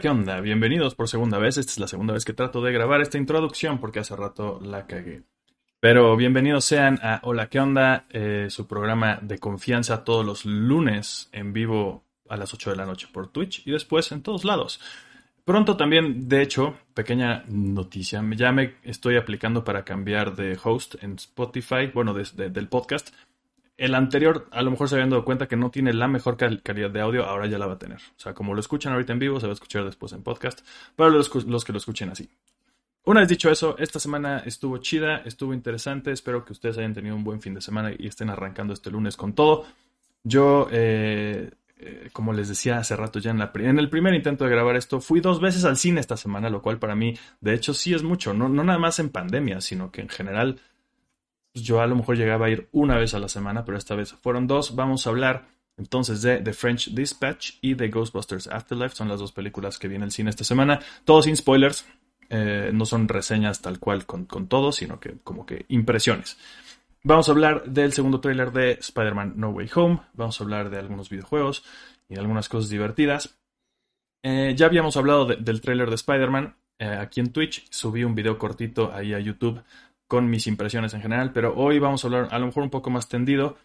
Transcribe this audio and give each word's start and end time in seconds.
¿qué 0.00 0.08
onda? 0.10 0.40
Bienvenidos 0.40 0.94
por 0.94 1.08
segunda 1.08 1.38
vez. 1.38 1.56
Esta 1.56 1.72
es 1.72 1.78
la 1.78 1.88
segunda 1.88 2.12
vez 2.12 2.24
que 2.24 2.34
trato 2.34 2.60
de 2.60 2.72
grabar 2.72 3.00
esta 3.00 3.16
introducción 3.16 3.78
porque 3.78 4.00
hace 4.00 4.14
rato 4.14 4.60
la 4.62 4.86
cagué. 4.86 5.22
Pero 5.80 6.16
bienvenidos 6.16 6.66
sean 6.66 6.98
a 7.02 7.20
Hola, 7.22 7.48
¿qué 7.48 7.60
onda? 7.60 8.04
Eh, 8.10 8.48
su 8.50 8.66
programa 8.66 9.18
de 9.22 9.38
confianza 9.38 10.04
todos 10.04 10.26
los 10.26 10.44
lunes 10.44 11.30
en 11.32 11.52
vivo 11.52 12.04
a 12.28 12.36
las 12.36 12.52
8 12.52 12.70
de 12.70 12.76
la 12.76 12.84
noche 12.84 13.08
por 13.10 13.28
Twitch 13.28 13.66
y 13.66 13.70
después 13.70 14.12
en 14.12 14.22
todos 14.22 14.44
lados. 14.44 14.80
Pronto 15.44 15.76
también, 15.76 16.28
de 16.28 16.42
hecho, 16.42 16.76
pequeña 16.92 17.44
noticia, 17.48 18.22
ya 18.36 18.52
me 18.52 18.74
estoy 18.82 19.16
aplicando 19.16 19.64
para 19.64 19.84
cambiar 19.84 20.36
de 20.36 20.58
host 20.62 20.96
en 21.02 21.14
Spotify, 21.14 21.86
bueno, 21.94 22.12
del 22.12 22.68
podcast 22.68 23.14
el 23.76 23.94
anterior 23.94 24.48
a 24.52 24.62
lo 24.62 24.70
mejor 24.70 24.88
se 24.88 24.94
habían 24.94 25.10
dado 25.10 25.24
cuenta 25.24 25.46
que 25.46 25.56
no 25.56 25.70
tiene 25.70 25.92
la 25.92 26.08
mejor 26.08 26.36
calidad 26.36 26.90
de 26.90 27.00
audio, 27.00 27.24
ahora 27.24 27.46
ya 27.46 27.58
la 27.58 27.66
va 27.66 27.74
a 27.74 27.78
tener. 27.78 27.98
O 27.98 28.20
sea, 28.20 28.32
como 28.32 28.54
lo 28.54 28.60
escuchan 28.60 28.92
ahorita 28.92 29.12
en 29.12 29.18
vivo, 29.18 29.38
se 29.38 29.46
va 29.46 29.52
a 29.52 29.54
escuchar 29.54 29.84
después 29.84 30.12
en 30.12 30.22
podcast, 30.22 30.60
para 30.94 31.10
los, 31.10 31.28
que 31.28 31.72
lo 31.72 31.78
escuchen 31.78 32.08
así. 32.08 32.28
Una 33.04 33.20
vez 33.20 33.28
dicho 33.28 33.50
eso, 33.50 33.76
esta 33.78 34.00
semana 34.00 34.38
estuvo 34.46 34.78
chida, 34.78 35.18
estuvo 35.18 35.52
interesante, 35.54 36.10
espero 36.10 36.44
que 36.44 36.52
ustedes 36.52 36.78
hayan 36.78 36.94
tenido 36.94 37.14
un 37.14 37.22
buen 37.22 37.40
fin 37.40 37.54
de 37.54 37.60
semana 37.60 37.92
y 37.96 38.06
estén 38.06 38.30
arrancando 38.30 38.72
este 38.72 38.90
lunes 38.90 39.16
con 39.16 39.34
todo. 39.34 39.66
Yo, 40.24 40.68
eh, 40.72 41.50
eh, 41.78 42.08
como 42.12 42.32
les 42.32 42.48
decía 42.48 42.78
hace 42.78 42.96
rato 42.96 43.20
ya 43.20 43.30
en, 43.30 43.38
la, 43.38 43.52
en 43.54 43.78
el 43.78 43.90
primer 43.90 44.14
intento 44.14 44.44
de 44.44 44.50
grabar 44.50 44.74
esto, 44.74 45.00
fui 45.00 45.20
dos 45.20 45.40
veces 45.40 45.64
al 45.64 45.76
cine 45.76 46.00
esta 46.00 46.16
semana, 46.16 46.50
lo 46.50 46.62
cual 46.62 46.78
para 46.78 46.96
mí, 46.96 47.16
de 47.40 47.54
hecho, 47.54 47.74
sí 47.74 47.94
es 47.94 48.02
mucho, 48.02 48.32
no, 48.32 48.48
no 48.48 48.64
nada 48.64 48.78
más 48.78 48.98
en 48.98 49.10
pandemia, 49.10 49.60
sino 49.60 49.92
que 49.92 50.00
en 50.00 50.08
general 50.08 50.58
yo 51.56 51.80
a 51.80 51.86
lo 51.86 51.96
mejor 51.96 52.16
llegaba 52.16 52.46
a 52.46 52.50
ir 52.50 52.68
una 52.72 52.96
vez 52.98 53.14
a 53.14 53.18
la 53.18 53.28
semana, 53.28 53.64
pero 53.64 53.78
esta 53.78 53.94
vez 53.94 54.12
fueron 54.12 54.46
dos. 54.46 54.74
Vamos 54.74 55.06
a 55.06 55.10
hablar 55.10 55.48
entonces 55.76 56.22
de 56.22 56.38
The 56.38 56.52
French 56.52 56.94
Dispatch 56.94 57.54
y 57.60 57.74
de 57.74 57.88
Ghostbusters 57.88 58.46
Afterlife. 58.46 58.94
Son 58.94 59.08
las 59.08 59.18
dos 59.18 59.32
películas 59.32 59.78
que 59.78 59.88
viene 59.88 60.04
el 60.04 60.12
cine 60.12 60.30
esta 60.30 60.44
semana. 60.44 60.80
Todos 61.04 61.24
sin 61.24 61.36
spoilers. 61.36 61.86
Eh, 62.28 62.70
no 62.72 62.84
son 62.86 63.08
reseñas 63.08 63.62
tal 63.62 63.78
cual 63.78 64.04
con, 64.04 64.24
con 64.24 64.48
todo, 64.48 64.72
sino 64.72 64.98
que 64.98 65.18
como 65.22 65.46
que 65.46 65.64
impresiones. 65.68 66.36
Vamos 67.04 67.28
a 67.28 67.32
hablar 67.32 67.64
del 67.66 67.92
segundo 67.92 68.20
tráiler 68.20 68.50
de 68.52 68.72
Spider-Man 68.72 69.34
No 69.36 69.50
Way 69.50 69.70
Home. 69.76 70.00
Vamos 70.14 70.40
a 70.40 70.44
hablar 70.44 70.70
de 70.70 70.78
algunos 70.78 71.08
videojuegos 71.08 71.64
y 72.08 72.14
de 72.14 72.20
algunas 72.20 72.48
cosas 72.48 72.68
divertidas. 72.68 73.38
Eh, 74.24 74.54
ya 74.56 74.66
habíamos 74.66 74.96
hablado 74.96 75.24
del 75.26 75.60
tráiler 75.60 75.88
de 75.88 75.94
Spider-Man 75.94 76.56
eh, 76.78 76.86
aquí 76.86 77.20
en 77.20 77.32
Twitch. 77.32 77.64
Subí 77.70 78.02
un 78.02 78.14
video 78.14 78.38
cortito 78.38 78.92
ahí 78.92 79.14
a 79.14 79.20
YouTube 79.20 79.62
con 80.06 80.28
mis 80.30 80.46
impresiones 80.46 80.94
en 80.94 81.02
general, 81.02 81.32
pero 81.32 81.54
hoy 81.56 81.78
vamos 81.78 82.04
a 82.04 82.08
hablar 82.08 82.28
a 82.30 82.38
lo 82.38 82.46
mejor 82.46 82.62
un 82.62 82.70
poco 82.70 82.90
más 82.90 83.08
tendido, 83.08 83.56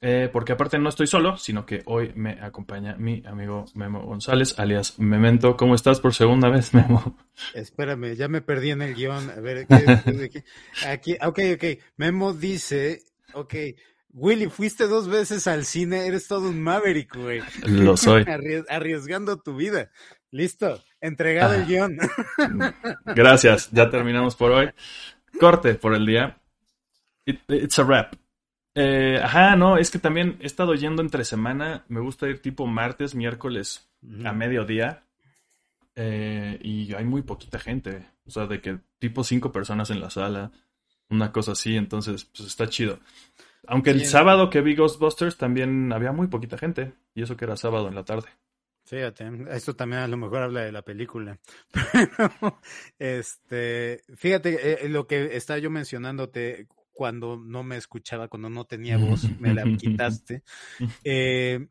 eh, 0.00 0.28
porque 0.32 0.52
aparte 0.52 0.78
no 0.78 0.88
estoy 0.88 1.06
solo, 1.06 1.36
sino 1.38 1.64
que 1.64 1.82
hoy 1.86 2.12
me 2.14 2.32
acompaña 2.42 2.94
mi 2.96 3.22
amigo 3.26 3.64
Memo 3.74 4.02
González, 4.02 4.58
alias 4.58 4.98
Memento. 4.98 5.56
¿Cómo 5.56 5.74
estás 5.74 6.00
por 6.00 6.12
segunda 6.12 6.50
vez, 6.50 6.74
Memo? 6.74 7.16
Espérame, 7.54 8.14
ya 8.14 8.28
me 8.28 8.42
perdí 8.42 8.72
en 8.72 8.82
el 8.82 8.94
guion. 8.94 9.30
A 9.30 9.40
ver, 9.40 9.66
¿qué, 9.66 10.44
aquí, 10.86 11.16
ok, 11.22 11.40
ok. 11.54 11.64
Memo 11.96 12.34
dice, 12.34 13.00
ok, 13.32 13.54
Willy, 14.14 14.46
fuiste 14.46 14.86
dos 14.86 15.08
veces 15.08 15.48
al 15.48 15.64
cine, 15.64 16.06
eres 16.06 16.28
todo 16.28 16.48
un 16.48 16.62
maverick, 16.62 17.16
güey. 17.16 17.42
Lo 17.66 17.96
soy. 17.96 18.24
arriesgando 18.68 19.38
tu 19.38 19.56
vida. 19.56 19.90
Listo, 20.30 20.82
entregado 21.00 21.54
el 21.54 21.62
ah. 21.62 21.66
guion. 21.66 21.98
Gracias, 23.06 23.70
ya 23.72 23.90
terminamos 23.90 24.36
por 24.36 24.52
hoy. 24.52 24.70
Corte 25.38 25.74
por 25.74 25.94
el 25.94 26.06
día. 26.06 26.40
it's 27.26 27.78
a 27.78 27.84
wrap. 27.84 28.14
Eh, 28.74 29.20
ajá, 29.22 29.54
no, 29.56 29.76
es 29.76 29.90
que 29.90 29.98
también 29.98 30.36
he 30.40 30.46
estado 30.46 30.74
yendo 30.74 31.02
entre 31.02 31.24
semana. 31.24 31.84
Me 31.88 32.00
gusta 32.00 32.28
ir 32.28 32.40
tipo 32.40 32.66
martes, 32.66 33.14
miércoles 33.14 33.88
a 34.24 34.32
mediodía. 34.32 35.04
Eh, 35.96 36.58
y 36.62 36.92
hay 36.94 37.04
muy 37.04 37.22
poquita 37.22 37.58
gente. 37.58 38.06
O 38.26 38.30
sea, 38.30 38.46
de 38.46 38.60
que 38.60 38.78
tipo 38.98 39.22
cinco 39.22 39.52
personas 39.52 39.90
en 39.90 40.00
la 40.00 40.10
sala. 40.10 40.50
Una 41.10 41.30
cosa 41.30 41.52
así, 41.52 41.76
entonces, 41.76 42.24
pues 42.24 42.48
está 42.48 42.68
chido. 42.68 42.98
Aunque 43.66 43.90
el 43.90 44.04
sábado 44.04 44.50
que 44.50 44.60
vi 44.60 44.74
Ghostbusters 44.74 45.36
también 45.36 45.92
había 45.92 46.12
muy 46.12 46.26
poquita 46.26 46.58
gente. 46.58 46.94
Y 47.14 47.22
eso 47.22 47.36
que 47.36 47.44
era 47.44 47.56
sábado 47.56 47.88
en 47.88 47.94
la 47.94 48.04
tarde. 48.04 48.28
Fíjate, 48.84 49.30
esto 49.50 49.74
también 49.74 50.02
a 50.02 50.08
lo 50.08 50.16
mejor 50.16 50.42
habla 50.42 50.60
de 50.60 50.72
la 50.72 50.82
película. 50.82 51.38
Pero, 52.18 52.60
este, 52.98 54.02
fíjate, 54.14 54.84
eh, 54.84 54.88
lo 54.88 55.06
que 55.06 55.36
estaba 55.36 55.58
yo 55.58 55.70
mencionándote 55.70 56.68
cuando 56.92 57.36
no 57.36 57.62
me 57.62 57.76
escuchaba, 57.76 58.28
cuando 58.28 58.50
no 58.50 58.64
tenía 58.66 58.96
voz, 58.96 59.28
me 59.40 59.54
la 59.54 59.64
quitaste. 59.76 60.42
Eh, 61.04 61.68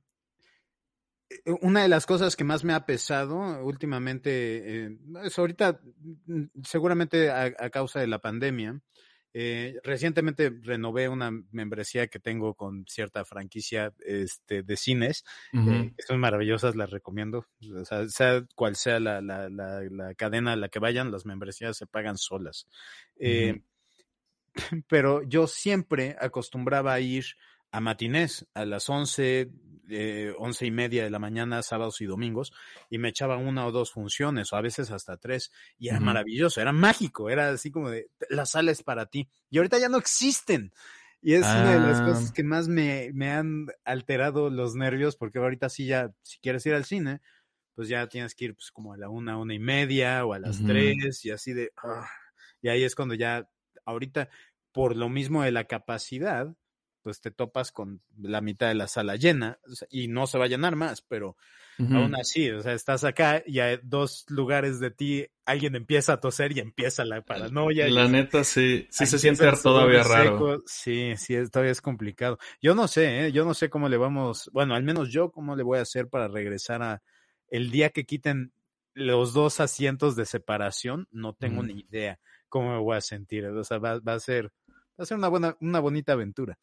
una 1.62 1.82
de 1.82 1.88
las 1.88 2.06
cosas 2.06 2.36
que 2.36 2.44
más 2.44 2.64
me 2.64 2.74
ha 2.74 2.86
pesado 2.86 3.64
últimamente, 3.64 4.86
eh, 4.86 4.98
es 5.24 5.40
ahorita 5.40 5.80
mm, 6.26 6.44
seguramente 6.64 7.32
a, 7.32 7.52
causa 7.72 8.00
de 8.00 8.08
la 8.08 8.20
pandemia, 8.20 8.80
eh, 9.36 9.80
recientemente 9.84 10.54
renové 10.62 11.10
una 11.10 11.32
membresía 11.52 12.08
que 12.08 12.20
tengo 12.20 12.54
con 12.54 12.86
cierta 12.88 13.26
franquicia 13.26 13.92
este, 14.06 14.62
de 14.62 14.78
cines, 14.78 15.26
eh, 15.54 15.92
son 16.06 16.20
maravillosas, 16.20 16.76
las 16.76 16.92
recomiendo. 16.92 17.48
O 17.76 17.84
sea, 17.84 18.08
sea 18.10 18.46
cual 18.56 18.76
sea 18.76 19.00
la, 19.00 19.22
la, 19.22 19.50
la, 19.50 20.14
cadena 20.14 20.54
a 20.54 20.56
la 20.56 20.70
que 20.70 20.78
vayan, 20.78 21.12
las 21.12 21.26
membresías 21.26 21.76
se 21.76 21.88
pagan 21.88 22.18
solas. 22.18 22.68
Eh, 23.18 23.64
pero 24.88 25.24
yo 25.24 25.48
siempre 25.48 26.16
acostumbraba 26.20 26.94
a 26.94 27.00
ir 27.00 27.26
a 27.72 27.80
matinés 27.80 28.48
a 28.54 28.66
las 28.66 28.88
11, 28.88 29.50
eh, 29.94 30.34
once 30.38 30.66
y 30.66 30.72
media 30.72 31.04
de 31.04 31.10
la 31.10 31.20
mañana, 31.20 31.62
sábados 31.62 32.02
y 32.02 32.06
domingos, 32.06 32.52
y 32.90 32.98
me 32.98 33.10
echaba 33.10 33.38
una 33.38 33.66
o 33.66 33.72
dos 33.72 33.92
funciones, 33.92 34.52
o 34.52 34.56
a 34.56 34.62
veces 34.62 34.92
hasta 34.92 35.18
tres, 35.18 35.52
y 35.78 35.90
era 35.90 36.00
maravilloso, 36.00 36.62
era 36.62 36.72
mágico, 36.72 37.30
era 37.30 37.50
así 37.50 37.72
como 37.72 37.90
de, 37.90 38.10
la 38.30 38.46
sala 38.46 38.72
es 38.72 38.84
para 38.84 39.06
ti. 39.06 39.30
Y 39.50 39.58
ahorita 39.58 39.78
ya 39.78 39.90
no 39.90 39.98
existen. 39.98 40.74
Y 41.22 41.36
es 41.36 41.44
una 41.44 41.72
de 41.72 41.80
las 41.80 42.02
cosas 42.02 42.30
ah. 42.32 42.34
que 42.36 42.44
más 42.44 42.68
me, 42.68 43.12
me, 43.14 43.32
han 43.32 43.68
alterado 43.86 44.50
los 44.50 44.76
nervios, 44.76 45.16
porque 45.16 45.40
ahorita 45.40 45.70
sí 45.70 45.86
ya, 45.86 46.12
si 46.22 46.40
quieres 46.40 46.66
ir 46.66 46.74
al 46.74 46.84
cine, 46.84 47.22
pues 47.76 47.88
ya 47.88 48.08
tienes 48.08 48.36
que 48.36 48.46
ir 48.46 48.56
pues 48.56 48.72
como 48.72 48.94
a 48.94 48.98
la 48.98 49.10
una, 49.10 49.38
una 49.38 49.54
y 49.54 49.60
media, 49.60 50.26
o 50.26 50.34
a 50.34 50.40
las 50.40 50.62
tres, 50.64 51.24
y 51.24 51.32
así 51.32 51.54
de, 51.54 51.72
ah, 51.82 52.08
y 52.62 52.70
ahí 52.70 52.84
es 52.84 52.96
cuando 52.96 53.14
ya, 53.14 53.48
ahorita, 53.86 54.30
por 54.72 54.96
lo 54.96 55.08
mismo 55.08 55.44
de 55.44 55.52
la 55.52 55.66
capacidad, 55.66 56.54
pues 57.04 57.22
te 57.22 57.30
topas 57.32 57.72
con 57.72 58.02
la 58.18 58.42
mitad 58.42 58.70
de 58.70 58.76
la 58.76 58.88
sala 58.88 59.18
llena 59.18 59.60
y 59.90 60.08
no 60.08 60.26
se 60.26 60.38
va 60.38 60.46
a 60.46 60.48
llenar 60.48 60.76
más, 60.76 61.02
pero 61.02 61.36
aún 61.80 62.16
así, 62.16 62.50
o 62.52 62.62
sea, 62.62 62.74
estás 62.74 63.04
acá 63.04 63.44
y 63.46 63.60
a 63.60 63.78
dos 63.78 64.26
lugares 64.30 64.80
de 64.80 64.92
ti 64.92 65.28
alguien 65.46 65.76
empieza 65.76 66.14
a 66.14 66.20
toser 66.20 66.56
y 66.56 66.60
empieza 66.60 67.04
la 67.04 67.22
paranoia. 67.22 67.90
La 67.90 68.08
neta 68.08 68.44
sí, 68.44 68.88
sí 68.90 69.06
se 69.06 69.20
siente 69.20 69.52
todavía 69.62 70.04
raro. 70.04 70.64
Sí, 70.66 71.14
sí, 71.18 71.36
todavía 71.52 71.72
es 71.72 71.82
complicado. 71.82 72.38
Yo 72.62 72.74
no 72.76 72.88
sé, 72.88 73.26
¿eh? 73.26 73.32
yo 73.32 73.44
no 73.44 73.54
sé 73.54 73.70
cómo 73.70 73.90
le 73.90 73.98
vamos, 73.98 74.50
bueno, 74.54 74.76
al 74.76 74.84
menos 74.84 75.10
yo 75.10 75.32
cómo 75.32 75.56
le 75.56 75.64
voy 75.64 75.80
a 75.80 75.84
hacer 75.84 76.08
para 76.08 76.28
regresar 76.28 76.82
a 76.82 77.04
el 77.50 77.70
día 77.70 77.90
que 77.90 78.06
quiten 78.06 78.54
los 78.94 79.34
dos 79.34 79.60
asientos 79.60 80.16
de 80.16 80.26
separación, 80.26 81.08
no 81.12 81.34
tengo 81.34 81.64
ni 81.64 81.82
idea 81.82 82.20
cómo 82.54 82.72
me 82.72 82.80
voy 82.80 82.96
a 82.96 83.02
sentir, 83.02 83.48
o 83.48 83.64
sea, 83.64 83.80
va, 83.80 84.00
va 84.00 84.14
a 84.14 84.20
ser 84.20 84.52
va 85.00 85.04
a 85.04 85.06
ser 85.06 85.18
una 85.18 85.28
buena, 85.28 85.58
una 85.60 85.80
bonita 85.80 86.14
aventura. 86.14 86.58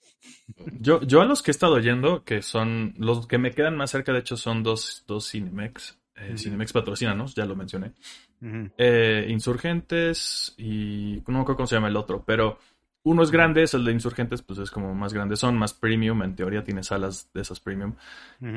Yo, 0.78 1.02
yo 1.02 1.20
a 1.20 1.24
los 1.24 1.42
que 1.42 1.50
he 1.50 1.52
estado 1.52 1.78
yendo, 1.78 2.24
que 2.24 2.42
son 2.42 2.94
los 2.98 3.26
que 3.26 3.38
me 3.38 3.52
quedan 3.52 3.76
más 3.76 3.90
cerca, 3.90 4.12
de 4.12 4.20
hecho, 4.20 4.36
son 4.36 4.62
dos, 4.62 5.04
dos 5.06 5.30
Cinemex. 5.30 5.98
Eh, 6.16 6.36
Cinemex 6.36 6.72
patrocinanos, 6.72 7.34
ya 7.34 7.46
lo 7.46 7.56
mencioné. 7.56 7.92
Eh, 8.78 9.26
Insurgentes 9.28 10.54
y 10.56 11.22
no 11.26 11.34
me 11.34 11.40
acuerdo 11.40 11.56
cómo 11.56 11.66
se 11.66 11.76
llama 11.76 11.88
el 11.88 11.96
otro, 11.96 12.24
pero 12.24 12.58
uno 13.02 13.22
es 13.22 13.30
grande, 13.30 13.62
es 13.62 13.74
el 13.74 13.84
de 13.84 13.92
Insurgentes, 13.92 14.42
pues 14.42 14.58
es 14.58 14.70
como 14.70 14.94
más 14.94 15.14
grande, 15.14 15.36
son 15.36 15.56
más 15.56 15.72
premium, 15.72 16.22
en 16.22 16.36
teoría 16.36 16.62
tiene 16.62 16.82
salas 16.82 17.30
de 17.32 17.40
esas 17.40 17.60
premium. 17.60 17.94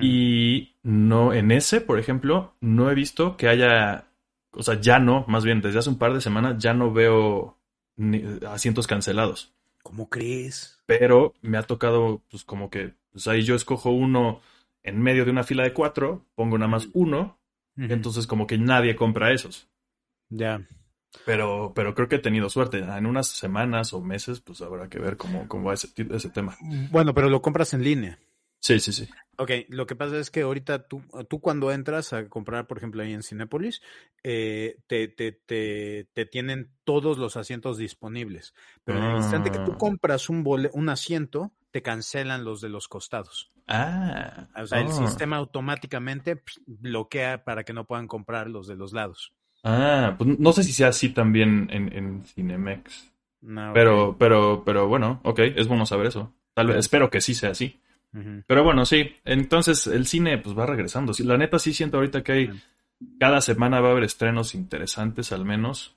Y 0.02 0.76
no, 0.84 1.34
en 1.34 1.52
ese, 1.52 1.82
por 1.82 2.00
ejemplo, 2.00 2.54
no 2.60 2.92
he 2.92 2.96
visto 2.96 3.38
que 3.38 3.48
haya, 3.48 4.06
o 4.52 4.64
sea, 4.64 4.80
ya 4.80 5.00
no, 5.00 5.26
más 5.28 5.46
bien 5.46 5.62
desde 5.62 5.80
hace 5.80 5.90
un 5.90 5.98
par 5.98 6.14
de 6.14 6.22
semanas 6.22 6.58
ya 6.58 6.74
no 6.74 6.92
veo 6.92 7.58
asientos 8.48 8.88
cancelados. 8.88 9.53
¿Cómo 9.84 10.10
crees? 10.10 10.80
Pero 10.86 11.34
me 11.42 11.58
ha 11.58 11.64
tocado, 11.64 12.22
pues 12.32 12.44
como 12.44 12.70
que, 12.70 12.94
pues 13.12 13.28
ahí 13.28 13.44
yo 13.44 13.56
escojo 13.56 13.92
uno 13.92 14.42
en 14.82 15.02
medio 15.02 15.26
de 15.26 15.32
una 15.32 15.44
fila 15.44 15.64
de 15.64 15.74
cuatro, 15.74 16.26
pongo 16.36 16.58
nada 16.58 16.70
más 16.70 16.90
uno, 16.94 17.38
entonces 17.78 18.28
como 18.28 18.48
que 18.48 18.58
nadie 18.58 18.96
compra 18.96 19.32
esos. 19.32 19.70
Ya. 20.30 20.66
Pero, 21.26 21.74
pero 21.76 21.94
creo 21.94 22.08
que 22.08 22.16
he 22.16 22.20
tenido 22.20 22.50
suerte. 22.50 22.80
En 22.80 23.06
unas 23.06 23.28
semanas 23.28 23.94
o 23.94 24.02
meses, 24.02 24.42
pues 24.42 24.62
habrá 24.62 24.90
que 24.90 25.00
ver 25.00 25.16
cómo, 25.18 25.48
cómo 25.48 25.66
va 25.66 25.74
ese, 25.74 25.90
ese 26.12 26.30
tema. 26.30 26.58
Bueno, 26.92 27.14
pero 27.14 27.30
lo 27.30 27.42
compras 27.42 27.74
en 27.74 27.84
línea. 27.84 28.20
Sí, 28.60 28.80
sí, 28.80 28.92
sí. 28.92 29.08
Ok, 29.38 29.52
lo 29.70 29.88
que 29.88 29.96
pasa 29.96 30.20
es 30.20 30.30
que 30.30 30.42
ahorita 30.42 30.88
tú, 30.88 31.02
tú 31.28 31.40
cuando 31.40 31.72
entras 31.72 32.14
a 32.14 32.30
comprar, 32.30 32.68
por 32.68 32.78
ejemplo, 32.78 33.02
ahí 33.02 33.14
en 33.14 33.24
Cinépolis, 33.24 33.82
eh, 34.24 34.78
te, 34.86 35.08
te, 35.08 35.32
te, 35.32 36.08
te, 36.14 36.26
tienen 36.26 36.70
todos 36.84 37.18
los 37.18 37.36
asientos 37.36 37.78
disponibles. 37.78 38.54
Pero 38.84 39.00
en 39.00 39.06
el 39.06 39.18
instante 39.18 39.52
que 39.52 39.60
tú 39.60 39.74
ah. 39.74 39.78
compras 39.78 40.30
un, 40.30 40.44
un 40.74 40.90
asiento, 40.90 41.52
te 41.72 41.82
cancelan 41.82 42.44
los 42.44 42.62
de 42.62 42.70
los 42.70 42.88
costados. 42.88 43.52
Ah. 43.68 44.50
O 44.56 44.68
sea, 44.68 44.82
el 44.82 44.88
oh. 44.88 45.08
sistema 45.08 45.38
automáticamente 45.38 46.36
psh, 46.36 46.60
bloquea 46.68 47.44
para 47.44 47.64
que 47.64 47.74
no 47.74 47.86
puedan 47.86 48.08
comprar 48.08 48.50
los 48.50 48.68
de 48.68 48.76
los 48.76 48.94
lados. 48.94 49.34
Ah, 49.64 50.16
pues 50.18 50.38
no 50.38 50.54
sé 50.54 50.64
si 50.64 50.74
sea 50.74 50.90
así 50.90 51.10
también 51.10 51.70
en, 51.72 51.92
en 51.92 52.24
Cinemex. 52.24 53.12
No. 53.42 53.72
Pero, 53.74 54.16
pero, 54.20 54.64
pero 54.64 54.88
bueno, 54.88 55.22
ok, 55.24 55.40
es 55.40 55.68
bueno 55.68 55.86
saber 55.86 56.08
eso. 56.08 56.34
Tal 56.54 56.68
vez, 56.68 56.78
espero 56.78 57.10
que 57.10 57.22
sí 57.22 57.34
sea 57.34 57.52
así. 57.52 57.82
Pero 58.48 58.64
bueno, 58.64 58.86
sí. 58.86 59.12
Entonces 59.26 59.88
el 59.88 60.06
cine 60.06 60.38
pues 60.38 60.58
va 60.58 60.66
regresando. 60.66 61.14
Sí, 61.14 61.24
la 61.24 61.38
neta 61.38 61.58
sí 61.60 61.74
siento 61.74 61.98
ahorita 61.98 62.24
que 62.24 62.32
hay 62.32 62.48
cada 63.20 63.42
semana 63.42 63.82
va 63.82 63.90
a 63.90 63.92
haber 63.92 64.04
estrenos 64.04 64.54
interesantes 64.56 65.32
al 65.32 65.46
menos. 65.46 65.96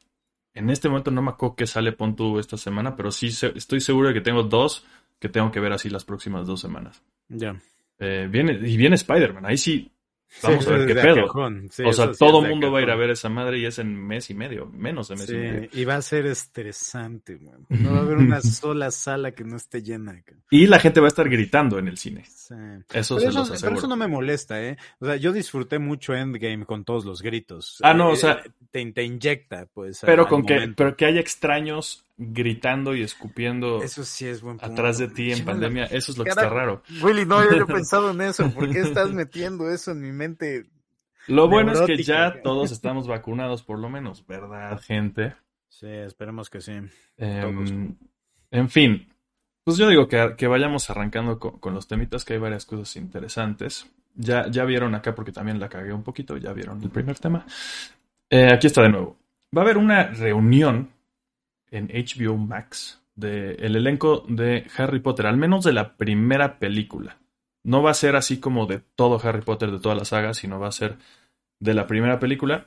En 0.55 0.71
este 0.71 0.89
momento 0.89 1.11
no 1.11 1.21
me 1.23 1.31
acuerdo 1.31 1.57
qué 1.57 1.67
sale 1.67 1.93
pon 1.93 2.17
tú 2.17 2.39
esta 2.39 2.57
semana, 2.57 2.97
pero 2.97 3.11
sí 3.13 3.31
se- 3.31 3.53
estoy 3.57 3.81
seguro 3.81 4.09
de 4.09 4.15
que 4.15 4.21
tengo 4.23 4.43
dos 4.43 4.85
que 5.19 5.29
tengo 5.29 5.51
que 5.53 5.61
ver 5.61 5.73
así 5.73 5.91
las 5.91 6.05
próximas 6.05 6.47
dos 6.47 6.61
semanas. 6.61 7.03
Ya. 7.29 7.57
Eh, 7.99 8.29
viene, 8.31 8.53
y 8.67 8.77
viene 8.77 8.97
Spider-Man, 8.97 9.45
ahí 9.47 9.57
sí. 9.59 9.91
Vamos 10.43 10.65
Sí, 10.65 10.71
a 10.71 10.77
ver 10.77 10.87
qué 10.87 10.95
pedo. 10.95 11.27
Sí, 11.71 11.83
o 11.85 11.93
sea, 11.93 12.13
todo 12.13 12.43
el 12.43 12.51
mundo 12.51 12.71
va 12.71 12.81
a 12.81 12.83
ir 12.83 12.91
a 12.91 12.97
ver 12.97 13.11
esa 13.11 13.29
madre 13.29 13.59
y 13.59 13.65
es 13.65 13.79
en 13.79 13.97
mes 13.97 14.29
y 14.31 14.35
medio, 14.35 14.67
menos 14.67 15.09
de 15.09 15.17
mes 15.17 15.31
y 15.31 15.33
medio. 15.35 15.69
Y 15.73 15.85
va 15.85 15.97
a 15.97 16.03
ser 16.03 16.27
estresante, 16.27 17.39
man. 17.39 17.67
No 17.69 17.93
va 17.93 17.99
a 17.99 18.03
haber 18.03 18.19
una 18.19 18.41
sola 18.41 18.91
sala 18.91 19.33
que 19.33 19.45
no 19.45 19.57
esté 19.57 19.83
llena. 19.83 20.23
Y 20.51 20.67
la 20.67 20.79
gente 20.79 21.01
va 21.01 21.07
a 21.07 21.09
estar 21.09 21.29
gritando 21.29 21.79
en 21.79 21.89
el 21.89 21.97
cine. 21.99 22.25
Eso 22.27 22.55
Pero 22.89 23.03
se 23.05 23.17
eso, 23.29 23.39
los 23.39 23.63
pero 23.63 23.77
eso 23.77 23.89
no 23.89 23.97
me 23.97 24.09
molesta, 24.09 24.63
¿eh? 24.63 24.77
O 25.01 25.07
sea, 25.07 25.17
yo 25.17 25.33
disfruté 25.33 25.79
mucho 25.79 26.15
Endgame 26.15 26.65
con 26.67 26.85
todos 26.85 27.05
los 27.05 27.23
gritos. 27.23 27.79
Ah, 27.83 27.95
no, 27.95 28.11
o 28.11 28.13
Eh, 28.13 28.17
sea- 28.17 28.43
Te, 28.71 28.93
te 28.93 29.05
inyecta, 29.05 29.67
pues. 29.73 30.01
Pero 30.05 30.25
al 30.25 30.29
con 30.29 30.45
que, 30.45 30.73
pero 30.77 30.97
que 30.97 31.07
haya 31.07 31.21
extraños 31.21 32.05
gritando 32.19 32.95
y 32.95 33.03
escupiendo 33.03 33.83
Eso 33.83 34.05
sí 34.05 34.27
es 34.27 34.41
buen 34.41 34.59
punto. 34.59 34.73
atrás 34.73 34.99
de 34.99 35.09
ti 35.09 35.33
en 35.33 35.45
pandemia, 35.45 35.85
eso 35.85 36.13
es 36.13 36.19
lo 36.19 36.25
que 36.25 36.31
está 36.31 36.49
raro. 36.49 36.83
Willy, 37.03 37.27
no, 37.27 37.43
he 37.43 37.65
pensado 37.67 38.11
en 38.11 38.21
eso. 38.23 38.51
¿Por 38.51 38.71
qué 38.71 38.81
estás 38.81 39.13
metiendo 39.13 39.71
eso 39.71 39.93
en 39.93 40.01
mi 40.01 40.13
mente? 40.13 40.67
Lo 41.27 41.49
bueno 41.49 41.73
es 41.73 41.81
que 41.83 42.03
ya 42.03 42.41
todos 42.43 42.73
estamos 42.73 43.07
vacunados, 43.07 43.63
por 43.63 43.79
lo 43.79 43.91
menos, 43.91 44.27
¿verdad, 44.27 44.81
gente? 44.81 45.35
Sí, 45.69 45.89
esperemos 45.89 46.49
que 46.49 46.61
sí. 46.61 46.73
Em, 47.19 47.97
en 48.51 48.69
fin, 48.71 49.13
pues 49.65 49.77
yo 49.77 49.89
digo 49.89 50.09
que, 50.09 50.35
que 50.39 50.47
vayamos 50.47 50.89
arrancando 50.89 51.39
con, 51.39 51.59
con 51.59 51.75
los 51.75 51.87
temitas, 51.87 52.25
que 52.25 52.35
hay 52.35 52.39
varias 52.39 52.65
cosas 52.65 52.97
interesantes. 52.97 53.91
Ya, 54.15 54.49
ya 54.49 54.65
vieron 54.65 54.95
acá, 54.95 55.15
porque 55.15 55.33
también 55.33 55.61
la 55.61 55.69
cagué 55.69 55.93
un 55.93 56.03
poquito, 56.03 56.39
ya 56.39 56.53
vieron 56.55 56.83
el 56.83 56.89
primer 56.89 57.19
tema. 57.19 57.45
Eh, 58.31 58.49
aquí 58.51 58.69
está 58.69 58.83
de 58.83 58.89
nuevo. 58.89 59.19
Va 59.55 59.61
a 59.61 59.65
haber 59.65 59.77
una 59.77 60.05
reunión 60.05 60.91
en 61.71 61.89
HBO 61.89 62.37
Max 62.37 63.03
del 63.15 63.77
elenco 63.77 64.25
de 64.29 64.67
Harry 64.77 65.01
Potter, 65.01 65.27
al 65.27 65.37
menos 65.37 65.65
de 65.65 65.73
la 65.73 65.97
primera 65.97 66.59
película. 66.59 67.19
No 67.65 67.83
va 67.83 67.91
a 67.91 67.95
ser 67.95 68.15
así 68.17 68.39
como 68.39 68.67
de 68.67 68.81
todo 68.95 69.21
Harry 69.27 69.43
Potter, 69.43 69.71
de 69.71 69.81
toda 69.81 69.95
la 69.95 70.05
saga, 70.05 70.35
sino 70.35 70.61
va 70.61 70.69
a 70.69 70.73
ser 70.73 70.97
de 71.59 71.75
la 71.75 71.87
primera 71.87 72.19
película. 72.19 72.67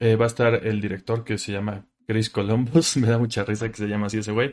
Eh, 0.00 0.16
va 0.16 0.24
a 0.24 0.28
estar 0.28 0.66
el 0.66 0.80
director 0.80 1.24
que 1.24 1.38
se 1.38 1.52
llama 1.52 1.86
Chris 2.06 2.28
Columbus, 2.28 2.96
me 2.98 3.06
da 3.08 3.18
mucha 3.18 3.44
risa 3.44 3.68
que 3.68 3.76
se 3.76 3.86
llama 3.86 4.06
así 4.06 4.18
ese 4.18 4.32
güey. 4.32 4.52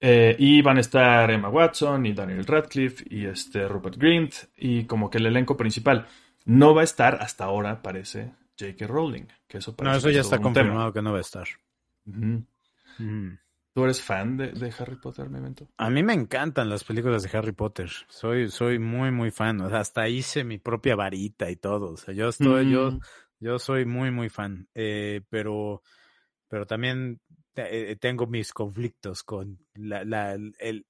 Eh, 0.00 0.36
y 0.38 0.60
van 0.62 0.76
a 0.76 0.80
estar 0.80 1.30
Emma 1.30 1.48
Watson 1.48 2.04
y 2.06 2.12
Daniel 2.12 2.44
Radcliffe 2.44 3.04
y 3.08 3.24
este 3.26 3.66
Rupert 3.66 3.96
Grint 3.96 4.34
y 4.56 4.84
como 4.84 5.08
que 5.10 5.18
el 5.18 5.26
elenco 5.26 5.56
principal. 5.56 6.06
No 6.44 6.74
va 6.74 6.82
a 6.82 6.84
estar 6.84 7.16
hasta 7.20 7.44
ahora, 7.44 7.82
parece, 7.82 8.30
J.K. 8.60 8.86
Rowling, 8.86 9.24
que 9.48 9.58
eso 9.58 9.74
No, 9.82 9.94
eso 9.94 10.10
ya 10.10 10.20
es 10.20 10.26
está 10.26 10.36
tema. 10.36 10.44
confirmado 10.44 10.92
que 10.92 11.02
no 11.02 11.12
va 11.12 11.18
a 11.18 11.22
estar. 11.22 11.48
Ujú. 12.06 12.44
Ujú. 12.98 13.38
¿Tú 13.74 13.84
eres 13.84 14.00
fan 14.00 14.38
de, 14.38 14.52
de 14.52 14.72
Harry 14.78 14.96
Potter, 14.96 15.28
Memento? 15.28 15.68
A 15.76 15.90
mí 15.90 16.02
me 16.02 16.14
encantan 16.14 16.70
las 16.70 16.82
películas 16.82 17.22
de 17.22 17.36
Harry 17.36 17.52
Potter. 17.52 17.90
Soy, 18.08 18.48
soy 18.48 18.78
muy, 18.78 19.10
muy 19.10 19.30
fan. 19.30 19.60
O 19.60 19.68
sea, 19.68 19.80
hasta 19.80 20.08
hice 20.08 20.44
mi 20.44 20.56
propia 20.58 20.96
varita 20.96 21.50
y 21.50 21.56
todo. 21.56 21.92
O 21.92 21.96
sea, 21.98 22.14
yo 22.14 22.28
estoy, 22.28 22.70
yo, 22.70 22.92
Mm. 22.92 23.00
yo 23.40 23.58
soy 23.58 23.84
muy, 23.84 24.10
muy 24.10 24.30
fan. 24.30 24.66
Eh, 24.74 25.20
pero, 25.28 25.82
pero 26.48 26.66
también 26.66 27.20
eh, 27.56 27.96
tengo 28.00 28.26
mis 28.26 28.52
conflictos 28.54 29.22
con 29.22 29.58
la, 29.74 30.04
la, 30.04 30.32
el, 30.32 30.86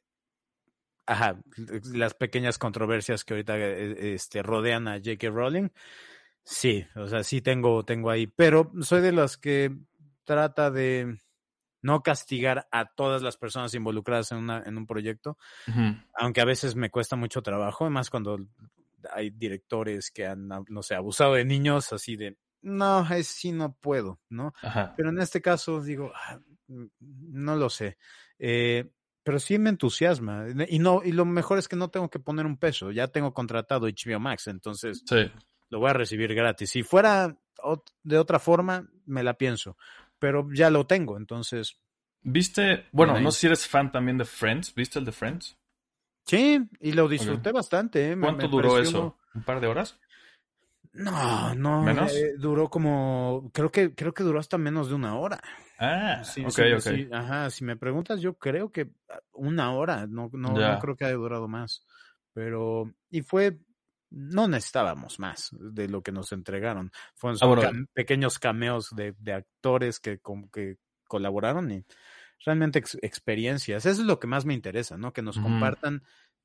ajá, 1.07 1.41
las 1.93 2.15
pequeñas 2.15 2.57
controversias 2.59 3.25
que 3.25 3.35
ahorita 3.35 3.59
eh, 3.59 4.15
este, 4.15 4.45
rodean 4.45 4.87
a 4.87 4.99
J.K. 4.99 5.29
Rowling. 5.31 5.71
Sí, 6.45 6.87
o 6.95 7.09
sea, 7.09 7.25
sí 7.25 7.41
tengo, 7.41 7.85
tengo 7.85 8.11
ahí. 8.11 8.29
Pero 8.29 8.71
soy 8.83 9.01
de 9.01 9.11
las 9.11 9.37
que 9.37 9.77
trata 10.25 10.71
de 10.71 11.19
no 11.83 12.03
castigar 12.03 12.67
a 12.73 12.87
todas 12.87 13.23
las 13.23 13.37
personas 13.37 13.75
involucradas 13.75 14.33
en, 14.33 14.39
una, 14.39 14.63
en 14.65 14.77
un 14.77 14.87
proyecto, 14.87 15.39
aunque 16.15 16.41
a 16.41 16.45
veces 16.45 16.75
me 16.77 16.91
cuesta 16.91 17.17
mucho 17.17 17.43
trabajo, 17.43 17.89
más 17.91 18.11
cuando 18.11 18.39
hay 19.13 19.31
directores 19.31 20.11
que 20.11 20.27
han, 20.27 20.49
no 20.69 20.83
sé, 20.83 20.95
abusado 20.95 21.35
de 21.35 21.45
niños, 21.45 21.93
así 21.93 22.17
de, 22.17 22.37
no, 22.63 23.07
es 23.15 23.29
sí 23.29 23.53
no 23.53 23.75
puedo, 23.75 24.21
¿no? 24.29 24.53
Ajá. 24.63 24.95
Pero 24.97 25.11
en 25.11 25.21
este 25.21 25.41
caso 25.41 25.81
digo, 25.81 26.11
ah, 26.15 26.41
no 26.67 27.55
lo 27.57 27.71
sé. 27.71 27.97
Eh, 28.39 28.91
pero 29.23 29.39
sí 29.39 29.59
me 29.59 29.71
entusiasma. 29.71 30.47
Y 30.69 30.79
no, 30.79 31.03
y 31.05 31.13
lo 31.13 31.25
mejor 31.25 31.59
es 31.59 31.69
que 31.69 31.77
no 31.77 31.91
tengo 31.91 32.09
que 32.11 32.19
poner 32.19 32.47
un 32.47 32.59
peso. 32.59 32.91
Ya 32.91 33.09
tengo 33.09 33.35
contratado 33.35 33.87
HBO 33.89 34.19
Max, 34.21 34.47
entonces 34.49 35.03
Sí. 35.07 35.31
lo 35.69 35.79
voy 35.81 35.91
a 35.91 35.95
recibir 35.95 36.35
gratis. 36.35 36.71
Si 36.71 36.83
fuera 36.83 37.37
de 38.03 38.19
otra 38.19 38.39
forma, 38.39 38.89
me 39.05 39.23
la 39.23 39.35
pienso. 39.35 39.77
Pero 40.19 40.49
ya 40.53 40.71
lo 40.71 40.87
tengo, 40.87 41.17
entonces. 41.17 41.79
¿Viste? 42.23 42.87
Bueno, 42.93 43.19
no 43.21 43.31
sé 43.31 43.41
si 43.41 43.47
eres 43.47 43.67
fan 43.69 43.93
también 43.93 44.19
de 44.19 44.25
Friends. 44.25 44.75
¿Viste 44.75 44.99
el 44.99 45.05
de 45.05 45.13
Friends? 45.13 45.57
Sí, 46.27 46.61
y 46.81 46.93
lo 46.93 47.09
disfruté 47.09 47.53
bastante. 47.53 48.13
¿eh? 48.13 48.17
¿Cuánto 48.19 48.43
me 48.43 48.49
duró 48.49 48.79
eso? 48.81 49.17
¿Un 49.35 49.43
par 49.43 49.61
de 49.61 49.69
horas? 49.69 49.99
No, 50.93 51.55
no. 51.55 51.83
¿Menos? 51.83 52.13
eh, 52.15 52.35
duró 52.39 52.69
como. 52.69 53.51
Creo 53.53 53.71
que, 53.71 53.95
creo 53.95 54.13
que 54.13 54.25
duró 54.25 54.41
hasta 54.41 54.59
menos 54.59 54.89
de 54.89 54.95
una 54.95 55.17
hora. 55.19 55.41
Ah, 55.79 56.25
Sí, 56.25 56.45
ok, 56.45 56.51
sí, 56.53 56.73
ok. 56.73 56.81
sí, 56.81 57.09
ajá, 57.13 57.51
si 57.51 57.65
me 57.65 57.77
preguntas, 57.77 58.21
yo 58.21 58.35
creo 58.35 58.73
que 58.73 58.91
ah, 59.11 59.21
una 59.33 59.73
hora, 59.73 60.07
no, 60.07 60.31
no, 60.33 60.55
no 60.55 60.79
creo 60.81 60.97
que 60.97 61.05
haya 61.05 61.15
durado 61.15 61.49
más. 61.49 61.85
Pero, 62.33 62.93
y 63.11 63.23
fue, 63.23 63.59
no 64.11 64.49
necesitábamos 64.49 65.19
más 65.19 65.51
de 65.59 65.89
lo 65.89 66.03
que 66.03 66.13
nos 66.13 66.33
entregaron. 66.33 66.91
Fueron 67.15 67.39
Ah, 67.43 67.47
bueno. 67.47 67.63
cam- 67.63 67.87
pequeños 67.93 68.39
cameos 68.39 68.95
de, 68.95 69.15
de 69.19 69.33
actores 69.33 70.01
que, 70.01 70.19
com- 70.19 70.49
que 70.51 70.77
colaboraron 71.09 71.71
y 71.71 71.85
realmente 72.45 72.79
ex- 72.79 72.99
experiencias. 73.03 73.87
Eso 73.87 74.01
es 74.03 74.07
lo 74.07 74.19
que 74.21 74.27
más 74.27 74.45
me 74.45 74.55
interesa, 74.55 74.97
¿no? 74.97 75.13
Que 75.13 75.23
nos 75.23 75.39
compartan, 75.39 76.03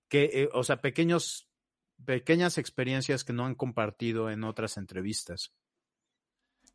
que, 0.10 0.24
eh, 0.34 0.50
o 0.54 0.64
sea, 0.64 0.82
pequeños, 0.82 1.48
pequeñas 2.06 2.58
experiencias 2.58 3.24
que 3.24 3.34
no 3.34 3.46
han 3.46 3.56
compartido 3.56 4.30
en 4.32 4.44
otras 4.44 4.78
entrevistas. 4.78 5.54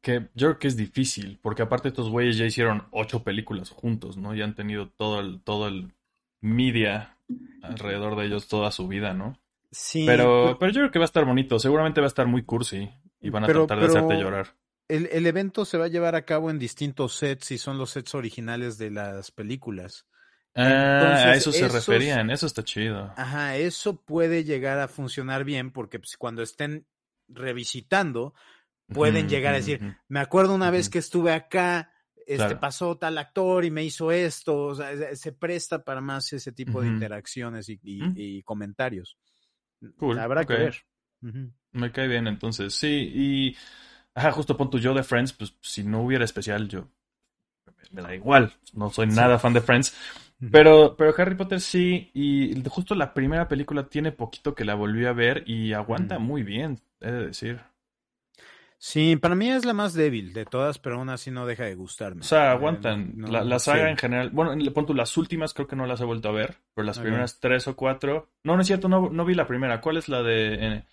Que 0.01 0.29
yo 0.35 0.49
creo 0.49 0.59
que 0.59 0.69
es 0.69 0.77
difícil, 0.77 1.39
porque 1.43 1.63
aparte 1.63 1.89
estos 1.89 2.11
güeyes 2.11 2.37
ya 2.37 2.45
hicieron 2.45 2.87
ocho 2.93 3.25
películas 3.25 3.71
juntos, 3.71 4.17
¿no? 4.17 4.35
Ya 4.35 4.45
han 4.45 4.55
tenido 4.55 4.89
todo 4.91 5.19
el, 5.21 5.43
todo 5.43 5.67
el 5.69 5.95
media 6.41 7.19
alrededor 7.63 8.15
de 8.17 8.27
ellos 8.27 8.47
toda 8.47 8.71
su 8.71 8.87
vida, 8.87 9.15
¿no? 9.15 9.41
Sí, 9.79 10.05
Pero, 10.07 10.57
pero 10.59 10.73
yo 10.73 10.81
creo 10.81 10.91
que 10.91 10.99
va 10.99 11.05
a 11.05 11.07
estar 11.07 11.25
bonito, 11.27 11.59
seguramente 11.59 12.01
va 12.01 12.07
a 12.07 12.09
estar 12.09 12.27
muy 12.27 12.45
cursi 12.45 12.89
y 13.21 13.29
van 13.29 13.45
a 13.45 13.47
Pero- 13.47 13.67
tratar 13.67 13.83
de 13.83 13.89
pero- 13.93 13.99
hacerte 14.07 14.23
llorar. 14.23 14.55
El, 14.89 15.09
el 15.13 15.27
evento 15.27 15.65
se 15.67 15.77
va 15.79 15.85
a 15.87 15.89
llevar 15.89 16.15
a 16.15 16.25
cabo 16.25 16.49
en 16.49 16.59
distintos 16.59 17.15
sets 17.15 17.51
y 17.51 17.59
son 17.59 17.77
los 17.77 17.91
sets 17.91 18.15
originales 18.15 18.79
de 18.79 18.91
las 18.91 19.31
películas. 19.33 20.07
Ah, 20.55 21.25
a 21.27 21.35
eso 21.35 21.53
se 21.53 21.67
esos- 21.67 21.73
referían, 21.75 22.31
eso 22.31 22.47
está 22.47 22.63
chido. 22.65 23.13
Ajá, 23.17 23.57
eso 23.57 24.01
puede 24.01 24.45
llegar 24.45 24.79
a 24.79 24.89
funcionar 24.89 25.45
bien 25.45 25.73
porque 25.73 25.99
pues, 25.99 26.17
cuando 26.17 26.43
estén 26.43 26.87
revisitando, 27.29 28.33
pueden 28.89 29.29
llegar 29.29 29.53
a 29.55 29.59
decir, 29.59 29.97
me 30.09 30.21
acuerdo 30.21 30.55
una 30.55 30.71
vez 30.71 30.89
que 30.89 30.99
estuve 31.01 31.33
acá, 31.33 31.93
este 32.15 32.37
Claro. 32.37 32.61
pasó 32.61 32.97
tal 32.97 33.19
actor 33.19 33.65
y 33.65 33.71
me 33.71 33.85
hizo 33.85 34.11
esto, 34.13 34.57
o 34.67 34.75
sea, 34.75 35.15
se- 35.17 35.33
presta 35.33 35.85
para 35.85 36.01
más 36.01 36.33
ese 36.33 36.53
tipo 36.53 36.81
de 36.81 36.89
interacciones 36.89 37.69
y, 37.69 37.79
y- 37.83 38.03
Ujú. 38.03 38.13
y 38.17 38.43
comentarios. 38.45 39.19
Cool, 39.99 40.19
Habrá 40.19 40.45
que 40.45 40.55
ver. 40.55 40.77
Me 41.73 41.93
cae 41.93 42.09
bien, 42.09 42.27
entonces, 42.27 42.75
sí, 42.75 43.11
y... 43.15 43.57
Ajá, 44.15 44.33
justo 44.33 44.57
pon 44.57 44.71
tu 44.71 44.79
yo 44.79 44.95
de 44.95 45.03
Friends, 45.03 45.33
pues 45.35 45.55
si 45.61 45.85
no 45.85 46.03
hubiera 46.03 46.25
especial, 46.25 46.69
yo... 46.69 46.89
Me 47.91 48.03
da 48.03 48.15
igual, 48.15 48.53
no 48.73 48.91
soy 48.91 49.11
Sí. 49.11 49.17
nada 49.17 49.39
fan 49.39 49.53
de 49.53 49.61
Friends, 49.61 49.95
pero, 50.51 50.97
pero 50.97 51.15
Harry 51.17 51.35
Potter 51.35 51.61
sí, 51.61 52.11
y 52.15 52.63
justo 52.69 52.95
la 52.95 53.15
primera 53.15 53.49
película 53.49 53.89
tiene 53.89 54.13
poquito 54.13 54.55
que 54.55 54.65
la 54.65 54.75
volví 54.75 55.05
a 55.07 55.13
ver 55.13 55.45
y 55.47 55.73
aguanta 55.73 56.19
muy 56.19 56.43
bien, 56.43 56.81
he 57.01 57.11
de 57.11 57.27
decir. 57.27 57.61
Sí, 58.89 59.17
para 59.17 59.35
mí 59.35 59.51
es 59.51 59.65
la 59.65 59.73
más 59.73 59.95
débil 59.95 60.33
de 60.33 60.45
todas, 60.45 60.79
pero 60.79 60.95
aún 60.97 61.09
así 61.09 61.33
no 61.33 61.45
deja 61.45 61.65
de 61.65 61.75
gustarme. 61.75 62.21
O 62.21 62.25
sea, 62.25 62.45
Eh, 62.45 62.49
aguantan. 62.51 63.15
no- 63.17 63.27
la, 63.27 63.43
la 63.43 63.59
saga 63.59 63.87
sí. 63.87 63.91
en 63.91 63.97
general, 63.97 64.31
bueno, 64.31 64.55
le 64.55 64.71
pon 64.71 64.87
tú 64.87 64.95
las 64.95 65.17
últimas 65.17 65.55
creo 65.55 65.67
que 65.67 65.75
no 65.75 65.87
las 65.87 66.01
he 66.01 66.05
vuelto 66.05 66.29
a 66.29 66.33
ver, 66.33 66.59
pero 66.73 66.87
las 66.87 67.01
primeras 67.01 67.41
tres 67.41 67.67
o 67.67 67.75
cuatro... 67.75 68.31
No, 68.45 68.55
no 68.55 68.61
es 68.61 68.67
cierto, 68.69 68.89
no, 68.89 69.11
no 69.11 69.25
vi 69.25 69.35
la 69.35 69.49
primera. 69.49 69.81
¿Cuál 69.81 69.97
es 69.97 70.09
la 70.09 70.23
de... 70.23 70.85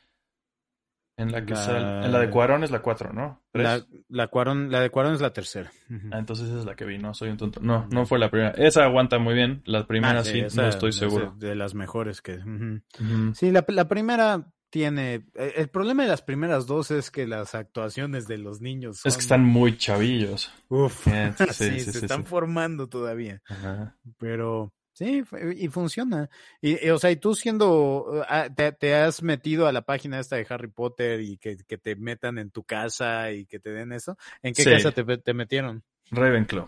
En 1.17 1.31
la 1.31 1.45
que 1.45 1.53
La- 1.53 1.59
sale- 1.63 2.05
en 2.07 2.11
la 2.11 2.19
de 2.19 2.29
Cuarón 2.31 2.63
es 2.63 2.71
la 2.71 2.81
4, 2.81 3.13
¿no? 3.13 3.43
¿Tres? 3.51 3.63
La, 3.63 3.85
la, 4.09 4.27
Cuarón, 4.29 4.71
la 4.71 4.79
de 4.79 4.89
Cuarón 4.89 5.13
es 5.13 5.21
la 5.21 5.31
tercera. 5.31 5.71
Ah, 6.11 6.17
entonces 6.17 6.49
esa 6.49 6.57
es 6.57 6.65
la 6.65 6.75
que 6.75 6.85
vi, 6.85 6.97
no 6.97 7.13
soy 7.13 7.29
un 7.29 7.37
tonto. 7.37 7.59
No, 7.61 7.85
no 7.91 8.07
fue 8.07 8.17
la 8.17 8.31
primera. 8.31 8.49
Esa 8.57 8.85
aguanta 8.85 9.19
muy 9.19 9.35
bien. 9.35 9.61
La 9.65 9.85
primera 9.85 10.21
Ah, 10.21 10.23
sí, 10.23 10.39
esa 10.39 10.63
no 10.63 10.67
estoy 10.69 10.89
es 10.89 10.95
seguro. 10.95 11.35
De, 11.37 11.49
de 11.49 11.55
las 11.55 11.75
mejores 11.75 12.23
que. 12.23 12.37
ujú. 12.37 12.81
Ujú. 12.99 13.33
Sí, 13.35 13.51
la, 13.51 13.63
la 13.67 13.87
primera 13.87 14.47
tiene. 14.73 15.23
eh, 15.35 15.53
El 15.57 15.69
problema 15.69 16.01
de 16.01 16.09
las 16.09 16.23
primeras 16.23 16.65
dos 16.65 16.89
es 16.89 17.11
que 17.11 17.27
las 17.27 17.53
actuaciones 17.53 18.25
de 18.27 18.39
los 18.39 18.59
niños 18.59 18.97
son. 18.97 19.09
Es 19.11 19.15
que 19.15 19.21
están 19.21 19.45
muy 19.45 19.77
chavillos. 19.77 20.51
Uf, 20.67 21.03
sí, 21.03 21.11
sí, 21.53 21.79
sí, 21.79 21.91
se 21.91 21.99
están 21.99 22.25
formando 22.25 22.89
todavía. 22.89 23.39
Ajá. 23.45 23.95
Pero 24.17 24.73
sí, 24.93 25.23
y 25.57 25.67
funciona. 25.67 26.27
Y, 26.59 26.83
y, 26.87 26.89
o 26.89 26.97
sea, 26.97 27.11
y 27.11 27.17
tú 27.17 27.35
siendo, 27.35 28.25
ah, 28.27 28.49
te, 28.49 28.71
te 28.71 28.95
has 28.95 29.21
metido 29.21 29.67
a 29.67 29.71
la 29.71 29.83
página 29.83 30.19
esta 30.19 30.37
de 30.37 30.47
Harry 30.49 30.69
Potter 30.69 31.21
y 31.21 31.37
que, 31.37 31.55
que 31.67 31.77
te 31.77 31.95
metan 31.95 32.39
en 32.39 32.49
tu 32.49 32.63
casa 32.63 33.31
y 33.31 33.45
que 33.45 33.59
te 33.59 33.69
den 33.69 33.91
eso. 33.93 34.17
¿En 34.41 34.55
qué 34.55 34.63
Sí. 34.63 34.71
casa 34.71 34.91
te, 34.91 35.03
te 35.19 35.33
metieron? 35.35 35.83
Ravenclaw. 36.09 36.67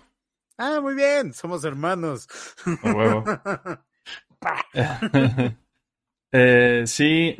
Ah, 0.60 0.80
muy 0.80 0.94
bien, 0.94 1.34
somos 1.34 1.66
hermanos. 1.66 2.28
A 2.84 2.94
huevo. 2.94 3.24
Eh, 6.38 6.84
sí, 6.86 7.38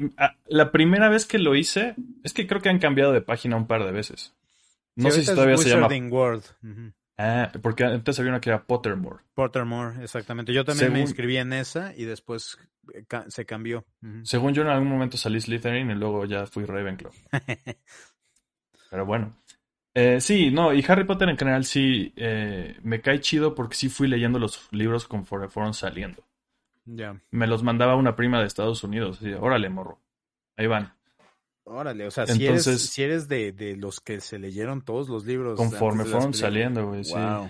la 0.48 0.72
primera 0.72 1.10
vez 1.10 1.26
que 1.26 1.38
lo 1.38 1.54
hice, 1.56 1.96
es 2.24 2.34
que 2.34 2.48
creo 2.48 2.62
que 2.62 2.70
han 2.70 2.80
cambiado 2.80 3.12
de 3.12 3.20
página 3.22 3.58
un 3.58 3.68
par 3.68 3.84
de 3.86 3.92
veces. 3.92 4.34
No 4.96 5.12
sé 5.12 5.24
si 5.24 5.32
todavía 5.36 5.58
se 5.58 5.70
llama. 5.70 5.88
Ah, 7.18 7.52
porque 7.62 7.84
antes 7.84 8.18
había 8.20 8.32
una 8.32 8.40
que 8.42 8.50
era 8.50 8.64
Pottermore. 8.64 9.24
Pottermore, 9.34 10.02
exactamente. 10.04 10.54
Yo 10.54 10.64
también 10.64 10.94
me 10.94 11.02
inscribí 11.02 11.38
en 11.38 11.52
esa 11.54 11.94
y 11.96 12.06
después 12.06 12.58
eh, 12.94 13.04
ca- 13.08 13.26
se 13.30 13.46
cambió. 13.46 13.86
Según 14.24 14.54
yo, 14.54 14.62
en 14.62 14.70
algún 14.70 14.90
momento 14.90 15.18
salí 15.18 15.40
Slytherin 15.42 15.92
y 15.92 15.96
luego 15.96 16.26
ya 16.26 16.46
fui 16.46 16.64
Ravenclaw. 16.66 17.12
Pero 18.90 19.06
bueno. 19.06 19.36
Eh, 19.94 20.20
sí, 20.20 20.52
no, 20.52 20.74
y 20.74 20.84
Harry 20.88 21.06
Potter 21.06 21.30
en 21.30 21.38
general 21.38 21.64
sí 21.64 22.12
eh, 22.18 22.78
me 22.84 23.00
cae 23.02 23.22
chido 23.22 23.56
porque 23.56 23.76
sí 23.76 23.88
fui 23.90 24.08
leyendo 24.10 24.40
los 24.40 24.68
libros 24.72 25.08
conforme 25.08 25.48
fueron 25.48 25.74
saliendo. 25.74 26.22
Ya. 26.86 27.20
Me 27.32 27.48
los 27.48 27.64
mandaba 27.64 27.96
una 27.96 28.16
prima 28.16 28.40
de 28.40 28.48
Estados 28.48 28.84
Unidos. 28.84 29.20
Y, 29.22 29.34
órale, 29.34 29.70
morro. 29.70 30.00
Ahí 30.58 30.68
van. 30.68 30.94
Órale, 31.64 32.06
o 32.06 32.12
sea, 32.12 32.28
si 32.28 32.46
eres, 32.46 32.64
si 32.64 33.02
eres 33.02 33.28
de, 33.28 33.52
de 33.52 33.76
los 33.76 34.00
que 34.00 34.22
se 34.22 34.38
leyeron 34.38 34.84
todos 34.84 35.10
los 35.10 35.26
libros. 35.26 35.58
Conforme 35.58 36.06
fueron 36.06 36.34
saliendo, 36.34 36.88
güey. 36.88 37.04
Sí. 37.04 37.14
Wow. 37.14 37.50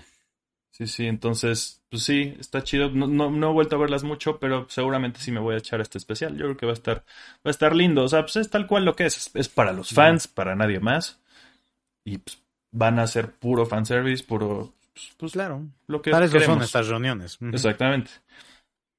Sí, 0.71 0.87
sí, 0.87 1.07
entonces, 1.07 1.81
pues 1.89 2.03
sí, 2.03 2.35
está 2.37 2.61
chido. 2.61 2.89
No, 2.89 3.07
no, 3.07 3.29
no 3.29 3.49
he 3.49 3.53
vuelto 3.53 3.75
a 3.75 3.79
verlas 3.79 4.03
mucho, 4.03 4.39
pero 4.39 4.67
seguramente 4.69 5.21
sí 5.21 5.31
me 5.31 5.39
voy 5.39 5.55
a 5.55 5.57
echar 5.57 5.79
este 5.79 5.97
especial. 5.97 6.33
Yo 6.33 6.45
creo 6.45 6.57
que 6.57 6.65
va 6.65 6.73
a 6.73 6.75
estar, 6.75 6.97
va 6.97 7.03
a 7.45 7.49
estar 7.49 7.73
lindo. 7.73 8.03
O 8.03 8.07
sea, 8.09 8.21
pues 8.21 8.35
es 8.37 8.49
tal 8.49 8.67
cual 8.67 8.83
lo 8.83 8.93
que 8.95 9.05
es. 9.05 9.31
Es, 9.33 9.47
para 9.47 9.71
los 9.71 9.91
fans, 9.91 10.27
para 10.27 10.55
nadie 10.55 10.81
más. 10.81 11.19
Y 12.03 12.17
pues, 12.17 12.41
van 12.71 12.99
a 12.99 13.07
ser 13.07 13.31
puro 13.31 13.65
fanservice, 13.65 14.23
puro, 14.23 14.73
pues, 14.93 15.11
pues, 15.17 15.31
claro. 15.31 15.65
lo 15.87 16.01
que 16.01 16.11
Para 16.11 16.25
eso 16.25 16.39
son 16.41 16.61
estas 16.61 16.87
reuniones. 16.87 17.37
Exactamente. 17.53 18.11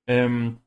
Em, 0.07 0.59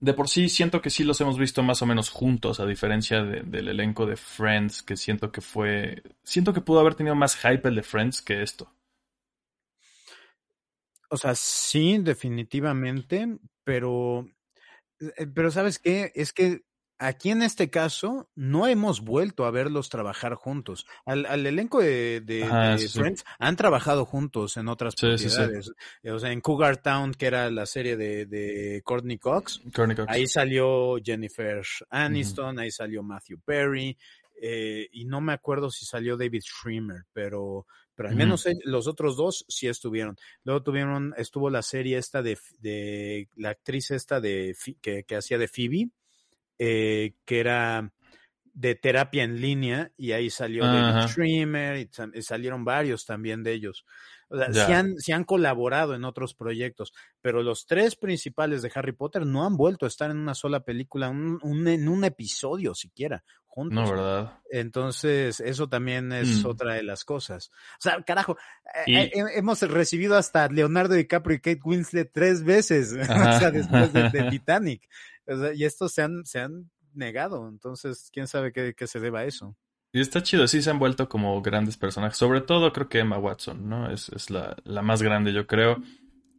de 0.00 0.14
por 0.14 0.28
sí 0.28 0.48
siento 0.50 0.82
que 0.82 0.90
sí 0.90 1.04
los 1.04 1.20
hemos 1.20 1.38
visto 1.38 1.62
más 1.62 1.82
o 1.82 1.86
menos 1.86 2.10
juntos, 2.10 2.60
a 2.60 2.66
diferencia 2.66 3.22
de- 3.24 3.42
del 3.42 3.68
elenco 3.68 4.06
de 4.06 4.16
Friends, 4.16 4.82
que 4.82 4.96
siento 4.96 5.32
que 5.32 5.40
fue... 5.42 6.02
Siento 6.24 6.52
que 6.54 6.60
pudo 6.62 6.80
haber 6.80 6.94
tenido 6.96 7.16
más 7.16 7.36
hype 7.36 7.68
el 7.68 7.76
de 7.76 7.82
Friends 7.84 8.22
que 8.22 8.42
esto. 8.42 8.72
O 11.10 11.16
sea, 11.16 11.34
sí, 11.36 11.98
definitivamente, 11.98 13.38
pero, 13.64 14.26
eh, 15.00 15.26
pero 15.34 15.50
¿sabes 15.50 15.78
qué? 15.78 16.12
Es 16.14 16.32
que 16.32 16.62
aquí 16.98 17.30
en 17.30 17.42
este 17.42 17.70
caso 17.70 18.30
no 18.34 18.66
hemos 18.66 19.00
vuelto 19.00 19.44
a 19.44 19.50
verlos 19.50 19.88
trabajar 19.88 20.34
juntos. 20.34 20.86
Al, 21.04 21.26
al 21.26 21.46
elenco 21.46 21.80
de, 21.80 22.20
de- 22.20 22.44
Ajá, 22.44 22.72
de 22.72 22.78
sí, 22.78 22.88
sí. 22.88 22.98
Friends 22.98 23.24
han 23.38 23.56
trabajado 23.56 24.04
juntos 24.04 24.56
en 24.56 24.68
otras 24.68 24.94
Sí, 24.96 25.06
propiedades. 25.06 25.72
Eh, 26.02 26.10
O 26.10 26.18
sea, 26.18 26.32
en 26.32 26.40
Cougar 26.40 26.76
Town, 26.78 27.12
que 27.12 27.26
era 27.26 27.50
la 27.50 27.66
serie 27.66 27.96
de, 27.96 28.26
de 28.26 28.82
Courtney 28.84 29.18
Cox, 29.18 29.60
Courtney 29.74 29.96
Cox. 29.96 30.08
ahí 30.10 30.26
salió 30.26 30.96
Jennifer 31.04 31.62
Aniston, 31.90 32.58
ahí 32.58 32.70
salió 32.70 33.02
Matthew 33.02 33.40
Perry, 33.44 33.96
eh, 34.40 34.88
y 34.92 35.04
no 35.06 35.20
me 35.20 35.32
acuerdo 35.32 35.70
si 35.70 35.86
salió 35.86 36.16
David 36.16 36.42
Schwimmer, 36.42 37.04
pero, 37.12 37.66
pero 37.94 38.10
al 38.10 38.16
menos 38.16 38.44
los 38.64 38.86
otros 38.86 39.16
dos 39.16 39.46
sí 39.48 39.66
estuvieron. 39.66 40.16
Luego 40.44 40.62
tuvieron, 40.62 41.14
estuvo 41.16 41.48
la 41.48 41.62
serie 41.62 41.96
esta 41.96 42.20
de, 42.22 42.38
de 42.58 43.28
la 43.36 43.50
actriz 43.50 43.90
esta 43.90 44.20
de 44.20 44.54
que, 44.82 45.04
que 45.04 45.16
hacía 45.16 45.38
de 45.38 45.48
Phoebe, 45.48 45.88
eh, 46.58 47.14
que 47.24 47.40
era 47.40 47.92
de 48.52 48.74
terapia 48.74 49.22
en 49.22 49.40
línea, 49.40 49.92
y 49.98 50.12
ahí 50.12 50.30
salió 50.30 50.64
David. 50.64 51.08
Schwimmer, 51.08 51.76
y, 51.76 52.22
salieron 52.22 52.64
varios 52.64 53.04
también 53.04 53.42
de 53.42 53.52
ellos. 53.52 53.84
O 54.28 54.36
sea, 54.38 54.50
Ya. 54.50 54.66
sí 54.66 54.72
han, 54.72 54.96
sí 54.96 55.12
han 55.12 55.24
colaborado 55.24 55.94
en 55.94 56.04
otros 56.04 56.34
proyectos, 56.34 56.92
pero 57.20 57.42
los 57.42 57.66
tres 57.66 57.96
principales 57.96 58.62
de 58.62 58.72
Harry 58.74 58.92
Potter 58.92 59.26
no 59.26 59.44
han 59.44 59.56
vuelto 59.58 59.84
a 59.84 59.88
estar 59.88 60.10
en 60.10 60.16
una 60.16 60.34
sola 60.34 60.60
película, 60.60 61.10
un- 61.10 61.38
un- 61.42 61.68
en 61.68 61.86
un 61.88 62.02
episodio 62.04 62.74
siquiera, 62.74 63.24
juntos. 63.46 63.74
No, 63.84 63.90
¿verdad? 63.90 64.38
Entonces, 64.50 65.40
eso 65.40 65.68
también 65.68 66.10
es 66.12 66.42
Mm. 66.42 66.46
otra 66.46 66.74
de 66.74 66.82
las 66.82 67.04
cosas. 67.04 67.50
O 67.74 67.80
sea, 67.80 68.02
carajo, 68.02 68.36
eh, 68.86 68.90
Y- 68.90 68.96
eh, 68.96 69.10
hemos 69.36 69.60
recibido 69.62 70.16
hasta 70.16 70.48
Leonardo 70.48 70.94
DiCaprio 70.94 71.36
y 71.36 71.40
Kate 71.40 71.60
Winslet 71.62 72.10
tres 72.12 72.42
veces, 72.42 72.92
o 73.38 73.38
sea, 73.38 73.50
después 73.50 73.92
de, 73.92 74.08
de 74.10 74.30
Titanic. 74.40 74.88
Y 75.54 75.64
estos 75.64 75.92
se 75.92 76.02
han, 76.02 76.24
se 76.24 76.40
han 76.40 76.70
negado, 76.94 77.48
entonces, 77.48 78.10
quién 78.12 78.26
sabe 78.26 78.52
qué, 78.52 78.74
qué 78.76 78.86
se 78.86 79.00
deba 79.00 79.20
a 79.20 79.24
eso. 79.24 79.56
Y 79.92 80.00
está 80.00 80.22
chido, 80.22 80.46
sí 80.46 80.60
se 80.62 80.70
han 80.70 80.78
vuelto 80.78 81.08
como 81.08 81.40
grandes 81.42 81.76
personajes. 81.76 82.18
Sobre 82.18 82.40
todo 82.42 82.72
creo 82.72 82.88
que 82.88 82.98
Emma 82.98 83.18
Watson, 83.18 83.68
¿no? 83.68 83.90
Es, 83.90 84.08
es 84.10 84.30
la, 84.30 84.56
la 84.64 84.82
más 84.82 85.02
grande, 85.02 85.32
yo 85.32 85.46
creo. 85.46 85.82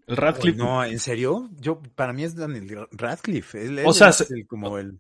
El 0.06 0.16
Radcliffe, 0.16 0.58
No, 0.58 0.84
¿en 0.84 1.00
serio? 1.00 1.50
Yo, 1.60 1.82
para 1.96 2.14
mí 2.14 2.24
es 2.24 2.36
Daniel 2.36 2.88
Radcliffe. 2.92 3.66
Él, 3.66 3.80
O 3.86 3.94
sea, 3.94 4.10
es 4.10 4.18
se- 4.18 4.34
el- 4.34 4.46
como 4.48 4.78
el... 4.78 5.00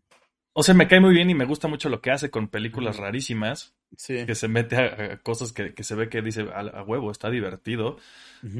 o 0.53 0.63
sea, 0.63 0.73
me 0.73 0.87
cae 0.87 0.99
muy 0.99 1.13
bien 1.13 1.29
y 1.29 1.35
me 1.35 1.45
gusta 1.45 1.67
mucho 1.67 1.87
lo 1.89 2.01
que 2.01 2.11
hace 2.11 2.29
con 2.31 2.47
películas 2.47 2.97
rarísimas, 2.97 3.75
Sí. 3.95 4.25
que 4.25 4.35
se 4.35 4.47
mete 4.47 4.75
a, 4.75 5.13
a 5.13 5.17
cosas 5.19 5.53
que, 5.53 5.73
que 5.73 5.83
se 5.83 5.95
ve 5.95 6.09
que 6.09 6.21
dice 6.21 6.41
a, 6.53 6.59
a 6.61 6.83
huevo, 6.83 7.09
está 7.11 7.29
divertido, 7.29 7.97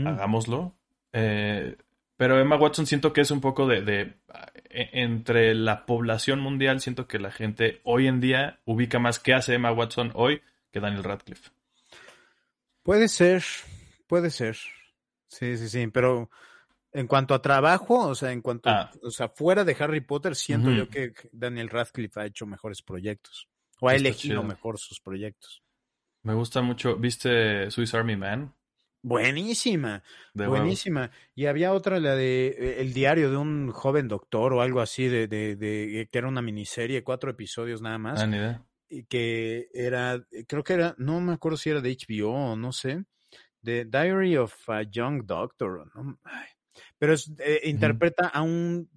hagámoslo. 0.05 0.73
Eh, 1.13 1.75
pero 2.17 2.39
Emma 2.39 2.57
Watson 2.57 2.85
siento 2.85 3.13
que 3.13 3.21
es 3.21 3.31
un 3.31 3.39
poco 3.41 3.67
de, 3.67 3.81
de 3.81 4.13
e- 4.69 4.89
entre 5.03 5.53
la 5.55 5.85
población 5.85 6.39
mundial, 6.39 6.81
siento 6.81 7.07
que 7.07 7.19
la 7.19 7.31
gente 7.31 7.79
hoy 7.83 8.07
en 8.07 8.19
día 8.19 8.59
ubica 8.65 8.99
más 8.99 9.19
qué 9.19 9.33
hace 9.33 9.53
Emma 9.53 9.71
Watson 9.71 10.11
hoy 10.15 10.41
que 10.71 10.79
Daniel 10.79 11.03
Radcliffe. 11.03 11.51
Puede 12.83 13.07
ser, 13.07 13.43
puede 14.07 14.29
ser. 14.29 14.57
Sí, 15.27 15.57
sí, 15.57 15.67
sí, 15.69 15.87
pero 15.87 16.29
en 16.93 17.05
cuanto 17.07 17.33
a 17.33 17.41
trabajo, 17.41 18.07
o 18.07 18.15
sea, 18.15 18.31
en 18.31 18.41
cuanto, 18.41 18.69
Ah. 18.69 18.89
o 19.03 19.11
sea, 19.11 19.27
fuera 19.29 19.63
de 19.63 19.75
Harry 19.79 20.01
Potter, 20.01 20.35
siento 20.35 20.71
yo 20.71 20.87
que 20.89 21.13
Daniel 21.31 21.69
Radcliffe 21.69 22.19
ha 22.21 22.25
hecho 22.25 22.45
mejores 22.45 22.81
proyectos. 22.81 23.47
O 23.79 23.89
ha 23.89 23.93
Está 23.95 24.07
elegido 24.07 24.41
chido. 24.41 24.43
mejor 24.43 24.79
sus 24.79 24.99
proyectos. 24.99 25.61
Me 26.23 26.33
gusta 26.33 26.61
mucho, 26.61 26.95
¿viste 26.95 27.69
Swiss 27.69 27.93
Army 27.93 28.15
Man? 28.15 28.53
Buenísima, 29.07 30.03
De 30.33 30.47
buenísima. 30.47 31.11
Y 31.35 31.45
había 31.45 31.73
otra, 31.73 31.99
la 31.99 32.15
de 32.15 32.47
eh, 32.47 32.81
El 32.81 32.93
diario 32.93 33.31
de 33.31 33.37
un 33.37 33.71
joven 33.71 34.07
doctor 34.07 34.53
o 34.53 34.61
algo 34.61 34.81
así, 34.81 35.07
de, 35.07 35.27
de, 35.27 35.55
de 35.55 36.07
que 36.11 36.17
era 36.17 36.27
una 36.27 36.41
miniserie, 36.41 37.03
cuatro 37.03 37.31
episodios 37.31 37.81
nada 37.81 37.97
más. 37.97 38.21
Ah, 38.21 38.27
ni 38.27 38.37
idea. 38.37 38.63
y 38.89 39.03
que 39.05 39.67
era, 39.73 40.21
creo 40.47 40.63
que 40.63 40.73
era, 40.73 40.95
no 40.97 41.19
me 41.21 41.33
acuerdo 41.33 41.57
si 41.57 41.69
era 41.69 41.81
de 41.81 41.91
HBO 41.91 42.31
o 42.51 42.55
no 42.55 42.71
sé, 42.71 43.03
The 43.63 43.85
Diary 43.85 44.37
of 44.37 44.53
a 44.69 44.83
Young 44.83 45.25
Doctor, 45.25 45.91
¿no? 45.95 46.19
Ay, 46.23 46.47
pero 46.97 47.13
es, 47.13 47.31
eh, 47.39 47.61
interpreta 47.65 48.27
a 48.27 48.41
un 48.43 48.89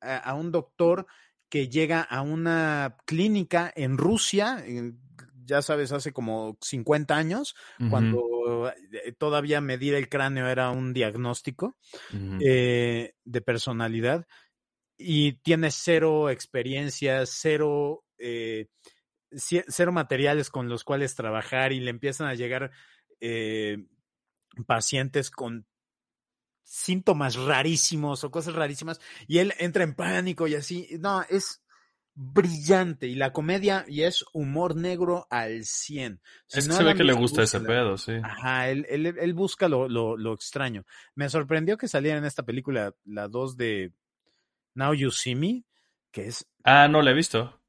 a, 0.00 0.16
a 0.18 0.34
un 0.34 0.52
doctor 0.52 1.06
que 1.48 1.68
llega 1.68 2.00
a 2.02 2.22
una 2.22 2.96
clínica 3.06 3.72
en 3.74 3.96
Rusia, 3.98 4.62
en- 4.66 5.00
ya 5.46 5.62
sabes, 5.62 5.92
hace 5.92 6.12
como 6.12 6.58
50 6.60 7.16
años, 7.16 7.54
cuando 7.90 8.70
eh, 8.92 9.12
todavía 9.16 9.60
medir 9.60 9.94
el 9.94 10.08
cráneo 10.08 10.48
era 10.48 10.70
un 10.70 10.92
diagnóstico 10.92 11.76
eh, 12.40 13.14
de 13.24 13.40
personalidad 13.40 14.26
y 14.98 15.34
tiene 15.40 15.70
cero 15.70 16.30
experiencias, 16.30 17.30
cero, 17.40 18.04
eh, 18.18 18.68
cero 19.30 19.92
materiales 19.92 20.50
con 20.50 20.68
los 20.68 20.84
cuales 20.84 21.14
trabajar 21.14 21.72
y 21.72 21.80
le 21.80 21.90
empiezan 21.90 22.28
a 22.28 22.34
llegar 22.34 22.70
eh, 23.20 23.86
pacientes 24.66 25.30
con 25.30 25.66
síntomas 26.62 27.36
rarísimos 27.36 28.24
o 28.24 28.30
cosas 28.30 28.54
rarísimas 28.54 29.00
y 29.28 29.38
él 29.38 29.54
entra 29.58 29.84
en 29.84 29.94
pánico 29.94 30.46
y 30.48 30.54
así. 30.54 30.88
No, 30.98 31.22
es 31.28 31.62
brillante 32.18 33.06
y 33.06 33.14
la 33.14 33.32
comedia 33.32 33.84
y 33.86 34.02
es 34.02 34.24
humor 34.32 34.74
negro 34.74 35.26
al 35.30 35.64
100. 35.64 36.20
Si 36.46 36.58
es 36.58 36.66
que 36.66 36.72
se 36.72 36.82
ve 36.82 36.94
que 36.94 37.04
le 37.04 37.12
gusta 37.12 37.42
ese 37.42 37.60
pedo, 37.60 37.98
sí. 37.98 38.12
Ajá, 38.22 38.70
él, 38.70 38.86
él, 38.88 39.06
él 39.06 39.34
busca 39.34 39.68
lo, 39.68 39.86
lo, 39.88 40.16
lo 40.16 40.32
extraño. 40.32 40.84
Me 41.14 41.28
sorprendió 41.28 41.76
que 41.76 41.88
saliera 41.88 42.16
en 42.18 42.24
esta 42.24 42.42
película 42.42 42.94
la 43.04 43.28
2 43.28 43.56
de 43.58 43.92
Now 44.74 44.94
You 44.94 45.10
See 45.10 45.34
Me, 45.34 45.64
que 46.10 46.26
es, 46.28 46.46
Ah, 46.64 46.88
no 46.88 47.02
la 47.02 47.10
he 47.10 47.14
visto. 47.14 47.60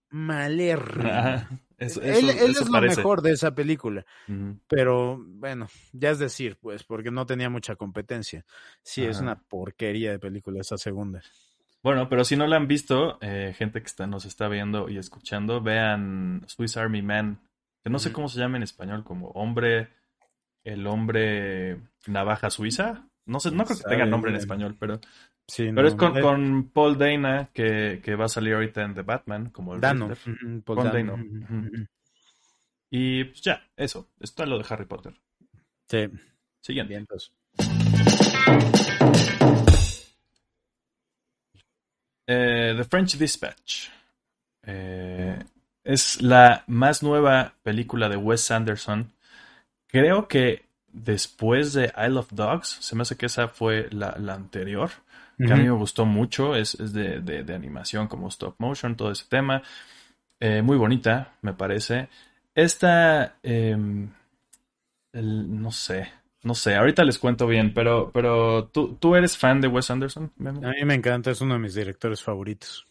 eso- 1.78 2.02
él 2.02 2.10
eso- 2.12 2.30
él 2.32 2.52
eso 2.52 2.64
es 2.64 2.70
lo 2.70 2.72
mejor 3.00 3.22
de 3.22 3.32
esa 3.34 3.54
película. 3.54 4.06
Pero 4.70 5.22
bueno, 5.22 5.68
ya 5.92 6.12
es 6.12 6.20
decir, 6.20 6.58
pues, 6.62 6.84
porque 6.86 7.12
no 7.12 7.26
tenía 7.26 7.50
mucha 7.50 7.76
competencia. 7.76 8.46
Sí, 8.82 9.04
es 9.06 9.18
una 9.24 9.42
porquería 9.42 10.12
de 10.12 10.20
película 10.20 10.62
esa 10.62 10.78
segunda. 10.78 11.22
Bueno, 11.88 12.10
pero 12.10 12.26
si 12.26 12.36
no 12.36 12.48
la 12.48 12.58
han 12.58 12.68
visto, 12.68 13.18
eh, 13.22 13.56
gente 13.58 13.80
que 13.80 13.86
está, 13.86 14.06
nos 14.08 14.26
está 14.26 14.50
viendo 14.50 14.90
y 14.90 14.98
escuchando, 14.98 15.62
vean 15.62 16.44
Swiss 16.46 16.76
Army 16.76 17.02
Man, 17.02 17.40
que 17.82 17.90
no 17.90 17.98
sé 17.98 18.12
cómo 18.12 18.28
se 18.28 18.42
llama 18.42 18.58
en 18.58 18.64
español, 18.64 19.06
como 19.06 19.30
hombre, 19.30 19.88
el 20.66 20.86
hombre 20.86 21.80
navaja 22.06 22.50
suiza. 22.50 23.08
No 23.26 23.40
sé, 23.40 23.52
no 23.52 23.64
creo 23.64 23.78
que 23.78 23.86
tenga 23.86 24.06
nombre 24.06 24.32
en 24.32 24.36
español, 24.36 24.76
pero, 24.78 25.00
Sí, 25.48 25.72
pero 25.74 25.88
es 25.88 25.96
con, 25.96 26.18
eh, 26.18 26.22
con 26.22 26.72
Paul 26.74 26.98
Dana, 26.98 27.52
que, 27.54 28.02
que 28.04 28.16
va 28.16 28.26
a 28.26 28.28
salir 28.28 28.56
ahorita 28.56 28.84
en 28.84 28.94
The 28.94 29.04
Batman, 29.04 29.50
como 29.52 29.74
el 29.74 29.80
Dano. 29.80 30.10
Paul 30.66 30.82
Paul 30.84 30.92
Dano. 30.92 31.18
Y 32.90 33.24
pues 33.24 33.42
ya, 33.44 33.66
eso, 33.78 34.10
está 34.20 34.46
lo 34.46 34.58
de 34.58 34.66
Harry 34.70 34.88
Potter. 34.88 35.14
Sí, 35.88 36.06
Siguiente. 36.60 36.96
bien, 36.96 37.06
pues. 37.06 37.32
Eh, 42.28 42.74
The 42.78 42.84
French 42.84 43.18
Dispatch. 43.18 43.90
Eh, 44.64 45.40
es 45.84 46.22
la 46.22 46.64
más 46.68 47.02
nueva 47.02 47.54
película 47.64 48.10
de 48.10 48.18
Wes 48.18 48.52
Anderson. 48.52 49.12
Creo 49.88 50.28
que 50.28 50.66
después 50.92 51.74
de 51.74 51.94
Isle 51.98 52.20
of 52.20 52.30
Dogs, 52.34 52.68
se 52.82 52.96
me 52.96 53.04
hace 53.04 53.16
que 53.16 53.28
esa 53.28 53.48
fue 53.48 53.88
la, 53.92 54.16
la 54.20 54.34
anterior, 54.34 54.90
que 55.38 55.54
a 55.54 55.56
mí 55.56 55.64
me 55.64 55.72
gustó 55.72 56.06
mucho. 56.06 56.56
Es, 56.56 56.76
es 56.76 56.92
de, 56.94 57.22
de- 57.22 57.44
de 57.44 57.56
animación 57.56 58.08
como 58.08 58.28
stop 58.28 58.56
motion, 58.60 58.96
todo 58.98 59.12
ese 59.12 59.26
tema. 59.30 59.62
Eh, 60.40 60.62
muy 60.62 60.78
bonita, 60.78 61.36
me 61.42 61.54
parece. 61.54 62.10
Esta, 62.54 63.36
em, 63.44 64.10
el- 65.14 65.62
no 65.62 65.72
sé, 65.72 66.12
no 66.48 66.56
sé, 66.56 66.76
ahorita 66.76 67.04
les 67.04 67.20
cuento 67.20 67.46
bien, 67.46 67.74
pero, 67.74 68.10
pero 68.14 68.70
¿tú, 68.70 68.96
¿tú 68.96 69.16
eres 69.16 69.38
fan 69.38 69.62
de 69.62 69.68
Wes 69.68 69.92
Anderson? 69.92 70.32
A 70.40 70.52
mí 70.52 70.86
me 70.86 70.96
encanta, 70.96 71.30
es 71.30 71.42
uno 71.42 71.56
de 71.56 71.60
mis 71.60 71.76
directores 71.76 72.24
favoritos. 72.24 72.88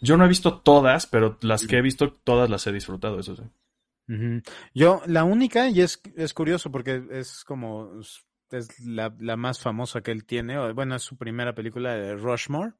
Yo 0.00 0.16
no 0.16 0.24
he 0.26 0.28
visto 0.28 0.60
todas, 0.60 1.06
pero 1.06 1.38
las 1.40 1.66
que 1.66 1.78
he 1.78 1.82
visto, 1.82 2.12
todas 2.12 2.50
las 2.50 2.66
he 2.66 2.72
disfrutado, 2.72 3.18
eso 3.18 3.34
sí. 3.34 3.42
Yo, 4.74 5.00
la 5.06 5.24
única, 5.24 5.68
y 5.70 5.80
es, 5.80 6.00
es 6.14 6.34
curioso 6.34 6.70
porque 6.70 7.02
es 7.10 7.42
como, 7.44 7.90
es 8.50 8.80
la, 8.86 9.14
la 9.18 9.36
más 9.36 9.60
famosa 9.60 10.02
que 10.02 10.10
él 10.12 10.26
tiene, 10.26 10.72
bueno, 10.72 10.94
es 10.96 11.02
su 11.02 11.16
primera 11.16 11.54
película 11.54 11.94
de 11.94 12.14
Rushmore. 12.14 12.74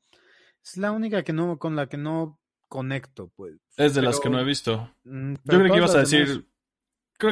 Es 0.63 0.77
la 0.77 0.93
única 0.93 1.23
que 1.23 1.33
no, 1.33 1.59
con 1.59 1.77
la 1.77 1.89
que 1.89 1.97
no 1.97 2.39
conecto, 2.69 3.31
pues. 3.37 3.55
Es 3.77 3.95
de 3.95 4.03
las 4.03 4.21
que 4.21 4.31
no 4.31 4.39
he 4.39 4.45
visto. 4.45 4.91
Mm, 5.05 5.35
Yo 5.45 5.59
creo 5.59 5.73
que 5.73 5.79
ibas 5.79 5.95
a 5.95 6.01
decir. 6.01 6.47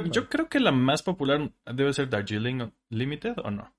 Creo- 0.00 0.12
yo 0.12 0.28
creo 0.28 0.48
que 0.48 0.60
la 0.60 0.72
más 0.72 1.02
popular 1.02 1.50
debe 1.72 1.92
ser 1.92 2.08
Darjeeling 2.08 2.72
Limited 2.90 3.34
o 3.44 3.50
no. 3.50 3.74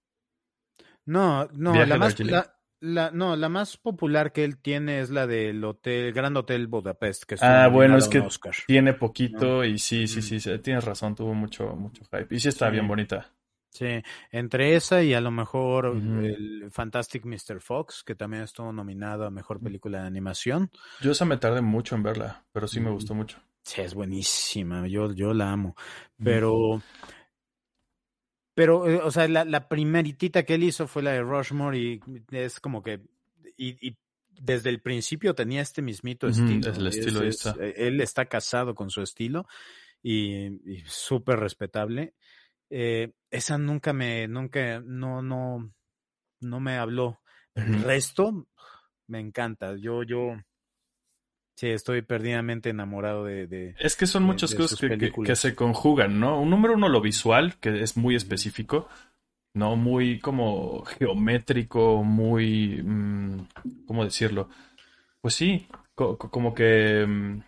No, 1.06 1.48
no, 1.54 1.74
Viaje 1.74 1.88
la 1.90 1.98
más, 1.98 2.20
la, 2.20 2.56
la- 2.80 3.12
no, 3.12 3.36
la 3.36 3.50
más 3.50 3.78
popular 3.78 4.32
que 4.32 4.44
él 4.46 4.58
tiene 4.58 5.02
es 5.02 5.10
la 5.10 5.28
del 5.28 5.64
hotel, 5.64 6.14
Grand 6.14 6.38
Hotel 6.38 6.68
Budapest, 6.68 7.24
que 7.24 7.36
Ah, 7.42 7.68
bueno, 7.68 7.98
es 7.98 8.08
que 8.08 8.20
Oscar. 8.20 8.54
tiene 8.68 8.94
poquito 8.94 9.64
y 9.66 9.78
sí, 9.80 10.08
sí, 10.08 10.20
Mm. 10.20 10.22
sí, 10.22 10.40
sí, 10.40 10.60
tienes 10.60 10.84
razón, 10.86 11.16
tuvo 11.16 11.34
mucho, 11.34 11.76
mucho 11.76 12.04
hype. 12.06 12.34
Y 12.34 12.40
sí 12.40 12.50
está 12.50 12.68
Sí. 12.68 12.72
bien 12.74 12.88
bonita. 12.88 13.30
Sí, 13.70 13.88
entre 14.32 14.76
esa 14.76 15.02
y 15.02 15.16
a 15.16 15.20
lo 15.20 15.32
mejor 15.32 15.88
el 15.88 16.70
Fantastic 16.70 17.26
Mr. 17.26 17.60
Fox, 17.60 18.04
que 18.06 18.14
también 18.14 18.44
estuvo 18.44 18.72
nominado 18.72 19.26
a 19.26 19.32
Mejor 19.32 19.60
Película 19.60 20.02
de 20.02 20.08
Animación. 20.08 20.70
Yo 21.02 21.12
esa 21.12 21.26
me 21.26 21.38
tardé 21.38 21.62
mucho 21.62 21.96
en 21.96 22.04
verla, 22.04 22.46
pero 22.52 22.68
sí 22.68 22.80
me 22.80 22.92
Mm. 22.92 22.94
gustó 22.94 23.16
mucho. 23.16 23.40
Sí, 23.64 23.82
es 23.82 23.94
buenísima, 23.94 24.88
yo, 24.88 25.14
yo 25.14 25.34
la 25.34 25.52
amo. 25.52 25.76
Pero, 26.22 26.82
pero, 28.54 28.88
eh, 28.90 29.00
o 29.02 29.10
sea, 29.10 29.28
la, 29.28 29.46
la 29.46 29.68
primeritita 29.68 30.44
que 30.44 30.56
él 30.56 30.64
hizo 30.64 30.88
fue 30.88 31.02
la 31.02 31.12
de 31.12 31.22
Rushmore 31.22 31.78
y 31.78 32.02
es 32.32 32.60
como 32.60 32.84
que, 32.84 33.02
y, 33.58 33.88
y 33.88 33.98
desde 34.30 34.70
el 34.70 34.82
principio 34.82 35.34
tenía 35.34 35.62
este 35.62 35.82
mismito 35.82 36.28
estilo. 36.28 36.72
es 36.72 36.78
el 36.78 36.88
estilo, 36.88 37.22
ahí 37.22 37.30
está. 37.30 37.56
eh, 37.60 37.74
él 37.78 38.02
está 38.02 38.26
casado 38.26 38.76
con 38.76 38.90
su 38.90 39.02
estilo 39.02 39.48
y, 40.02 40.48
y 40.70 40.84
súper 40.86 41.40
respetable. 41.40 42.16
Eh, 42.70 43.14
esa 43.30 43.58
nunca 43.58 43.94
me, 43.94 44.28
nunca, 44.28 44.82
no, 44.82 45.22
no, 45.22 45.74
no 46.42 46.60
me 46.60 46.78
habló. 46.78 47.22
El 47.56 47.84
resto 47.84 48.48
me 49.08 49.20
encanta. 49.20 49.76
Yo, 49.78 50.02
yo, 50.04 50.36
sí, 51.56 51.68
estoy 51.68 52.02
perdidamente 52.02 52.70
enamorado 52.70 53.26
de, 53.26 53.48
de, 53.48 53.76
Es 53.80 53.96
que 53.96 54.06
son 54.08 54.24
de- 54.24 54.28
muchas 54.28 54.52
de 54.52 54.58
cosas 54.58 54.80
que, 54.80 54.88
que- 54.88 54.98
que 54.98 55.00
películas. 55.00 55.40
se 55.40 55.56
conjugan, 55.56 56.20
¿no? 56.20 56.40
Un 56.42 56.50
número 56.50 56.74
uno, 56.76 56.90
lo 56.90 57.02
visual, 57.02 57.56
que 57.60 57.82
es 57.82 57.98
muy 57.98 58.16
específico, 58.16 58.88
¿no? 59.54 59.76
Muy 59.76 60.20
como 60.20 60.84
geométrico, 60.86 62.04
muy... 62.04 62.82
mm, 62.84 63.48
¿Cómo 63.86 64.04
decirlo? 64.04 64.50
Pues 65.22 65.36
sí, 65.36 65.68
co- 65.96 66.18
co- 66.18 66.30
como 66.32 66.54
que... 66.54 67.06
mm, 67.08 67.42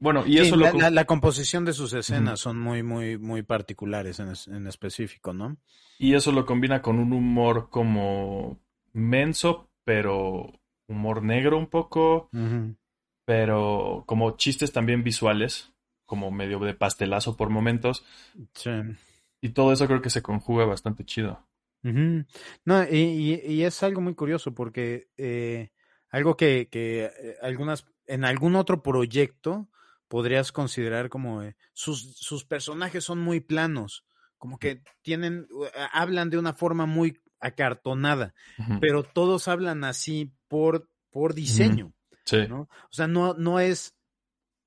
Bueno, 0.00 0.24
y 0.26 0.32
Sí, 0.34 0.38
eso 0.40 0.56
lo... 0.56 0.64
la, 0.64 0.70
con- 0.72 0.80
la- 0.82 0.90
la 0.90 1.04
composición 1.06 1.64
de 1.64 1.72
sus 1.72 1.92
escenas 1.94 2.40
son 2.40 2.58
muy, 2.58 2.82
muy, 2.82 3.16
muy 3.18 3.42
particulares 3.42 4.18
en, 4.20 4.28
es- 4.28 4.48
en 4.48 4.66
específico, 4.66 5.32
¿no? 5.32 5.56
Y 5.98 6.14
eso 6.14 6.32
lo 6.32 6.44
combina 6.44 6.82
con 6.82 6.98
un 6.98 7.12
humor 7.12 7.68
como 7.70 8.58
menso, 8.92 9.70
pero 9.84 10.52
humor 10.88 11.22
negro 11.22 11.58
un 11.58 11.66
poco, 11.68 12.28
pero 13.24 14.04
como 14.06 14.36
chistes 14.36 14.72
también 14.72 15.02
visuales, 15.02 15.72
como 16.06 16.30
medio 16.30 16.58
de 16.60 16.74
pastelazo 16.74 17.36
por 17.36 17.50
momentos. 17.50 18.04
Sí. 18.54 18.70
Y 19.40 19.50
todo 19.50 19.72
eso 19.72 19.86
creo 19.86 20.02
que 20.02 20.10
se 20.10 20.22
conjuga 20.22 20.64
bastante 20.64 21.04
chido. 21.04 21.46
No, 21.82 22.82
y, 22.90 22.96
y- 22.96 23.52
y 23.52 23.62
es 23.64 23.82
algo 23.82 24.00
muy 24.00 24.14
curioso 24.14 24.54
porque 24.54 25.08
eh, 25.18 25.70
algo 26.08 26.34
que, 26.36 26.68
que 26.70 27.04
eh, 27.04 27.36
algunas, 27.42 27.84
en 28.06 28.24
algún 28.24 28.56
otro 28.56 28.82
proyecto 28.82 29.68
podrías 30.08 30.50
considerar 30.52 31.08
como 31.10 31.42
eh, 31.42 31.56
sus, 31.74 32.16
sus 32.16 32.44
personajes 32.46 33.04
son 33.04 33.20
muy 33.20 33.40
planos, 33.40 34.06
como 34.38 34.58
que 34.58 34.82
tienen, 35.02 35.46
hablan 35.92 36.30
de 36.30 36.38
una 36.38 36.54
forma 36.54 36.86
muy 36.86 37.20
acartonada, 37.40 38.34
pero 38.80 39.02
todos 39.02 39.48
hablan 39.48 39.84
así 39.84 40.32
por, 40.54 40.88
por 41.10 41.34
diseño. 41.34 41.92
Sí. 42.24 42.46
¿no? 42.48 42.60
O 42.60 42.92
sea, 42.92 43.08
no, 43.08 43.34
no 43.34 43.58
es, 43.58 43.96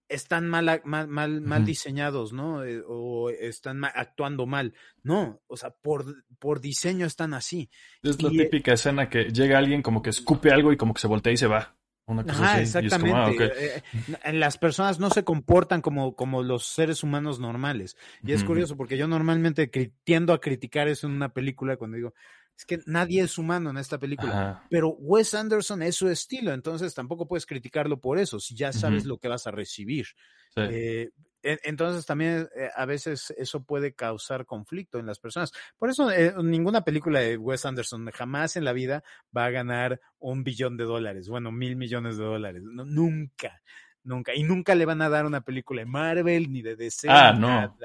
están 0.09 0.49
mal, 0.49 0.81
mal, 0.83 1.07
mal, 1.07 1.39
mal 1.39 1.65
diseñados, 1.65 2.33
¿no? 2.33 2.65
Eh, 2.65 2.83
o 2.85 3.29
están 3.29 3.85
actuando 3.85 4.45
mal. 4.45 4.73
No, 5.01 5.41
o 5.47 5.55
sea, 5.55 5.69
por, 5.69 6.25
por 6.39 6.59
diseño 6.59 7.05
están 7.05 7.33
así. 7.33 7.69
Es 8.03 8.21
la 8.21 8.33
Y, 8.33 8.37
eh, 8.37 8.43
típica 8.43 8.73
escena 8.73 9.09
que 9.09 9.29
llega 9.29 9.57
alguien 9.57 9.81
como 9.81 10.01
que 10.01 10.09
escupe 10.09 10.51
algo 10.51 10.73
y 10.73 10.77
como 10.77 10.93
que 10.93 10.99
se 10.99 11.07
voltea 11.07 11.31
y 11.31 11.37
se 11.37 11.47
va. 11.47 11.77
Una 12.05 12.23
cosa 12.23 12.43
Ajá, 12.43 12.55
así. 12.55 12.73
Como, 12.73 13.15
ah, 13.15 13.29
exactamente. 13.29 13.45
Eh, 13.45 13.83
eh, 14.25 14.33
las 14.33 14.57
personas 14.57 14.99
no 14.99 15.09
se 15.09 15.23
comportan 15.23 15.81
como, 15.81 16.17
como 16.17 16.43
los 16.43 16.65
seres 16.65 17.01
humanos 17.01 17.39
normales. 17.39 17.95
Y 18.23 18.33
es 18.33 18.43
curioso 18.43 18.75
porque 18.75 18.97
yo 18.97 19.07
normalmente 19.07 19.71
tiendo 20.03 20.33
a 20.33 20.41
criticar 20.41 20.89
eso 20.89 21.07
en 21.07 21.13
una 21.13 21.33
película 21.33 21.77
cuando 21.77 21.95
digo, 21.95 22.13
es 22.57 22.65
que 22.65 22.79
nadie 22.87 23.21
es 23.21 23.37
humano 23.37 23.69
en 23.69 23.77
esta 23.77 23.97
película. 23.99 24.31
Ajá. 24.31 24.67
Pero 24.69 24.89
Wes 24.89 25.33
Anderson 25.35 25.83
es 25.83 25.95
su 25.95 26.09
estilo, 26.09 26.53
entonces 26.53 26.93
tampoco 26.93 27.27
puedes 27.27 27.45
criticarlo 27.45 27.99
por 27.99 28.17
eso, 28.17 28.39
si 28.39 28.55
ya 28.55 28.73
sabes 28.73 29.05
lo 29.05 29.17
que 29.19 29.27
vas 29.27 29.45
a 29.47 29.51
recibir. 29.51 30.07
Sí. 30.55 30.61
Eh, 30.61 31.11
en- 31.43 31.59
entonces 31.63 32.05
también 32.07 32.49
eh, 32.55 32.69
a 32.75 32.85
veces 32.85 33.31
eso 33.37 33.63
puede 33.63 33.93
causar 33.93 34.45
conflicto 34.47 34.97
en 34.97 35.05
las 35.05 35.19
personas. 35.19 35.51
Por 35.77 35.91
eso 35.91 36.11
eh, 36.11 36.33
ninguna 36.43 36.81
película 36.81 37.19
de 37.19 37.37
Wes 37.37 37.63
Anderson 37.65 38.09
jamás 38.11 38.55
en 38.55 38.65
la 38.65 38.73
vida 38.73 39.03
va 39.35 39.45
a 39.45 39.51
ganar 39.51 40.01
un 40.17 40.43
billón 40.43 40.77
de 40.77 40.85
dólares, 40.85 41.29
bueno, 41.29 41.51
mil 41.51 41.75
millones 41.75 42.17
de 42.17 42.23
dólares. 42.23 42.63
No, 42.63 42.85
nunca, 42.85 43.61
nunca. 44.03 44.33
Y 44.33 44.41
nunca 44.41 44.73
le 44.73 44.85
van 44.85 45.03
a 45.03 45.09
dar 45.09 45.27
una 45.27 45.41
película 45.41 45.81
de 45.81 45.85
Marvel 45.85 46.51
ni 46.51 46.63
de 46.63 46.75
DC. 46.75 47.07
Ah, 47.07 47.33
no. 47.33 47.47
nada. 47.49 47.77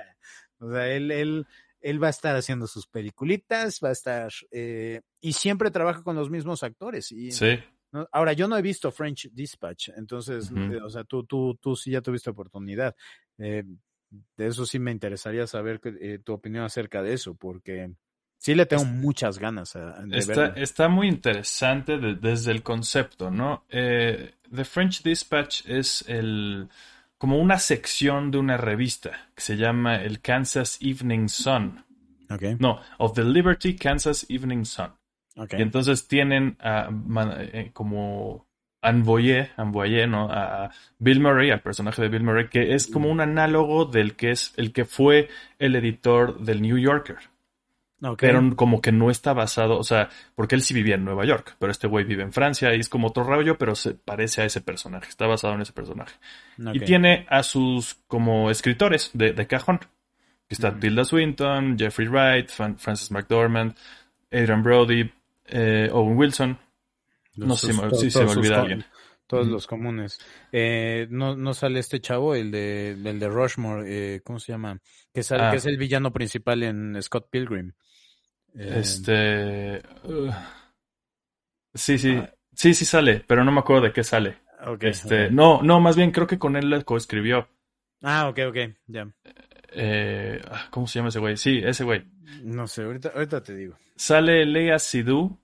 O 0.61 0.71
sea, 0.73 0.89
él, 0.89 1.11
él, 1.11 1.47
él 1.83 2.03
va 2.03 2.07
a 2.09 2.11
estar 2.11 2.35
haciendo 2.37 2.67
sus 2.67 2.87
peliculitas, 2.87 3.81
va 3.85 3.89
a 3.91 3.93
estar... 3.93 4.31
eh, 4.51 5.01
y 5.21 5.33
siempre 5.33 5.71
trabaja 5.71 6.03
con 6.03 6.17
los 6.17 6.31
mismos 6.31 6.63
actores. 6.63 7.13
Y, 7.13 7.31
Sí. 7.33 7.59
¿no? 7.93 8.09
Ahora, 8.13 8.33
yo 8.33 8.49
no 8.49 8.57
he 8.57 8.63
visto 8.63 8.91
French 8.91 9.29
Dispatch, 9.33 9.91
entonces, 9.97 10.51
eh, 10.57 10.79
o 10.83 10.89
sea, 10.91 11.05
tú, 11.05 11.25
tú, 11.25 11.55
tú 11.61 11.77
sí 11.77 11.91
ya 11.91 12.01
tuviste 12.01 12.31
oportunidad. 12.31 12.97
Eh, 13.39 13.65
de 14.37 14.47
eso 14.47 14.65
sí 14.67 14.79
me 14.79 14.91
interesaría 14.91 15.47
saber 15.47 15.79
que- 15.81 15.97
eh, 16.01 16.19
tu 16.19 16.33
opinión 16.33 16.65
acerca 16.65 17.03
de 17.03 17.13
eso, 17.15 17.35
porque 17.35 17.93
sí 18.39 18.55
le 18.55 18.67
tengo 18.67 18.85
muchas 18.85 19.39
ganas 19.39 19.77
a, 19.77 20.03
de 20.07 20.19
Está, 20.19 20.47
está 20.49 20.89
muy 20.89 21.07
interesante 21.09 21.99
de- 21.99 22.15
desde 22.17 22.51
el 22.53 22.63
concepto, 22.63 23.31
¿no? 23.31 23.65
The 23.71 24.65
French 24.65 25.03
Dispatch 25.03 25.67
es 25.67 26.05
el 26.09 26.69
como 27.23 27.39
una 27.39 27.61
sección 27.61 28.33
de 28.33 28.39
una 28.39 28.57
revista 28.57 29.29
que 29.37 29.43
se 29.43 29.57
llama 29.57 29.95
el 30.03 30.21
Kansas 30.21 30.77
Evening 30.81 31.29
Sun. 31.29 31.85
No, 32.59 32.81
of 32.99 33.13
the 33.15 33.23
Liberty 33.23 33.77
Kansas 33.77 34.27
Evening 34.29 34.65
Sun. 34.65 34.89
ok. 35.37 35.55
Y 35.57 35.63
entonces 35.63 36.09
tienen 36.09 36.59
man- 36.91 37.33
eh, 37.39 37.71
como 37.73 38.49
envoyé 38.83 39.51
¿no? 40.09 40.29
a 40.33 40.73
Bill 40.99 41.21
Murray, 41.21 41.53
al 41.53 41.61
personaje 41.61 42.03
de 42.03 42.09
Bill 42.09 42.25
Murray, 42.25 42.49
que 42.49 42.75
es 42.75 42.89
como 42.89 43.09
un 43.09 43.21
análogo 43.21 43.85
del 43.85 44.17
que 44.17 44.33
es 44.33 44.53
el 44.57 44.73
que 44.73 44.85
fue 44.85 45.29
el 45.61 45.77
editor 45.77 46.41
del 46.41 46.61
New 46.61 46.77
Yorker. 46.77 47.19
Okay. 48.05 48.31
Pero 48.31 48.57
como 48.57 48.81
que 48.81 48.91
no 48.91 49.11
está 49.11 49.33
basado, 49.33 49.79
o 49.79 49.85
sea, 49.85 50.09
porque 50.35 50.57
él 50.57 50.63
sí 50.63 50.75
vivía 50.75 50.97
en 50.97 51.05
Nueva 51.05 51.25
York, 51.25 51.55
pero 51.61 51.71
este 51.71 51.87
güey 51.87 52.05
vive 52.05 52.25
en 52.25 52.33
Francia 52.33 52.75
y 52.75 52.81
es 52.81 52.89
como 52.89 53.07
otro 53.09 53.23
rollo, 53.23 53.57
pero 53.59 53.77
se 53.77 53.95
parece 53.95 54.43
a 54.43 54.45
ese 54.45 54.61
personaje, 54.61 55.09
está 55.09 55.27
basado 55.29 55.55
en 55.55 55.61
ese 55.63 55.73
personaje. 55.73 56.17
Y 56.73 56.81
tiene 56.81 57.27
a 57.31 57.45
sus 57.45 57.95
como 58.09 58.51
escritores 58.51 59.11
de, 59.15 59.33
de 59.33 59.47
cajón. 59.47 59.79
Que 60.49 60.55
está. 60.55 60.79
Tilda 60.79 61.05
Swinton, 61.05 61.79
Jeffrey 61.79 62.09
Wright, 62.09 62.51
Fan- 62.51 62.77
Francis 62.77 63.11
McDormand, 63.13 63.75
Adrian 64.33 64.63
Brody, 64.65 65.11
eh, 65.47 65.89
Owen 65.93 66.17
Wilson. 66.17 66.59
Los- 67.37 67.49
no 67.49 67.57
sé 67.57 67.73
si, 67.97 68.11
se 68.11 68.25
me 68.25 68.31
olvida 68.33 68.61
alguien. 68.63 68.85
Todos 69.29 69.47
los 69.47 69.67
comunes. 69.67 70.19
Eh, 70.51 71.07
no, 71.09 71.37
no 71.37 71.55
sale 71.55 71.79
este 71.79 72.01
chavo, 72.01 72.35
el 72.35 72.51
de, 72.51 72.91
el 72.91 73.19
de 73.19 73.29
Rushmore, 73.29 73.85
eh, 74.17 74.21
¿cómo 74.23 74.39
se 74.39 74.53
llama? 74.53 74.79
Que, 75.15 75.23
sale, 75.23 75.45
Ah. 75.45 75.51
que 75.53 75.57
es 75.57 75.65
el 75.67 75.79
villano 75.79 76.13
principal 76.13 76.63
en 76.65 77.01
Scott 77.01 77.29
Pilgrim. 77.31 77.73
Eh, 78.55 78.79
Este. 78.79 79.83
uh, 80.05 80.31
sí, 81.75 81.99
sí. 81.99 82.17
Ah. 82.17 82.31
Sí, 82.55 82.75
sí 82.75 82.85
sale, 82.85 83.25
pero 83.27 83.45
no 83.45 83.53
me 83.53 83.61
acuerdo 83.61 83.85
de 83.85 83.93
qué 83.93 84.05
sale. 84.05 84.39
Este, 84.81 85.31
no, 85.31 85.63
no, 85.63 85.81
más 85.81 85.97
bien 85.97 86.11
creo 86.13 86.27
que 86.27 86.39
con 86.39 86.55
él 86.55 86.71
la 86.71 86.83
coescribió. 86.83 87.49
Ah, 88.03 88.29
ok, 88.29 88.39
ok, 88.49 88.57
ya. 88.87 89.09
Eh, 89.73 90.41
ah, 90.51 90.67
¿Cómo 90.71 90.87
se 90.87 90.99
llama 90.99 91.09
ese 91.09 91.19
güey? 91.19 91.37
Sí, 91.37 91.61
ese 91.65 91.83
güey. 91.83 92.05
No 92.43 92.67
sé, 92.67 92.83
ahorita, 92.83 93.13
ahorita 93.15 93.43
te 93.43 93.57
digo. 93.57 93.77
Sale 93.97 94.45
Lea 94.45 94.79
Sidhu 94.79 95.39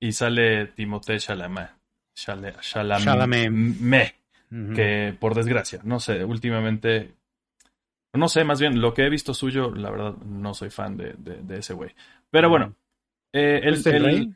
y 0.00 0.12
sale 0.12 0.66
Timothée 0.66 1.18
Chalamet. 1.18 1.70
Chalamet. 2.14 2.60
Chalamet. 2.60 3.50
Me, 3.50 4.14
que 4.74 5.16
por 5.18 5.34
desgracia, 5.34 5.80
no 5.84 6.00
sé, 6.00 6.24
últimamente, 6.24 7.14
no 8.14 8.28
sé, 8.28 8.44
más 8.44 8.60
bien 8.60 8.80
lo 8.80 8.92
que 8.94 9.04
he 9.04 9.10
visto 9.10 9.34
suyo, 9.34 9.70
la 9.74 9.90
verdad, 9.90 10.16
no 10.18 10.52
soy 10.54 10.70
fan 10.70 10.96
de, 10.96 11.14
de- 11.18 11.42
de 11.42 11.58
ese 11.58 11.74
güey. 11.74 11.94
Pero 12.30 12.48
bueno, 12.48 12.74
eh, 13.32 13.60
él, 13.62 13.74
¿Viste 13.74 13.90
el 13.90 13.96
él- 13.96 14.04
Rey? 14.04 14.34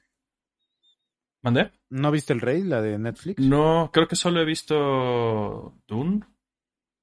¿Mandé? 1.42 1.70
¿No 1.90 2.10
viste 2.10 2.32
el 2.32 2.40
Rey, 2.40 2.62
la 2.62 2.80
de 2.80 2.98
Netflix? 2.98 3.38
No, 3.38 3.90
creo 3.92 4.08
que 4.08 4.16
solo 4.16 4.40
he 4.40 4.44
visto 4.44 5.74
Dune. 5.86 6.22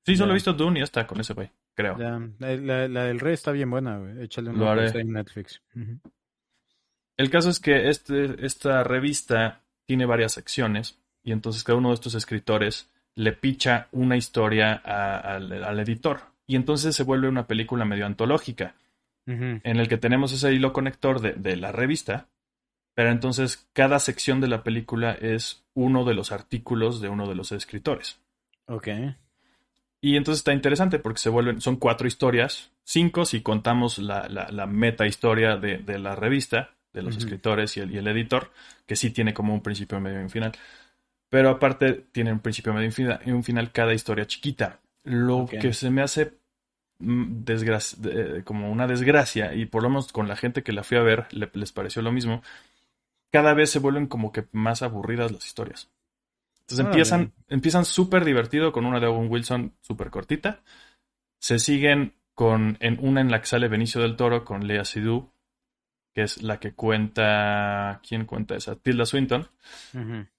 Sí, 0.05 0.15
solo 0.15 0.31
he 0.31 0.35
visto 0.35 0.53
Dune 0.53 0.79
y 0.79 0.81
ya 0.81 0.85
está 0.85 1.05
con 1.05 1.19
ese 1.19 1.33
güey, 1.33 1.51
creo. 1.75 1.97
Ya, 1.99 2.19
la, 2.39 2.55
la- 2.55 2.87
la 2.87 3.03
del 3.03 3.19
Rey 3.19 3.33
está 3.35 3.51
bien 3.51 3.69
buena, 3.69 3.97
güey. 3.99 4.23
Échale 4.23 4.49
una 4.49 4.87
en 4.87 5.11
Netflix. 5.13 5.61
El 7.17 7.29
caso 7.29 7.49
es 7.51 7.59
que 7.59 7.89
este, 7.89 8.43
esta 8.45 8.83
revista 8.83 9.61
tiene 9.85 10.05
varias 10.07 10.31
secciones 10.33 10.99
y 11.23 11.33
entonces 11.33 11.63
cada 11.63 11.77
uno 11.77 11.89
de 11.89 11.95
estos 11.95 12.15
escritores 12.15 12.89
le 13.13 13.33
picha 13.33 13.89
una 13.91 14.17
historia 14.17 14.81
a- 14.83 15.19
al, 15.35 15.63
al 15.63 15.79
editor 15.81 16.21
y 16.51 16.57
entonces 16.57 16.93
se 16.93 17.03
vuelve 17.03 17.29
una 17.29 17.47
película 17.47 17.85
medio 17.85 18.05
antológica 18.05 18.75
en 19.25 19.61
el 19.63 19.87
que 19.87 19.97
tenemos 19.97 20.33
ese 20.33 20.51
hilo 20.53 20.73
conector 20.73 21.21
de, 21.21 21.31
de 21.31 21.55
la 21.55 21.71
revista, 21.71 22.27
pero 22.93 23.09
entonces 23.09 23.69
cada 23.71 23.99
sección 23.99 24.41
de 24.41 24.49
la 24.49 24.61
película 24.61 25.13
es 25.13 25.63
uno 25.75 26.03
de 26.03 26.13
los 26.13 26.33
artículos 26.33 26.99
de 26.99 27.07
uno 27.07 27.29
de 27.29 27.35
los 27.35 27.53
escritores. 27.53 28.19
Ok. 28.65 28.89
Y 30.01 30.17
entonces 30.17 30.41
está 30.41 30.51
interesante 30.51 30.99
porque 30.99 31.21
se 31.21 31.29
vuelven, 31.29 31.61
son 31.61 31.77
cuatro 31.77 32.05
historias, 32.05 32.73
cinco 32.83 33.23
si 33.23 33.39
contamos 33.39 33.97
la, 33.97 34.27
la, 34.27 34.49
la 34.51 34.65
meta 34.67 35.07
historia 35.07 35.55
de, 35.55 35.77
de 35.77 35.99
la 35.99 36.17
revista, 36.17 36.71
de 36.91 37.01
los 37.01 37.15
escritores 37.15 37.77
y 37.77 37.79
el, 37.79 37.95
y 37.95 37.97
el 37.97 38.07
editor, 38.09 38.51
que 38.85 38.97
sí 38.97 39.11
tiene 39.11 39.33
como 39.33 39.53
un 39.53 39.61
principio, 39.61 40.01
medio 40.01 40.19
y 40.19 40.23
un 40.23 40.29
final. 40.29 40.51
Pero 41.29 41.49
aparte 41.49 42.07
tiene 42.11 42.33
un 42.33 42.41
principio, 42.41 42.73
medio 42.73 42.91
y 43.25 43.31
un 43.31 43.43
final, 43.45 43.71
cada 43.71 43.93
historia 43.93 44.27
chiquita. 44.27 44.81
Lo 45.03 45.47
que 45.47 45.71
se 45.71 45.89
me 45.89 46.01
hace 46.01 46.40
desgracia- 47.01 47.97
de- 48.01 48.43
como 48.43 48.71
una 48.71 48.87
desgracia, 48.87 49.53
y 49.53 49.65
por 49.65 49.83
lo 49.83 49.89
menos 49.89 50.11
con 50.11 50.27
la 50.27 50.35
gente 50.35 50.63
que 50.63 50.71
la 50.73 50.83
fui 50.83 50.97
a 50.97 51.01
ver 51.01 51.27
le- 51.31 51.49
les 51.53 51.71
pareció 51.71 52.01
lo 52.01 52.11
mismo, 52.11 52.41
cada 53.31 53.53
vez 53.53 53.69
se 53.69 53.79
vuelven 53.79 54.07
como 54.07 54.31
que 54.31 54.45
más 54.51 54.81
aburridas 54.81 55.31
las 55.31 55.45
historias. 55.45 55.89
Entonces 56.61 56.85
empiezan, 56.85 57.33
empiezan 57.49 57.85
súper 57.85 58.23
divertido 58.25 58.71
con 58.71 58.85
una 58.85 58.99
de 58.99 59.07
Owen 59.07 59.29
Wilson 59.31 59.73
súper 59.81 60.09
cortita. 60.09 60.61
Se 61.39 61.59
siguen 61.59 62.13
con 62.33 62.77
en 62.79 62.97
una 63.01 63.19
en 63.21 63.29
la 63.31 63.39
que 63.41 63.47
sale 63.47 63.67
Benicio 63.67 64.01
del 64.01 64.15
Toro 64.15 64.45
con 64.45 64.67
Lea 64.67 64.85
Seydoux, 64.85 65.29
que 66.13 66.23
es 66.23 66.41
la 66.43 66.59
que 66.59 66.73
cuenta. 66.73 67.99
¿Quién 68.07 68.25
cuenta 68.25 68.55
esa? 68.55 68.75
Tilda 68.75 69.05
Swinton. 69.05 69.47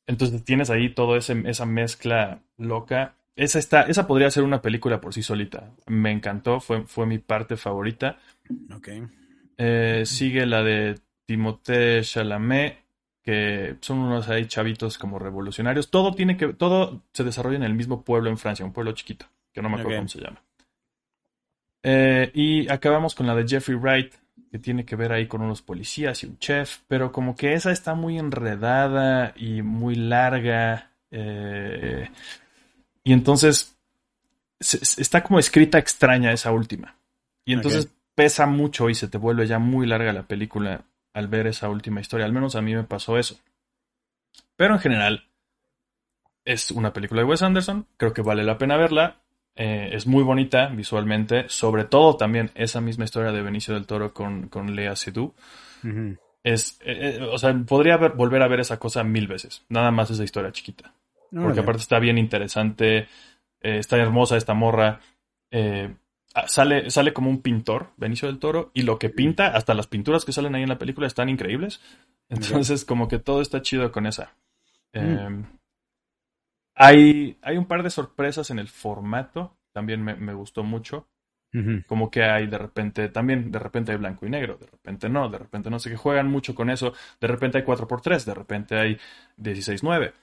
Entonces 0.06 0.44
tienes 0.44 0.70
ahí 0.70 0.90
toda 0.94 1.18
esa 1.18 1.66
mezcla 1.66 2.40
loca. 2.58 3.14
Esa, 3.34 3.58
está, 3.58 3.82
esa 3.82 4.06
podría 4.06 4.30
ser 4.30 4.42
una 4.42 4.60
película 4.60 5.00
por 5.00 5.14
sí 5.14 5.22
solita. 5.22 5.70
Me 5.86 6.10
encantó, 6.10 6.60
fue, 6.60 6.86
fue 6.86 7.06
mi 7.06 7.18
parte 7.18 7.56
favorita. 7.56 8.18
Eh, 9.56 10.02
sigue 10.04 10.44
la 10.44 10.62
de 10.62 10.98
Timothée 11.24 12.02
Chalamet, 12.02 12.78
que 13.22 13.76
son 13.80 14.00
unos 14.00 14.28
ahí 14.28 14.46
chavitos 14.46 14.98
como 14.98 15.18
revolucionarios. 15.18 15.90
Todo 15.90 16.12
tiene 16.12 16.36
que, 16.36 16.52
todo 16.52 17.04
se 17.12 17.24
desarrolla 17.24 17.56
en 17.56 17.62
el 17.62 17.74
mismo 17.74 18.02
pueblo 18.04 18.28
en 18.28 18.38
Francia, 18.38 18.66
un 18.66 18.72
pueblo 18.72 18.92
chiquito, 18.92 19.26
que 19.52 19.62
no 19.62 19.70
me 19.70 19.76
acuerdo 19.80 19.98
cómo 19.98 20.08
se 20.08 20.20
llama. 20.20 20.42
Eh, 21.84 22.30
y 22.34 22.70
acabamos 22.70 23.14
con 23.14 23.26
la 23.26 23.34
de 23.34 23.48
Jeffrey 23.48 23.76
Wright, 23.76 24.12
que 24.50 24.58
tiene 24.58 24.84
que 24.84 24.96
ver 24.96 25.12
ahí 25.12 25.26
con 25.26 25.40
unos 25.40 25.62
policías 25.62 26.22
y 26.22 26.26
un 26.26 26.38
chef, 26.38 26.80
pero 26.86 27.10
como 27.10 27.34
que 27.34 27.54
esa 27.54 27.72
está 27.72 27.94
muy 27.94 28.18
enredada 28.18 29.32
y 29.36 29.62
muy 29.62 29.94
larga. 29.94 30.90
eh, 31.10 32.10
y 33.04 33.12
entonces 33.12 33.76
se- 34.60 34.84
se- 34.84 35.00
está 35.02 35.22
como 35.22 35.38
escrita 35.38 35.78
extraña 35.78 36.32
esa 36.32 36.52
última. 36.52 36.96
Y 37.44 37.52
entonces 37.54 37.86
pesa 38.14 38.46
mucho 38.46 38.88
y 38.90 38.94
se 38.94 39.08
te 39.08 39.18
vuelve 39.18 39.46
ya 39.46 39.58
muy 39.58 39.86
larga 39.86 40.12
la 40.12 40.22
película 40.26 40.84
al 41.14 41.28
ver 41.28 41.46
esa 41.46 41.68
última 41.68 42.00
historia. 42.00 42.26
Al 42.26 42.32
menos 42.32 42.54
a 42.56 42.62
mí 42.62 42.74
me 42.74 42.84
pasó 42.84 43.18
eso. 43.18 43.38
Pero 44.56 44.74
en 44.74 44.80
general 44.80 45.28
es 46.44 46.70
una 46.70 46.92
película 46.92 47.22
de 47.22 47.28
Wes 47.28 47.42
Anderson. 47.42 47.86
Creo 47.96 48.12
que 48.12 48.22
vale 48.22 48.42
la 48.44 48.58
pena 48.58 48.76
verla. 48.76 49.16
Eh, 49.54 49.90
es 49.92 50.06
muy 50.06 50.22
bonita 50.22 50.66
visualmente. 50.68 51.48
Sobre 51.48 51.84
todo 51.84 52.16
también 52.16 52.50
esa 52.54 52.80
misma 52.80 53.04
historia 53.04 53.32
de 53.32 53.42
Benicio 53.42 53.74
del 53.74 53.86
Toro 53.86 54.12
con, 54.14 54.48
con 54.48 54.74
Lea 54.74 54.96
Seydoux. 54.96 55.34
Es, 56.44 56.78
eh, 56.82 57.18
eh, 57.18 57.22
o 57.30 57.38
sea, 57.38 57.54
podría 57.66 57.96
ver- 57.96 58.12
volver 58.12 58.42
a 58.42 58.48
ver 58.48 58.60
esa 58.60 58.78
cosa 58.78 59.04
mil 59.04 59.26
veces. 59.26 59.64
Nada 59.68 59.90
más 59.90 60.10
esa 60.10 60.24
historia 60.24 60.52
chiquita. 60.52 60.92
Porque 61.32 61.60
aparte 61.60 61.80
está 61.80 61.98
bien 61.98 62.18
interesante, 62.18 62.98
eh, 62.98 63.06
está 63.60 63.96
hermosa 63.96 64.36
esta 64.36 64.54
morra. 64.54 65.00
eh, 65.50 65.94
ah, 66.34 66.46
sale, 66.48 66.90
sale 66.90 67.12
como 67.12 67.30
un 67.30 67.42
pintor, 67.42 67.90
Benicio 67.96 68.28
del 68.28 68.38
Toro, 68.38 68.70
y 68.74 68.82
lo 68.82 68.98
que 68.98 69.10
pinta, 69.10 69.48
hasta 69.48 69.74
las 69.74 69.86
pinturas 69.86 70.24
que 70.24 70.32
salen 70.32 70.54
ahí 70.54 70.62
en 70.62 70.68
la 70.68 70.78
película 70.78 71.06
están 71.06 71.28
increíbles. 71.28 71.80
Entonces, 72.28 72.84
como 72.84 73.08
que 73.08 73.18
todo 73.18 73.40
está 73.42 73.62
chido 73.62 73.92
con 73.92 74.06
esa. 74.06 74.34
Eh, 74.92 75.44
hay, 76.74 77.38
hay 77.42 77.56
un 77.56 77.66
par 77.66 77.82
de 77.82 77.90
sorpresas 77.90 78.50
en 78.50 78.58
el 78.58 78.68
formato, 78.68 79.56
también 79.72 80.02
me, 80.02 80.14
me 80.14 80.34
gustó 80.34 80.62
mucho. 80.62 81.08
Como 81.86 82.10
que 82.10 82.22
hay 82.24 82.46
de 82.46 82.56
repente, 82.56 83.08
también 83.10 83.50
de 83.52 83.58
repente 83.58 83.92
hay 83.92 83.98
blanco 83.98 84.24
y 84.24 84.30
negro, 84.30 84.56
de 84.56 84.66
repente 84.66 85.10
no, 85.10 85.28
de 85.28 85.36
repente 85.36 85.68
no 85.68 85.78
sé 85.78 85.90
que 85.90 85.96
juegan 85.98 86.30
mucho 86.30 86.54
con 86.54 86.70
eso, 86.70 86.94
de 87.20 87.26
repente 87.28 87.58
hay 87.58 87.64
4x3, 87.64 88.24
de 88.24 88.34
repente 88.34 88.76
hay 88.76 88.98
16-9. 89.36 90.14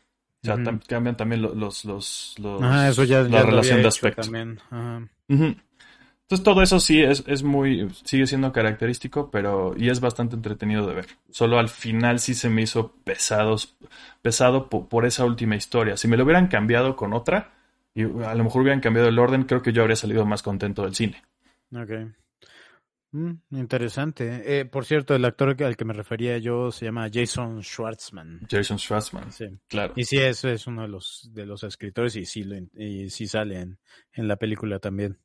O 0.41 0.45
sea, 0.45 0.55
cambian 0.87 1.17
también 1.17 1.41
lo- 1.41 1.53
los, 1.53 1.83
los, 1.85 2.35
los- 2.39 2.61
Ajá, 2.61 2.89
eso 2.89 3.03
ya, 3.03 3.21
la 3.23 3.29
ya 3.29 3.43
relación 3.43 3.81
de 3.81 3.87
aspecto. 3.89 4.21
también. 4.21 4.59
Ajá. 4.69 5.07
Entonces 5.27 6.43
todo 6.43 6.61
eso 6.61 6.79
sí 6.79 7.01
es, 7.01 7.23
es 7.27 7.41
muy, 7.41 7.89
sigue 8.03 8.27
siendo 8.27 8.51
característico, 8.51 9.31
pero 9.31 9.73
y 9.75 9.89
es 9.89 9.99
bastante 9.99 10.35
entretenido 10.35 10.85
de 10.85 10.93
ver. 10.93 11.07
Solo 11.31 11.57
al 11.57 11.69
final 11.69 12.19
sí 12.19 12.35
se 12.35 12.49
me 12.49 12.61
hizo 12.61 12.93
pesados, 13.03 13.75
pesado 14.21 14.69
po- 14.69 14.87
por, 14.87 15.05
esa 15.05 15.25
última 15.25 15.55
historia. 15.55 15.97
Si 15.97 16.07
me 16.07 16.17
lo 16.17 16.23
hubieran 16.23 16.47
cambiado 16.47 16.95
con 16.95 17.13
otra, 17.13 17.51
y 17.95 18.03
a 18.03 18.35
lo 18.35 18.43
mejor 18.43 18.61
hubieran 18.61 18.79
cambiado 18.79 19.09
el 19.09 19.17
orden, 19.17 19.43
creo 19.43 19.63
que 19.63 19.73
yo 19.73 19.81
habría 19.81 19.95
salido 19.95 20.23
más 20.25 20.43
contento 20.43 20.83
del 20.83 20.93
cine. 20.93 21.23
Ok. 21.73 21.91
Mm, 23.11 23.31
interesante. 23.51 24.59
Eh, 24.59 24.65
por 24.65 24.85
cierto, 24.85 25.15
el 25.15 25.25
actor 25.25 25.55
al 25.63 25.75
que 25.75 25.85
me 25.85 25.93
refería 25.93 26.37
yo 26.37 26.71
se 26.71 26.85
llama 26.85 27.09
Jason 27.11 27.63
Schwartzman. 27.63 28.41
Jason 28.49 28.77
Schwartzman, 28.77 29.31
Sí. 29.31 29.45
claro. 29.67 29.93
Y 29.95 30.03
sí, 30.03 30.17
es, 30.17 30.45
es 30.45 30.67
uno 30.67 30.83
de 30.83 30.89
los, 30.89 31.29
de 31.33 31.45
los 31.45 31.63
escritores 31.63 32.15
y 32.15 32.25
sí, 32.25 32.43
lo 32.43 32.55
y 32.75 33.09
sí 33.09 33.25
sale 33.25 33.59
en, 33.59 33.79
en 34.13 34.27
la 34.27 34.35
película 34.35 34.79
también. 34.79 35.17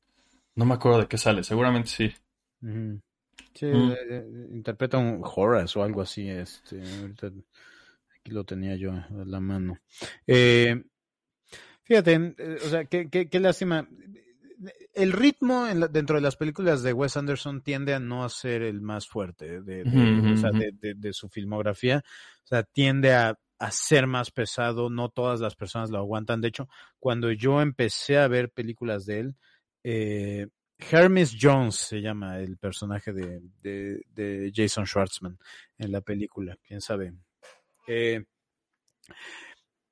No 0.55 0.65
me 0.65 0.75
acuerdo 0.75 1.01
de 1.01 1.09
qué 1.09 1.19
sale, 1.19 1.43
seguramente 1.43 1.89
sí. 1.91 2.09
Sí, 3.55 3.67
Mm. 3.67 3.93
eh, 3.93 3.97
eh, 4.09 4.47
interpreta 4.53 4.97
un 4.99 5.21
Horace 5.23 5.79
o 5.79 5.83
algo 5.83 6.01
así. 6.01 6.29
Este, 6.29 6.81
ahorita 6.81 7.27
aquí 8.19 8.31
lo 8.33 8.45
tenía 8.45 8.77
yo 8.77 8.93
a 8.93 9.07
la 9.11 9.41
mano. 9.41 9.79
Eh, 10.27 10.83
fíjate, 11.83 12.35
o 12.65 12.69
sea, 12.69 12.87
qué, 12.87 13.11
qué, 13.11 13.29
qué 13.29 13.41
lástima. 13.41 13.87
El 14.95 15.13
ritmo 15.13 15.67
en 15.67 15.81
la- 15.81 15.89
dentro 15.89 16.17
de 16.17 16.23
las 16.23 16.37
películas 16.37 16.83
de 16.83 16.93
Wes 16.93 17.17
Anderson 17.17 17.63
tiende 17.63 17.95
a 17.95 18.01
no 18.01 18.29
ser 18.29 18.63
el 18.63 18.81
más 18.81 19.07
fuerte 19.09 19.61
de, 19.61 19.85
de- 19.85 20.21
Ujú, 20.21 20.33
o 20.33 20.37
sea, 20.37 20.51
ujú. 20.51 20.59
de, 20.59 20.73
de- 20.73 20.95
de 20.95 21.13
su 21.13 21.29
filmografía. 21.29 22.03
O 22.45 22.47
sea, 22.47 22.63
tiende 22.63 23.13
a 23.15 23.39
a 23.59 23.71
ser 23.71 24.07
más 24.09 24.31
pesado, 24.33 24.91
no 24.91 25.11
todas 25.11 25.41
las 25.41 25.55
personas 25.55 25.89
lo 25.89 25.99
aguantan. 25.99 26.41
De 26.41 26.49
hecho, 26.49 26.69
cuando 26.99 27.31
yo 27.31 27.63
empecé 27.63 28.19
a 28.19 28.27
ver 28.29 28.51
películas 28.51 29.07
de 29.07 29.21
él, 29.21 29.37
eh, 29.85 30.49
Hermes 30.77 31.37
Jones 31.41 31.77
se 31.77 32.03
llama 32.03 32.41
el 32.41 32.59
personaje 32.59 33.13
de, 33.13 33.41
de, 33.63 34.53
Jason 34.55 34.87
Schwartzman 34.87 35.39
en 35.79 35.93
la 35.93 36.01
película, 36.01 36.59
quién 36.67 36.81
sabe. 36.81 37.15
Eh, 37.87 38.25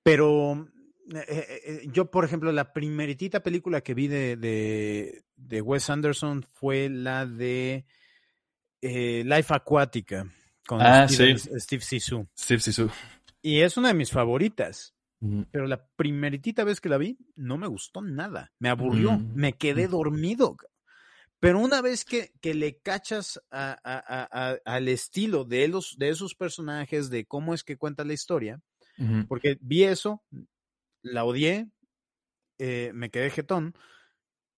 pero 0.02 0.68
eh, 1.14 1.88
yo, 1.92 2.10
por 2.10 2.24
ejemplo, 2.24 2.52
la 2.52 2.72
primeritita 2.72 3.42
película 3.42 3.80
que 3.80 3.94
vi 3.94 4.08
de, 4.08 5.24
de, 5.36 5.60
Wes 5.62 5.90
Anderson 5.90 6.46
fue 6.52 6.88
la 6.88 7.26
de 7.26 7.84
Life 8.80 9.54
Aquática 9.54 10.26
con 10.66 10.80
ah, 10.80 11.08
Steve, 11.08 11.38
Steve 11.38 11.82
Sisu. 11.82 12.26
Steve 12.38 12.60
Sisu. 12.60 12.90
Y 13.42 13.60
es 13.60 13.76
una 13.76 13.88
de 13.88 13.94
mis 13.94 14.10
favoritas. 14.10 14.94
Pero 15.52 15.68
la 15.68 15.86
primeritita 15.94 16.64
vez 16.64 16.80
que 16.80 16.88
la 16.88 16.98
vi, 16.98 17.16
no 17.36 17.56
me 17.56 17.68
gustó 17.68 18.02
nada. 18.02 18.52
Me 18.58 18.68
aburrió. 18.68 19.12
Mm. 19.12 19.34
Me 19.36 19.52
quedé 19.52 19.86
dormido. 19.86 20.56
Pero 21.38 21.60
una 21.60 21.80
vez 21.80 22.04
que, 22.04 22.32
que 22.40 22.54
le 22.54 22.78
cachas 22.78 23.40
al 23.50 24.88
estilo 24.88 25.44
de, 25.44 25.68
los, 25.68 25.96
de 25.96 26.08
esos 26.08 26.34
personajes, 26.34 27.08
de 27.08 27.24
cómo 27.24 27.54
es 27.54 27.62
que 27.62 27.76
cuenta 27.76 28.04
la 28.04 28.14
historia, 28.14 28.60
porque 29.28 29.58
vi 29.60 29.84
eso, 29.84 30.22
la 31.02 31.24
odié, 31.24 31.68
eh, 32.58 32.92
me 32.94 33.10
quedé 33.10 33.30
jetón, 33.30 33.74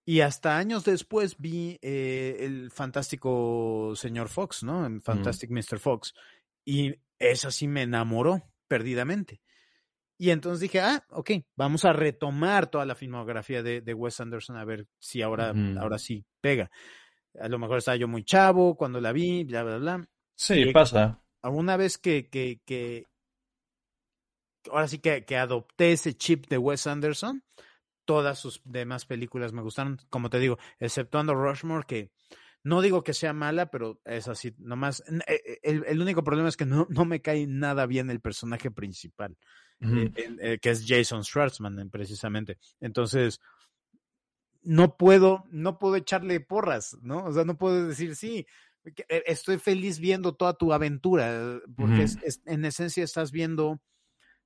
y 0.07 0.21
hasta 0.21 0.59
años 0.59 0.85
después 0.85 1.39
vi 1.39 1.79
eh, 1.81 2.37
el 2.41 2.71
fantástico 2.71 3.95
señor 3.97 4.29
Fox, 4.29 4.63
¿no? 4.63 4.85
En 4.85 5.01
Fantastic 5.01 5.51
Mr. 5.51 5.79
Fox. 5.79 6.15
Y 6.65 6.95
eso 7.19 7.51
sí 7.51 7.67
me 7.69 7.83
enamoró 7.83 8.43
perdidamente. 8.69 9.41
Y 10.19 10.31
entonces 10.31 10.61
dije, 10.61 10.81
ah, 10.81 11.05
ok, 11.11 11.31
vamos 11.57 11.85
a 11.87 11.93
retomar 11.93 12.71
toda 12.71 12.85
la 12.85 12.95
filmografía 12.95 13.63
de, 13.63 13.81
de 13.81 13.95
Wes 13.95 14.21
Anderson 14.21 14.57
a 14.57 14.65
ver 14.65 14.87
si 14.99 15.23
ahora, 15.23 15.55
ahora 15.81 15.99
sí 15.99 16.25
pega. 16.41 16.71
A 17.41 17.49
lo 17.49 17.59
mejor 17.59 17.79
estaba 17.79 17.97
yo 17.97 18.07
muy 18.07 18.25
chavo 18.25 18.77
cuando 18.77 19.01
la 19.01 19.13
vi, 19.13 19.45
bla, 19.45 19.63
bla, 19.63 19.79
bla. 19.79 20.09
Sí, 20.37 20.67
pasa. 20.73 21.21
Una 21.43 21.77
vez 21.77 21.99
que, 21.99 22.29
que, 22.29 22.61
que 22.65 23.07
ahora 24.71 24.89
sí 24.89 24.99
que, 24.99 25.25
que 25.25 25.37
adopté 25.37 25.93
ese 25.93 26.15
chip 26.15 26.47
de 26.49 26.59
Wes 26.59 26.87
Anderson, 26.87 27.43
todas 28.05 28.39
sus 28.39 28.61
demás 28.65 29.07
películas 29.07 29.53
me 29.53 29.63
gustaron, 29.63 29.99
como 30.11 30.31
te 30.31 30.39
digo, 30.39 30.59
exceptuando 30.79 31.35
Rushmore, 31.35 31.87
que 31.87 32.11
no 32.65 32.81
digo 32.81 33.05
que 33.05 33.13
sea 33.13 33.33
mala, 33.35 33.71
pero 33.71 34.01
es 34.05 34.27
así, 34.27 34.55
nomás. 34.59 35.05
Eh, 35.27 35.43
eh, 35.47 35.59
el, 35.63 35.85
el 35.87 36.01
único 36.01 36.25
problema 36.25 36.49
es 36.49 36.57
que 36.57 36.65
no, 36.65 36.87
no, 36.89 37.05
me 37.05 37.21
cae 37.21 37.47
nada 37.47 37.87
bien 37.87 38.11
el 38.11 38.21
personaje 38.21 38.71
principal, 38.71 39.37
eh, 39.81 40.59
que 40.61 40.71
es 40.71 40.85
Jason 40.87 41.25
Schwartzman, 41.25 41.91
precisamente. 41.91 42.59
Entonces, 42.81 43.41
no 44.63 44.97
puedo, 44.97 45.45
no 45.51 45.79
puedo 45.79 45.97
echarle 45.97 46.41
porras, 46.41 46.97
¿no? 47.03 47.25
O 47.27 47.33
sea, 47.33 47.45
no 47.45 47.59
puedo 47.59 47.87
decir, 47.87 48.17
sí, 48.17 48.47
estoy 49.09 49.59
feliz 49.59 49.99
viendo 49.99 50.35
toda 50.35 50.55
tu 50.55 50.73
aventura, 50.73 51.61
porque 51.77 52.05
es, 52.05 52.41
en 52.47 52.65
esencia 52.65 53.05
estás 53.05 53.31
viendo 53.31 53.83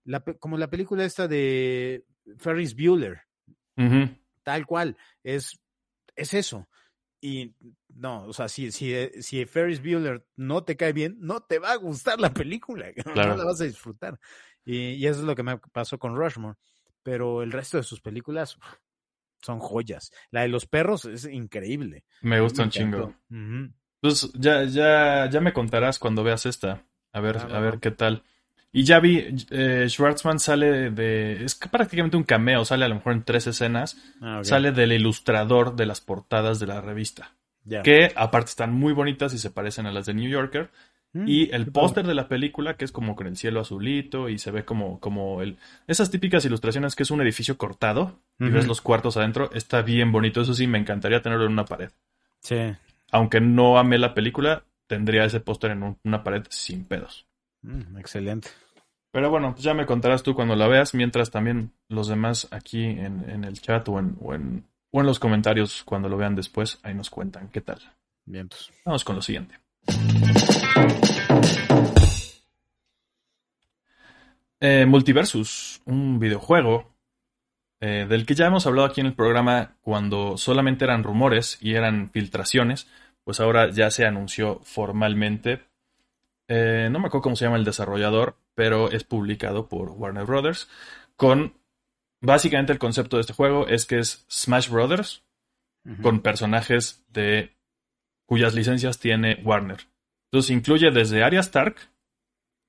la, 0.04 0.20
como 0.20 0.58
la 0.58 0.70
película 0.70 1.04
esta 1.04 1.28
de 1.28 2.04
Ferris 2.38 2.74
Bueller, 2.74 3.22
tal 4.42 4.66
cual, 4.66 4.96
es, 5.22 5.60
es 6.16 6.34
eso. 6.34 6.68
Y 7.20 7.54
no, 7.88 8.24
o 8.26 8.32
sea, 8.32 8.48
si, 8.48 8.70
si, 8.70 8.94
eh, 8.94 9.10
si 9.20 9.44
Ferris 9.44 9.82
Bueller 9.82 10.24
no 10.36 10.62
te 10.62 10.76
cae 10.76 10.92
bien, 10.92 11.16
no 11.20 11.40
te 11.40 11.58
va 11.58 11.72
a 11.72 11.76
gustar 11.76 12.20
la 12.20 12.32
película, 12.32 12.86
no 13.06 13.14
la 13.14 13.44
vas 13.44 13.60
a 13.60 13.64
disfrutar. 13.64 14.18
Y, 14.64 15.06
eso 15.06 15.20
es 15.20 15.24
lo 15.24 15.34
que 15.34 15.42
me 15.42 15.58
pasó 15.58 15.98
con 15.98 16.14
Rushmore. 16.14 16.58
Pero 17.02 17.42
el 17.42 17.52
resto 17.52 17.78
de 17.78 17.82
sus 17.82 18.00
películas 18.00 18.58
son 19.40 19.60
joyas. 19.60 20.12
La 20.30 20.42
de 20.42 20.48
los 20.48 20.66
perros 20.66 21.06
es 21.06 21.24
increíble. 21.24 22.04
Me 22.20 22.40
gusta 22.40 22.64
un 22.64 22.70
chingo. 22.70 23.14
Pues 24.00 24.30
ya, 24.34 24.64
ya, 24.64 25.28
ya 25.30 25.40
me 25.40 25.52
contarás 25.52 25.98
cuando 25.98 26.22
veas 26.22 26.44
esta. 26.44 26.86
A 27.12 27.20
ver, 27.20 27.38
ah, 27.38 27.56
a 27.56 27.60
ver 27.60 27.80
qué 27.80 27.90
tal. 27.90 28.24
Y 28.70 28.84
ya 28.84 29.00
vi, 29.00 29.24
eh, 29.50 29.86
Schwartzman 29.88 30.38
sale 30.38 30.90
de. 30.90 31.44
Es 31.44 31.54
prácticamente 31.54 32.16
un 32.16 32.24
cameo, 32.24 32.64
sale 32.64 32.84
a 32.84 32.88
lo 32.88 32.96
mejor 32.96 33.14
en 33.14 33.22
tres 33.22 33.46
escenas. 33.46 33.96
Ah, 34.20 34.40
sale 34.42 34.72
del 34.72 34.92
ilustrador 34.92 35.74
de 35.74 35.86
las 35.86 36.00
portadas 36.00 36.58
de 36.58 36.66
la 36.66 36.80
revista. 36.80 37.32
Que 37.82 38.12
aparte 38.16 38.48
están 38.48 38.72
muy 38.72 38.92
bonitas 38.92 39.34
y 39.34 39.38
se 39.38 39.50
parecen 39.50 39.86
a 39.86 39.92
las 39.92 40.06
de 40.06 40.14
New 40.14 40.28
Yorker. 40.28 40.70
Mm, 41.12 41.24
y 41.26 41.50
el 41.52 41.70
póster 41.70 42.06
de 42.06 42.14
la 42.14 42.28
película, 42.28 42.76
que 42.76 42.84
es 42.84 42.92
como 42.92 43.16
con 43.16 43.26
el 43.26 43.36
cielo 43.36 43.60
azulito 43.60 44.28
y 44.28 44.38
se 44.38 44.50
ve 44.50 44.64
como, 44.64 45.00
como 45.00 45.42
el. 45.42 45.56
Esas 45.86 46.10
típicas 46.10 46.44
ilustraciones 46.44 46.94
que 46.94 47.02
es 47.02 47.10
un 47.10 47.20
edificio 47.22 47.56
cortado 47.56 48.20
y 48.38 48.48
ves 48.48 48.66
los 48.66 48.80
cuartos 48.80 49.16
adentro, 49.16 49.50
está 49.52 49.82
bien 49.82 50.12
bonito. 50.12 50.40
Eso 50.40 50.54
sí, 50.54 50.66
me 50.66 50.78
encantaría 50.78 51.22
tenerlo 51.22 51.46
en 51.46 51.52
una 51.52 51.64
pared. 51.64 51.90
Sí. 52.40 52.74
Aunque 53.10 53.40
no 53.40 53.78
amé 53.78 53.98
la 53.98 54.14
película, 54.14 54.64
tendría 54.86 55.24
ese 55.24 55.40
póster 55.40 55.70
en 55.70 55.96
una 56.04 56.22
pared 56.22 56.44
sin 56.50 56.84
pedos. 56.84 57.27
Mm, 57.68 57.98
excelente. 57.98 58.48
Pero 59.12 59.30
bueno, 59.30 59.52
pues 59.52 59.62
ya 59.62 59.74
me 59.74 59.84
contarás 59.84 60.22
tú 60.22 60.34
cuando 60.34 60.56
la 60.56 60.68
veas, 60.68 60.94
mientras 60.94 61.30
también 61.30 61.72
los 61.88 62.08
demás 62.08 62.48
aquí 62.50 62.82
en, 62.82 63.44
el 63.44 63.60
chat 63.60 63.86
o 63.88 63.98
en, 63.98 64.16
o 64.20 64.34
en, 64.34 64.66
o, 64.90 65.00
en, 65.00 65.06
los 65.06 65.18
comentarios 65.18 65.82
cuando 65.84 66.08
lo 66.08 66.16
vean 66.16 66.34
después, 66.34 66.78
ahí 66.82 66.94
nos 66.94 67.10
cuentan 67.10 67.48
qué 67.48 67.60
tal. 67.60 67.78
Bien, 68.24 68.48
pues. 68.48 68.70
Vamos 68.84 69.04
con 69.04 69.16
lo 69.16 69.22
siguiente. 69.22 69.54
Eh, 74.60 74.86
Multiversus, 74.86 75.82
un 75.84 76.18
videojuego 76.18 76.94
eh, 77.80 78.06
del 78.08 78.26
que 78.26 78.34
ya 78.34 78.46
hemos 78.46 78.66
hablado 78.66 78.88
aquí 78.88 79.00
en 79.00 79.08
el 79.08 79.14
programa 79.14 79.76
cuando 79.82 80.36
solamente 80.36 80.84
eran 80.84 81.04
rumores 81.04 81.58
y 81.60 81.74
eran 81.74 82.10
filtraciones, 82.10 82.88
pues 83.24 83.40
ahora 83.40 83.70
ya 83.70 83.90
se 83.90 84.06
anunció 84.06 84.60
formalmente 84.64 85.67
eh, 86.48 86.88
no 86.90 86.98
me 86.98 87.06
acuerdo 87.06 87.22
cómo 87.22 87.36
se 87.36 87.44
llama 87.44 87.58
el 87.58 87.64
desarrollador, 87.64 88.36
pero 88.54 88.90
es 88.90 89.04
publicado 89.04 89.68
por 89.68 89.90
Warner 89.90 90.24
Brothers. 90.24 90.68
Con 91.16 91.54
básicamente 92.20 92.72
el 92.72 92.78
concepto 92.78 93.16
de 93.16 93.20
este 93.22 93.34
juego 93.34 93.68
es 93.68 93.86
que 93.86 93.98
es 93.98 94.24
Smash 94.30 94.68
Brothers 94.70 95.22
con 96.02 96.20
personajes 96.20 97.04
de 97.08 97.56
cuyas 98.26 98.54
licencias 98.54 98.98
tiene 98.98 99.40
Warner. 99.42 99.86
Entonces 100.30 100.50
incluye 100.50 100.90
desde 100.90 101.22
Arya 101.22 101.40
Stark. 101.40 101.76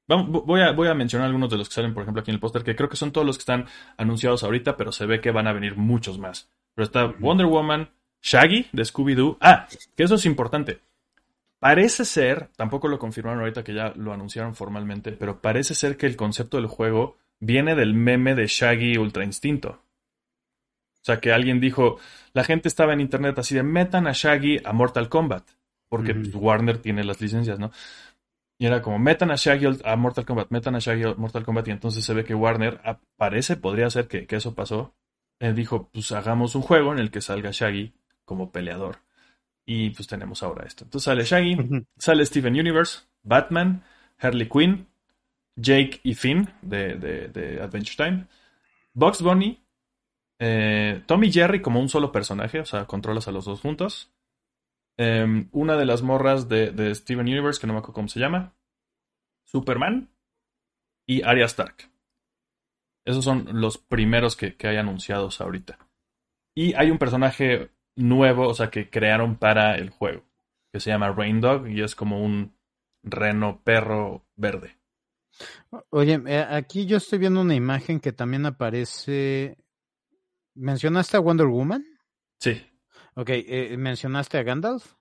voy, 0.07 0.61
a, 0.61 0.71
voy 0.71 0.87
a 0.87 0.93
mencionar 0.93 1.27
algunos 1.27 1.49
de 1.49 1.57
los 1.57 1.67
que 1.67 1.75
salen, 1.75 1.93
por 1.93 2.03
ejemplo, 2.03 2.21
aquí 2.21 2.31
en 2.31 2.35
el 2.35 2.39
póster, 2.39 2.63
que 2.63 2.75
creo 2.77 2.87
que 2.87 2.95
son 2.95 3.11
todos 3.11 3.27
los 3.27 3.37
que 3.37 3.41
están 3.41 3.65
anunciados 3.97 4.43
ahorita, 4.43 4.77
pero 4.77 4.93
se 4.93 5.05
ve 5.05 5.19
que 5.19 5.31
van 5.31 5.47
a 5.47 5.53
venir 5.53 5.75
muchos 5.75 6.17
más. 6.17 6.49
Pero 6.75 6.85
está 6.85 7.07
Wonder 7.19 7.47
Woman, 7.47 7.89
Shaggy 8.21 8.67
de 8.71 8.83
Scooby-Doo. 8.83 9.37
Ah, 9.41 9.67
que 9.95 10.03
eso 10.03 10.15
es 10.15 10.25
importante. 10.25 10.79
Parece 11.59 12.05
ser, 12.05 12.49
tampoco 12.55 12.87
lo 12.87 12.97
confirmaron 12.97 13.39
ahorita 13.41 13.63
que 13.63 13.73
ya 13.73 13.91
lo 13.95 14.13
anunciaron 14.13 14.55
formalmente, 14.55 15.11
pero 15.11 15.41
parece 15.41 15.75
ser 15.75 15.97
que 15.97 16.05
el 16.05 16.15
concepto 16.15 16.57
del 16.57 16.67
juego 16.67 17.17
viene 17.39 17.75
del 17.75 17.93
meme 17.93 18.33
de 18.33 18.47
Shaggy 18.47 18.97
Ultra 18.97 19.25
Instinto. 19.25 19.81
O 21.01 21.03
sea, 21.03 21.19
que 21.19 21.33
alguien 21.33 21.59
dijo, 21.59 21.97
la 22.33 22.45
gente 22.45 22.69
estaba 22.69 22.93
en 22.93 23.01
internet 23.01 23.37
así 23.39 23.55
de 23.55 23.63
metan 23.63 24.07
a 24.07 24.13
Shaggy 24.13 24.61
a 24.63 24.71
Mortal 24.71 25.09
Kombat, 25.09 25.43
porque 25.89 26.13
pues, 26.13 26.33
Warner 26.33 26.77
tiene 26.77 27.03
las 27.03 27.19
licencias, 27.19 27.59
¿no? 27.59 27.71
Y 28.57 28.65
era 28.65 28.81
como, 28.81 28.99
metan 28.99 29.31
a 29.31 29.35
Shaggy 29.35 29.79
a 29.83 29.95
Mortal 29.97 30.25
Kombat, 30.25 30.51
metan 30.51 30.75
a 30.75 30.79
Shaggy 30.79 31.03
a 31.03 31.13
Mortal 31.15 31.43
Kombat, 31.43 31.67
y 31.67 31.71
entonces 31.71 32.05
se 32.05 32.13
ve 32.13 32.23
que 32.23 32.35
Warner, 32.35 32.79
parece, 33.17 33.57
podría 33.57 33.89
ser 33.89 34.07
que, 34.07 34.27
que 34.27 34.37
eso 34.37 34.55
pasó. 34.55 34.93
Él 35.39 35.55
dijo, 35.55 35.89
pues 35.91 36.11
hagamos 36.11 36.55
un 36.55 36.61
juego 36.61 36.93
en 36.93 36.99
el 36.99 37.11
que 37.11 37.21
salga 37.21 37.51
Shaggy 37.51 37.93
como 38.25 38.51
peleador. 38.51 38.99
Y 39.71 39.91
pues 39.91 40.07
tenemos 40.07 40.41
ahora 40.41 40.65
esto. 40.65 40.83
Entonces 40.83 41.05
sale 41.05 41.23
Shaggy, 41.23 41.85
sale 41.95 42.25
Steven 42.25 42.59
Universe, 42.59 43.01
Batman, 43.21 43.83
Harley 44.17 44.49
Quinn, 44.49 44.87
Jake 45.55 45.99
y 46.01 46.15
Finn 46.15 46.49
de, 46.63 47.59
Adventure 47.61 47.95
Time, 47.95 48.27
Box 48.93 49.21
Bunny, 49.21 49.63
eh, 50.39 51.03
Tommy 51.05 51.31
Jerry 51.31 51.61
como 51.61 51.79
un 51.79 51.87
solo 51.87 52.11
personaje, 52.11 52.59
o 52.59 52.65
sea, 52.65 52.85
controlas 52.85 53.27
a 53.27 53.31
los 53.31 53.45
dos 53.45 53.61
juntos. 53.61 54.11
Em, 54.97 55.49
una 55.51 55.77
de 55.77 55.85
las 55.85 56.01
morras 56.01 56.49
de, 56.49 56.95
Steven 56.95 57.27
Universe, 57.27 57.61
que 57.61 57.67
no 57.67 57.73
me 57.73 57.79
acuerdo 57.79 57.93
cómo 57.93 58.07
se 58.07 58.19
llama. 58.19 58.55
Superman 59.43 60.09
y 61.05 61.21
Arya 61.21 61.45
Stark. 61.45 61.91
Esos 63.05 63.23
son 63.23 63.61
los 63.61 63.77
primeros 63.77 64.35
que, 64.35 64.55
que 64.55 64.67
hay 64.67 64.77
anunciados 64.77 65.41
ahorita. 65.41 65.77
Y 66.55 66.73
hay 66.73 66.89
un 66.89 66.97
personaje 66.97 67.69
nuevo, 67.99 68.47
o 68.47 68.53
sea, 68.53 68.69
que 68.69 68.89
crearon 68.89 69.35
para 69.35 69.75
el 69.75 69.89
juego, 69.89 70.23
que 70.71 70.79
se 70.79 70.89
llama 70.89 71.11
Rain 71.11 71.41
Dog 71.41 71.67
y 71.67 71.81
es 71.81 71.95
como 71.95 72.23
un 72.23 72.53
reno 73.03 73.61
perro 73.63 74.25
verde. 74.35 74.77
Oye, 75.89 76.21
eh, 76.25 76.45
aquí 76.49 76.85
yo 76.85 76.97
estoy 76.97 77.19
viendo 77.19 77.41
una 77.41 77.55
imagen 77.55 77.99
que 77.99 78.11
también 78.11 78.45
aparece. 78.45 79.57
¿Mencionaste 80.55 81.17
a 81.17 81.21
Wonder 81.21 81.47
Woman? 81.47 81.85
Sí. 82.39 82.61
Ok, 83.15 83.29
eh, 83.29 83.75
¿mencionaste 83.77 84.37
a 84.37 84.43
Gandalf? 84.43 84.93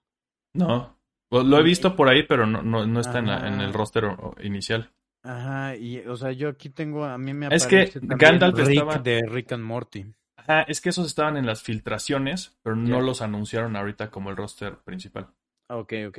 No. 0.55 0.97
Lo 1.31 1.59
he 1.59 1.63
visto 1.63 1.95
por 1.95 2.09
ahí, 2.09 2.23
pero 2.23 2.47
no, 2.47 2.63
no, 2.63 3.01
está 3.01 3.19
en, 3.19 3.29
el 3.29 3.69
ah. 3.69 3.73
roster 3.73 4.05
inicial. 4.43 4.91
Ajá, 5.23 5.77
y 5.77 5.99
o 5.99 6.17
sea, 6.17 6.33
yo 6.33 6.49
aquí 6.49 6.71
tengo, 6.71 7.05
a 7.05 7.19
mí 7.19 7.35
me 7.35 7.49
Es 7.51 7.67
que 7.67 7.77
aparece 7.77 8.01
también 8.01 8.19
Gandalf 8.19 8.59
Rick 8.59 8.71
estaba- 8.71 8.99
de 8.99 9.23
Rick 9.27 9.53
and 9.53 9.65
Morty. 9.65 10.07
Ajá, 10.49 10.63
es 10.63 10.81
que 10.81 10.89
esos 10.89 11.07
estaban 11.07 11.37
en 11.37 11.45
las 11.45 11.63
filtraciones, 11.63 12.57
pero 12.63 12.75
no 12.75 13.03
los 13.03 13.21
anunciaron 13.21 13.77
ahorita 13.77 14.11
como 14.11 14.31
el 14.31 14.37
roster 14.37 14.79
principal. 14.79 15.29
Ah, 15.69 15.77
ok, 15.77 15.93
ok, 16.09 16.19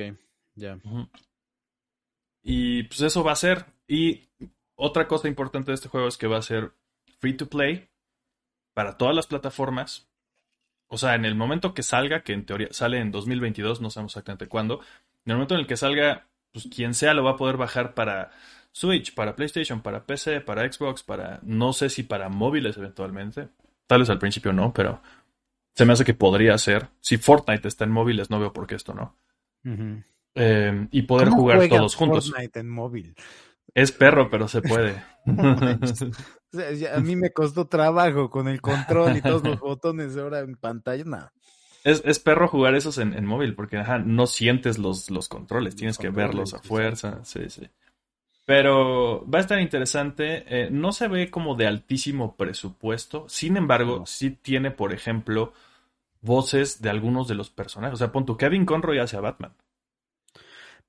ya. 0.54 0.80
Y 2.44 2.84
pues 2.84 3.02
eso 3.02 3.24
va 3.24 3.32
a 3.32 3.36
ser. 3.36 3.65
Y 3.88 4.30
otra 4.76 5.08
cosa 5.08 5.28
importante 5.28 5.72
de 5.72 5.76
este 5.76 5.89
juego 5.89 6.08
es 6.08 6.15
que 6.15 6.28
va 6.28 6.38
a 6.38 6.44
ser 6.44 6.74
free 7.18 7.34
to 7.34 7.50
play 7.50 7.89
para 8.76 8.98
todas 8.98 9.15
las 9.15 9.26
plataformas. 9.26 10.08
O 10.88 11.00
sea, 11.00 11.15
en 11.15 11.26
el 11.26 11.34
momento 11.34 11.74
que 11.74 11.82
salga, 11.82 12.22
que 12.22 12.34
en 12.34 12.46
teoría 12.46 12.68
sale 12.70 13.00
en 13.00 13.10
2022, 13.12 13.82
no 13.82 13.89
sabemos 13.89 14.12
exactamente 14.12 14.48
cuándo, 14.48 14.80
en 15.26 15.32
el 15.32 15.38
momento 15.38 15.56
en 15.56 15.62
el 15.62 15.68
que 15.68 15.76
salga, 15.76 16.28
pues 16.52 16.68
quien 16.68 16.94
sea 16.94 17.15
lo 17.15 17.24
va 17.24 17.32
a 17.32 17.38
poder 17.38 17.58
bajar 17.58 17.96
para 17.96 18.30
Switch, 18.72 19.15
para 19.15 19.36
PlayStation, 19.36 19.82
para 19.82 20.06
PC, 20.06 20.42
para 20.42 20.72
Xbox, 20.72 21.02
para 21.02 21.39
no 21.42 21.74
sé 21.74 21.89
si 21.89 22.04
para 22.04 22.30
móviles 22.30 22.78
eventualmente. 22.78 23.50
Tal 23.89 24.02
vez 24.02 24.10
al 24.12 24.19
principio 24.19 24.54
no, 24.54 24.71
pero 24.71 25.02
se 25.73 25.84
me 25.84 25.93
hace 25.93 26.06
que 26.06 26.13
podría 26.13 26.56
ser. 26.60 26.89
Si 27.02 27.17
Fortnite 27.17 27.67
está 27.67 27.86
en 27.86 27.91
móviles, 27.91 28.30
no 28.30 28.39
veo 28.39 28.54
por 28.54 28.67
qué 28.67 28.75
esto 28.75 28.93
no. 28.93 29.15
Eh, 30.36 30.88
y 30.91 31.02
poder 31.02 31.30
¿Cómo 31.30 31.41
jugar 31.41 31.58
juegan 31.58 31.80
todos 31.80 31.95
juntos. 31.95 32.30
Fortnite 32.30 32.60
en 32.60 32.69
móvil. 32.69 33.15
Es 33.73 33.91
perro, 33.91 34.30
pero 34.30 34.47
se 34.47 34.62
puede. 34.62 35.04
O 36.52 36.58
sea, 36.58 36.71
ya 36.71 36.95
a 36.95 36.99
mí 36.99 37.15
me 37.15 37.32
costó 37.32 37.67
trabajo 37.67 38.32
con 38.32 38.47
el 38.47 38.60
control 38.60 39.15
y 39.17 39.21
todos 39.21 39.43
los 39.43 39.60
botones 39.60 40.17
ahora 40.17 40.39
en 40.39 40.56
pantalla, 40.56 41.04
nada. 41.06 41.34
es, 41.84 42.02
es 42.06 42.19
perro 42.19 42.47
jugar 42.47 42.73
esos 42.75 42.97
en, 42.97 43.13
en 43.13 43.25
móvil, 43.25 43.54
porque 43.56 43.78
ajá, 43.78 43.99
no 43.99 44.25
sientes 44.28 44.80
los, 44.80 45.10
los 45.12 45.28
controles, 45.30 45.75
tienes 45.75 45.99
que 45.99 46.08
controles, 46.08 46.30
verlos 46.30 46.54
a 46.56 46.60
fuerza. 46.60 47.23
Sí, 47.23 47.49
sí. 47.49 47.69
Pero 48.50 49.26
va 49.30 49.38
a 49.38 49.42
estar 49.42 49.60
interesante. 49.62 50.44
eh, 50.48 50.70
no 50.72 50.92
se 50.92 51.08
ve 51.08 51.30
como 51.30 51.54
de 51.54 51.68
altísimo 51.68 52.36
presupuesto. 52.36 53.26
Sin 53.30 53.58
embargo, 53.58 54.00
No. 54.00 54.06
sí 54.08 54.32
tiene, 54.32 54.72
por 54.72 54.92
ejemplo, 54.92 55.54
voces 56.22 56.82
de 56.82 56.90
algunos 56.90 57.28
de 57.28 57.36
los 57.36 57.52
personajes. 57.52 57.94
O 57.94 57.98
sea, 57.98 58.12
pon 58.12 58.26
tu 58.26 58.38
Kevin 58.38 58.66
Conroy 58.66 58.98
hace 58.98 59.18
a 59.18 59.22
Batman. 59.22 59.54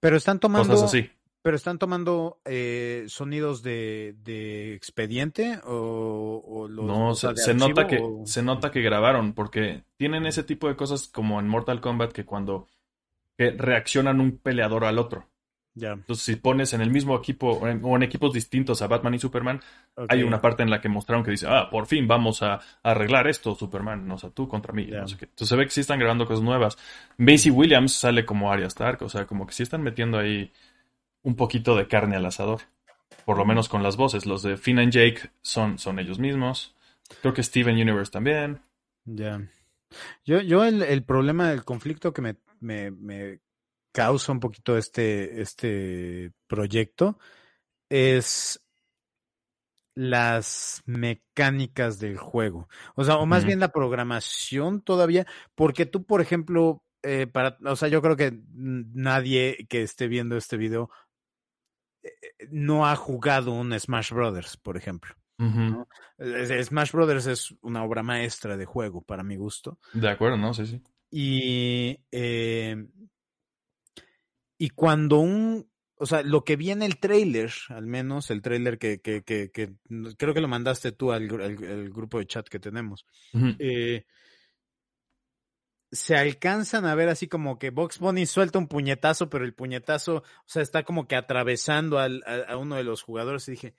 Pero 0.01 0.17
están 0.17 0.41
tomando, 0.41 0.69
Cosas 0.73 0.89
así. 0.89 1.11
pero 1.43 1.55
están 1.57 1.79
tomando 1.79 2.41
eh, 2.47 3.05
sonidos 3.09 3.63
de, 3.63 4.15
de 4.25 4.75
expediente 4.75 5.61
o, 5.65 6.43
o 6.43 6.67
los 6.67 6.87
No, 6.87 7.11
o 7.11 7.15
se, 7.15 7.21
sea, 7.21 7.33
de 7.35 7.43
se 7.43 7.53
nota 7.53 7.87
que, 7.87 7.99
o- 8.03 8.23
se 8.25 8.43
nota 8.43 8.71
que 8.71 8.81
grabaron, 8.81 9.35
porque 9.35 9.85
tienen 9.99 10.25
ese 10.25 10.45
tipo 10.45 10.67
de 10.67 10.77
cosas 10.77 11.09
como 11.09 11.39
en 11.41 11.47
Mortal 11.49 11.83
Kombat 11.83 12.13
que 12.13 12.25
cuando 12.25 12.69
que 13.37 13.51
reaccionan 13.51 14.19
un 14.21 14.39
peleador 14.39 14.85
al 14.87 14.99
otro. 14.99 15.27
Ya, 15.75 15.93
Entonces, 15.93 16.25
si 16.25 16.37
pones 16.37 16.73
en 16.75 16.81
el 16.81 16.91
mismo 16.91 17.17
equipo 17.17 17.53
o 17.53 17.69
en, 17.69 17.81
o 17.85 17.95
en 17.97 18.03
equipos 18.03 18.33
distintos 18.33 18.83
a 18.83 18.89
Batman 18.89 19.15
y 19.15 19.19
Superman, 19.21 19.61
hay 20.09 20.23
una 20.25 20.41
parte 20.41 20.63
en 20.65 20.71
la 20.71 20.81
que 20.81 20.89
mostraron 20.89 21.25
que 21.25 21.31
dice, 21.31 21.47
ah, 21.49 21.71
por 21.71 21.87
fin 21.87 22.09
vamos 22.09 22.43
a, 22.43 22.55
a 22.55 22.61
arreglar 22.83 23.29
esto, 23.29 23.55
Superman, 23.55 24.11
o 24.11 24.19
sea, 24.19 24.31
tú 24.31 24.49
contra 24.49 24.73
mí, 24.73 24.87
Ya. 24.87 25.03
no 25.03 25.09
sé 25.09 25.17
qué. 25.17 25.27
Entonces 25.27 25.49
se 25.49 25.57
ve 25.57 25.65
que 25.65 25.71
sí 25.71 25.81
están 25.81 25.99
grabando 26.01 26.27
cosas 26.27 26.43
nuevas. 26.43 26.77
Macy 27.19 27.51
Williams 27.51 27.93
sale 27.93 28.27
como 28.27 28.53
Arya 28.53 28.67
Stark, 28.67 29.01
o 29.03 29.09
sea, 29.09 29.27
como 29.27 29.47
que 29.47 29.53
sí 29.53 29.63
están 29.63 29.83
metiendo 29.83 30.19
ahí 30.19 30.53
un 31.23 31.37
poquito 31.37 31.77
de 31.77 31.87
carne 31.87 32.17
al 32.17 32.27
asador. 32.27 32.63
Por 33.25 33.37
lo 33.39 33.45
menos 33.45 33.69
con 33.69 33.83
las 33.83 33.97
voces. 33.97 34.27
Los 34.27 34.43
de 34.43 34.57
Finn 34.57 34.79
and 34.81 34.93
Jake 34.93 35.31
son, 35.43 35.79
son 35.79 35.99
ellos 35.99 36.19
mismos. 36.19 36.75
Creo 37.23 37.33
que 37.35 37.43
Steven 37.43 37.75
Universe 37.77 38.11
también. 38.11 38.61
Ya. 39.05 39.41
Yo, 40.25 40.41
yo 40.41 40.65
el, 40.65 40.83
el 40.83 41.03
problema 41.05 41.49
del 41.51 41.65
conflicto 41.65 42.13
que 42.13 42.23
me, 42.23 42.37
me, 42.61 42.91
me 42.91 43.39
causa 43.93 44.33
un 44.33 44.41
poquito 44.41 44.77
este, 44.77 45.41
este 45.41 46.33
proyecto 46.47 47.19
es 47.89 48.65
las 49.95 50.83
mecánicas 50.87 51.99
del 51.99 52.17
juego. 52.17 52.69
O 52.95 53.05
sea, 53.05 53.17
o 53.17 53.27
más 53.27 53.45
bien 53.45 53.61
la 53.61 53.73
programación 53.73 54.81
todavía, 54.81 55.27
porque 55.55 55.85
tú, 55.85 56.05
por 56.05 56.21
ejemplo, 56.21 56.83
eh, 57.03 57.27
para, 57.27 57.59
o 57.65 57.77
sea, 57.77 57.89
yo 57.89 58.01
creo 58.01 58.17
que 58.17 58.41
nadie 58.55 59.67
que 59.69 59.83
esté 59.83 60.09
viendo 60.09 60.37
este 60.37 60.57
video 60.57 60.91
eh, 62.03 62.11
no 62.51 62.87
ha 62.87 62.97
jugado 62.97 63.53
un 63.53 63.79
Smash 63.79 64.13
Brothers, 64.13 64.57
por 64.57 64.77
ejemplo. 64.77 65.15
Ujú. 65.39 65.87
Eh, 66.19 66.63
Smash 66.63 66.93
Brothers 66.93 67.27
es 67.27 67.55
una 67.63 67.83
obra 67.83 68.03
maestra 68.03 68.57
de 68.57 68.67
juego, 68.67 69.03
para 69.03 69.23
mi 69.23 69.37
gusto. 69.37 69.79
De 69.93 70.09
acuerdo, 70.09 70.37
¿no? 70.37 70.55
Sí, 70.55 70.67
sí. 70.67 70.83
Y, 71.11 71.99
eh, 72.13 72.87
y 74.63 74.69
cuando 74.71 75.19
un, 75.21 75.71
o 75.97 76.05
sea, 76.05 76.23
lo 76.23 76.45
que 76.45 76.57
vi 76.57 76.71
en 76.71 76.83
el 76.83 76.99
trailer, 77.01 77.51
al 77.71 77.87
menos 77.87 78.31
el 78.31 78.43
trailer 78.43 78.79
que, 78.79 79.01
que, 79.01 79.23
que, 79.25 79.51
que 79.51 79.73
creo 80.19 80.35
que 80.35 80.43
lo 80.43 80.49
mandaste 80.49 80.93
tú 80.93 81.13
al, 81.13 81.27
gru- 81.27 81.43
al- 81.43 81.65
al 81.71 81.89
grupo 81.91 82.19
de 82.19 82.27
chat 82.27 82.47
que 82.47 82.61
tenemos, 82.61 83.07
eh, 83.59 84.05
se 85.93 86.15
alcanzan 86.15 86.85
a 86.85 86.95
ver 86.95 87.09
así 87.09 87.27
como 87.27 87.59
que 87.59 87.71
Box 87.71 87.99
Bunny 87.99 88.27
suelta 88.27 88.59
un 88.59 88.69
puñetazo, 88.69 89.29
pero 89.31 89.45
el 89.45 89.55
puñetazo, 89.55 90.17
o 90.19 90.23
sea, 90.47 90.63
está 90.63 90.85
como 90.85 91.09
que 91.09 91.17
atravesando 91.17 91.99
al, 91.99 92.23
a, 92.27 92.53
a 92.53 92.57
uno 92.59 92.77
de 92.77 92.85
los 92.85 93.03
jugadores 93.03 93.49
y 93.49 93.53
dije, 93.53 93.75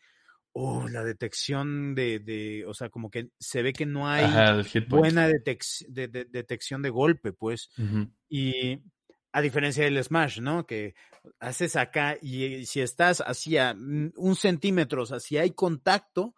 oh, 0.52 0.90
la 0.90 1.04
detección 1.04 1.96
de, 1.96 2.20
de, 2.20 2.66
o 2.66 2.74
sea, 2.74 2.90
como 2.90 3.10
que 3.12 3.30
se 3.40 3.62
ve 3.62 3.72
que 3.72 3.86
no 3.86 4.10
hay 4.10 4.24
Ajá, 4.26 4.62
buena 4.90 5.30
detec- 5.30 5.86
de- 5.88 6.08
de- 6.10 6.26
detección 6.26 6.82
de 6.82 6.90
golpe, 6.90 7.32
pues. 7.32 7.70
Y 8.28 8.82
a 9.34 9.42
diferencia 9.42 9.84
del 9.84 10.04
Smash, 10.04 10.40
¿no? 10.40 10.66
Que 10.66 10.94
haces 11.40 11.76
acá 11.76 12.18
y 12.22 12.66
si 12.66 12.82
estás 12.82 13.22
hacia 13.22 13.74
un 13.74 14.36
centímetro, 14.36 15.04
o 15.04 15.06
sea, 15.06 15.20
si 15.20 15.38
hay 15.38 15.52
contacto, 15.52 16.34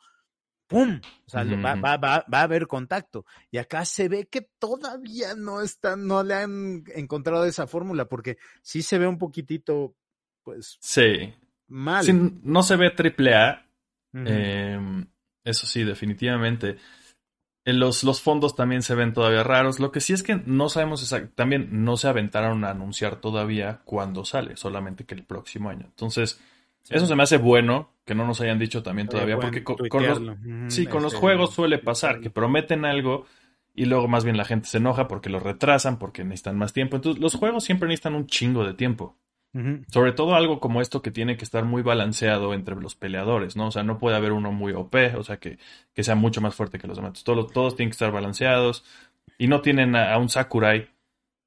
¡pum! 0.67 0.99
O 1.25 1.29
sea, 1.29 1.43
va, 1.43 1.75
va, 1.75 1.97
va, 1.97 2.25
va 2.31 2.39
a 2.39 2.43
haber 2.43 2.67
contacto. 2.67 3.25
Y 3.51 3.57
acá 3.57 3.85
se 3.85 4.09
ve 4.09 4.27
que 4.27 4.41
todavía 4.59 5.35
no 5.35 5.61
están, 5.61 6.05
no 6.07 6.23
le 6.23 6.35
han 6.35 6.83
encontrado 6.95 7.45
esa 7.45 7.67
fórmula, 7.67 8.05
porque 8.05 8.37
sí 8.61 8.81
se 8.81 8.97
ve 8.97 9.07
un 9.07 9.17
poquitito, 9.17 9.95
pues, 10.43 10.77
Sí. 10.81 11.33
mal. 11.67 12.03
Sí, 12.03 12.13
no 12.43 12.63
se 12.63 12.75
ve 12.75 12.91
triple 12.91 13.35
A. 13.35 13.65
Eh, 14.13 14.79
eso 15.43 15.65
sí, 15.65 15.83
definitivamente. 15.83 16.77
Los, 17.65 18.03
los 18.03 18.21
fondos 18.21 18.55
también 18.55 18.81
se 18.81 18.93
ven 18.95 19.13
todavía 19.13 19.43
raros. 19.43 19.79
Lo 19.79 19.91
que 19.91 20.01
sí 20.01 20.11
es 20.13 20.21
que 20.23 20.41
no 20.45 20.67
sabemos 20.69 21.01
exact- 21.01 21.31
También 21.35 21.69
no 21.85 21.95
se 21.95 22.07
aventaron 22.09 22.65
a 22.65 22.71
anunciar 22.71 23.17
todavía 23.17 23.79
cuándo 23.85 24.25
sale, 24.25 24.57
solamente 24.57 25.05
que 25.05 25.15
el 25.15 25.23
próximo 25.23 25.69
año. 25.69 25.85
Entonces, 25.85 26.41
Sí. 26.83 26.95
eso 26.95 27.07
se 27.07 27.15
me 27.15 27.23
hace 27.23 27.37
bueno 27.37 27.91
que 28.05 28.13
no 28.15 28.27
nos 28.27 28.41
hayan 28.41 28.59
dicho 28.59 28.83
también 28.83 29.07
Todavía 29.07 29.37
porque 29.39 29.63
co- 29.63 29.77
con, 29.87 30.05
los, 30.05 30.19
sí, 30.67 30.85
con 30.85 31.01
los 31.01 31.13
este, 31.13 31.21
juegos 31.21 31.53
suele 31.53 31.77
pasar 31.79 32.19
que 32.19 32.29
prometen 32.29 32.83
algo 32.83 33.25
y 33.73 33.85
luego 33.85 34.09
más 34.09 34.25
bien 34.25 34.35
la 34.35 34.43
gente 34.43 34.67
se 34.67 34.79
enoja 34.79 35.07
porque 35.07 35.29
lo 35.29 35.39
retrasan, 35.39 35.97
porque 35.97 36.25
necesitan 36.25 36.57
más 36.57 36.73
tiempo. 36.73 36.97
Entonces, 36.97 37.21
los 37.21 37.35
juegos 37.35 37.63
siempre 37.63 37.87
necesitan 37.87 38.15
un 38.15 38.27
chingo 38.27 38.65
de 38.65 38.73
tiempo. 38.73 39.15
Sobre 39.91 40.13
todo 40.13 40.33
algo 40.35 40.59
como 40.59 40.81
esto 40.81 41.01
que 41.03 41.11
tiene 41.11 41.37
que 41.37 41.43
estar 41.43 41.63
muy 41.63 41.83
balanceado 41.83 42.53
entre 42.55 42.75
los 42.75 42.95
peleadores, 42.95 43.55
¿no? 43.55 43.67
O 43.67 43.71
sea, 43.71 43.83
no 43.83 43.99
puede 43.99 44.15
haber 44.15 44.31
uno 44.31 44.51
muy 44.51 44.73
OP, 44.73 45.15
o 45.15 45.23
sea, 45.23 45.37
que, 45.37 45.59
que 45.93 46.03
sea 46.03 46.15
mucho 46.15 46.41
más 46.41 46.55
fuerte 46.55 46.79
que 46.79 46.87
los 46.87 46.97
demás. 46.97 47.23
Todos, 47.23 47.51
todos 47.53 47.75
tienen 47.75 47.91
que 47.91 47.95
estar 47.95 48.11
balanceados 48.11 48.83
y 49.37 49.47
no 49.47 49.61
tienen 49.61 49.95
a, 49.95 50.13
a 50.13 50.17
un 50.17 50.29
Sakurai 50.29 50.89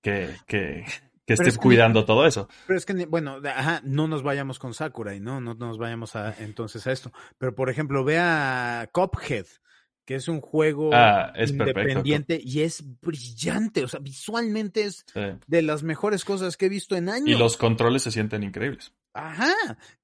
que, 0.03 0.37
que, 0.47 0.85
que 1.27 1.35
esté 1.35 1.49
es 1.49 1.59
que- 1.59 1.62
cuidando 1.62 2.05
todo 2.05 2.27
eso. 2.27 2.49
Pero 2.69 2.77
es 2.79 2.87
que, 2.87 3.07
bueno, 3.07 3.38
ajá, 3.45 3.81
no 3.83 4.07
nos 4.07 4.23
vayamos 4.23 4.61
con 4.61 4.73
Sakurai, 4.73 5.19
¿no? 5.19 5.40
No 5.40 5.55
nos 5.55 5.77
vayamos 5.77 6.14
a, 6.14 6.33
entonces 6.45 6.87
a 6.87 6.92
esto. 6.92 7.11
Pero, 7.38 7.57
por 7.57 7.71
ejemplo, 7.71 8.05
ve 8.05 8.19
a 8.21 8.88
Cuphead, 8.92 9.47
que 10.07 10.14
es 10.14 10.29
un 10.29 10.40
juego 10.40 10.90
Ah, 10.95 11.33
es 11.35 11.53
perfecto. 11.53 11.81
independiente 11.81 12.40
y 12.42 12.62
es 12.62 12.83
brillante. 13.03 13.85
O 13.85 13.88
sea, 13.88 14.01
visualmente 14.01 14.85
es 14.85 15.05
Sí. 15.12 15.21
de 15.47 15.62
las 15.62 15.83
mejores 15.83 16.25
cosas 16.25 16.57
que 16.57 16.66
he 16.66 16.69
visto 16.71 16.97
en 16.97 17.09
años. 17.11 17.29
Y 17.29 17.35
los 17.35 17.57
controles 17.59 18.03
se 18.05 18.11
sienten 18.12 18.42
increíbles. 18.42 18.95
Ajá. 19.12 19.53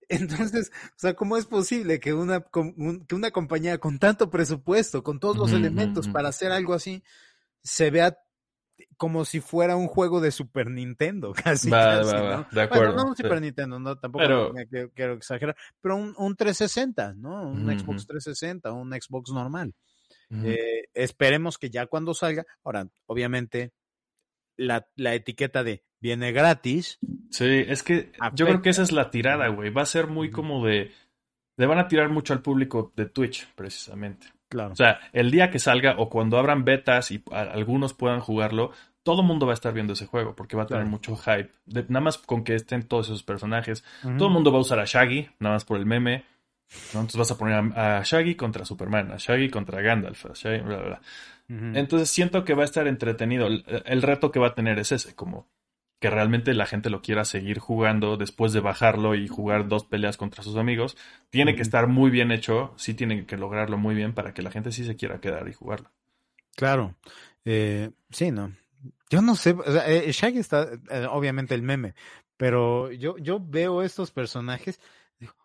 Entonces, 0.08 0.70
o 0.88 0.98
sea, 0.98 1.14
¿cómo 1.14 1.36
es 1.38 1.46
posible 1.46 2.00
que 2.00 2.12
una, 2.12 2.40
que 2.42 3.14
una 3.14 3.30
compañía 3.30 3.78
con 3.78 3.98
tanto 3.98 4.28
presupuesto, 4.28 5.02
con 5.02 5.18
todos 5.20 5.36
los 5.38 5.52
elementos 5.52 6.08
para 6.08 6.28
hacer 6.28 6.52
algo 6.52 6.74
así, 6.74 7.02
se 7.62 7.90
vea 7.90 8.18
como 8.96 9.24
si 9.24 9.40
fuera 9.40 9.76
un 9.76 9.86
juego 9.86 10.20
de 10.20 10.30
Super 10.32 10.68
Nintendo, 10.70 11.32
casi, 11.66 11.70
Va, 11.70 11.98
casi, 12.00 12.12
va, 12.14 12.20
¿no? 12.20 12.26
de 12.28 12.46
Bueno, 12.50 12.62
acuerdo, 12.62 12.96
no 12.96 13.04
un 13.10 13.16
sí. 13.16 13.22
Super 13.22 13.40
Nintendo, 13.40 13.78
no, 13.78 13.96
tampoco 13.96 14.24
Pero- 14.24 14.52
quiero, 14.68 14.90
quiero 14.92 15.12
exagerar, 15.14 15.56
pero 15.80 15.96
un, 15.96 16.14
un 16.18 16.36
360, 16.36 17.14
¿no? 17.14 17.48
Un 17.48 17.68
Ujú, 17.68 17.78
Xbox 17.78 18.02
ujú. 18.02 18.06
360, 18.08 18.72
un 18.72 18.90
Xbox 18.92 19.30
normal. 19.30 19.72
Eh, 20.44 20.84
esperemos 20.94 21.58
que 21.58 21.68
ya 21.70 21.86
cuando 21.86 22.14
salga, 22.14 22.44
ahora, 22.64 22.88
obviamente, 23.06 23.72
la, 24.56 24.86
la 24.96 25.14
etiqueta 25.14 25.62
de 25.64 25.82
viene 26.00 26.32
gratis, 26.32 26.98
Sí, 27.30 27.64
es 27.66 27.82
que 27.82 28.12
yo 28.34 28.44
creo 28.46 28.60
que 28.62 28.70
esa 28.70 28.82
es 28.82 28.92
la 28.92 29.10
tirada, 29.10 29.48
güey. 29.48 29.70
Va 29.70 29.82
a 29.82 29.86
ser 29.86 30.06
muy 30.08 30.30
como 30.30 30.64
de... 30.66 30.90
Le 31.56 31.66
van 31.66 31.78
a 31.78 31.86
tirar 31.88 32.08
mucho 32.10 32.32
al 32.32 32.42
público 32.42 32.92
de 32.96 33.06
Twitch, 33.06 33.46
precisamente. 33.54 34.26
claro. 34.50 34.72
O 34.72 34.76
sea, 34.76 35.00
el 35.12 35.30
día 35.30 35.50
que 35.50 35.58
salga 35.58 35.94
o 35.98 36.08
cuando 36.10 36.38
abran 36.38 36.64
betas 36.64 37.10
y 37.10 37.22
a- 37.30 37.40
algunos 37.42 37.94
puedan 37.94 38.20
jugarlo, 38.20 38.72
todo 39.02 39.20
el 39.22 39.26
mundo 39.26 39.46
va 39.46 39.52
a 39.52 39.54
estar 39.54 39.72
viendo 39.72 39.92
ese 39.94 40.06
juego 40.06 40.34
porque 40.34 40.56
va 40.56 40.64
a 40.64 40.66
tener 40.66 40.82
Claro. 40.82 40.90
mucho 40.90 41.16
hype. 41.16 41.50
De- 41.66 41.84
nada 41.88 42.00
más 42.04 42.18
con 42.18 42.44
que 42.44 42.54
estén 42.54 42.82
todos 42.86 43.06
esos 43.06 43.22
personajes. 43.22 43.82
Todo 44.02 44.28
el 44.28 44.34
mundo 44.34 44.50
va 44.52 44.58
a 44.58 44.62
usar 44.62 44.78
a 44.80 44.84
Shaggy, 44.84 45.28
nada 45.38 45.54
más 45.56 45.64
por 45.64 45.78
el 45.78 45.86
meme. 45.86 46.24
Entonces 46.86 47.16
vas 47.16 47.30
a 47.30 47.38
poner 47.38 47.72
a, 47.76 48.02
Shaggy 48.02 48.34
contra 48.34 48.64
Superman, 48.64 49.12
a 49.12 49.16
Shaggy 49.16 49.50
contra 49.50 49.80
Gandalf, 49.80 50.26
a 50.26 50.32
Shaggy, 50.34 50.62
bla, 50.62 50.76
bla, 50.76 50.86
bla. 50.86 51.00
Entonces 51.74 52.08
siento 52.08 52.44
que 52.44 52.54
va 52.54 52.62
a 52.62 52.64
estar 52.64 52.86
entretenido. 52.86 53.46
El, 53.46 54.02
reto 54.02 54.32
que 54.32 54.38
va 54.38 54.48
a 54.48 54.54
tener 54.54 54.78
es 54.78 54.90
ese, 54.90 55.14
como 55.14 55.48
que 56.00 56.08
realmente 56.08 56.54
la 56.54 56.66
gente 56.66 56.88
lo 56.88 57.02
quiera 57.02 57.24
seguir 57.26 57.58
jugando 57.58 58.16
después 58.16 58.52
de 58.52 58.60
bajarlo 58.60 59.14
y 59.14 59.28
jugar 59.28 59.68
dos 59.68 59.84
peleas 59.84 60.16
contra 60.16 60.42
sus 60.42 60.56
amigos. 60.56 60.96
Tiene 61.30 61.54
que 61.54 61.62
estar 61.62 61.88
muy 61.88 62.10
bien 62.10 62.32
hecho, 62.32 62.72
sí 62.76 62.94
tiene 62.94 63.26
que 63.26 63.36
lograrlo 63.36 63.76
muy 63.76 63.94
bien 63.94 64.14
para 64.14 64.32
que 64.32 64.42
la 64.42 64.50
gente 64.50 64.72
sí 64.72 64.84
se 64.84 64.96
quiera 64.96 65.20
quedar 65.20 65.46
y 65.48 65.52
jugarlo. 65.52 65.90
Claro, 66.56 66.96
eh, 67.44 67.90
sí, 68.10 68.30
no. 68.30 68.52
Yo 69.10 69.20
no 69.20 69.36
sé, 69.36 69.54
eh, 69.86 70.10
Shaggy 70.10 70.38
está, 70.38 70.68
eh, 70.90 71.06
obviamente 71.08 71.54
el 71.54 71.62
meme, 71.62 71.94
pero 72.36 72.90
yo, 72.90 73.18
yo 73.18 73.38
veo 73.40 73.82
estos 73.82 74.10
personajes 74.10 74.80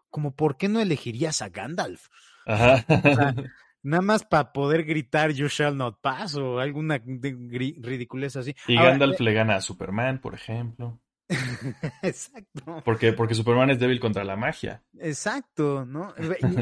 como, 0.10 0.36
¿por 0.36 0.58
qué 0.58 0.68
no 0.68 0.80
elegirías 0.80 1.42
a 1.42 1.50
Gandalf? 1.50 2.08
Ajá. 2.46 2.86
nada 3.84 4.02
más 4.02 4.26
para 4.26 4.52
poder 4.52 4.84
gritar 4.84 5.32
You 5.32 5.48
shall 5.48 5.76
not 5.76 6.00
pass 6.02 6.36
o 6.36 6.60
alguna 6.60 7.02
ridiculez 7.06 8.36
así. 8.36 8.56
Y 8.68 8.76
Gandalf 8.76 9.20
eh 9.20 9.24
le 9.24 9.34
gana 9.34 9.56
a 9.56 9.62
Superman, 9.62 10.20
por 10.20 10.36
ejemplo. 10.36 11.00
Exacto. 12.04 12.82
Porque, 12.86 13.14
porque 13.14 13.36
Superman 13.36 13.70
es 13.70 13.80
débil 13.80 14.00
contra 14.00 14.24
la 14.24 14.36
magia. 14.36 14.84
Exacto, 15.00 15.86
¿no? 15.86 16.14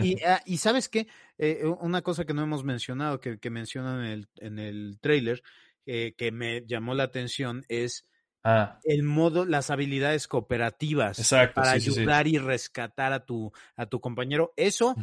Y, 0.01 0.17
ah, 0.25 0.41
sabes 0.57 0.89
qué, 0.89 1.07
eh, 1.37 1.63
una 1.79 2.01
cosa 2.01 2.25
que 2.25 2.33
no 2.33 2.43
hemos 2.43 2.63
mencionado, 2.63 3.19
que, 3.19 3.39
que 3.39 3.49
mencionan 3.49 4.05
en 4.05 4.11
el, 4.11 4.27
en 4.37 4.59
el 4.59 4.99
trailer, 5.01 5.43
eh, 5.85 6.13
que 6.17 6.31
me 6.31 6.65
llamó 6.65 6.95
la 6.95 7.03
atención, 7.03 7.63
es 7.69 8.07
Ah. 8.47 8.79
El 8.83 9.01
modo, 9.01 9.43
las 9.43 9.71
habilidades 9.71 10.27
cooperativas 10.27 11.33
para 11.55 11.71
ayudar 11.71 12.27
y 12.27 12.37
rescatar 12.37 13.11
a 13.11 13.25
tu, 13.25 13.51
a 13.75 13.87
tu 13.87 13.99
compañero. 13.99 14.53
Eso 14.55 14.95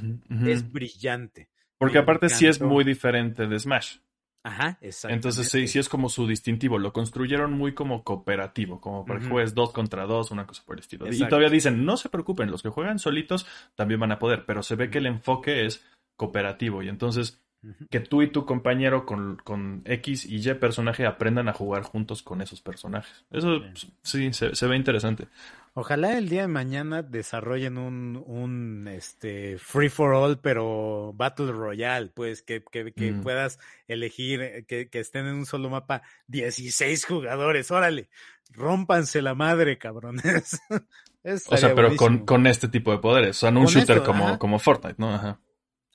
es 0.47 0.71
brillante. 0.71 1.49
Porque 1.77 1.99
aparte 1.99 2.29
sí 2.29 2.47
es 2.47 2.61
muy 2.61 2.85
diferente 2.85 3.49
de 3.49 3.59
Smash. 3.59 3.97
Ajá, 4.45 4.79
exacto. 4.81 5.15
Entonces 5.15 5.49
sí, 5.49 5.67
sí 5.67 5.81
es 5.81 5.89
como 5.89 6.09
su 6.09 6.27
distintivo. 6.29 6.79
Lo 6.79 6.93
construyeron 6.93 7.53
muy 7.53 7.75
como 7.75 8.05
cooperativo, 8.05 8.81
como 8.81 9.05
para 9.05 9.19
que 9.19 9.29
juegues 9.29 9.55
dos 9.55 9.73
contra 9.73 10.07
dos, 10.07 10.31
una 10.31 10.47
cosa 10.47 10.63
por 10.65 10.77
el 10.77 10.81
estilo. 10.81 11.13
Y 11.13 11.19
todavía 11.27 11.49
dicen, 11.49 11.85
no 11.85 11.97
se 11.97 12.09
preocupen, 12.09 12.51
los 12.51 12.63
que 12.63 12.69
juegan 12.69 13.01
solitos 13.01 13.47
también 13.75 13.99
van 13.99 14.13
a 14.13 14.21
poder, 14.21 14.45
pero 14.47 14.63
se 14.63 14.77
ve 14.77 14.91
que 14.91 14.99
el 14.99 15.07
enfoque 15.07 15.67
es 15.67 15.85
cooperativo. 16.17 16.83
Y 16.83 16.89
entonces 16.89 17.41
que 17.91 18.01
tú 18.01 18.23
y 18.23 18.29
tu 18.29 18.45
compañero 18.45 19.07
con, 19.07 19.37
con, 19.45 19.83
X 19.85 20.27
y 20.27 20.37
Y 20.37 20.55
personaje 20.55 21.07
aprendan 21.07 21.49
a 21.49 21.53
jugar 21.53 21.83
juntos 21.83 22.23
con 22.23 22.43
esos 22.43 22.61
personajes. 22.61 23.25
Eso 23.31 23.61
sí, 24.03 24.31
pues, 24.31 24.59
se, 24.59 24.67
ve 24.67 24.77
interesante. 24.77 25.29
Ojalá 25.75 26.19
el 26.19 26.29
día 26.29 26.43
de 26.43 26.49
mañana 26.49 27.03
desarrollen 27.03 27.79
un, 27.79 28.23
un 28.27 28.89
este 28.89 29.59
free 29.59 29.89
for 29.89 30.13
all, 30.13 30.41
pero 30.41 31.13
Battle 31.15 31.53
Royale, 31.53 32.09
pues 32.09 32.43
que, 32.43 32.65
que, 32.65 32.93
que 32.93 33.13
mm. 33.13 33.23
puedas 33.23 33.61
elegir, 33.87 34.67
que, 34.67 34.89
que, 34.89 34.99
estén 34.99 35.27
en 35.27 35.37
un 35.37 35.47
solo 35.47 35.71
mapa 35.71 36.03
16 36.27 37.05
jugadores, 37.07 37.71
órale, 37.71 38.09
rómpanse 38.51 39.23
la 39.23 39.35
madre, 39.35 39.79
cabrones. 39.79 40.61
o 41.47 41.57
sea, 41.57 41.75
pero 41.77 41.95
con, 41.95 42.27
con, 42.27 42.49
este 42.49 42.67
tipo 42.69 42.91
de 42.91 42.99
poderes, 42.99 43.37
o 43.37 43.41
sea, 43.41 43.51
no 43.53 43.61
un 43.61 43.67
shooter 43.67 44.03
como, 44.03 44.39
como 44.41 44.59
Fortnite, 44.59 44.97
¿no? 44.99 45.15
Ajá. 45.15 45.39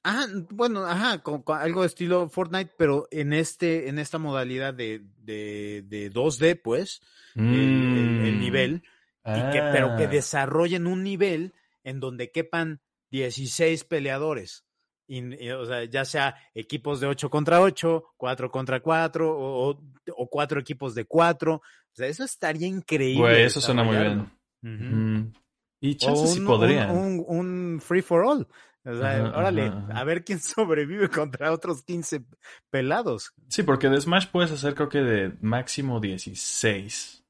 Ajá, 0.07 0.25
bueno, 0.51 0.85
ajá, 0.85 1.21
con, 1.21 1.43
algo 1.47 1.81
de 1.81 1.87
estilo 1.87 2.29
Fortnite, 2.29 2.71
pero 2.77 3.09
en 3.11 3.33
este, 3.33 3.89
en 3.89 3.99
esta 3.99 4.17
modalidad 4.17 4.73
de, 4.73 5.01
de, 5.17 5.83
de 5.85 6.09
2D, 6.09 6.61
pues, 6.63 7.01
el, 7.35 7.43
mm. 7.43 8.39
nivel, 8.39 8.83
y 9.25 9.51
que, 9.51 9.59
pero 9.73 9.97
que 9.97 10.05
ah. 10.05 10.07
desarrollen 10.07 10.87
un 10.87 11.03
nivel 11.03 11.53
en 11.83 11.99
donde 11.99 12.31
quepan 12.31 12.79
16 13.11 13.83
peleadores. 13.83 14.63
Y, 15.07 15.49
o 15.49 15.65
sea, 15.65 15.83
ya 15.83 16.05
sea 16.05 16.37
equipos 16.53 17.01
de 17.01 17.07
8 17.07 17.29
contra 17.29 17.59
8, 17.59 18.13
4 18.15 18.49
contra 18.49 18.79
4, 18.79 19.29
o, 19.29 19.77
o 20.15 20.29
4 20.29 20.61
equipos 20.61 20.95
de 20.95 21.03
4. 21.03 21.55
O 21.55 21.61
sea, 21.91 22.07
eso 22.07 22.23
estaría 22.23 22.67
increíble. 22.67 23.21
Güey, 23.23 23.43
eso 23.43 23.59
suena 23.59 23.83
muy 23.83 23.97
bien. 23.97 24.31
Mm. 24.61 25.33
Y 25.81 25.95
chances 25.95 26.33
sí 26.33 26.39
podría. 26.39 26.93
Un, 26.93 27.25
un, 27.27 27.81
free 27.81 28.01
for 28.01 28.23
all. 28.23 28.47
O 28.87 28.95
sea, 28.95 29.33
órale, 29.35 29.69
a 29.93 30.03
ver 30.05 30.23
quién 30.23 30.39
sobrevive 30.39 31.09
contra 31.09 31.51
otros 31.51 31.83
15 31.83 32.23
pelados. 32.69 33.33
Sí, 33.49 33.63
porque 33.63 33.89
de 33.89 33.99
Smash 33.99 34.27
puedes 34.27 34.51
hacer 34.51 34.75
creo 34.75 34.87
que 34.87 35.01
de 35.01 35.33
máximo 35.41 35.99
16. 35.99 37.25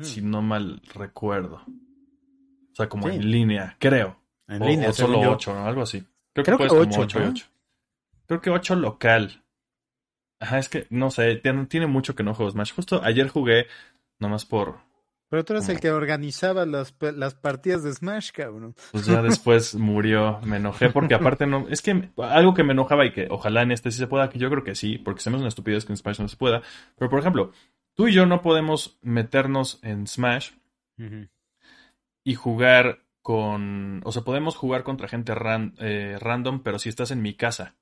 Si 0.00 0.22
no 0.22 0.40
mal 0.40 0.80
recuerdo. 0.94 1.56
O 1.56 2.74
sea, 2.74 2.88
como 2.88 3.08
en 3.08 3.30
línea, 3.30 3.76
creo. 3.78 4.18
En 4.48 4.64
línea. 4.64 4.90
O 4.90 4.92
solo 4.92 5.20
8, 5.20 5.54
¿no? 5.54 5.66
Algo 5.66 5.82
así. 5.82 6.02
Creo, 6.32 6.44
que, 6.44 6.66
puedes 6.66 6.88
como 6.88 7.02
8 7.04 7.20
y 7.20 7.26
8. 7.26 7.46
Creo 8.26 8.40
que 8.40 8.50
8 8.50 8.76
local. 8.76 9.44
Ajá, 10.40 10.58
es 10.58 10.68
que 10.68 10.86
no 10.90 11.10
sé, 11.10 11.36
tiene, 11.36 11.66
tiene 11.66 11.86
mucho 11.86 12.14
que 12.14 12.22
no 12.22 12.34
juego 12.34 12.50
Smash. 12.50 12.72
Justo 12.72 13.02
ayer 13.02 13.28
jugué, 13.28 13.66
nomás 14.18 14.44
por, 14.46 14.78
pero 15.34 15.44
tú 15.44 15.52
eres 15.54 15.68
el 15.68 15.80
que 15.80 15.90
organizaba 15.90 16.64
las, 16.64 16.94
las 17.00 17.34
partidas 17.34 17.82
de 17.82 17.92
Smash, 17.92 18.30
cabrón. 18.30 18.76
Pues 18.92 19.04
ya 19.04 19.20
después 19.20 19.74
murió, 19.74 20.38
me 20.44 20.58
enojé 20.58 20.90
porque 20.90 21.14
aparte 21.14 21.44
no, 21.44 21.66
es 21.68 21.82
que 21.82 22.10
algo 22.18 22.54
que 22.54 22.62
me 22.62 22.72
enojaba 22.72 23.04
y 23.04 23.10
que 23.10 23.26
ojalá 23.28 23.62
en 23.62 23.72
este 23.72 23.90
sí 23.90 23.98
se 23.98 24.06
pueda, 24.06 24.30
que 24.30 24.38
yo 24.38 24.48
creo 24.48 24.62
que 24.62 24.76
sí, 24.76 24.96
porque 24.96 25.22
se 25.22 25.30
me 25.30 25.38
una 25.38 25.48
estupidez 25.48 25.86
que 25.86 25.92
en 25.92 25.96
Smash 25.96 26.20
no 26.20 26.28
se 26.28 26.36
pueda, 26.36 26.62
pero 26.96 27.10
por 27.10 27.18
ejemplo, 27.18 27.50
tú 27.94 28.06
y 28.06 28.12
yo 28.12 28.26
no 28.26 28.42
podemos 28.42 28.96
meternos 29.02 29.80
en 29.82 30.06
Smash 30.06 30.52
y 32.22 32.34
jugar 32.36 33.00
con, 33.20 34.02
o 34.04 34.12
sea, 34.12 34.22
podemos 34.22 34.54
jugar 34.54 34.84
contra 34.84 35.08
gente 35.08 35.32
eh, 35.80 36.16
random, 36.20 36.62
pero 36.62 36.78
si 36.78 36.90
estás 36.90 37.10
en 37.10 37.22
mi 37.22 37.34
casa. 37.34 37.74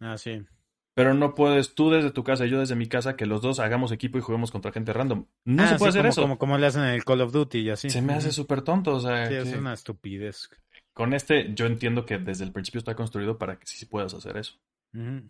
Ah, 0.00 0.16
sí 0.16 0.46
pero 0.94 1.12
no 1.12 1.34
puedes 1.34 1.74
tú 1.74 1.90
desde 1.90 2.10
tu 2.10 2.24
casa 2.24 2.46
y 2.46 2.50
yo 2.50 2.60
desde 2.60 2.76
mi 2.76 2.86
casa 2.86 3.16
que 3.16 3.26
los 3.26 3.42
dos 3.42 3.58
hagamos 3.58 3.92
equipo 3.92 4.16
y 4.16 4.20
juguemos 4.20 4.50
contra 4.50 4.72
gente 4.72 4.92
random. 4.92 5.26
No 5.44 5.62
ah, 5.62 5.68
se 5.68 5.76
puede 5.76 5.90
hacer 5.90 6.06
eso. 6.06 6.22
Como, 6.22 6.38
como 6.38 6.56
le 6.56 6.66
hacen 6.66 6.82
en 6.82 6.90
el 6.90 7.04
Call 7.04 7.20
of 7.20 7.32
Duty 7.32 7.58
y 7.58 7.70
así. 7.70 7.90
Se 7.90 8.00
me 8.00 8.14
hace 8.14 8.32
súper 8.32 8.62
tonto, 8.62 8.94
o 8.94 9.00
sea. 9.00 9.26
Sí, 9.26 9.34
es 9.34 9.54
una 9.54 9.72
estupidez. 9.72 10.48
Con 10.92 11.12
este 11.12 11.52
yo 11.54 11.66
entiendo 11.66 12.06
que 12.06 12.18
desde 12.18 12.44
el 12.44 12.52
principio 12.52 12.78
está 12.78 12.94
construido 12.94 13.36
para 13.36 13.58
que 13.58 13.66
sí 13.66 13.84
puedas 13.86 14.14
hacer 14.14 14.36
eso. 14.36 14.54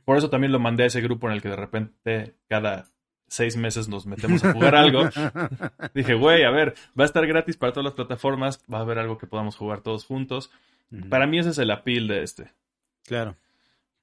Por 0.04 0.18
eso 0.18 0.28
también 0.28 0.52
lo 0.52 0.58
mandé 0.58 0.84
a 0.84 0.86
ese 0.88 1.00
grupo 1.00 1.26
en 1.26 1.32
el 1.32 1.40
que 1.40 1.48
de 1.48 1.56
repente 1.56 2.34
cada 2.48 2.84
seis 3.28 3.56
meses 3.56 3.88
nos 3.88 4.04
metemos 4.04 4.44
a 4.44 4.52
jugar 4.52 4.74
algo. 4.74 5.08
Dije, 5.94 6.12
güey, 6.12 6.44
a 6.44 6.50
ver, 6.50 6.74
va 6.98 7.04
a 7.04 7.06
estar 7.06 7.26
gratis 7.26 7.56
para 7.56 7.72
todas 7.72 7.84
las 7.84 7.94
plataformas, 7.94 8.62
va 8.72 8.78
a 8.78 8.82
haber 8.82 8.98
algo 8.98 9.16
que 9.16 9.26
podamos 9.26 9.56
jugar 9.56 9.80
todos 9.80 10.04
juntos. 10.04 10.50
Para 11.08 11.26
mí 11.26 11.38
ese 11.38 11.50
es 11.50 11.58
el 11.58 11.70
appeal 11.70 12.06
de 12.08 12.22
este. 12.22 12.52
Claro. 13.06 13.36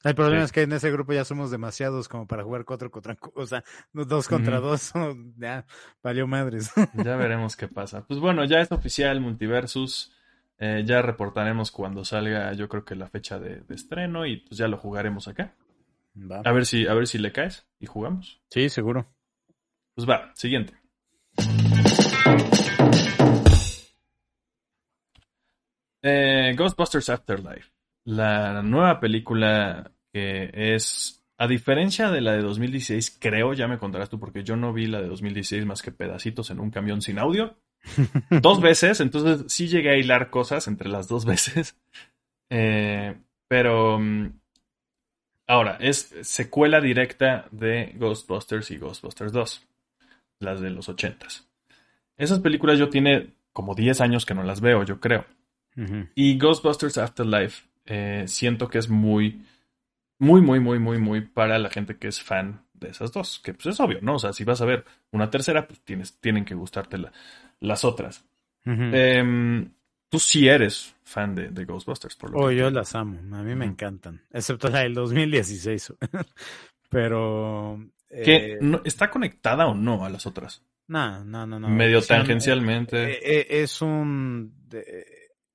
El 0.04 0.16
problema 0.16 0.44
es 0.44 0.52
que 0.52 0.64
en 0.64 0.72
ese 0.72 0.92
grupo 0.92 1.14
ya 1.14 1.24
somos 1.26 1.52
demasiados 1.52 2.08
como 2.08 2.26
para 2.26 2.44
jugar 2.44 2.66
cuatro 2.66 2.90
contra, 2.90 3.16
o 3.36 3.46
sea, 3.46 3.64
dos 3.94 4.28
contra 4.28 4.60
dos, 4.60 4.94
ya 5.38 5.66
valió 6.02 6.28
madres. 6.28 6.72
Ya 6.94 7.16
veremos 7.16 7.56
qué 7.56 7.68
pasa. 7.68 8.06
Pues 8.08 8.20
bueno, 8.20 8.46
ya 8.46 8.62
es 8.62 8.72
oficial 8.72 9.22
Multiversus. 9.22 10.14
Eh, 10.58 10.84
ya 10.86 11.02
reportaremos 11.02 11.72
cuando 11.72 12.06
salga, 12.06 12.54
yo 12.54 12.70
creo 12.70 12.86
que 12.86 12.96
la 12.96 13.08
fecha 13.08 13.40
de, 13.40 13.64
estreno 13.70 14.28
y 14.28 14.38
pues 14.38 14.58
ya 14.58 14.68
lo 14.68 14.78
jugaremos 14.78 15.28
acá. 15.28 15.56
A 16.44 16.52
ver 16.52 16.66
si, 16.66 16.88
a 16.88 16.94
ver 16.94 17.08
si 17.08 17.18
le 17.18 17.32
caes 17.32 17.68
y 17.80 17.88
jugamos. 17.88 18.42
Sí, 18.50 18.70
seguro. 18.70 19.08
Pues 19.96 20.08
va, 20.08 20.32
siguiente. 20.36 20.74
Eh, 26.04 26.54
Ghostbusters 26.56 27.10
Afterlife 27.10 27.72
la 28.06 28.62
nueva 28.62 29.00
película 29.00 29.92
que 30.12 30.50
es, 30.54 31.24
a 31.38 31.48
diferencia 31.48 32.12
de 32.12 32.22
la 32.22 32.34
de 32.34 32.42
2016, 32.42 33.18
creo, 33.20 33.54
ya 33.54 33.68
me 33.68 33.78
contarás 33.78 34.10
tú, 34.10 34.20
porque 34.20 34.44
yo 34.44 34.56
no 34.56 34.74
vi 34.74 34.88
la 34.88 35.02
de 35.02 35.08
2016 35.08 35.66
más 35.66 35.82
que 35.82 35.92
pedacitos 35.92 36.50
en 36.50 36.60
un 36.60 36.72
camión 36.72 37.02
sin 37.02 37.20
audio. 37.20 37.58
dos 38.42 38.62
veces, 38.62 39.00
entonces 39.00 39.52
sí 39.52 39.68
llegué 39.68 39.92
a 39.92 39.98
hilar 39.98 40.30
cosas 40.30 40.68
entre 40.68 40.90
las 40.90 41.08
dos 41.08 41.26
veces. 41.26 41.78
Eh, 42.54 43.16
pero 43.48 43.98
mm, 43.98 44.28
ahora, 45.48 45.78
es 45.80 46.14
secuela 46.24 46.82
directa 46.82 47.48
de 47.52 47.94
Ghostbusters 47.96 48.72
y 48.72 48.78
Ghostbusters 48.78 49.32
2, 49.32 49.68
las 50.40 50.60
de 50.60 50.70
los 50.70 50.90
80s. 50.90 51.48
Esas 52.18 52.42
películas 52.42 52.78
yo 52.78 52.90
tiene 52.90 53.36
como 53.54 53.74
10 53.74 54.02
años 54.02 54.26
que 54.26 54.34
no 54.34 54.44
las 54.44 54.60
veo, 54.60 54.84
yo 54.84 55.00
creo. 55.00 55.26
Y 56.14 56.38
Ghostbusters 56.38 56.98
Afterlife 56.98 57.71
eh, 57.86 58.26
siento 58.28 58.68
que 58.68 58.78
es 58.78 58.90
muy, 58.90 59.46
muy, 60.20 60.42
muy, 60.42 60.60
muy, 60.60 60.80
muy, 60.80 60.98
muy 60.98 61.22
para 61.22 61.58
la 61.58 61.70
gente 61.70 61.98
que 61.98 62.08
es 62.08 62.22
fan 62.22 62.66
de 62.74 62.90
esas 62.90 63.12
dos. 63.12 63.40
Que 63.44 63.54
pues 63.54 63.68
es 63.68 63.80
obvio, 63.80 64.00
¿no? 64.02 64.16
O 64.16 64.20
sea, 64.20 64.34
si 64.34 64.44
vas 64.44 64.62
a 64.62 64.66
ver 64.66 64.86
una 65.12 65.30
tercera, 65.30 65.68
pues 65.68 65.82
tienes, 65.82 66.20
tienen 66.20 66.46
que 66.46 66.56
gustarte 66.56 66.98
las 67.60 67.86
otras. 67.86 68.26
Em, 68.64 69.72
tú 70.10 70.20
sí 70.20 70.48
eres 70.48 70.96
fan 71.04 71.34
de, 71.34 71.66
Ghostbusters, 71.66 72.16
por 72.16 72.32
lo 72.32 72.38
Oh, 72.38 72.52
yo 72.52 72.70
las 72.70 72.94
amo. 72.96 73.20
A 73.36 73.44
mí 73.44 73.56
me 73.56 73.66
encantan. 73.66 74.22
Excepto 74.32 74.70
la 74.70 74.80
del 74.80 74.94
2016. 74.94 75.94
Pero. 76.90 77.80
Eh, 78.10 78.60
¿Está 78.84 79.10
conectada 79.10 79.68
o 79.68 79.74
no 79.74 80.06
a 80.06 80.10
las 80.10 80.28
otras? 80.28 80.64
No, 80.88 81.24
no, 81.24 81.48
no, 81.48 81.60
no. 81.60 81.70
Medio 81.70 82.02
tangencialmente. 82.02 83.40
Eh, 83.40 83.62
es 83.64 83.82
un 83.82 84.54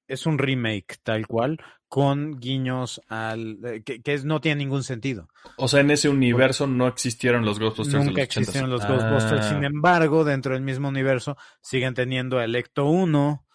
es 0.09 0.27
un 0.27 0.39
remake 0.39 0.97
tal 1.03 1.27
cual, 1.27 1.61
con 1.89 2.39
guiños 2.41 3.01
al 3.09 3.59
eh, 3.65 3.83
que, 3.83 4.19
no 4.25 4.41
tiene 4.41 4.65
ningún 4.65 4.83
sentido. 4.83 5.29
O 5.57 5.69
sea, 5.69 5.81
en 5.81 5.91
ese 5.91 6.09
universo 6.09 6.67
no 6.67 6.89
existieron 6.89 7.45
los 7.45 7.59
Ghostbusters 7.59 7.93
de 7.93 7.99
Nunca 8.11 8.21
los 8.23 8.29
80. 8.29 8.41
existieron 8.41 8.71
los 8.71 8.87
Ghostbusters, 8.87 9.47
Ah, 9.47 9.49
sin 9.49 9.65
embargo, 9.65 10.25
dentro 10.25 10.55
del 10.55 10.63
mismo 10.63 10.89
universo 10.89 11.37
siguen 11.61 11.95
teniendo 11.95 12.39
a 12.39 12.45
Electo 12.45 12.87
1, 12.87 13.47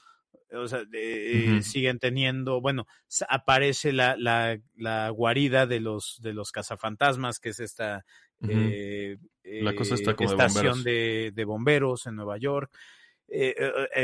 o 0.53 0.67
sea, 0.67 0.81
eh, 0.93 1.59
siguen 1.61 1.99
teniendo, 1.99 2.61
bueno, 2.61 2.87
aparece 3.27 3.91
la, 3.91 4.15
la, 4.17 4.57
la 4.75 5.09
guarida 5.09 5.65
de 5.67 5.79
los, 5.79 6.19
de 6.21 6.33
los 6.33 6.51
cazafantasmas, 6.51 7.39
que 7.39 7.49
es 7.49 7.59
esta 7.59 8.05
eh, 8.47 9.17
La 9.43 9.75
cosa 9.75 9.95
está 9.95 10.15
como 10.15 10.29
de 10.29 10.35
estación 10.35 10.63
bomberos. 10.77 10.83
de, 10.83 11.31
de 11.33 11.45
bomberos 11.45 12.07
en 12.07 12.15
Nueva 12.15 12.37
York. 12.37 12.71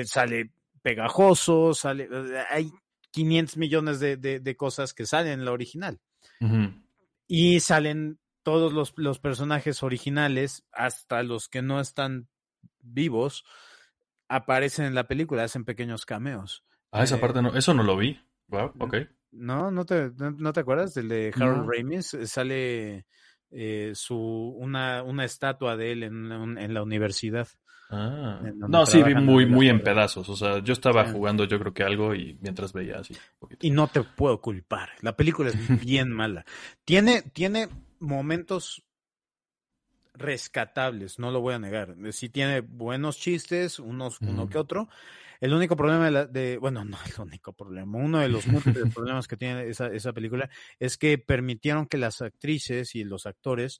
Sale 0.05 0.51
pegajoso, 0.82 1.73
sale, 1.73 2.07
hay 2.49 2.71
500 3.11 3.57
millones 3.57 3.99
de, 3.99 4.17
de- 4.17 4.39
de 4.39 4.55
cosas 4.55 4.93
que 4.93 5.05
salen 5.05 5.33
en 5.39 5.45
la 5.45 5.51
original. 5.51 5.99
Y 7.27 7.59
salen 7.59 8.19
todos 8.43 8.71
los, 8.73 8.93
los 8.97 9.19
personajes 9.19 9.83
originales, 9.83 10.65
hasta 10.71 11.23
los 11.23 11.49
que 11.49 11.61
no 11.61 11.79
están 11.81 12.27
vivos, 12.79 13.43
aparecen 14.29 14.85
en 14.85 14.95
la 14.95 15.07
película, 15.07 15.43
hacen 15.43 15.65
pequeños 15.65 16.05
cameos. 16.05 16.63
Ah, 16.91 17.03
esa 17.03 17.17
Eh, 17.17 17.19
parte 17.19 17.41
no, 17.41 17.53
eso 17.55 17.73
no 17.73 17.83
lo 17.83 17.97
vi. 17.97 18.19
Wow, 18.47 18.73
ok. 18.79 18.95
¿No? 19.31 19.71
¿No 19.71 19.85
te, 19.85 20.11
no, 20.17 20.31
no 20.31 20.53
te 20.53 20.61
acuerdas 20.61 20.93
del 20.93 21.09
de 21.09 21.33
Harold 21.35 21.65
No. 21.65 21.71
Ramis? 21.71 22.13
Eh, 22.13 22.27
Sale 22.27 23.05
eh, 23.51 23.91
su, 23.93 24.17
una, 24.17 25.03
una 25.03 25.25
estatua 25.25 25.75
de 25.75 25.91
él 25.91 26.03
en, 26.03 26.31
en 26.57 26.73
la 26.73 26.81
universidad. 26.83 27.47
Ah. 27.89 28.41
No, 28.67 28.85
sí, 28.85 29.01
vi 29.01 29.15
muy, 29.15 29.45
muy 29.45 29.69
en 29.69 29.81
pedazos. 29.81 30.27
O 30.29 30.35
sea, 30.35 30.59
yo 30.59 30.73
estaba 30.73 31.05
Sí. 31.05 31.13
jugando, 31.13 31.45
yo 31.45 31.57
creo 31.59 31.73
que 31.73 31.83
algo, 31.83 32.13
y 32.13 32.38
mientras 32.41 32.73
veía 32.73 32.99
así. 32.99 33.15
un. 33.39 33.49
Y 33.61 33.69
no 33.71 33.88
te 33.88 34.03
puedo 34.03 34.41
culpar. 34.41 34.89
La 35.01 35.15
película 35.15 35.49
es 35.49 35.55
bien 35.85 36.11
mala. 36.11 36.45
Tiene, 36.83 37.21
tiene 37.21 37.69
momentos 37.99 38.83
rescatables, 40.13 41.19
no 41.19 41.31
lo 41.31 41.41
voy 41.41 41.53
a 41.53 41.59
negar. 41.59 41.95
Sí 42.11 42.29
tiene 42.29 42.61
buenos 42.61 43.17
chistes, 43.19 43.79
unos, 43.79 44.19
uno 44.21 44.49
que 44.49 44.57
otro. 44.57 44.89
El 45.39 45.53
único 45.53 45.75
problema 45.75 46.05
de, 46.05 46.11
la- 46.11 46.25
de- 46.25 46.57
bueno, 46.57 46.83
no 46.83 46.97
el 47.05 47.21
único 47.21 47.53
problema, 47.53 47.99
uno 47.99 48.17
de 48.19 48.27
los 48.27 48.47
múltiples 48.47 48.91
problemas 48.95 49.27
que 49.27 49.38
tiene 49.38 49.67
esa, 49.69 49.88
esa 49.88 50.11
película 50.13 50.49
es 50.79 50.97
que 50.97 51.19
permitieron 51.19 51.85
que 51.85 51.97
las 51.99 52.21
actrices 52.23 52.95
y 52.95 53.03
los 53.03 53.27
actores 53.27 53.79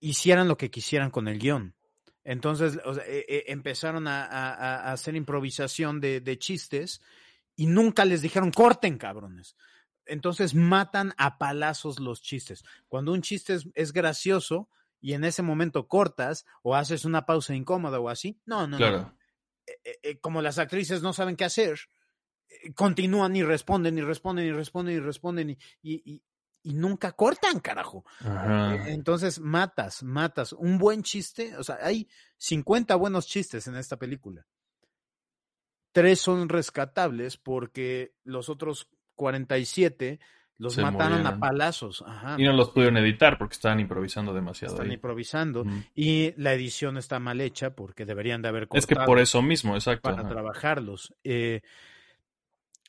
hicieran 0.00 0.48
lo 0.48 0.56
que 0.56 0.70
quisieran 0.70 1.10
con 1.10 1.28
el 1.28 1.38
guion. 1.38 1.74
Entonces, 2.24 2.78
o 2.84 2.94
sea, 2.94 3.04
eh, 3.06 3.24
eh, 3.28 3.44
empezaron 3.48 4.08
a, 4.08 4.24
a- 4.24 4.52
a- 4.54 4.76
a 4.88 4.92
hacer 4.92 5.14
improvisación 5.14 6.00
de, 6.00 6.20
de 6.20 6.38
chistes 6.38 7.00
y 7.54 7.66
nunca 7.66 8.04
les 8.04 8.20
dijeron 8.22 8.50
corten, 8.50 8.98
cabrones. 8.98 9.56
Entonces 10.04 10.54
matan 10.54 11.14
a 11.18 11.38
palazos 11.38 12.00
los 12.00 12.22
chistes. 12.22 12.64
Cuando 12.88 13.12
un 13.12 13.22
chiste 13.22 13.54
es, 13.54 13.68
es 13.74 13.92
gracioso 13.92 14.68
y 15.00 15.12
en 15.14 15.24
ese 15.24 15.42
momento 15.42 15.86
cortas 15.88 16.44
o 16.62 16.74
haces 16.74 17.04
una 17.04 17.26
pausa 17.26 17.54
incómoda 17.54 18.00
o 18.00 18.08
así, 18.08 18.40
no, 18.44 18.62
no, 18.66 18.70
no. 18.70 18.78
Claro. 18.78 19.16
Eh, 19.66 19.98
eh, 20.02 20.18
como 20.20 20.42
las 20.42 20.58
actrices 20.58 21.02
no 21.02 21.12
saben 21.12 21.36
qué 21.36 21.44
hacer, 21.44 21.78
eh, 22.48 22.72
continúan 22.74 23.34
y 23.36 23.42
responden 23.42 23.98
y 23.98 24.00
responden 24.00 24.46
y 24.46 24.52
responden 24.52 24.96
y 24.96 25.00
responden 25.00 25.50
y, 25.50 25.58
y- 25.82 26.02
y- 26.14 26.22
y 26.66 26.74
nunca 26.74 27.12
cortan, 27.12 27.60
carajo. 27.60 28.04
Ajá. 28.18 28.74
Eh, 28.74 28.92
Entonces 28.92 29.38
matas, 29.38 30.02
matas. 30.02 30.52
Un 30.52 30.78
buen 30.78 31.04
chiste, 31.04 31.56
o 31.56 31.62
sea, 31.62 31.78
hay 31.80 32.08
50 32.38 32.96
buenos 32.96 33.28
chistes 33.28 33.68
en 33.68 33.76
esta 33.76 33.96
película. 33.96 34.44
Tres 35.92 36.20
son 36.20 36.48
rescatables 36.48 37.36
porque 37.36 38.14
los 38.24 38.48
otros 38.48 38.88
47 39.14 40.18
los 40.58 40.74
Se 40.74 40.82
mataron 40.82 41.24
a 41.24 41.38
palazos. 41.38 42.02
Ajá. 42.04 42.34
Y 42.36 42.44
no 42.44 42.52
los 42.52 42.70
pudieron 42.70 42.96
editar 42.96 43.38
porque 43.38 43.54
estaban 43.54 43.78
improvisando 43.78 44.34
demasiado 44.34 44.74
Están 44.74 44.88
ahí. 44.88 44.94
improvisando. 44.94 45.64
Y 45.94 46.34
la 46.36 46.52
edición 46.52 46.96
está 46.96 47.20
mal 47.20 47.40
hecha 47.40 47.76
porque 47.76 48.04
deberían 48.04 48.42
de 48.42 48.48
haber 48.48 48.66
cortado 48.66 48.78
Es 48.80 48.86
que 48.86 48.96
por 49.06 49.20
eso 49.20 49.40
mismo, 49.40 49.76
exacto. 49.76 50.02
para 50.02 50.22
ajá. 50.22 50.28
trabajarlos. 50.30 51.14
Eh, 51.22 51.60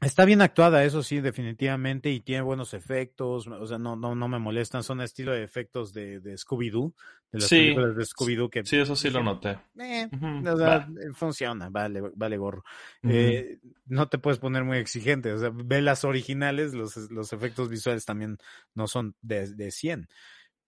está 0.01 0.25
bien 0.25 0.41
actuada, 0.41 0.83
eso 0.83 1.03
sí, 1.03 1.19
definitivamente, 1.21 2.11
y 2.11 2.19
tiene 2.21 2.41
buenos 2.41 2.73
efectos, 2.73 3.47
o 3.47 3.67
sea, 3.67 3.77
no, 3.79 3.95
no, 3.95 4.15
no 4.15 4.27
me 4.27 4.39
molestan, 4.39 4.83
son 4.83 5.01
estilo 5.01 5.31
de 5.33 5.43
efectos 5.43 5.93
de, 5.93 6.19
de 6.19 6.35
Scooby-Doo, 6.37 6.93
de 7.31 7.39
las 7.39 7.47
Sí, 7.49 7.53
películas 7.53 7.95
de 7.95 8.03
Scooby-Doo 8.05 8.49
que 8.49 8.59
Sí, 8.63 8.77
eso 8.77 8.95
sí 8.95 9.09
lo 9.09 9.23
noté. 9.23 9.59
eh, 9.79 10.09
Ujú, 10.11 10.49
o 10.53 10.57
sea, 10.57 10.75
va. 10.75 10.87
eh, 11.01 11.13
funciona, 11.13 11.69
vale, 11.69 12.01
vale 12.15 12.37
gorro. 12.37 12.63
Eh, 13.05 13.59
no 13.85 14.09
te 14.09 14.17
puedes 14.17 14.39
poner 14.39 14.63
muy 14.63 14.77
exigente, 14.77 15.31
o 15.33 15.37
sea, 15.37 15.51
ve 15.53 15.81
las 15.81 16.03
originales, 16.03 16.73
los, 16.73 16.95
los 17.11 17.33
efectos 17.33 17.69
visuales 17.69 18.05
también 18.05 18.37
no 18.73 18.87
son 18.87 19.15
de, 19.21 19.53
de 19.55 19.71
100, 19.71 20.07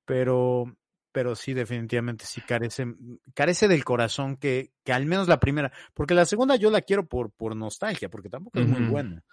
pero, 0.05 0.65
pero 1.11 1.35
sí, 1.35 1.53
definitivamente 1.53 2.25
sí 2.25 2.41
carece, 2.41 2.85
carece 3.33 3.67
del 3.67 3.83
corazón 3.83 4.37
que, 4.37 4.71
que 4.83 4.93
al 4.93 5.05
menos 5.05 5.27
la 5.27 5.39
primera, 5.39 5.71
porque 5.93 6.13
la 6.13 6.25
segunda 6.25 6.55
yo 6.55 6.71
la 6.71 6.81
quiero 6.81 7.05
por, 7.07 7.31
por 7.31 7.55
nostalgia, 7.55 8.09
porque 8.09 8.29
tampoco 8.29 8.59
es 8.59 8.67
muy 8.67 8.81
buena. 8.81 9.23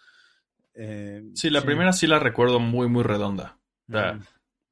Eh, 0.75 1.23
Sí, 1.35 1.51
la 1.51 1.63
primera 1.63 1.93
sí 1.93 2.07
la 2.07 2.19
recuerdo 2.19 2.61
muy, 2.61 2.89
muy 2.89 3.03
redonda. 3.03 3.59
O 3.89 3.93
sea, 3.93 4.19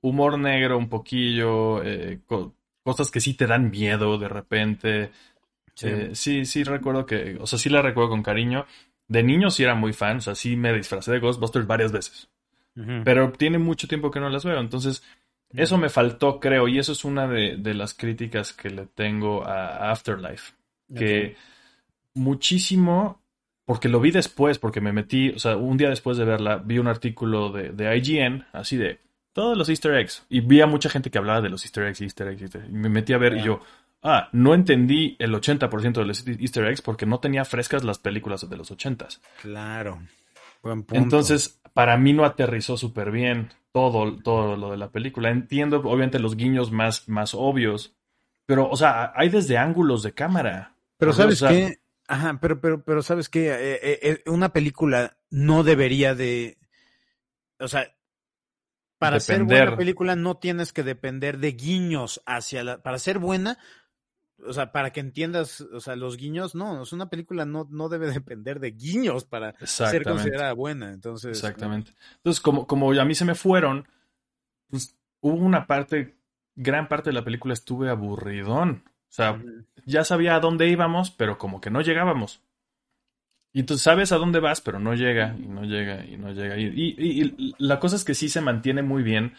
humor 0.00 0.38
negro 0.38 0.78
un 0.78 0.88
poquillo, 0.88 1.82
eh, 1.82 2.20
co- 2.26 2.54
cosas 2.82 3.10
que 3.10 3.20
sí 3.20 3.34
te 3.34 3.46
dan 3.46 3.70
miedo 3.70 4.18
de 4.18 4.28
repente. 4.28 5.10
Sí. 5.74 5.88
Eh, 5.88 6.10
sí, 6.14 6.44
sí 6.44 6.64
recuerdo 6.64 7.06
que, 7.06 7.36
o 7.40 7.46
sea, 7.46 7.58
sí 7.58 7.68
la 7.68 7.82
recuerdo 7.82 8.10
con 8.10 8.22
cariño. 8.22 8.66
De 9.08 9.22
niño 9.22 9.50
sí 9.50 9.62
era 9.62 9.74
muy 9.74 9.92
fan, 9.92 10.18
o 10.18 10.20
sea, 10.20 10.34
sí 10.34 10.56
me 10.56 10.72
disfracé 10.72 11.12
de 11.12 11.20
Ghostbusters 11.20 11.66
varias 11.66 11.92
veces. 11.92 12.28
Pero 13.04 13.32
tiene 13.32 13.58
mucho 13.58 13.86
tiempo 13.88 14.10
que 14.10 14.20
no 14.20 14.30
las 14.30 14.44
veo, 14.44 14.58
entonces 14.60 15.02
eso 15.52 15.78
me 15.78 15.88
faltó, 15.88 16.40
creo, 16.40 16.68
y 16.68 16.78
eso 16.78 16.92
es 16.92 17.04
una 17.04 17.28
de, 17.28 17.56
de 17.56 17.74
las 17.74 17.94
críticas 17.94 18.52
que 18.52 18.70
le 18.70 18.86
tengo 18.86 19.44
a 19.44 19.90
Afterlife. 19.90 20.52
Que 20.94 21.36
muchísimo, 22.14 23.22
porque 23.64 23.88
lo 23.88 24.00
vi 24.00 24.10
después, 24.10 24.58
porque 24.58 24.80
me 24.80 24.92
metí, 24.92 25.30
o 25.30 25.38
sea, 25.38 25.56
un 25.56 25.76
día 25.76 25.88
después 25.88 26.16
de 26.16 26.24
verla, 26.24 26.56
vi 26.56 26.78
un 26.78 26.88
artículo 26.88 27.50
de, 27.50 27.70
de 27.70 27.96
IGN, 27.96 28.46
así 28.52 28.76
de 28.76 29.00
todos 29.32 29.58
los 29.58 29.68
easter 29.68 29.94
eggs, 29.94 30.24
y 30.28 30.40
vi 30.40 30.60
a 30.60 30.66
mucha 30.66 30.88
gente 30.88 31.10
que 31.10 31.18
hablaba 31.18 31.40
de 31.40 31.50
los 31.50 31.64
easter 31.64 31.84
eggs, 31.86 32.00
easter 32.00 32.28
eggs, 32.28 32.42
easter 32.42 32.62
eggs, 32.62 32.72
y 32.72 32.76
me 32.76 32.88
metí 32.88 33.12
a 33.12 33.18
ver 33.18 33.36
y 33.36 33.42
yo, 33.42 33.60
ah, 34.02 34.28
no 34.32 34.54
entendí 34.54 35.16
el 35.18 35.34
80% 35.34 35.92
de 35.92 36.04
los 36.04 36.26
easter 36.26 36.66
eggs 36.66 36.82
porque 36.82 37.06
no 37.06 37.18
tenía 37.18 37.44
frescas 37.44 37.82
las 37.82 37.98
películas 37.98 38.48
de 38.48 38.56
los 38.56 38.70
80s. 38.70 39.20
Claro. 39.42 40.00
Buen 40.62 40.84
punto. 40.84 41.02
Entonces, 41.02 41.60
para 41.74 41.98
mí 41.98 42.12
no 42.12 42.24
aterrizó 42.24 42.76
súper 42.78 43.10
bien 43.10 43.50
todo, 43.72 44.16
todo 44.22 44.56
lo 44.56 44.70
de 44.70 44.78
la 44.78 44.90
película. 44.90 45.30
Entiendo, 45.30 45.78
obviamente, 45.80 46.18
los 46.18 46.36
guiños 46.36 46.72
más, 46.72 47.08
más 47.08 47.34
obvios, 47.34 47.94
pero, 48.46 48.70
o 48.70 48.76
sea, 48.76 49.12
hay 49.14 49.28
desde 49.28 49.58
ángulos 49.58 50.02
de 50.02 50.12
cámara. 50.12 50.76
Pero 50.96 51.10
O 51.10 51.14
sea, 51.14 51.24
sabes 51.24 51.42
o 51.42 51.48
sea, 51.48 51.56
qué, 51.56 51.78
ajá, 52.06 52.38
pero, 52.40 52.60
pero, 52.60 52.84
pero 52.84 53.02
sabes 53.02 53.28
qué, 53.28 53.50
Eh, 53.50 53.80
eh, 53.82 53.98
eh, 54.02 54.30
una 54.30 54.52
película 54.52 55.18
no 55.30 55.64
debería 55.64 56.14
de, 56.14 56.56
o 57.58 57.68
sea, 57.68 57.94
para 58.98 59.20
ser 59.20 59.44
buena 59.44 59.76
película 59.76 60.16
no 60.16 60.36
tienes 60.36 60.72
que 60.72 60.82
depender 60.82 61.38
de 61.38 61.52
guiños 61.52 62.22
hacia 62.26 62.64
la, 62.64 62.82
para 62.82 62.98
ser 62.98 63.18
buena, 63.18 63.58
o 64.46 64.52
sea, 64.52 64.72
para 64.72 64.90
que 64.92 65.00
entiendas, 65.00 65.60
o 65.60 65.80
sea, 65.80 65.96
los 65.96 66.16
guiños, 66.16 66.54
no, 66.54 66.82
es 66.82 66.92
una 66.92 67.08
película 67.10 67.44
no, 67.44 67.66
no 67.70 67.88
debe 67.88 68.06
depender 68.12 68.60
de 68.60 68.72
guiños 68.72 69.24
para 69.24 69.54
ser 69.66 70.04
considerada 70.04 70.52
buena, 70.52 70.92
entonces. 70.92 71.32
Exactamente. 71.36 71.92
Entonces, 72.16 72.40
como, 72.40 72.66
como 72.66 72.92
a 72.92 73.04
mí 73.04 73.14
se 73.14 73.24
me 73.24 73.34
fueron, 73.34 73.86
pues 74.68 74.96
hubo 75.20 75.36
una 75.36 75.66
parte, 75.66 76.16
gran 76.54 76.88
parte 76.88 77.10
de 77.10 77.14
la 77.14 77.24
película 77.24 77.54
estuve 77.54 77.90
aburridón. 77.90 78.84
O 78.86 79.12
sea, 79.14 79.40
ya 79.86 80.02
sabía 80.04 80.34
a 80.34 80.40
dónde 80.40 80.68
íbamos, 80.68 81.10
pero 81.10 81.38
como 81.38 81.60
que 81.60 81.70
no 81.70 81.80
llegábamos. 81.82 82.42
Y 83.52 83.62
tú 83.62 83.78
sabes 83.78 84.10
a 84.10 84.16
dónde 84.16 84.40
vas, 84.40 84.60
pero 84.60 84.80
no 84.80 84.94
llega, 84.94 85.36
y 85.38 85.46
no 85.46 85.62
llega, 85.62 86.04
y 86.04 86.16
no 86.16 86.32
llega. 86.32 86.56
Y, 86.58 86.64
y- 86.66 86.96
y- 86.98 87.34
y 87.38 87.54
la 87.58 87.78
cosa 87.78 87.94
es 87.94 88.02
que 88.04 88.14
sí 88.14 88.28
se 88.28 88.40
mantiene 88.40 88.82
muy 88.82 89.04
bien, 89.04 89.34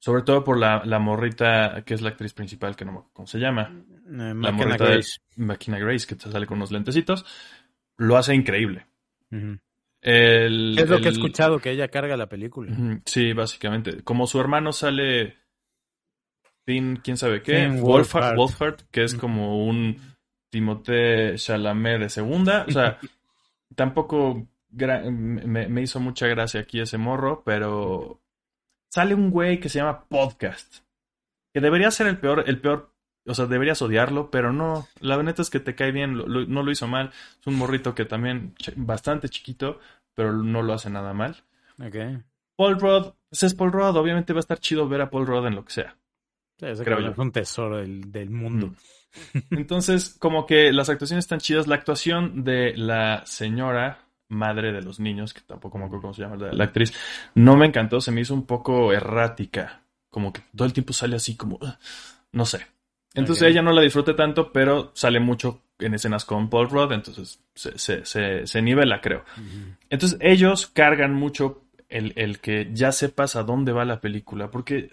sobre 0.00 0.22
todo 0.22 0.42
por 0.42 0.58
la, 0.58 0.82
la 0.84 0.98
morrita, 0.98 1.82
que 1.86 1.94
es 1.94 2.00
la 2.02 2.08
actriz 2.10 2.32
principal, 2.34 2.74
que 2.74 2.84
no 2.84 2.90
me 2.92 2.98
acuerdo 2.98 3.14
cómo 3.14 3.26
se 3.28 3.38
llama, 3.38 3.70
Eh, 3.72 4.34
la 4.48 4.52
morrita 4.52 4.84
de 4.86 4.90
Grace. 4.94 5.18
Makina 5.36 5.78
Grace, 5.78 6.06
que 6.06 6.16
te 6.16 6.28
sale 6.30 6.46
con 6.46 6.56
unos 6.58 6.72
lentecitos, 6.72 7.24
lo 7.98 8.16
hace 8.16 8.34
increíble. 8.34 8.86
El- 10.02 10.76
Es 10.78 10.88
lo 10.88 11.00
que 11.00 11.08
he 11.08 11.12
escuchado, 11.12 11.58
que 11.60 11.70
ella 11.70 11.88
carga 11.88 12.16
la 12.16 12.28
película. 12.28 12.74
Sí, 13.04 13.32
básicamente. 13.34 14.02
Como 14.02 14.26
su 14.26 14.40
hermano 14.40 14.72
sale 14.72 15.36
Finn, 16.64 16.96
quién 17.02 17.16
sabe 17.16 17.42
qué, 17.42 17.68
Finn 17.70 17.82
Wolfhard, 18.36 18.84
que 18.90 19.04
es 19.04 19.14
como 19.14 19.64
un 19.66 19.96
Timothée 20.50 21.34
Chalamet 21.36 22.00
de 22.00 22.08
segunda. 22.08 22.64
O 22.66 22.70
sea, 22.72 22.98
tampoco 23.76 24.46
gra- 24.72 25.02
me, 25.10 25.68
me 25.68 25.82
hizo 25.82 26.00
mucha 26.00 26.26
gracia 26.26 26.60
aquí 26.60 26.80
ese 26.80 26.96
morro, 26.98 27.42
pero 27.44 28.20
sale 28.90 29.14
un 29.14 29.30
güey 29.30 29.60
que 29.60 29.68
se 29.68 29.78
llama 29.78 30.04
Podcast, 30.04 30.84
que 31.54 31.60
debería 31.60 31.90
ser 31.90 32.06
el 32.06 32.18
peor, 32.18 32.44
el 32.46 32.60
peor, 32.60 32.92
o 33.26 33.34
sea, 33.34 33.46
deberías 33.46 33.80
odiarlo, 33.82 34.30
pero 34.30 34.52
no, 34.52 34.88
la 35.00 35.22
neta 35.22 35.42
es 35.42 35.50
que 35.50 35.60
te 35.60 35.74
cae 35.74 35.92
bien, 35.92 36.16
lo- 36.18 36.26
lo- 36.26 36.46
no 36.46 36.62
lo 36.62 36.70
hizo 36.70 36.86
mal. 36.88 37.10
Es 37.40 37.46
un 37.46 37.54
morrito 37.56 37.94
que 37.94 38.04
también 38.04 38.54
bastante 38.76 39.28
chiquito, 39.28 39.78
pero 40.14 40.32
no 40.32 40.62
lo 40.62 40.72
hace 40.74 40.90
nada 40.90 41.12
mal. 41.12 41.36
Ok. 41.78 41.96
Paul 42.56 42.78
Rudd, 42.80 43.12
pues 43.28 43.42
es 43.44 43.54
Paul 43.54 43.72
Rudd, 43.72 43.96
obviamente 43.96 44.32
va 44.32 44.38
a 44.38 44.40
estar 44.40 44.58
chido 44.58 44.88
ver 44.88 45.00
a 45.02 45.10
Paul 45.10 45.26
Rudd 45.26 45.46
en 45.46 45.54
lo 45.54 45.64
que 45.64 45.72
sea. 45.72 45.96
Sí, 46.58 46.66
ese 46.66 46.84
Creo 46.84 47.00
yo. 47.00 47.08
es 47.10 47.18
un 47.18 47.32
tesoro 47.32 47.78
del, 47.78 48.10
del 48.12 48.28
mundo. 48.30 48.74
Entonces, 49.50 50.16
como 50.18 50.44
que 50.46 50.72
las 50.72 50.88
actuaciones 50.90 51.24
están 51.24 51.38
chidas. 51.40 51.66
La 51.66 51.76
actuación 51.76 52.44
de 52.44 52.76
la 52.76 53.24
señora 53.26 53.98
madre 54.30 54.72
de 54.72 54.80
los 54.82 54.98
niños, 55.00 55.34
que 55.34 55.42
tampoco 55.42 55.76
me 55.78 55.84
acuerdo 55.84 56.02
cómo 56.02 56.14
se 56.14 56.22
llama 56.22 56.36
la, 56.36 56.52
la 56.52 56.64
actriz, 56.64 56.92
no 57.34 57.56
me 57.56 57.66
encantó, 57.66 58.00
se 58.00 58.10
me 58.12 58.22
hizo 58.22 58.32
un 58.34 58.46
poco 58.46 58.92
errática. 58.92 59.82
Como 60.08 60.32
que 60.32 60.40
todo 60.56 60.66
el 60.66 60.72
tiempo 60.72 60.92
sale 60.92 61.16
así 61.16 61.36
como, 61.36 61.56
"Ugh", 61.60 61.76
no 62.32 62.46
sé. 62.46 62.66
Entonces 63.14 63.48
ella 63.48 63.60
no 63.62 63.72
la 63.72 63.82
disfruté 63.82 64.14
tanto, 64.14 64.52
pero 64.52 64.92
sale 64.94 65.18
mucho 65.20 65.62
en 65.80 65.94
escenas 65.94 66.24
con 66.24 66.48
Paul 66.48 66.70
Rudd, 66.70 66.92
entonces 66.92 67.40
se, 67.54 67.76
se, 67.78 68.04
se, 68.04 68.46
se 68.46 68.62
nivela, 68.62 69.00
creo. 69.00 69.24
Entonces 69.88 70.18
ellos 70.20 70.68
cargan 70.68 71.14
mucho 71.14 71.64
el, 71.88 72.12
el 72.16 72.38
que 72.38 72.70
ya 72.72 72.92
sepas 72.92 73.34
a 73.34 73.42
dónde 73.42 73.72
va 73.72 73.84
la 73.84 74.00
película, 74.00 74.50
porque 74.50 74.90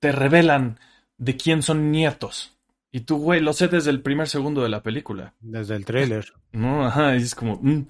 te 0.00 0.10
revelan 0.10 0.78
de 1.16 1.36
quién 1.36 1.62
son 1.62 1.92
nietos. 1.92 2.56
Y 2.90 3.00
tú, 3.00 3.18
güey, 3.18 3.40
lo 3.40 3.52
sé 3.52 3.68
desde 3.68 3.90
el 3.90 4.02
primer 4.02 4.28
segundo 4.28 4.62
de 4.62 4.68
la 4.68 4.82
película. 4.82 5.32
Desde 5.40 5.76
el 5.76 5.84
tráiler. 5.84 6.32
No, 6.52 6.84
ajá, 6.86 7.14
y 7.16 7.22
es 7.22 7.34
como... 7.34 7.58
mm. 7.62 7.86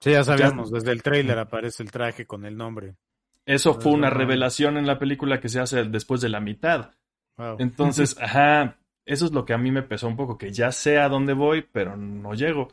Sí, 0.00 0.10
ya 0.10 0.24
sabíamos, 0.24 0.70
desde 0.70 0.92
el 0.92 1.02
tráiler 1.02 1.38
aparece 1.38 1.82
el 1.82 1.90
traje 1.90 2.26
con 2.26 2.44
el 2.44 2.56
nombre. 2.56 2.96
Eso 3.46 3.74
fue 3.80 3.92
una 3.92 4.10
revelación 4.10 4.76
en 4.76 4.86
la 4.86 4.98
película 4.98 5.40
que 5.40 5.48
se 5.48 5.60
hace 5.60 5.84
después 5.84 6.20
de 6.20 6.28
la 6.28 6.40
mitad. 6.40 6.90
Wow. 7.36 7.56
Entonces, 7.58 8.16
ajá, 8.20 8.78
eso 9.06 9.24
es 9.24 9.32
lo 9.32 9.44
que 9.44 9.54
a 9.54 9.58
mí 9.58 9.70
me 9.70 9.82
pesó 9.82 10.06
un 10.06 10.16
poco, 10.16 10.36
que 10.36 10.52
ya 10.52 10.70
sé 10.70 10.98
a 10.98 11.08
dónde 11.08 11.32
voy, 11.32 11.62
pero 11.62 11.96
no 11.96 12.34
llego. 12.34 12.68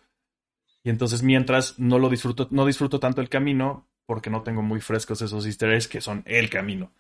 Y 0.84 0.90
entonces, 0.90 1.24
mientras 1.24 1.80
no 1.80 1.98
lo 1.98 2.10
disfruto, 2.10 2.48
no 2.52 2.66
disfruto 2.66 3.00
tanto 3.00 3.22
el 3.22 3.30
camino, 3.30 3.88
porque 4.06 4.30
no 4.30 4.44
tengo 4.44 4.62
muy 4.62 4.82
frescos 4.82 5.22
esos 5.22 5.46
easter 5.46 5.72
eggs 5.72 5.88
que 5.88 6.02
son 6.02 6.24
el 6.26 6.50
camino. 6.50 6.92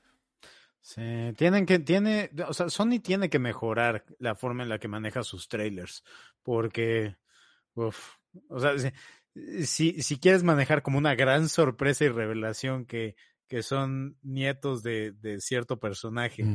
Sí, 0.79 1.33
tienen 1.35 1.65
que, 1.65 1.79
tiene, 1.79 2.29
o 2.47 2.53
sea, 2.53 2.69
Sony 2.69 2.99
tiene 3.01 3.29
que 3.29 3.39
mejorar 3.39 4.05
la 4.19 4.35
forma 4.35 4.63
en 4.63 4.69
la 4.69 4.79
que 4.79 4.87
maneja 4.87 5.23
sus 5.23 5.47
trailers, 5.47 6.03
porque, 6.43 7.15
uf, 7.73 8.17
o 8.49 8.59
sea, 8.59 8.73
si, 9.63 10.01
si, 10.01 10.19
quieres 10.19 10.43
manejar 10.43 10.81
como 10.81 10.97
una 10.97 11.15
gran 11.15 11.49
sorpresa 11.49 12.05
y 12.05 12.09
revelación 12.09 12.85
que, 12.85 13.15
que 13.47 13.63
son 13.63 14.17
nietos 14.23 14.81
de, 14.81 15.11
de 15.11 15.39
cierto 15.41 15.79
personaje, 15.79 16.45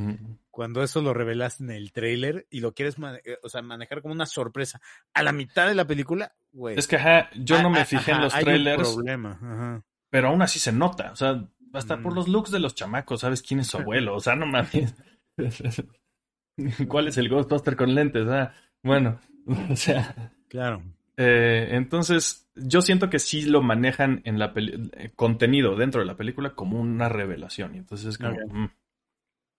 cuando 0.50 0.82
eso 0.82 1.02
lo 1.02 1.12
revelaste 1.14 1.62
en 1.64 1.70
el 1.70 1.92
trailer 1.92 2.46
y 2.50 2.60
lo 2.60 2.72
quieres 2.74 2.96
eh, 3.24 3.38
o 3.42 3.48
sea, 3.48 3.62
manejar 3.62 4.02
como 4.02 4.14
una 4.14 4.26
sorpresa 4.26 4.80
a 5.14 5.22
la 5.22 5.32
mitad 5.32 5.68
de 5.68 5.74
la 5.74 5.86
película, 5.86 6.34
güey. 6.52 6.78
Es 6.78 6.86
que, 6.86 6.96
ajá, 6.96 7.30
yo 7.36 7.60
no 7.62 7.68
ah, 7.68 7.72
me 7.72 7.80
ah, 7.80 7.84
fijé 7.84 8.12
en 8.12 8.20
los 8.22 8.34
hay 8.34 8.40
un 8.40 8.44
trailers, 8.46 8.94
problema, 8.94 9.32
ajá. 9.42 9.84
pero 10.08 10.28
aún 10.28 10.42
así 10.42 10.58
se 10.58 10.72
nota. 10.72 11.12
O 11.12 11.16
sea, 11.16 11.46
hasta 11.72 12.00
por 12.02 12.12
Mm. 12.12 12.16
los 12.16 12.28
looks 12.28 12.50
de 12.50 12.58
los 12.58 12.74
chamacos, 12.74 13.20
¿sabes 13.20 13.42
quién 13.42 13.60
es 13.60 13.68
su 13.68 13.78
abuelo? 13.78 14.16
O 14.16 14.20
sea, 14.20 14.34
no 14.36 14.46
mames. 14.46 14.94
¿Cuál 16.88 17.08
es 17.08 17.16
el 17.16 17.28
Ghostbuster 17.28 17.76
con 17.76 17.94
lentes? 17.94 18.26
Ah, 18.28 18.52
bueno, 18.82 19.20
o 19.70 19.76
sea, 19.76 20.32
Claro. 20.48 20.82
Eh, 21.22 21.68
entonces 21.72 22.48
yo 22.54 22.80
siento 22.80 23.10
que 23.10 23.18
sí 23.18 23.42
lo 23.42 23.60
manejan 23.62 24.22
en 24.24 24.38
la 24.38 24.54
peli- 24.54 24.90
eh, 24.94 25.10
contenido 25.14 25.76
dentro 25.76 26.00
de 26.00 26.06
la 26.06 26.16
película 26.16 26.54
como 26.54 26.80
una 26.80 27.10
revelación. 27.10 27.74
Y 27.74 27.78
entonces 27.78 28.06
es 28.06 28.18
como. 28.18 28.38
Mm. 28.46 28.70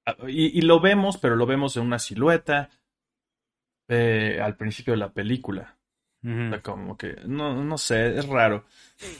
Ah, 0.07 0.15
Y, 0.27 0.57
y 0.57 0.61
lo 0.61 0.79
vemos, 0.79 1.17
pero 1.17 1.35
lo 1.35 1.45
vemos 1.45 1.77
en 1.77 1.83
una 1.83 1.99
silueta 1.99 2.69
eh, 3.87 4.39
al 4.41 4.55
principio 4.57 4.93
de 4.93 4.97
la 4.99 5.13
película. 5.13 5.77
O 6.23 6.27
Ujú. 6.27 6.49
sea, 6.49 6.61
como 6.61 6.97
que, 6.97 7.15
no, 7.25 7.63
no 7.63 7.77
sé, 7.77 8.17
es 8.17 8.27
raro. 8.27 8.65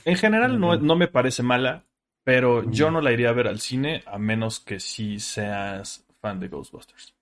En 0.05 0.15
general 0.17 0.59
no, 0.59 0.75
no 0.77 0.95
me 0.95 1.07
parece 1.07 1.43
mala, 1.43 1.83
pero 2.23 2.69
yo 2.71 2.91
no 2.91 3.01
la 3.01 3.11
iría 3.11 3.29
a 3.29 3.33
ver 3.33 3.47
al 3.47 3.59
cine 3.59 4.03
a 4.05 4.17
menos 4.17 4.59
que 4.59 4.79
sí 4.79 5.19
seas 5.19 6.05
fan 6.19 6.39
de 6.39 6.47
Ghostbusters. 6.47 7.13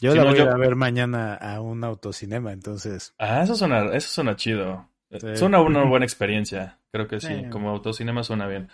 Yo 0.00 0.12
Si 0.12 0.18
la 0.18 0.24
no, 0.24 0.30
voy 0.30 0.38
yo- 0.38 0.50
a 0.50 0.56
ver 0.56 0.76
mañana 0.76 1.34
a 1.34 1.60
un 1.60 1.82
autocinema, 1.84 2.52
entonces. 2.52 3.14
Ah, 3.18 3.42
eso 3.42 3.54
suena, 3.54 3.86
eso 3.94 4.08
suena 4.08 4.36
chido. 4.36 4.88
Sí. 5.10 5.36
Suena 5.36 5.60
una 5.60 5.84
buena 5.88 6.04
experiencia. 6.04 6.78
Creo 6.92 7.06
que 7.08 7.20
sí. 7.20 7.28
Sí. 7.28 7.48
Como 7.50 7.70
autocinema 7.70 8.22
suena 8.22 8.46
bien. 8.46 8.68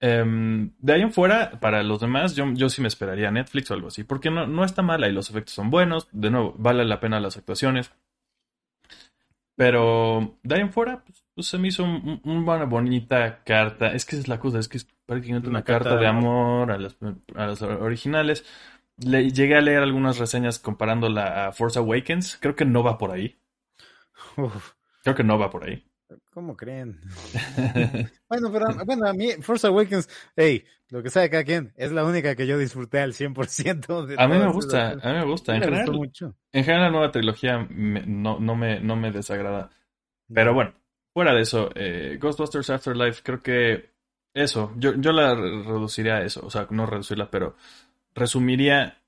Em, 0.00 0.72
de 0.78 0.92
ahí 0.94 1.02
en 1.02 1.12
fuera, 1.12 1.60
para 1.60 1.82
los 1.82 2.00
demás, 2.00 2.34
yo, 2.34 2.44
yo 2.54 2.68
sí 2.68 2.80
me 2.82 2.88
esperaría 2.88 3.30
Netflix 3.30 3.70
o 3.70 3.74
algo 3.74 3.88
así. 3.88 4.02
Porque 4.04 4.30
no, 4.30 4.46
no 4.46 4.64
está 4.64 4.82
mala 4.82 5.08
y 5.08 5.12
los 5.12 5.30
efectos 5.30 5.54
son 5.54 5.70
buenos. 5.70 6.08
De 6.12 6.30
nuevo, 6.30 6.54
vale 6.58 6.84
la 6.84 6.98
pena 6.98 7.20
las 7.20 7.36
actuaciones. 7.36 7.92
Pero 9.54 10.38
de 10.42 10.54
ahí 10.54 10.60
en 10.62 10.72
fuera, 10.72 11.04
pues, 11.04 11.24
pues, 11.34 11.46
se 11.46 11.58
me 11.58 11.68
hizo 11.68 11.84
un- 11.84 12.20
un- 12.24 12.38
una 12.48 12.64
bonita 12.64 13.42
carta. 13.44 13.92
Es 13.92 14.04
que 14.04 14.16
esa 14.16 14.22
es 14.22 14.28
la 14.28 14.40
cosa, 14.40 14.58
es 14.58 14.68
que 14.68 14.78
es 14.78 14.86
prácticamente 15.06 15.48
una, 15.48 15.62
carta, 15.62 15.96
de 15.96 16.06
amor 16.06 16.72
a 16.72 16.78
las, 16.78 16.96
a 17.34 17.46
las 17.46 17.60
originales. 17.62 18.44
Le, 19.04 19.30
llegué 19.30 19.56
a 19.56 19.60
leer 19.60 19.78
algunas 19.82 20.18
reseñas 20.18 20.58
comparándola 20.58 21.46
a 21.48 21.52
Force 21.52 21.78
Awakens. 21.78 22.38
Creo 22.40 22.54
que 22.56 22.64
no 22.64 22.82
va 22.82 22.98
por 22.98 23.12
ahí. 23.12 23.38
Uf, 24.36 24.72
Creo 25.02 25.14
que 25.14 25.24
no 25.24 25.38
va 25.38 25.50
por 25.50 25.64
ahí. 25.64 25.84
¿Cómo 26.32 26.56
creen? 26.56 27.00
Bueno, 28.28 28.50
pero 28.50 28.66
bueno, 28.86 29.06
a 29.06 29.12
mí 29.12 29.30
Force 29.42 29.66
Awakens, 29.66 30.08
hey, 30.36 30.64
lo 30.88 31.02
que 31.02 31.10
sabe 31.10 31.28
cada 31.28 31.44
quien, 31.44 31.72
es 31.76 31.92
la 31.92 32.02
única 32.04 32.34
que 32.34 32.46
yo 32.46 32.56
disfruté 32.56 32.98
al 33.00 33.12
100% 33.12 34.06
de 34.06 34.16
A 34.18 34.26
mí 34.26 34.38
me 34.38 34.50
gusta, 34.50 34.92
a 34.92 34.94
mí 35.12 35.18
me 35.18 35.24
gusta. 35.26 35.54
En 35.54 35.62
general, 35.62 35.92
mucho. 35.92 36.34
en 36.52 36.64
general 36.64 36.84
la 36.86 36.90
nueva 36.90 37.12
trilogía 37.12 37.58
me- 37.68 38.06
no, 38.06 38.40
no, 38.40 38.56
me, 38.56 38.80
no 38.80 38.96
me 38.96 39.10
desagrada. 39.12 39.70
Pero 40.32 40.54
bueno, 40.54 40.72
fuera 41.12 41.34
de 41.34 41.42
eso, 41.42 41.70
eh, 41.74 42.16
Ghostbusters 42.18 42.70
Afterlife, 42.70 43.22
creo 43.22 43.42
que 43.42 43.90
eso, 44.32 44.72
yo, 44.78 44.94
yo 44.94 45.12
la 45.12 45.34
re- 45.34 45.62
reduciría 45.62 46.16
a 46.16 46.22
eso, 46.24 46.40
o 46.46 46.48
sea, 46.50 46.66
no 46.70 46.86
reducirla, 46.86 47.30
pero 47.30 47.54
resumiría 48.14 48.98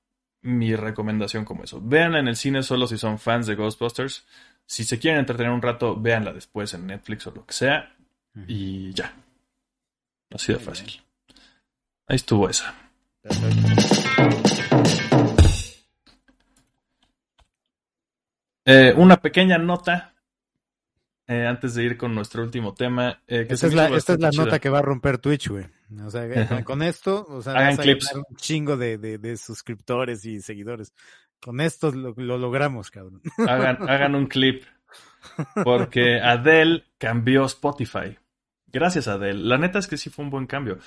mi 0.41 0.75
recomendación 0.75 1.45
como 1.45 1.63
eso. 1.63 1.81
Véanla 1.81 2.19
en 2.19 2.27
el 2.27 2.35
cine 2.35 2.63
solo 2.63 2.87
si 2.87 2.97
son 2.97 3.19
fans 3.19 3.47
de 3.47 3.55
Ghostbusters. 3.55 4.25
Si 4.65 4.83
se 4.83 4.99
quieren 4.99 5.19
entretener 5.19 5.51
un 5.51 5.61
rato, 5.61 5.95
véanla 5.99 6.33
después 6.33 6.73
en 6.73 6.87
Netflix 6.87 7.27
o 7.27 7.31
lo 7.31 7.45
que 7.45 7.53
sea. 7.53 7.95
Y 8.47 8.93
ya. 8.93 9.13
Así 10.31 10.51
de 10.51 10.59
Muy 10.59 10.65
fácil. 10.65 11.01
Ahí 12.07 12.15
estuvo 12.15 12.49
esa. 12.49 12.75
Eh, 18.65 18.93
una 18.97 19.17
pequeña 19.17 19.57
nota 19.57 20.14
eh, 21.27 21.45
antes 21.47 21.73
de 21.75 21.83
ir 21.83 21.97
con 21.97 22.13
nuestro 22.15 22.43
último 22.43 22.73
tema. 22.73 23.21
eh, 23.27 23.45
que 23.47 23.53
Esta 23.53 23.67
es, 23.67 23.73
la, 23.73 23.87
esta 23.89 24.13
es 24.13 24.19
la 24.19 24.31
nota 24.31 24.59
que 24.59 24.69
va 24.69 24.79
a 24.79 24.83
romper 24.83 25.17
Twitch, 25.17 25.49
güey. 25.49 25.65
O 26.05 26.09
sea, 26.09 26.27
que 26.27 26.45
con, 26.47 26.63
con 26.63 26.81
esto, 26.81 27.25
o 27.29 27.41
sea, 27.41 27.53
Hagan 27.53 27.69
vas 27.71 27.79
a 27.79 27.81
clips. 27.83 28.13
un 28.15 28.35
chingo 28.37 28.77
de, 28.77 28.97
de, 28.97 29.17
de 29.17 29.37
suscriptores 29.37 30.25
y 30.25 30.41
seguidores. 30.41 30.93
Con 31.41 31.61
esto 31.61 31.91
lo, 31.91 32.13
lo 32.17 32.37
logramos, 32.37 32.89
cabrón. 32.91 33.21
Hagan, 33.47 33.77
hagan 33.89 34.15
un 34.15 34.27
clip. 34.27 34.63
Porque 35.63 36.19
Adele 36.19 36.83
cambió 36.97 37.45
Spotify. 37.45 38.17
Gracias, 38.67 39.07
Adele. 39.07 39.39
La 39.43 39.57
neta 39.57 39.79
es 39.79 39.87
que 39.87 39.97
sí 39.97 40.09
fue 40.09 40.25
un 40.25 40.31
buen 40.31 40.47
cambio. 40.47 40.79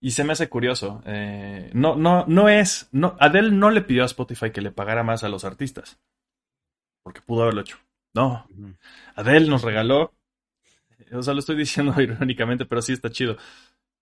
Y 0.00 0.10
se 0.12 0.24
me 0.24 0.32
hace 0.32 0.48
curioso. 0.48 1.02
eh, 1.06 1.70
no, 1.74 1.94
no, 1.96 2.24
no 2.26 2.48
es. 2.48 2.88
No, 2.92 3.16
Adele 3.20 3.52
no 3.52 3.70
le 3.70 3.82
pidió 3.82 4.02
a 4.02 4.06
Spotify 4.06 4.50
que 4.50 4.60
le 4.60 4.72
pagara 4.72 5.02
más 5.02 5.22
a 5.24 5.28
los 5.28 5.44
artistas. 5.44 5.98
Porque 7.04 7.20
pudo 7.20 7.42
haberlo 7.42 7.60
hecho. 7.62 7.78
No. 8.14 8.46
Adele 9.14 9.48
nos 9.48 9.62
regaló. 9.62 10.12
O 11.12 11.22
sea, 11.22 11.34
lo 11.34 11.40
estoy 11.40 11.56
diciendo 11.56 11.94
irónicamente, 12.00 12.66
pero 12.66 12.82
sí 12.82 12.92
está 12.92 13.10
chido. 13.10 13.36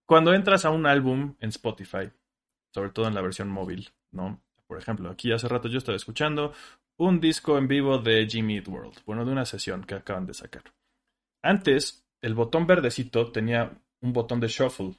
Cuando 0.07 0.35
entras 0.35 0.65
a 0.65 0.71
un 0.71 0.87
álbum 0.87 1.37
en 1.41 1.51
Spotify, 1.51 2.11
sobre 2.73 2.91
todo 2.91 3.07
en 3.07 3.15
la 3.15 3.23
versión 3.23 3.49
móvil, 3.49 3.91
¿no? 4.11 4.41
Por 4.67 4.79
ejemplo, 4.79 5.11
aquí 5.11 5.33
hace 5.33 5.49
rato 5.49 5.69
yo 5.69 5.79
estaba 5.79 5.97
escuchando 5.97 6.53
un 6.97 7.21
disco 7.21 7.57
en 7.59 7.67
vivo 7.67 7.99
de 7.99 8.27
Jimmy 8.29 8.57
Eat 8.57 8.69
World, 8.69 8.99
bueno, 9.07 9.25
de 9.25 9.33
una 9.33 9.45
sesión 9.45 9.85
que 9.85 9.95
acaban 9.95 10.27
de 10.27 10.35
sacar. 10.35 10.65
Antes, 11.43 12.07
el 12.21 12.35
botón 12.35 12.67
verdecito 12.67 13.33
tenía 13.33 13.73
un 14.01 14.13
botón 14.13 14.39
de 14.39 14.49
shuffle 14.49 14.97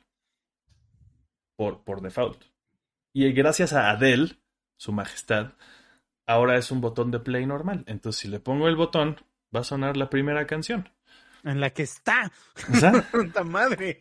por, 1.56 1.84
por 1.84 2.02
default. 2.02 2.44
Y 3.14 3.32
gracias 3.34 3.74
a 3.74 3.92
Adele, 3.92 4.38
su 4.78 4.92
majestad, 4.92 5.54
ahora 6.28 6.58
es 6.58 6.72
un 6.72 6.82
botón 6.82 7.12
de 7.12 7.20
play 7.20 7.46
normal. 7.46 7.84
Entonces, 7.88 8.22
si 8.22 8.28
le 8.28 8.40
pongo 8.40 8.68
el 8.68 8.76
botón, 8.76 9.18
va 9.56 9.62
a 9.62 9.64
sonar 9.66 9.98
la 9.98 10.10
primera 10.10 10.46
canción. 10.48 10.90
En 11.44 11.60
la 11.60 11.70
que 11.72 11.84
está. 11.84 12.32
¡Puta 13.12 13.44
madre! 13.44 14.00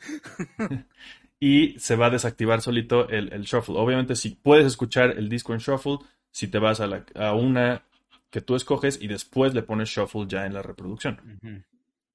y 1.41 1.79
se 1.79 1.97
va 1.97 2.07
a 2.07 2.11
desactivar 2.11 2.61
solito 2.61 3.09
el, 3.09 3.33
el 3.33 3.43
shuffle. 3.43 3.77
Obviamente, 3.79 4.15
si 4.17 4.31
puedes 4.31 4.67
escuchar 4.67 5.11
el 5.11 5.29
disco 5.29 5.53
en 5.55 5.59
shuffle, 5.61 5.99
si 6.31 6.49
te 6.49 6.59
vas 6.59 6.81
a, 6.81 6.87
la- 6.87 7.05
a 7.15 7.35
una 7.35 7.83
que 8.31 8.41
tú 8.41 8.55
escoges 8.55 9.01
y 9.01 9.09
después 9.09 9.55
le 9.55 9.63
pones 9.63 9.89
shuffle 9.89 10.27
ya 10.29 10.47
en 10.47 10.55
la 10.55 10.63
reproducción. 10.63 11.39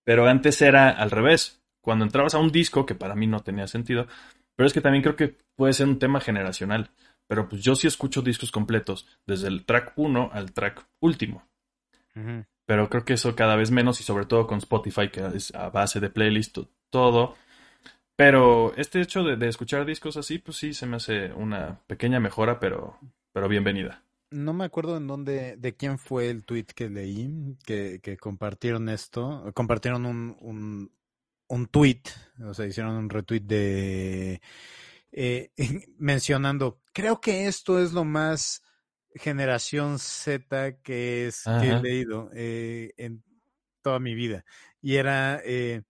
Pero 0.04 0.28
antes 0.28 0.62
era 0.62 0.90
al 0.90 1.12
revés. 1.12 1.62
Cuando 1.82 2.06
entrabas 2.06 2.34
a 2.36 2.40
un 2.40 2.52
disco, 2.52 2.86
que 2.86 2.96
para 2.96 3.16
mí 3.16 3.28
no 3.28 3.42
tenía 3.42 3.68
sentido, 3.68 4.08
pero 4.56 4.66
es 4.68 4.74
que 4.74 4.82
también 4.82 5.04
creo 5.04 5.16
que 5.16 5.36
puede 5.56 5.74
ser 5.74 5.88
un 5.88 6.00
tema 6.00 6.20
generacional. 6.20 6.90
Pero 7.28 7.50
pues 7.50 7.64
yo 7.64 7.76
sí 7.76 7.88
escucho 7.88 8.22
discos 8.22 8.52
completos, 8.52 9.08
desde 9.26 9.48
el 9.48 9.66
track 9.66 9.94
1 9.96 10.30
al 10.32 10.54
track 10.54 10.86
último. 11.00 11.48
Pero 12.66 12.90
creo 12.90 13.04
que 13.04 13.14
eso 13.14 13.36
cada 13.36 13.56
vez 13.56 13.72
menos 13.72 14.00
y 14.00 14.04
sobre 14.04 14.26
todo 14.26 14.48
con 14.48 14.60
Spotify, 14.60 15.10
que 15.10 15.26
es 15.36 15.54
a 15.54 15.70
base 15.70 16.00
de 16.00 16.10
playlist 16.10 16.58
todo. 16.90 17.36
Pero 18.16 18.74
este 18.78 19.02
hecho 19.02 19.24
de, 19.24 19.48
escuchar 19.48 19.86
discos 19.86 20.16
así, 20.16 20.40
pues 20.40 20.58
sí, 20.58 20.74
se 20.74 20.86
me 20.86 20.96
hace 20.96 21.34
una 21.34 21.82
pequeña 21.88 22.20
mejora, 22.20 22.60
pero, 22.60 22.98
pero 23.34 23.50
bienvenida. 23.50 24.02
No 24.32 24.54
me 24.54 24.66
acuerdo 24.66 24.98
en 24.98 25.08
dónde, 25.08 25.58
de 25.58 25.76
quién 25.76 26.00
fue 26.00 26.30
el 26.30 26.46
tweet 26.46 26.68
que 26.74 26.90
leí, 26.90 27.58
que, 27.66 28.00
que 28.02 28.18
compartieron 28.18 28.88
esto, 28.90 29.52
compartieron 29.54 30.06
un, 30.06 30.38
un, 30.40 30.92
un 31.48 31.68
tweet, 31.68 32.02
o 32.44 32.54
sea, 32.54 32.66
hicieron 32.66 32.96
un 32.96 33.10
retweet 33.10 33.42
de 33.42 34.42
eh, 35.18 35.52
mencionando, 35.98 36.82
creo 36.92 37.22
que 37.22 37.48
esto 37.48 37.80
es 37.80 37.94
lo 37.94 38.04
más 38.04 38.62
generación 39.16 39.98
Z 39.98 40.76
que 40.84 41.28
es 41.28 41.44
que 41.44 41.70
he 41.70 41.82
leído 41.82 42.30
eh, 42.34 42.94
en 42.98 43.24
toda 43.82 44.00
mi 44.00 44.14
vida. 44.14 44.44
Y 44.82 44.98
era, 44.98 45.42
eh, 45.46 45.84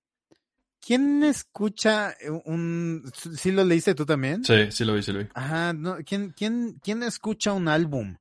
¿quién 0.80 1.24
escucha 1.24 2.16
un... 2.46 3.12
¿Sí 3.36 3.52
lo 3.52 3.64
leíste 3.64 3.96
tú 3.96 4.06
también? 4.06 4.44
Sí, 4.44 4.72
sí 4.72 4.86
lo 4.86 4.94
vi, 4.94 5.02
sí 5.02 5.12
lo 5.12 5.20
vi. 5.20 5.28
Ajá, 5.34 5.74
no, 5.74 5.98
¿quién, 6.06 6.30
quién, 6.30 6.80
quién 6.84 7.02
escucha 7.02 7.52
un 7.54 7.68
álbum? 7.68 8.18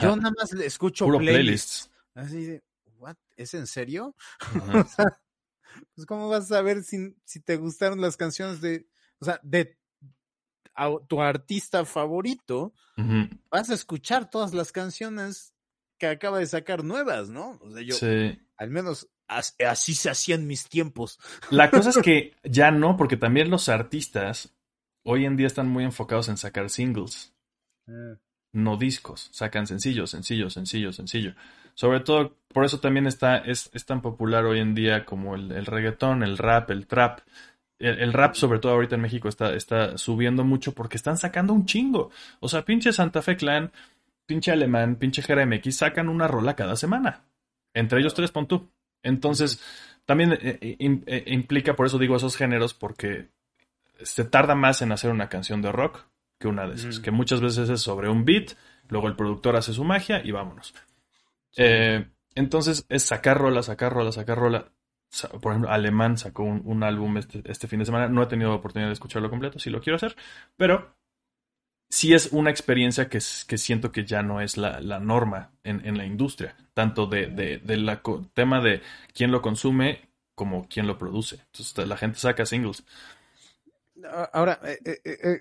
Yo 0.00 0.16
nada 0.16 0.32
más 0.38 0.50
escucho 0.54 1.06
playlists. 1.06 1.90
Así 2.14 2.46
de, 2.46 2.62
¿what? 2.96 3.16
¿Es 3.36 3.52
en 3.52 3.66
serio? 3.66 4.16
o 4.74 4.88
sea, 4.88 5.20
pues 5.94 6.06
¿cómo 6.06 6.30
vas 6.30 6.44
a 6.44 6.56
saber 6.56 6.82
si, 6.84 7.14
si 7.24 7.40
te 7.40 7.56
gustaron 7.56 8.00
las 8.00 8.16
canciones 8.16 8.62
de, 8.62 8.88
o 9.18 9.26
sea, 9.26 9.40
de 9.42 9.78
tu 11.08 11.20
artista 11.20 11.84
favorito, 11.84 12.72
vas 13.50 13.70
a 13.70 13.74
escuchar 13.74 14.30
todas 14.30 14.54
las 14.54 14.72
canciones 14.72 15.54
que 15.98 16.06
acaba 16.06 16.38
de 16.38 16.46
sacar 16.46 16.84
nuevas, 16.84 17.28
¿no? 17.28 17.58
O 17.60 17.70
sea, 17.70 17.82
yo, 17.82 17.94
al 18.56 18.70
menos 18.70 19.08
así 19.26 19.94
se 19.94 20.10
hacía 20.10 20.34
en 20.36 20.46
mis 20.46 20.68
tiempos. 20.68 21.18
La 21.50 21.70
cosa 21.70 21.90
es 21.90 21.98
que 21.98 22.34
ya 22.44 22.70
no, 22.70 22.96
porque 22.96 23.16
también 23.16 23.50
los 23.50 23.68
artistas 23.68 24.54
hoy 25.04 25.24
en 25.24 25.36
día 25.36 25.46
están 25.46 25.68
muy 25.68 25.84
enfocados 25.84 26.28
en 26.28 26.36
sacar 26.36 26.70
singles, 26.70 27.34
ah. 27.88 28.16
no 28.52 28.76
discos. 28.76 29.28
Sacan 29.32 29.66
sencillos, 29.66 30.10
sencillo, 30.10 30.50
sencillo, 30.50 30.92
sencillo. 30.92 31.34
Sobre 31.74 32.00
todo, 32.00 32.36
por 32.48 32.64
eso 32.64 32.80
también 32.80 33.06
está, 33.06 33.38
es, 33.38 33.70
es 33.72 33.86
tan 33.86 34.02
popular 34.02 34.44
hoy 34.44 34.58
en 34.58 34.74
día 34.74 35.04
como 35.04 35.36
el, 35.36 35.52
el 35.52 35.66
reggaetón, 35.66 36.22
el 36.22 36.36
rap, 36.36 36.70
el 36.70 36.86
trap 36.86 37.20
el, 37.78 38.12
rap, 38.12 38.34
sobre 38.34 38.58
todo 38.58 38.72
ahorita 38.72 38.96
en 38.96 39.02
México, 39.02 39.28
está, 39.28 39.54
está 39.54 39.96
subiendo 39.98 40.44
mucho 40.44 40.72
porque 40.74 40.96
están 40.96 41.16
sacando 41.16 41.52
un 41.52 41.66
chingo. 41.66 42.10
O 42.40 42.48
sea, 42.48 42.64
pinche 42.64 42.92
Santa 42.92 43.22
Fe 43.22 43.36
Clan, 43.36 43.70
pinche 44.26 44.50
Alemán, 44.50 44.96
pinche 44.96 45.22
JRMX 45.22 45.76
sacan 45.76 46.08
una 46.08 46.26
rola 46.26 46.56
cada 46.56 46.76
semana. 46.76 47.24
Entre 47.74 48.00
ellos 48.00 48.14
tres, 48.14 48.32
pon 48.32 48.48
tú. 48.48 48.68
Entonces, 49.02 49.62
también 50.04 50.32
eh, 50.32 50.58
eh, 50.60 50.76
eh, 51.06 51.24
implica, 51.26 51.74
por 51.74 51.86
eso 51.86 51.98
digo 51.98 52.16
esos 52.16 52.36
géneros, 52.36 52.74
porque 52.74 53.28
se 54.02 54.24
tarda 54.24 54.54
más 54.54 54.82
en 54.82 54.92
hacer 54.92 55.10
una 55.10 55.28
canción 55.28 55.62
de 55.62 55.70
rock 55.70 56.06
que 56.38 56.48
una 56.48 56.66
de 56.66 56.74
esas. 56.74 57.00
Que 57.00 57.10
muchas 57.10 57.40
veces 57.40 57.68
es 57.68 57.80
sobre 57.80 58.08
un 58.08 58.24
beat, 58.24 58.52
luego 58.88 59.08
el 59.08 59.16
productor 59.16 59.56
hace 59.56 59.72
su 59.72 59.84
magia 59.84 60.20
y 60.24 60.30
vámonos. 60.30 60.74
entonces 62.34 62.86
es 62.88 63.02
sacar 63.02 63.38
rola, 63.38 63.62
sacar 63.62 63.92
rola, 63.92 64.12
sacar 64.12 64.38
rola 64.38 64.72
por 65.40 65.52
ejemplo, 65.52 65.70
Alemán 65.70 66.18
sacó 66.18 66.42
un, 66.42 66.82
álbum 66.82 67.16
este, 67.16 67.42
este, 67.46 67.66
fin 67.66 67.78
de 67.78 67.86
semana. 67.86 68.08
No 68.08 68.22
he 68.22 68.26
tenido 68.26 68.54
oportunidad 68.54 68.88
de 68.88 68.94
escucharlo 68.94 69.30
completo, 69.30 69.58
si 69.58 69.70
lo 69.70 69.80
quiero 69.80 69.96
hacer, 69.96 70.16
pero 70.56 70.94
sí 71.88 72.14
es 72.14 72.32
una 72.32 72.50
experiencia 72.50 73.08
que, 73.08 73.18
que 73.46 73.58
siento 73.58 73.90
que 73.90 74.04
ya 74.04 74.22
no 74.22 74.40
es 74.40 74.56
la, 74.56 74.80
norma 75.00 75.52
en, 75.64 75.96
la 75.96 76.04
industria, 76.04 76.56
tanto 76.74 77.06
de, 77.06 77.26
de, 77.26 77.58
tema 78.34 78.60
de 78.60 78.82
quién 79.14 79.30
lo 79.30 79.40
consume 79.42 80.08
como 80.34 80.68
quién 80.68 80.86
lo 80.86 80.98
produce. 80.98 81.36
Entonces 81.36 81.86
la 81.86 81.96
gente 81.96 82.18
saca 82.18 82.46
singles. 82.46 82.84
Ahora, 84.32 84.60
eh, 84.62 84.78
eh, 84.84 85.00
eh, 85.04 85.40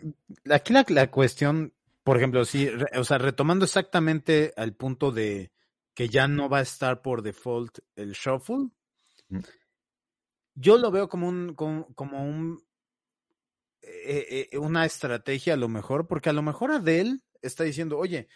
aquí 0.52 0.74
la, 0.74 0.84
la, 0.90 1.12
cuestión, 1.12 1.74
por 2.04 2.18
ejemplo, 2.18 2.44
sí, 2.44 2.68
o 2.96 3.04
sea, 3.04 3.20
retomando 3.20 3.66
exactamente 3.66 4.54
al 4.58 4.74
punto 4.74 5.12
de 5.12 5.52
que 5.94 6.10
ya 6.10 6.28
no 6.28 6.50
va 6.50 6.60
a 6.60 6.62
estar 6.62 7.02
por 7.02 7.22
default 7.22 7.80
el 7.96 8.14
shuffle. 8.14 8.70
Yo 10.56 10.78
lo 10.78 10.92
veo 10.92 11.08
como 11.08 11.28
un, 11.28 11.54
como, 11.54 12.24
un 12.24 12.64
eh, 13.82 14.50
eh, 14.52 14.58
una 14.58 14.86
estrategia 14.86 15.54
a 15.54 15.58
lo 15.58 15.68
mejor, 15.68 16.08
porque 16.08 16.30
a 16.30 16.34
lo 16.34 16.42
mejor 16.42 16.72
Adele 16.72 17.20
está 17.42 17.64
diciendo, 17.64 17.98
oye, 17.98 18.28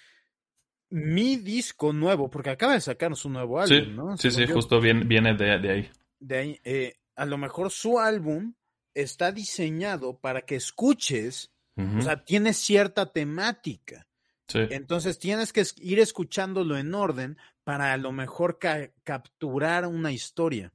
mi 0.89 1.37
disco 1.37 1.93
nuevo, 1.93 2.29
porque 2.29 2.49
acaba 2.49 2.73
de 2.73 2.81
sacar 2.81 3.15
su 3.15 3.29
nuevo 3.29 3.59
álbum, 3.59 3.95
¿no? 3.95 4.17
Sí, 4.17 4.29
sí, 4.29 4.45
justo 4.45 4.79
viene, 4.79 5.05
viene 5.05 5.35
de, 5.35 5.71
ahí. 5.71 5.89
De 6.19 6.37
ahí, 6.37 6.59
eh, 6.63 6.99
a 7.15 7.25
lo 7.25 7.37
mejor 7.37 7.71
su 7.71 7.99
álbum 7.99 8.53
está 8.93 9.31
diseñado 9.31 10.19
para 10.19 10.41
que 10.41 10.55
escuches, 10.55 11.51
o 11.77 12.01
sea, 12.01 12.23
tiene 12.23 12.53
cierta 12.53 13.11
temática. 13.11 14.07
Entonces 14.53 15.17
tienes 15.17 15.53
que 15.53 15.63
ir 15.77 15.99
escuchándolo 15.99 16.77
en 16.77 16.93
orden 16.93 17.37
para 17.63 17.93
a 17.93 17.97
lo 17.97 18.11
mejor 18.11 18.59
capturar 19.03 19.87
una 19.87 20.11
historia. 20.11 20.73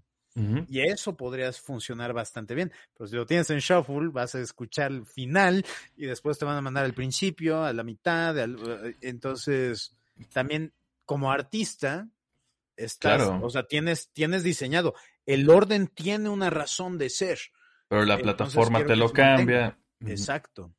Y 0.68 0.80
eso 0.80 1.16
podría 1.16 1.50
funcionar 1.52 2.12
bastante 2.12 2.54
bien. 2.54 2.70
Pero 2.96 3.08
si 3.08 3.16
lo 3.16 3.24
tienes 3.24 3.48
en 3.50 3.58
shuffle, 3.58 4.08
vas 4.08 4.34
a 4.34 4.40
escuchar 4.40 4.90
el 4.90 5.06
final 5.06 5.64
y 5.96 6.06
después 6.06 6.38
te 6.38 6.44
van 6.44 6.56
a 6.56 6.60
mandar 6.60 6.84
al 6.84 6.92
principio, 6.92 7.64
a 7.64 7.72
la 7.72 7.82
mitad. 7.82 8.38
Eh, 8.38 8.96
entonces, 9.00 9.96
también 10.32 10.74
como 11.06 11.32
artista, 11.32 12.08
estás, 12.76 13.30
o 13.40 13.48
sea, 13.48 13.62
tienes, 13.62 14.10
tienes 14.12 14.42
diseñado. 14.42 14.94
El 15.24 15.48
orden 15.48 15.88
tiene 15.88 16.28
una 16.28 16.50
razón 16.50 16.98
de 16.98 17.08
ser. 17.08 17.38
Pero 17.88 18.04
la 18.04 18.18
plataforma 18.18 18.84
te 18.84 18.96
lo 18.96 19.10
cambia. 19.12 19.78
Exacto. 20.00 20.74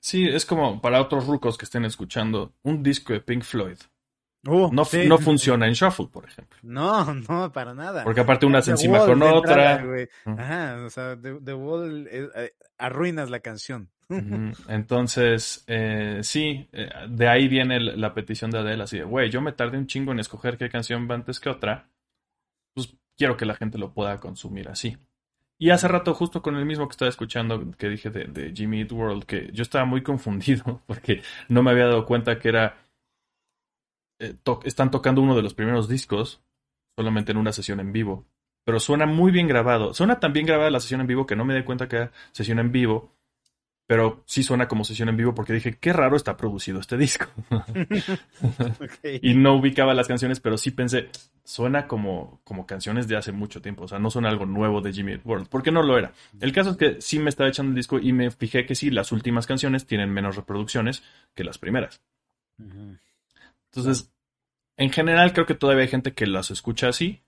Sí, 0.00 0.28
es 0.28 0.44
como 0.44 0.82
para 0.82 1.00
otros 1.00 1.26
rucos 1.26 1.56
que 1.56 1.64
estén 1.64 1.86
escuchando 1.86 2.54
un 2.62 2.82
disco 2.82 3.14
de 3.14 3.20
Pink 3.20 3.42
Floyd 3.42 3.78
Uh, 4.46 4.70
no, 4.72 4.84
no, 5.06 5.18
funciona 5.18 5.66
en 5.66 5.72
Shuffle, 5.72 6.08
por 6.12 6.26
ejemplo. 6.26 6.58
No, 6.62 7.14
no, 7.28 7.52
para 7.52 7.74
nada. 7.74 8.04
Porque 8.04 8.20
aparte 8.20 8.46
una 8.46 8.60
se 8.62 8.72
encima 8.72 9.04
con 9.04 9.22
otra. 9.22 9.84
Ajá, 10.24 10.84
o 10.84 10.90
sea, 10.90 11.16
The, 11.20 11.54
Wall 11.54 12.08
eh, 12.10 12.52
arruinas 12.78 13.30
la 13.30 13.40
canción. 13.40 13.90
Entonces, 14.68 15.64
eh, 15.66 16.20
sí, 16.22 16.68
eh, 16.72 16.90
de 17.08 17.28
ahí 17.28 17.48
viene 17.48 17.80
la 17.80 18.12
petición 18.14 18.50
de 18.50 18.58
Adele, 18.58 18.82
así 18.82 18.98
de, 18.98 19.04
güey, 19.04 19.30
yo 19.30 19.40
me 19.40 19.52
tardé 19.52 19.78
un 19.78 19.86
chingo 19.86 20.12
en 20.12 20.20
escoger 20.20 20.58
qué 20.58 20.68
canción 20.68 21.08
va 21.10 21.14
antes 21.14 21.40
que 21.40 21.48
otra, 21.48 21.88
pues 22.74 22.94
quiero 23.16 23.36
que 23.36 23.46
la 23.46 23.54
gente 23.54 23.78
lo 23.78 23.92
pueda 23.92 24.18
consumir 24.18 24.68
así. 24.68 24.98
Y 25.56 25.70
hace 25.70 25.88
rato, 25.88 26.14
justo 26.14 26.42
con 26.42 26.56
el 26.56 26.66
mismo 26.66 26.86
que 26.88 26.92
estaba 26.92 27.08
escuchando, 27.08 27.70
que 27.78 27.88
dije 27.88 28.10
de, 28.10 28.24
de 28.24 28.52
Jimmy 28.52 28.80
Eat 28.80 28.92
World, 28.92 29.24
que 29.24 29.50
yo 29.52 29.62
estaba 29.62 29.84
muy 29.84 30.02
confundido 30.02 30.82
porque 30.86 31.22
no 31.48 31.62
me 31.62 31.70
había 31.70 31.86
dado 31.86 32.04
cuenta 32.06 32.38
que 32.38 32.48
era 32.48 32.83
eh, 34.18 34.36
están 34.64 34.90
tocando 34.90 35.20
uno 35.22 35.36
de 35.36 35.42
los 35.42 35.54
primeros 35.54 35.88
discos, 35.88 36.42
solamente 36.96 37.32
en 37.32 37.38
una 37.38 37.52
sesión 37.52 37.80
en 37.80 37.92
vivo. 37.92 38.26
Pero 38.64 38.80
suena 38.80 39.06
muy 39.06 39.30
bien 39.30 39.46
grabado. 39.46 39.92
Suena 39.92 40.20
tan 40.20 40.32
bien 40.32 40.46
grabada 40.46 40.70
la 40.70 40.80
sesión 40.80 41.00
en 41.02 41.06
vivo 41.06 41.26
que 41.26 41.36
no 41.36 41.44
me 41.44 41.54
di 41.54 41.62
cuenta 41.62 41.88
que 41.88 41.96
era 41.96 42.12
sesión 42.32 42.58
en 42.58 42.72
vivo. 42.72 43.12
Pero 43.86 44.22
sí 44.24 44.42
suena 44.42 44.66
como 44.66 44.82
sesión 44.82 45.10
en 45.10 45.16
vivo 45.18 45.34
porque 45.34 45.52
dije, 45.52 45.76
qué 45.78 45.92
raro 45.92 46.16
está 46.16 46.38
producido 46.38 46.80
este 46.80 46.96
disco. 46.96 47.26
Y 49.20 49.34
no 49.34 49.56
ubicaba 49.56 49.92
las 49.92 50.08
canciones, 50.08 50.40
pero 50.40 50.56
sí 50.56 50.70
pensé, 50.70 51.10
suena 51.44 51.86
como, 51.86 52.40
como 52.44 52.66
canciones 52.66 53.06
de 53.06 53.16
hace 53.16 53.32
mucho 53.32 53.60
tiempo. 53.60 53.84
O 53.84 53.88
sea, 53.88 53.98
no 53.98 54.10
suena 54.10 54.30
algo 54.30 54.46
nuevo 54.46 54.80
de 54.80 54.92
Jimmy 54.92 55.20
World. 55.22 55.48
Porque 55.50 55.70
no 55.70 55.82
lo 55.82 55.98
era. 55.98 56.14
El 56.40 56.52
caso 56.52 56.70
es 56.70 56.76
que 56.78 57.00
sí 57.02 57.18
me 57.18 57.28
estaba 57.28 57.50
echando 57.50 57.70
el 57.70 57.76
disco 57.76 57.98
y 57.98 58.14
me 58.14 58.30
fijé 58.30 58.64
que 58.64 58.74
sí, 58.74 58.90
las 58.90 59.12
últimas 59.12 59.46
canciones 59.46 59.86
tienen 59.86 60.10
menos 60.10 60.36
reproducciones 60.36 61.02
que 61.34 61.44
las 61.44 61.58
primeras. 61.58 62.00
Entonces, 63.74 64.12
en 64.76 64.90
general 64.90 65.32
creo 65.32 65.46
que 65.46 65.54
todavía 65.54 65.82
hay 65.82 65.88
gente 65.88 66.14
que 66.14 66.26
las 66.26 66.50
escucha 66.50 66.88
así, 66.88 67.22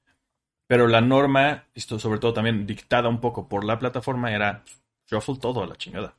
pero 0.66 0.86
la 0.86 1.00
norma, 1.00 1.64
esto 1.74 1.98
sobre 1.98 2.18
todo 2.18 2.34
también 2.34 2.66
dictada 2.66 3.08
un 3.08 3.20
poco 3.20 3.48
por 3.48 3.64
la 3.64 3.78
plataforma, 3.78 4.32
era 4.32 4.64
shuffle 5.06 5.38
todo 5.40 5.62
a 5.62 5.66
la 5.66 5.76
chingada. 5.76 6.16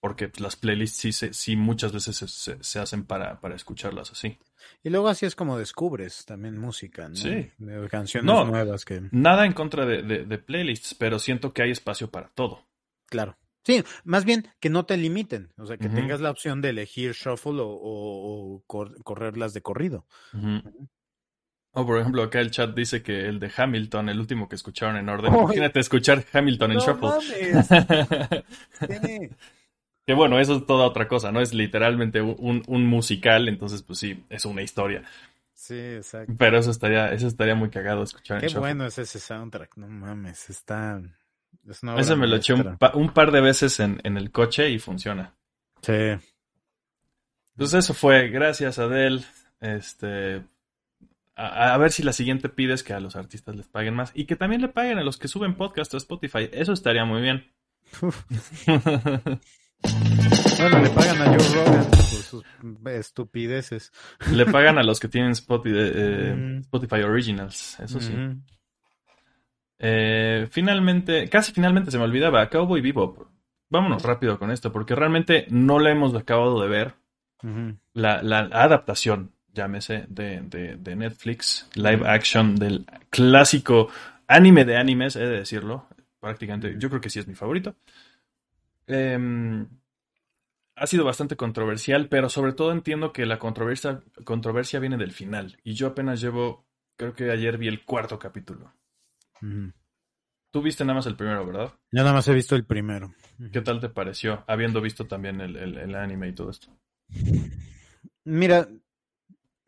Porque 0.00 0.30
las 0.38 0.56
playlists 0.56 0.98
sí, 0.98 1.12
sí 1.12 1.56
muchas 1.56 1.92
veces 1.92 2.16
se, 2.60 2.78
hacen 2.78 3.04
para, 3.04 3.40
para, 3.40 3.56
escucharlas 3.56 4.12
así. 4.12 4.38
Y 4.82 4.90
luego 4.90 5.08
así 5.08 5.26
es 5.26 5.34
como 5.34 5.58
descubres 5.58 6.24
también 6.24 6.56
música, 6.56 7.08
¿no? 7.08 7.16
Sí. 7.16 7.50
De 7.58 7.88
canciones 7.88 8.46
nuevas 8.46 8.84
que... 8.84 9.02
Nada 9.10 9.44
en 9.44 9.52
contra 9.52 9.84
de, 9.84 10.02
de 10.02 10.38
playlists, 10.38 10.94
pero 10.94 11.18
siento 11.18 11.52
que 11.52 11.62
hay 11.62 11.70
espacio 11.70 12.10
para 12.10 12.28
todo. 12.28 12.64
Claro. 13.06 13.36
Sí, 13.66 13.82
más 14.04 14.24
bien 14.24 14.46
que 14.60 14.70
no 14.70 14.86
te 14.86 14.96
limiten, 14.96 15.52
o 15.56 15.66
sea, 15.66 15.76
que 15.76 15.88
tengas 15.88 16.20
la 16.20 16.30
opción 16.30 16.62
de 16.62 16.68
elegir 16.68 17.14
shuffle 17.14 17.56
o, 17.58 18.62
correrlas 18.64 19.54
de 19.54 19.60
corrido. 19.60 20.06
O 21.72 21.84
por 21.84 21.98
ejemplo, 21.98 22.22
acá 22.22 22.38
el 22.38 22.52
chat 22.52 22.72
dice 22.76 23.02
que 23.02 23.26
el 23.26 23.40
de 23.40 23.50
Hamilton, 23.56 24.08
el 24.08 24.20
último 24.20 24.48
que 24.48 24.54
escucharon 24.54 24.96
en 24.96 25.08
orden. 25.08 25.34
Imagínate 25.34 25.80
escuchar 25.80 26.24
Hamilton 26.32 26.72
en 26.72 26.78
shuffle. 26.78 27.10
Que 30.06 30.14
bueno, 30.14 30.38
eso 30.38 30.58
es 30.58 30.66
toda 30.66 30.86
otra 30.86 31.08
cosa, 31.08 31.32
¿no? 31.32 31.40
Es 31.40 31.52
literalmente 31.52 32.22
un, 32.22 32.86
musical, 32.86 33.48
entonces 33.48 33.82
pues 33.82 33.98
sí, 33.98 34.24
es 34.30 34.44
una 34.44 34.62
historia. 34.62 35.02
Sí, 35.52 35.74
exacto. 35.74 36.32
Pero 36.38 36.58
eso 36.58 36.70
estaría, 36.70 37.08
eso 37.12 37.26
estaría 37.26 37.56
muy 37.56 37.70
cagado 37.70 38.04
escuchar 38.04 38.38
Qué 38.38 38.46
en 38.46 38.50
shuffle. 38.50 38.60
bueno 38.60 38.86
es 38.86 38.96
ese 39.00 39.18
soundtrack, 39.18 39.76
no 39.76 39.88
mames, 39.88 40.48
está... 40.50 41.02
Es 41.68 41.82
una 41.82 41.96
Ese 41.96 42.14
me 42.16 42.26
lo 42.26 42.36
eché 42.36 42.52
un, 42.52 42.64
maestra. 42.64 42.78
pa- 42.92 42.96
un 42.96 43.10
par 43.12 43.32
de 43.32 43.40
veces 43.40 43.80
en, 43.80 44.00
en 44.04 44.16
el 44.16 44.30
coche 44.30 44.70
y 44.70 44.78
funciona. 44.78 45.34
Sí. 45.82 45.92
Entonces 47.52 47.84
eso 47.84 47.94
fue, 47.94 48.28
gracias 48.28 48.78
Adele. 48.78 49.22
Este, 49.60 50.44
a, 51.34 51.74
a 51.74 51.78
ver 51.78 51.90
si 51.92 52.02
la 52.02 52.12
siguiente 52.12 52.48
pides 52.48 52.82
que 52.82 52.92
a 52.92 53.00
los 53.00 53.16
artistas 53.16 53.56
les 53.56 53.66
paguen 53.66 53.94
más 53.94 54.12
y 54.14 54.26
que 54.26 54.36
también 54.36 54.60
le 54.62 54.68
paguen 54.68 54.98
a 54.98 55.02
los 55.04 55.16
que 55.18 55.28
suben 55.28 55.54
podcast 55.56 55.92
a 55.94 55.96
Spotify. 55.96 56.48
Eso 56.52 56.72
estaría 56.72 57.04
muy 57.04 57.22
bien. 57.22 57.44
Bueno, 60.58 60.80
le 60.82 60.88
pagan 60.90 61.20
a 61.22 61.26
Joe 61.26 61.54
Rogan 61.64 61.84
por 61.90 62.00
sus 62.00 62.44
estupideces. 62.86 63.92
le 64.32 64.46
pagan 64.46 64.78
a 64.78 64.82
los 64.82 64.98
que 64.98 65.06
tienen 65.08 65.32
Spotify, 65.32 65.76
eh, 65.78 66.34
Mm. 66.36 66.58
Spotify 66.60 67.02
Originals. 67.02 67.78
Eso 67.80 68.00
sí. 68.00 68.12
Ujú. 68.12 68.40
Eh, 69.78 70.46
finalmente, 70.50 71.28
casi 71.28 71.52
finalmente 71.52 71.90
se 71.90 71.98
me 71.98 72.04
olvidaba, 72.04 72.48
Cowboy 72.48 72.80
Bebop. 72.80 73.28
Vámonos 73.68 74.02
rápido 74.02 74.38
con 74.38 74.50
esto, 74.50 74.72
porque 74.72 74.94
realmente 74.94 75.46
no 75.50 75.78
la 75.78 75.90
hemos 75.90 76.14
acabado 76.14 76.60
de 76.62 76.68
ver. 76.68 76.94
La 77.92 78.18
adaptación, 78.52 79.32
llámese, 79.52 80.06
de, 80.08 80.40
de, 80.40 80.76
de 80.76 80.96
Netflix, 80.96 81.68
live 81.74 82.08
action 82.08 82.56
del 82.56 82.86
clásico 83.10 83.88
anime 84.26 84.64
de 84.64 84.76
animes, 84.76 85.16
he 85.16 85.20
de 85.20 85.38
decirlo. 85.38 85.86
Prácticamente, 86.20 86.74
yo 86.78 86.88
creo 86.88 87.00
que 87.00 87.10
sí 87.10 87.18
es 87.18 87.28
mi 87.28 87.34
favorito. 87.34 87.76
Em, 88.86 89.66
ha 90.76 90.86
sido 90.86 91.04
bastante 91.04 91.36
controversial, 91.36 92.08
pero 92.08 92.28
sobre 92.28 92.52
todo 92.52 92.72
entiendo 92.72 93.12
que 93.12 93.26
la 93.26 93.38
controversia, 93.38 94.02
controversia 94.24 94.80
viene 94.80 94.96
del 94.96 95.12
final. 95.12 95.58
Y 95.64 95.74
yo 95.74 95.88
apenas 95.88 96.20
llevo, 96.20 96.66
creo 96.96 97.14
que 97.14 97.30
ayer 97.30 97.58
vi 97.58 97.68
el 97.68 97.84
cuarto 97.84 98.18
capítulo. 98.18 98.72
Tú 100.50 100.62
viste 100.62 100.84
nada 100.84 100.94
más 100.96 101.06
el 101.06 101.16
primero, 101.16 101.44
¿verdad? 101.46 101.72
Yo 101.92 102.02
nada 102.02 102.12
más 102.12 102.26
he 102.28 102.34
visto 102.34 102.56
el 102.56 102.64
primero. 102.64 103.14
¿Qué 103.52 103.60
tal 103.60 103.80
te 103.80 103.88
pareció? 103.88 104.44
Habiendo 104.46 104.80
visto 104.80 105.06
también 105.06 105.40
el, 105.40 105.56
el- 105.56 105.78
el 105.78 105.94
anime 105.94 106.28
y 106.28 106.34
todo 106.34 106.50
esto. 106.50 106.68
Mira, 108.24 108.68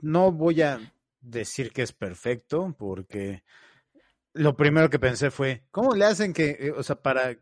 no 0.01 0.33
voy 0.33 0.63
a 0.63 0.81
decir 1.21 1.73
que 1.73 1.83
es 1.83 1.93
perfecto, 1.93 2.75
porque 2.79 3.43
lo 4.33 4.57
primero 4.57 4.89
que 4.91 4.99
pensé 4.99 5.31
fue, 5.31 5.65
¿cómo 5.71 5.95
le 5.95 6.05
hacen 6.05 6.33
que, 6.33 6.57
eh, 6.59 6.71
o 6.71 6.83
sea, 6.83 6.97
para 7.03 7.37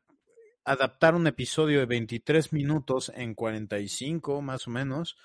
adaptar 0.64 1.14
un 1.14 1.26
episodio 1.26 1.78
de 1.80 1.86
23 1.86 2.52
minutos 2.52 3.12
en 3.14 3.34
45 3.34 4.42
más 4.42 4.66
o 4.66 4.70
menos, 4.70 5.16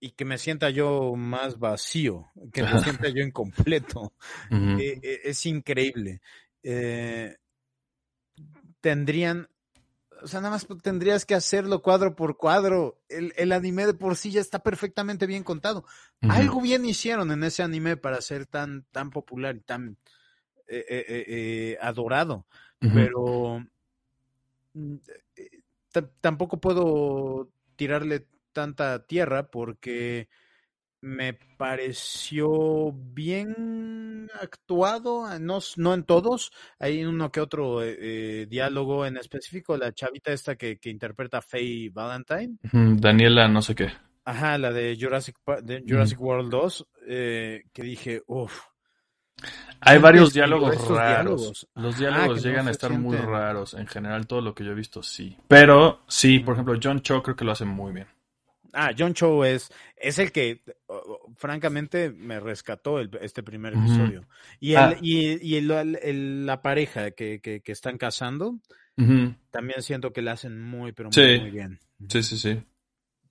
y 0.00 0.10
que 0.12 0.24
me 0.24 0.38
sienta 0.38 0.70
yo 0.70 1.14
más 1.16 1.58
vacío, 1.58 2.30
que 2.52 2.62
me 2.62 2.78
sienta 2.80 3.08
yo 3.08 3.22
incompleto? 3.22 4.12
Eh, 4.80 4.98
eh, 5.02 5.20
es 5.24 5.44
increíble. 5.46 6.20
Eh, 6.62 7.36
tendrían, 8.80 9.48
o 10.22 10.26
sea, 10.26 10.40
nada 10.40 10.52
más 10.52 10.66
tendrías 10.82 11.24
que 11.26 11.34
hacerlo 11.34 11.82
cuadro 11.82 12.14
por 12.14 12.36
cuadro. 12.36 13.00
El, 13.08 13.32
el 13.36 13.52
anime 13.52 13.86
de 13.86 13.94
por 13.94 14.16
sí 14.16 14.30
ya 14.30 14.40
está 14.40 14.60
perfectamente 14.60 15.26
bien 15.26 15.44
contado. 15.44 15.84
Algo 16.22 16.60
bien 16.60 16.84
hicieron 16.84 17.30
en 17.32 17.42
ese 17.44 17.62
anime 17.62 17.96
para 17.96 18.20
ser 18.20 18.46
tan, 18.46 18.84
tan 18.92 19.10
popular 19.10 19.56
y 19.56 19.60
tan 19.60 19.96
adorado. 21.80 22.46
Pero 22.78 23.64
mm, 24.74 24.96
ta- 25.92 26.10
tampoco 26.20 26.60
puedo 26.60 27.48
tirarle 27.76 28.26
tanta 28.58 29.06
tierra 29.06 29.50
porque 29.50 30.28
me 31.00 31.34
pareció 31.56 32.92
bien 32.92 34.28
actuado, 34.42 35.24
ah, 35.24 35.38
no, 35.38 35.60
no 35.76 35.94
en 35.94 36.02
todos, 36.02 36.50
hay 36.80 37.04
uno 37.04 37.30
que 37.30 37.40
otro 37.40 37.84
eh, 37.84 37.96
eh, 38.00 38.46
diálogo 38.48 39.06
en 39.06 39.16
específico, 39.16 39.76
la 39.76 39.92
chavita 39.92 40.32
esta 40.32 40.56
que, 40.56 40.78
que 40.78 40.90
interpreta 40.90 41.38
a 41.38 41.42
Faye 41.42 41.90
Valentine, 41.92 42.58
Daniela, 43.00 43.46
no 43.46 43.62
sé 43.62 43.76
qué. 43.76 43.92
ajá, 44.24 44.58
la 44.58 44.72
de 44.72 44.96
Jurassic, 45.00 45.36
de 45.62 45.84
Jurassic 45.86 46.20
World 46.20 46.50
2, 46.50 46.86
eh, 47.06 47.62
que 47.72 47.82
dije, 47.84 48.22
uff, 48.26 48.60
Hay 49.80 49.92
¿Quién 49.92 50.02
varios 50.02 50.32
diálogos 50.32 50.74
raros. 50.88 51.08
diálogos? 51.08 51.68
Los 51.76 51.96
diálogos 51.96 52.36
no 52.38 52.42
llegan 52.42 52.66
a 52.66 52.72
estar 52.72 52.90
muy 52.90 53.16
raros. 53.16 53.74
En 53.74 53.86
general, 53.86 54.26
todo 54.26 54.40
lo 54.40 54.52
que 54.52 54.64
yo 54.64 54.72
he 54.72 54.74
visto, 54.74 55.00
sí. 55.04 55.36
Pero 55.46 56.00
sí, 56.08 56.40
por 56.40 56.54
ejemplo, 56.54 56.74
John 56.82 57.00
Cho 57.02 57.22
creo 57.22 57.36
que 57.36 57.44
lo 57.44 57.52
hace 57.52 57.64
muy 57.64 57.92
bien. 57.92 58.08
Ah, 58.72 58.90
John 58.96 59.14
Cho 59.14 59.44
es, 59.44 59.70
es 59.96 60.18
el 60.18 60.30
que, 60.30 60.62
francamente, 61.36 62.10
me 62.10 62.40
rescató 62.40 63.00
el- 63.00 63.10
este 63.22 63.42
primer 63.42 63.74
episodio. 63.74 64.24
Y, 64.60 64.72
el, 64.72 64.76
Ah. 64.78 64.96
y, 65.00 65.46
y 65.46 65.56
el- 65.56 66.46
la 66.46 66.60
pareja 66.62 67.10
que, 67.12 67.40
que, 67.40 67.60
que 67.60 67.72
están 67.72 67.98
casando, 67.98 68.58
también 69.50 69.80
siento 69.82 70.12
que 70.12 70.22
la 70.22 70.32
hacen 70.32 70.60
muy, 70.62 70.92
pero 70.92 71.10
muy, 71.14 71.50
bien. 71.50 71.78
Sí, 72.08 72.22
sí, 72.22 72.36
sí. 72.36 72.60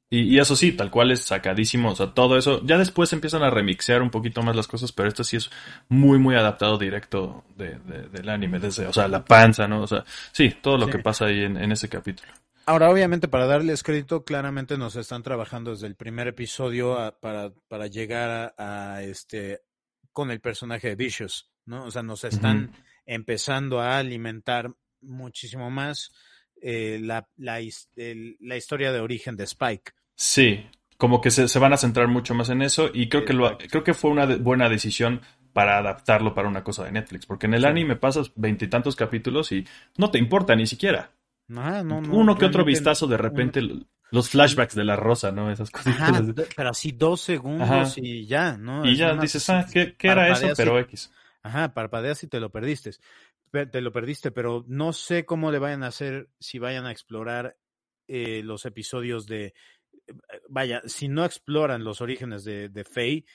Y, 0.10 0.22
y 0.36 0.40
eso 0.40 0.56
sí, 0.56 0.72
tal 0.72 0.90
cual 0.90 1.12
es 1.12 1.20
sacadísimo. 1.20 1.92
O 1.92 1.96
sea, 1.96 2.14
todo 2.14 2.38
eso. 2.38 2.62
Ya 2.66 2.78
después 2.78 3.12
empiezan 3.12 3.44
a 3.44 3.50
remixear 3.50 4.02
un 4.02 4.10
poquito 4.10 4.42
más 4.42 4.56
las 4.56 4.66
cosas, 4.68 4.94
pero 4.94 5.10
esto 5.10 5.26
sí 5.26 5.36
es 5.36 5.50
muy, 5.90 6.18
muy 6.18 6.36
adaptado 6.36 6.78
directo 6.78 7.44
de, 7.58 7.78
de- 7.80 8.08
del 8.08 8.30
anime. 8.30 8.58
Desde, 8.60 8.88
o 8.88 8.94
sea, 8.94 9.10
la 9.10 9.26
panza, 9.26 9.68
¿no? 9.68 9.82
O 9.82 9.88
sea, 9.88 10.06
sí, 10.32 10.56
todo 10.62 10.78
lo 10.78 10.86
Sí. 10.86 10.94
que 10.94 11.00
pasa 11.00 11.26
ahí 11.26 11.44
en, 11.44 11.58
en 11.58 11.74
ese 11.74 11.90
capítulo. 11.90 12.32
Ahora, 12.70 12.90
obviamente, 12.90 13.30
para 13.30 13.46
darles 13.48 13.82
crédito, 13.82 14.26
claramente 14.26 14.78
nos 14.78 14.98
están 14.98 15.24
trabajando 15.24 15.72
desde 15.72 15.88
el 15.88 15.96
primer 15.96 16.28
episodio 16.28 17.00
a- 17.00 17.18
para, 17.18 17.54
para 17.70 17.88
llegar 17.88 18.54
a, 18.58 18.96
a, 18.96 19.04
este 19.04 19.62
con 20.12 20.32
el 20.32 20.42
personaje 20.42 20.90
de 20.90 20.96
Vicious, 20.98 21.50
¿no? 21.66 21.86
O 21.86 21.92
sea, 21.92 22.04
nos 22.04 22.26
están 22.26 22.74
empezando 23.06 23.80
a 23.80 24.00
alimentar 24.00 24.70
muchísimo 25.00 25.70
más 25.72 26.12
eh, 26.62 27.00
la, 27.02 27.30
la, 27.38 27.60
el- 27.60 28.36
la 28.42 28.58
historia 28.58 28.92
de 28.92 29.00
origen 29.00 29.38
de 29.38 29.46
Spike. 29.46 29.94
Sí, 30.16 30.66
como 30.98 31.22
que 31.22 31.32
se, 31.32 31.48
se 31.48 31.60
van 31.60 31.72
a 31.72 31.78
centrar 31.78 32.10
mucho 32.10 32.34
más 32.34 32.50
en 32.50 32.64
eso 32.64 32.90
y 32.94 33.08
creo 33.08 33.24
que 33.24 33.32
lo, 33.34 33.58
creo 33.58 33.86
que 33.86 33.94
fue 33.94 34.12
una 34.12 34.28
de- 34.28 34.36
buena 34.36 34.68
decisión 34.68 35.22
para 35.54 35.78
adaptarlo 35.78 36.34
para 36.34 36.50
una 36.50 36.66
cosa 36.66 36.84
de 36.84 36.92
Netflix, 36.92 37.26
porque 37.26 37.46
en 37.46 37.54
el 37.54 37.62
Sí. 37.62 37.68
anime 37.68 37.96
pasas 37.96 38.34
veintitantos 38.36 38.98
capítulos 38.98 39.54
y 39.54 39.66
no 39.98 40.12
te 40.12 40.18
importa 40.18 40.54
ni 40.54 40.68
siquiera. 40.68 41.12
Ah, 41.56 41.82
no, 41.84 42.02
no, 42.02 42.14
Uno 42.14 42.36
que 42.38 42.46
otro 42.46 42.66
vistazo 42.66 43.08
de 43.08 43.18
repente 43.18 43.62
los 44.12 44.30
flashbacks 44.30 44.76
de 44.76 44.84
la 44.84 44.96
rosa, 44.96 45.32
¿no? 45.32 45.52
Esas 45.52 45.70
cositas. 45.72 46.00
Ajá, 46.02 46.24
pero 46.56 46.70
así 46.70 46.92
dos 46.92 47.22
segundos 47.22 47.70
Ajá. 47.70 47.94
y 47.98 48.26
ya, 48.26 48.58
¿no? 48.58 48.86
Y 48.86 48.94
Es 48.94 48.98
ya 48.98 49.16
dices, 49.16 49.50
ah, 49.50 49.66
¿qué, 49.72 49.96
qué 49.98 50.08
era 50.10 50.30
eso? 50.30 50.48
y- 50.48 50.54
Pero 50.56 50.80
X. 50.80 51.12
Ajá, 51.44 51.74
parpadeas 51.74 52.24
y 52.24 52.28
te 52.28 52.40
lo 52.40 52.50
perdiste. 52.52 52.92
Pe- 53.52 53.66
Te 53.66 53.80
lo 53.82 53.92
perdiste, 53.94 54.32
pero 54.32 54.66
no 54.68 54.92
sé 54.92 55.26
cómo 55.26 55.52
le 55.52 55.60
vayan 55.60 55.84
a 55.84 55.88
hacer 55.88 56.30
si 56.40 56.60
vayan 56.60 56.86
a 56.86 56.92
explorar 56.92 57.58
eh, 58.10 58.42
los 58.44 58.66
episodios 58.66 59.26
de. 59.26 59.46
eh, 60.08 60.14
Vaya, 60.50 60.82
si 60.86 61.08
no 61.08 61.24
exploran 61.24 61.84
los 61.86 62.02
orígenes 62.02 62.44
de, 62.44 62.68
de 62.70 62.84
Faye, 62.84 63.26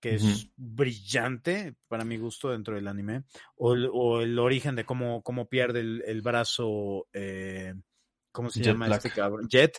que 0.00 0.14
es 0.14 0.48
brillante 0.56 1.74
para 1.88 2.04
mi 2.04 2.16
gusto 2.16 2.50
dentro 2.50 2.74
del 2.74 2.88
anime, 2.88 3.24
o, 3.56 3.74
el- 3.74 3.90
o 3.92 4.20
el 4.20 4.38
origen 4.38 4.76
de 4.76 4.84
cómo, 4.84 5.22
cómo 5.22 5.48
pierde 5.48 5.80
el, 5.80 6.02
el 6.06 6.22
brazo. 6.22 7.06
eh, 7.12 7.74
¿Cómo 8.32 8.50
se 8.50 8.60
Jet 8.60 8.72
llama 8.72 8.86
Black. 8.86 9.04
este 9.04 9.20
cabrón? 9.20 9.48
Jet. 9.48 9.78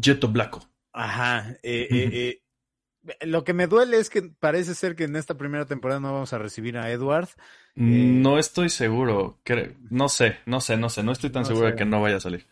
Jeto 0.00 0.28
Blacko. 0.28 0.60
Ajá. 0.92 1.50
eh, 1.62 1.88
eh, 1.90 2.40
eh, 3.10 3.18
lo 3.26 3.44
que 3.44 3.52
me 3.54 3.66
duele 3.66 3.98
es 3.98 4.10
que 4.10 4.22
parece 4.22 4.74
ser 4.74 4.96
que 4.96 5.04
en 5.04 5.16
esta 5.16 5.36
primera 5.36 5.66
temporada 5.66 6.00
no 6.00 6.12
vamos 6.12 6.32
a 6.32 6.38
recibir 6.38 6.76
a 6.78 6.90
Edward. 6.90 7.28
No 7.74 8.38
estoy 8.38 8.70
seguro. 8.70 9.40
No 9.90 10.08
sé, 10.08 10.38
no 10.46 10.60
sé, 10.60 10.76
no 10.76 10.88
sé. 10.88 11.02
No 11.02 11.12
estoy 11.12 11.30
tan 11.30 11.42
No 11.42 11.48
seguro 11.48 11.66
de 11.68 11.76
que 11.76 11.84
no 11.84 12.00
vaya 12.00 12.16
a 12.16 12.20
salir. 12.20 12.46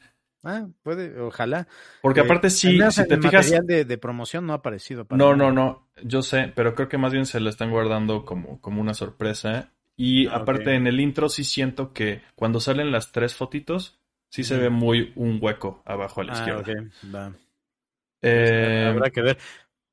Ah, 0.46 0.68
puede, 0.82 1.20
ojalá. 1.20 1.66
Porque 2.00 2.20
Eh, 2.20 2.24
aparte 2.24 2.50
sí, 2.50 2.78
si 2.90 3.06
te 3.06 3.14
el 3.14 3.20
fijas... 3.22 3.46
material 3.50 3.66
de, 3.66 3.84
de 3.84 3.98
promoción 3.98 4.46
no 4.46 4.52
ha 4.52 4.56
aparecido. 4.56 5.04
para 5.04 5.18
No, 5.18 5.34
nada. 5.36 5.50
no, 5.50 5.52
no. 5.52 5.88
Yo 6.04 6.22
sé, 6.22 6.52
pero 6.54 6.74
creo 6.74 6.88
que 6.88 6.98
más 6.98 7.12
bien 7.12 7.26
se 7.26 7.40
lo 7.40 7.50
están 7.50 7.70
guardando 7.70 8.24
como, 8.24 8.60
como 8.60 8.80
una 8.80 8.94
sorpresa. 8.94 9.72
Y 9.96 10.26
Ah, 10.28 10.36
aparte 10.36 10.74
en 10.74 10.86
el 10.86 11.00
intro 11.00 11.28
sí 11.28 11.42
siento 11.42 11.92
que 11.92 12.20
cuando 12.34 12.60
salen 12.60 12.92
las 12.92 13.12
tres 13.12 13.34
fotitos, 13.34 13.98
sí 14.30 14.44
se 14.44 14.56
ve 14.56 14.70
muy 14.70 15.12
un 15.16 15.38
hueco 15.40 15.82
abajo 15.86 16.20
a 16.20 16.24
la 16.24 16.32
Ah, 16.32 16.36
izquierda. 16.36 16.60
ok, 16.60 17.14
va. 17.14 17.32
Eh, 18.22 18.86
Habrá 18.90 19.10
que 19.10 19.22
ver. 19.22 19.38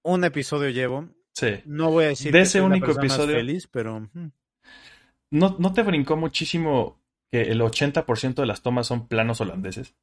Un 0.04 0.24
episodio 0.24 0.70
llevo. 0.70 1.10
sí. 1.34 1.48
No 1.66 1.90
voy 1.92 2.06
a 2.06 2.08
decir 2.10 2.32
De 2.32 2.40
que 2.40 2.44
ese 2.44 2.60
soy 2.60 2.68
único 2.70 2.92
episodio- 2.92 3.38
feliz, 3.38 3.68
pero 3.68 4.10
¿No, 5.32 5.56
¿No 5.58 5.74
te 5.74 5.82
brincó 5.84 6.16
muchísimo 6.16 7.00
que 7.32 7.44
el 7.44 7.62
80% 7.62 8.42
de 8.42 8.48
las 8.48 8.62
tomas 8.62 8.88
son 8.88 9.08
planos 9.08 9.42
holandeses? 9.42 9.96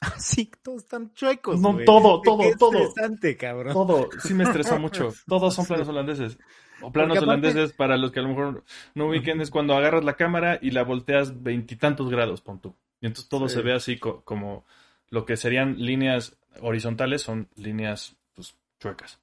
sí, 0.18 0.50
todos 0.62 0.82
están 0.82 1.12
chuecos. 1.14 1.60
No, 1.60 1.76
todo, 1.84 2.20
todo, 2.24 2.38
qué 2.38 2.54
todo. 2.56 2.78
estresante, 2.78 3.36
cabrón. 3.36 3.72
Todo, 3.72 4.08
sí 4.22 4.34
me 4.34 4.44
estresó 4.44 4.78
mucho. 4.78 5.12
Todos 5.28 5.54
son 5.54 5.66
planos 5.66 5.88
holandeses. 5.88 6.38
O 6.82 6.90
planos 6.92 7.16
aparte- 7.16 7.24
holandeses, 7.30 7.72
para 7.72 7.96
los 7.96 8.10
que 8.12 8.20
a 8.20 8.22
lo 8.22 8.28
mejor 8.30 8.64
no 8.94 9.06
ubiquen, 9.08 9.40
es 9.40 9.50
cuando 9.50 9.74
agarras 9.76 10.04
la 10.04 10.14
cámara 10.16 10.58
y 10.60 10.70
la 10.72 10.82
volteas 10.82 11.42
veintitantos 11.42 12.10
grados, 12.10 12.40
pon 12.40 12.58
tú. 12.60 12.74
Y 13.00 13.06
entonces 13.06 13.28
todo 13.28 13.48
Sí. 13.48 13.54
se 13.56 13.62
ve 13.62 13.72
así 13.74 13.98
co- 13.98 14.22
como 14.22 14.64
lo 15.10 15.24
que 15.24 15.36
serían 15.36 15.76
líneas 15.78 16.36
horizontales 16.60 17.22
son 17.22 17.48
líneas 17.56 18.16
pues, 18.34 18.54
chuecas. 18.80 19.18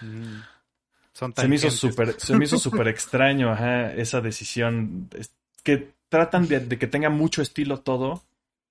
Mm. 0.00 0.40
Son 1.12 1.32
Se 1.36 1.46
me 1.46 1.56
hizo 1.56 1.70
súper, 1.70 2.18
se 2.20 2.36
me 2.36 2.44
hizo 2.44 2.58
súper 2.58 2.88
extraño, 2.88 3.50
ajá, 3.52 3.92
esa 3.92 4.20
decisión. 4.20 5.08
Es 5.16 5.32
que 5.62 5.92
tratan 6.08 6.48
de, 6.48 6.60
de 6.60 6.78
que 6.78 6.86
tenga 6.88 7.10
mucho 7.10 7.40
estilo 7.42 7.80
todo, 7.80 8.22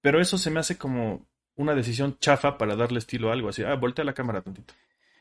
pero 0.01 0.19
eso 0.19 0.37
se 0.37 0.49
me 0.51 0.59
hace 0.59 0.77
como 0.77 1.21
una 1.55 1.75
decisión 1.75 2.17
chafa 2.19 2.57
para 2.57 2.75
darle 2.75 2.99
estilo 2.99 3.29
a 3.29 3.33
algo. 3.33 3.49
Así, 3.49 3.63
ah, 3.63 3.75
voltea 3.75 4.03
la 4.05 4.13
cámara 4.13 4.41
tantito. 4.41 4.73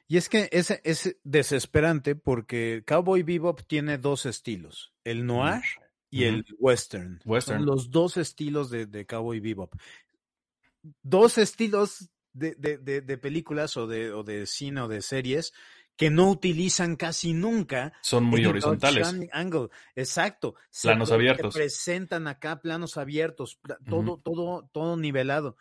Y 0.09 0.17
es 0.17 0.29
que 0.29 0.49
es, 0.53 0.71
es 0.85 1.17
desesperante 1.25 2.15
porque 2.17 2.83
Cowboy 2.87 3.23
Bebop 3.23 3.61
tiene 3.67 3.99
dos 3.99 4.27
estilos, 4.27 4.93
el 5.05 5.25
noir 5.25 5.63
y 6.11 6.25
el 6.25 6.45
western. 6.59 7.21
Western. 7.25 7.61
Son 7.61 7.67
los 7.67 7.91
dos 7.91 8.17
estilos 8.19 8.69
de, 8.71 8.87
de 8.87 9.07
Cowboy 9.07 9.41
Bebop. 9.41 9.75
Dos 11.03 11.39
estilos 11.39 12.11
de, 12.33 12.55
de- 12.57 12.79
de- 12.79 13.01
de 13.01 13.19
películas 13.19 13.77
o 13.77 13.87
de, 13.87 14.13
o 14.13 14.23
de 14.25 14.47
cine 14.47 14.81
o 14.83 14.89
de 14.89 15.01
series 15.03 15.53
que 15.97 16.11
no 16.11 16.31
utilizan 16.31 16.97
casi 16.97 17.33
nunca 17.35 17.93
Son 18.01 18.25
muy 18.25 18.45
horizontales. 18.45 19.15
Angle. 19.33 19.69
Exacto. 19.95 20.55
Planos 20.83 21.13
abiertos. 21.13 21.53
Se 21.55 21.61
presentan 21.61 22.27
acá 22.27 22.61
planos 22.61 22.97
abiertos, 22.97 23.59
todo, 23.89 24.19
todo, 24.19 24.69
todo 24.73 24.97
nivelado. 24.97 25.57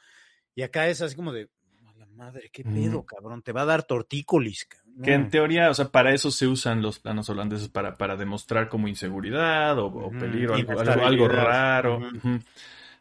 Y 0.56 0.64
acá 0.64 0.88
es 0.88 1.02
así 1.02 1.16
como 1.16 1.32
de, 1.32 1.50
"A 1.88 1.98
la 1.98 2.06
madre, 2.08 2.50
qué 2.52 2.64
pedo, 2.64 3.04
cabrón, 3.06 3.42
te 3.42 3.52
va 3.52 3.62
a 3.62 3.66
dar 3.66 3.84
tortícolis. 3.84 4.66
cabrón". 4.66 5.04
Que 5.04 5.14
en 5.14 5.30
teoría, 5.30 5.70
o 5.70 5.74
sea, 5.74 5.90
para 5.90 6.14
eso 6.14 6.32
se 6.32 6.48
usan 6.48 6.82
los 6.82 7.00
planos 7.00 7.30
holandeses, 7.30 7.70
para, 7.70 7.96
para 7.96 8.16
demostrar 8.18 8.68
como 8.70 8.88
inseguridad 8.88 9.80
o, 9.80 10.12
peligro, 10.12 10.54
algo, 10.56 11.06
algo, 11.06 11.28
raro. 11.28 12.02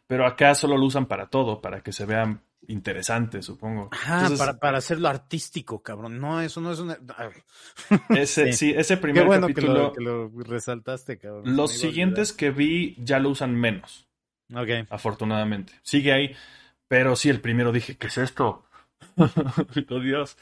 Pero 0.07 0.25
acá 0.25 0.55
solo 0.55 0.77
lo 0.77 0.85
usan 0.85 1.05
para 1.05 1.27
todo, 1.27 1.61
para 1.61 1.81
que 1.81 1.91
se 1.93 2.05
vean 2.05 2.41
interesantes, 2.67 3.45
supongo. 3.45 3.89
Ajá, 3.91 4.15
Entonces, 4.15 4.39
para, 4.39 4.59
para 4.59 4.77
hacerlo 4.77 5.07
artístico, 5.07 5.81
cabrón. 5.81 6.19
No, 6.19 6.41
eso 6.41 6.61
no 6.61 6.71
es 6.71 6.79
una. 6.79 6.97
ah, 7.17 7.29
ese, 8.09 8.45
Sí. 8.51 8.53
sí, 8.53 8.73
ese 8.75 8.95
Qué 8.95 9.01
primer 9.01 9.25
bueno 9.25 9.47
que 9.47 9.53
capítulo, 9.53 9.79
lo, 9.83 9.93
que 9.93 10.01
lo 10.01 10.29
resaltaste, 10.43 11.17
cabrón. 11.17 11.55
Los 11.55 11.71
siguientes 11.71 12.33
que 12.33 12.51
vi 12.51 12.95
ya 12.99 13.19
lo 13.19 13.29
usan 13.29 13.55
menos. 13.55 14.07
Ok. 14.53 14.69
afortunadamente. 14.89 15.73
Sigue 15.81 16.11
ahí, 16.11 16.35
pero 16.91 17.15
sí, 17.15 17.29
el 17.29 17.39
primero 17.39 17.71
dije, 17.71 17.95
¿qué 17.95 18.07
es 18.07 18.17
esto? 18.17 18.65
oh, 19.15 19.99
Dios. 20.01 20.37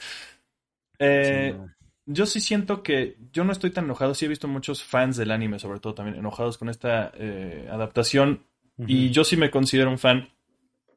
Eh, 0.98 1.54
Sí, 1.54 1.60
no. 1.60 1.70
Yo 2.08 2.26
sí 2.26 2.40
siento 2.40 2.82
que 2.82 3.18
yo 3.32 3.44
no 3.44 3.52
estoy 3.52 3.70
tan 3.70 3.86
enojado. 3.86 4.16
Sí 4.16 4.26
he 4.26 4.30
visto 4.30 4.48
muchos 4.48 4.84
fans 4.84 5.16
del 5.16 5.30
anime, 5.30 5.60
sobre 5.60 5.80
todo 5.80 5.94
también 5.94 6.18
enojados 6.18 6.58
con 6.58 6.68
esta 6.68 7.12
eh, 7.14 7.70
adaptación. 7.72 8.48
Y 8.80 9.12
yo 9.12 9.24
sí 9.24 9.38
me 9.38 9.52
considero 9.52 9.92
un 9.92 10.00
fan. 10.00 10.30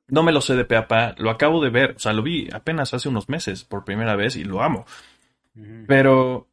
No 0.08 0.22
me 0.22 0.32
lo 0.32 0.40
sé 0.40 0.56
de 0.56 0.64
pe 0.64 0.74
a 0.74 0.88
pa. 0.88 1.14
Lo 1.18 1.28
acabo 1.28 1.62
de 1.62 1.68
ver. 1.68 1.96
O 1.96 1.98
sea, 1.98 2.14
lo 2.14 2.22
vi 2.22 2.48
apenas 2.50 2.94
hace 2.94 3.10
unos 3.10 3.28
meses 3.28 3.62
por 3.62 3.84
primera 3.84 4.16
vez 4.16 4.36
y 4.36 4.44
lo 4.44 4.62
amo. 4.62 4.86
Pero 5.86 6.48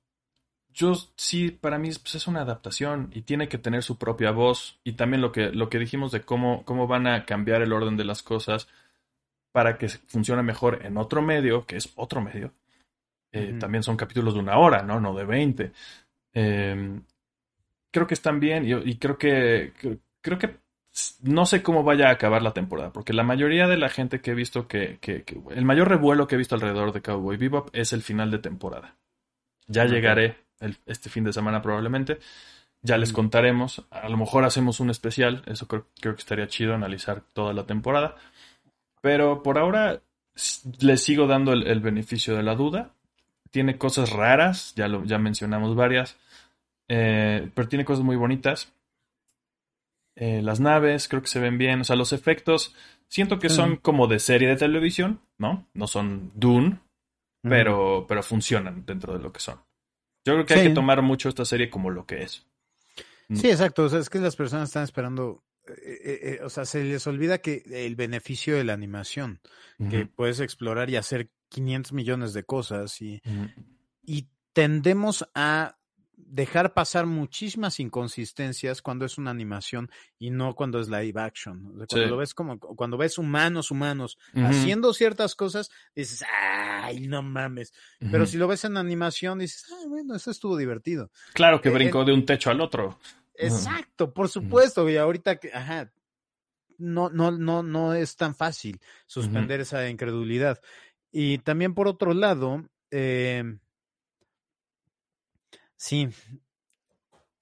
yo 0.74 0.94
sí, 1.16 1.52
para 1.52 1.80
mí 1.80 1.88
pues, 2.02 2.16
es 2.16 2.28
una 2.28 2.42
adaptación 2.42 3.12
y 3.14 3.22
tiene 3.22 3.48
que 3.48 3.60
tener 3.60 3.82
su 3.82 3.98
propia 3.98 4.32
voz. 4.32 4.78
Y 4.84 4.94
también 4.94 5.22
lo 5.22 5.32
que, 5.32 5.54
lo 5.54 5.70
que 5.70 5.80
dijimos 5.80 6.12
de 6.12 6.20
cómo, 6.20 6.66
cómo 6.66 6.86
van 6.86 7.08
a 7.08 7.24
cambiar 7.24 7.62
el 7.62 7.72
orden 7.72 7.96
de 7.96 8.04
las 8.04 8.24
cosas 8.24 8.68
para 9.52 9.78
que 9.78 9.90
funcione 9.90 10.44
mejor 10.44 10.86
en 10.86 10.98
otro 10.98 11.22
medio, 11.22 11.66
que 11.66 11.78
es 11.78 11.92
otro 11.96 12.22
medio. 12.22 12.52
Eh. 13.32 13.56
También 13.60 13.84
son 13.84 13.98
capítulos 13.98 14.34
de 14.34 14.40
una 14.40 14.58
hora, 14.58 14.82
¿no? 14.84 15.00
No 15.00 15.14
de 15.14 15.26
20. 15.26 15.72
Eh, 16.34 17.00
creo 17.92 18.08
que 18.08 18.14
están 18.14 18.40
bien 18.40 18.66
y, 18.66 18.74
y 18.90 18.96
creo 18.98 19.18
que 19.18 19.74
creo, 19.80 19.98
creo 20.22 20.38
que 20.40 20.56
no 21.22 21.46
sé 21.46 21.62
cómo 21.64 21.84
vaya 21.84 22.10
a 22.10 22.12
acabar 22.12 22.42
la 22.42 22.54
temporada, 22.54 22.92
porque 22.92 23.14
la 23.14 23.24
mayoría 23.24 23.68
de 23.68 23.78
la 23.78 23.90
gente 23.90 24.22
que 24.22 24.32
he 24.32 24.36
visto 24.36 24.68
que, 24.68 24.98
que- 25.00 25.24
que- 25.24 25.40
el 25.52 25.64
mayor 25.66 25.88
revuelo 25.88 26.28
que 26.28 26.36
he 26.36 26.38
visto 26.38 26.56
alrededor 26.56 26.92
de 26.92 27.02
Cowboy 27.02 27.38
Bebop 27.38 27.70
es 27.74 27.94
el 27.94 28.02
final 28.02 28.32
de 28.32 28.40
temporada. 28.40 28.96
Ya 29.68 29.86
llegaré 29.86 30.38
el- 30.60 30.78
este 30.88 31.10
fin 31.10 31.24
de 31.24 31.32
semana 31.34 31.62
probablemente. 31.62 32.20
Ya 32.82 32.98
les 32.98 33.14
contaremos. 33.14 33.86
A 33.92 34.10
lo 34.10 34.18
mejor 34.18 34.46
hacemos 34.46 34.80
un 34.80 34.90
especial. 34.90 35.44
Eso 35.46 35.68
creo, 35.68 35.86
creo 36.02 36.16
que 36.16 36.22
estaría 36.22 36.48
chido 36.48 36.74
analizar 36.74 37.22
toda 37.34 37.54
la 37.54 37.66
temporada. 37.66 38.16
Pero 39.02 39.44
por 39.44 39.58
ahora 39.58 40.02
le 40.82 40.98
sigo 40.98 41.28
dando 41.28 41.54
el, 41.54 41.68
el 41.68 41.80
beneficio 41.80 42.36
de 42.36 42.44
la 42.44 42.56
duda. 42.56 42.94
Tiene 43.52 43.78
cosas 43.78 44.12
raras, 44.12 44.74
ya, 44.76 44.88
lo, 44.88 45.04
ya 45.06 45.18
mencionamos 45.18 45.76
varias. 45.76 46.18
eh, 46.88 47.50
pero 47.54 47.68
tiene 47.68 47.86
cosas 47.86 48.04
muy 48.04 48.16
bonitas. 48.16 48.72
Eh, 50.16 50.42
las 50.42 50.60
naves 50.60 51.08
creo 51.08 51.22
que 51.22 51.28
se 51.28 51.40
ven 51.40 51.58
bien. 51.58 51.82
O 51.82 51.84
sea, 51.84 51.96
los 51.96 52.14
efectos 52.14 52.76
siento 53.08 53.40
que 53.40 53.50
son 53.50 53.78
como 53.78 54.08
de 54.08 54.20
serie 54.20 54.50
de 54.50 54.56
televisión, 54.58 55.22
¿no? 55.38 55.66
No 55.74 55.88
son 55.88 56.32
Dune, 56.36 56.68
Ujú. 56.68 56.80
pero, 57.50 58.06
pero 58.08 58.22
funcionan 58.22 58.86
dentro 58.86 59.14
de 59.14 59.20
lo 59.20 59.32
que 59.32 59.40
son. 59.40 59.56
Yo 60.26 60.34
creo 60.34 60.46
que 60.46 60.54
hay 60.56 60.68
que 60.68 60.74
tomar 60.74 61.02
mucho 61.02 61.30
esta 61.30 61.46
serie 61.46 61.70
como 61.70 61.90
lo 61.90 62.06
que 62.06 62.24
es. 62.24 62.46
Sí, 63.34 63.50
exacto. 63.50 63.84
O 63.84 63.90
sea, 63.90 64.00
es 64.00 64.10
que 64.10 64.20
las 64.20 64.36
personas 64.36 64.70
están 64.70 64.84
esperando. 64.84 65.42
Eh, 65.78 66.20
eh, 66.24 66.40
o 66.44 66.50
sea, 66.50 66.66
se 66.66 66.84
les 66.84 67.06
olvida 67.08 67.40
que 67.40 67.64
el 67.70 67.96
beneficio 67.96 68.56
de 68.56 68.64
la 68.64 68.74
animación, 68.74 69.40
que 69.90 70.06
puedes 70.06 70.42
explorar 70.42 70.90
y 70.90 70.98
hacer 70.98 71.30
500 71.50 71.94
millones 71.94 72.34
de 72.34 72.44
cosas 72.44 73.02
y, 73.02 73.22
tendemos 74.52 75.30
a 75.36 75.78
dejar 76.18 76.74
pasar 76.74 77.06
muchísimas 77.06 77.80
inconsistencias 77.80 78.82
cuando 78.82 79.06
es 79.06 79.18
una 79.18 79.32
animación 79.32 79.90
y 80.18 80.32
no 80.32 80.54
cuando 80.54 80.80
es 80.80 80.90
live 80.90 81.22
action. 81.22 81.68
O 81.68 81.78
sea, 81.78 81.88
cuando 81.88 82.06
Sí. 82.06 82.10
lo 82.10 82.18
ves 82.18 82.34
como 82.34 82.60
cuando 82.60 82.98
ves 82.98 83.18
humanos, 83.18 83.72
humanos 83.72 84.18
haciendo 84.34 84.92
ciertas 84.94 85.36
cosas, 85.36 85.70
dices, 85.96 86.26
ay, 86.30 87.08
no 87.08 87.22
mames. 87.22 87.74
Pero 88.12 88.26
si 88.26 88.38
lo 88.38 88.48
ves 88.48 88.66
en 88.66 88.76
animación, 88.76 89.40
dices, 89.40 89.66
ay, 89.80 89.88
bueno, 89.88 90.16
eso 90.16 90.32
estuvo 90.32 90.58
divertido. 90.58 91.10
Claro 91.34 91.62
que 91.62 91.70
eh, 91.70 91.74
brincó 91.74 92.04
de 92.04 92.12
un 92.12 92.26
techo 92.26 92.50
al 92.50 92.60
otro. 92.60 93.00
Exacto, 93.40 94.14
por 94.14 94.30
supuesto. 94.30 94.90
Y 94.90 94.98
ahorita 94.98 95.38
que, 95.38 95.52
ajá, 95.54 95.92
no, 96.78 97.10
no, 97.10 97.32
no, 97.32 97.64
no 97.64 97.94
es 97.94 98.16
tan 98.16 98.36
fácil 98.36 98.80
suspender 99.08 99.62
esa 99.62 99.90
incredulidad. 99.90 100.62
Y 101.12 101.40
también 101.40 101.74
por 101.74 101.88
otro 101.88 102.14
lado, 102.14 102.70
eh, 102.92 103.44
sí, 105.76 106.10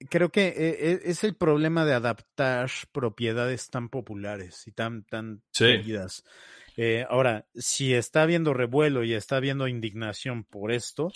creo 0.08 0.30
que 0.30 0.48
eh, 0.48 0.54
eh, 0.58 1.00
es 1.04 1.24
el 1.24 1.34
problema 1.34 1.84
de 1.84 1.94
adaptar 1.94 2.70
propiedades 2.92 3.70
tan 3.70 3.88
populares 3.88 4.66
y 4.66 4.72
tan, 4.72 5.04
tan 5.04 5.42
Sí. 5.52 5.82
Eh, 6.76 7.04
ahora, 7.08 7.46
si 7.54 7.92
está 7.92 8.22
habiendo 8.22 8.54
revuelo 8.54 9.02
y 9.02 9.12
está 9.12 9.36
habiendo 9.36 9.66
indignación 9.66 10.44
por 10.44 10.70
esto, 10.70 11.10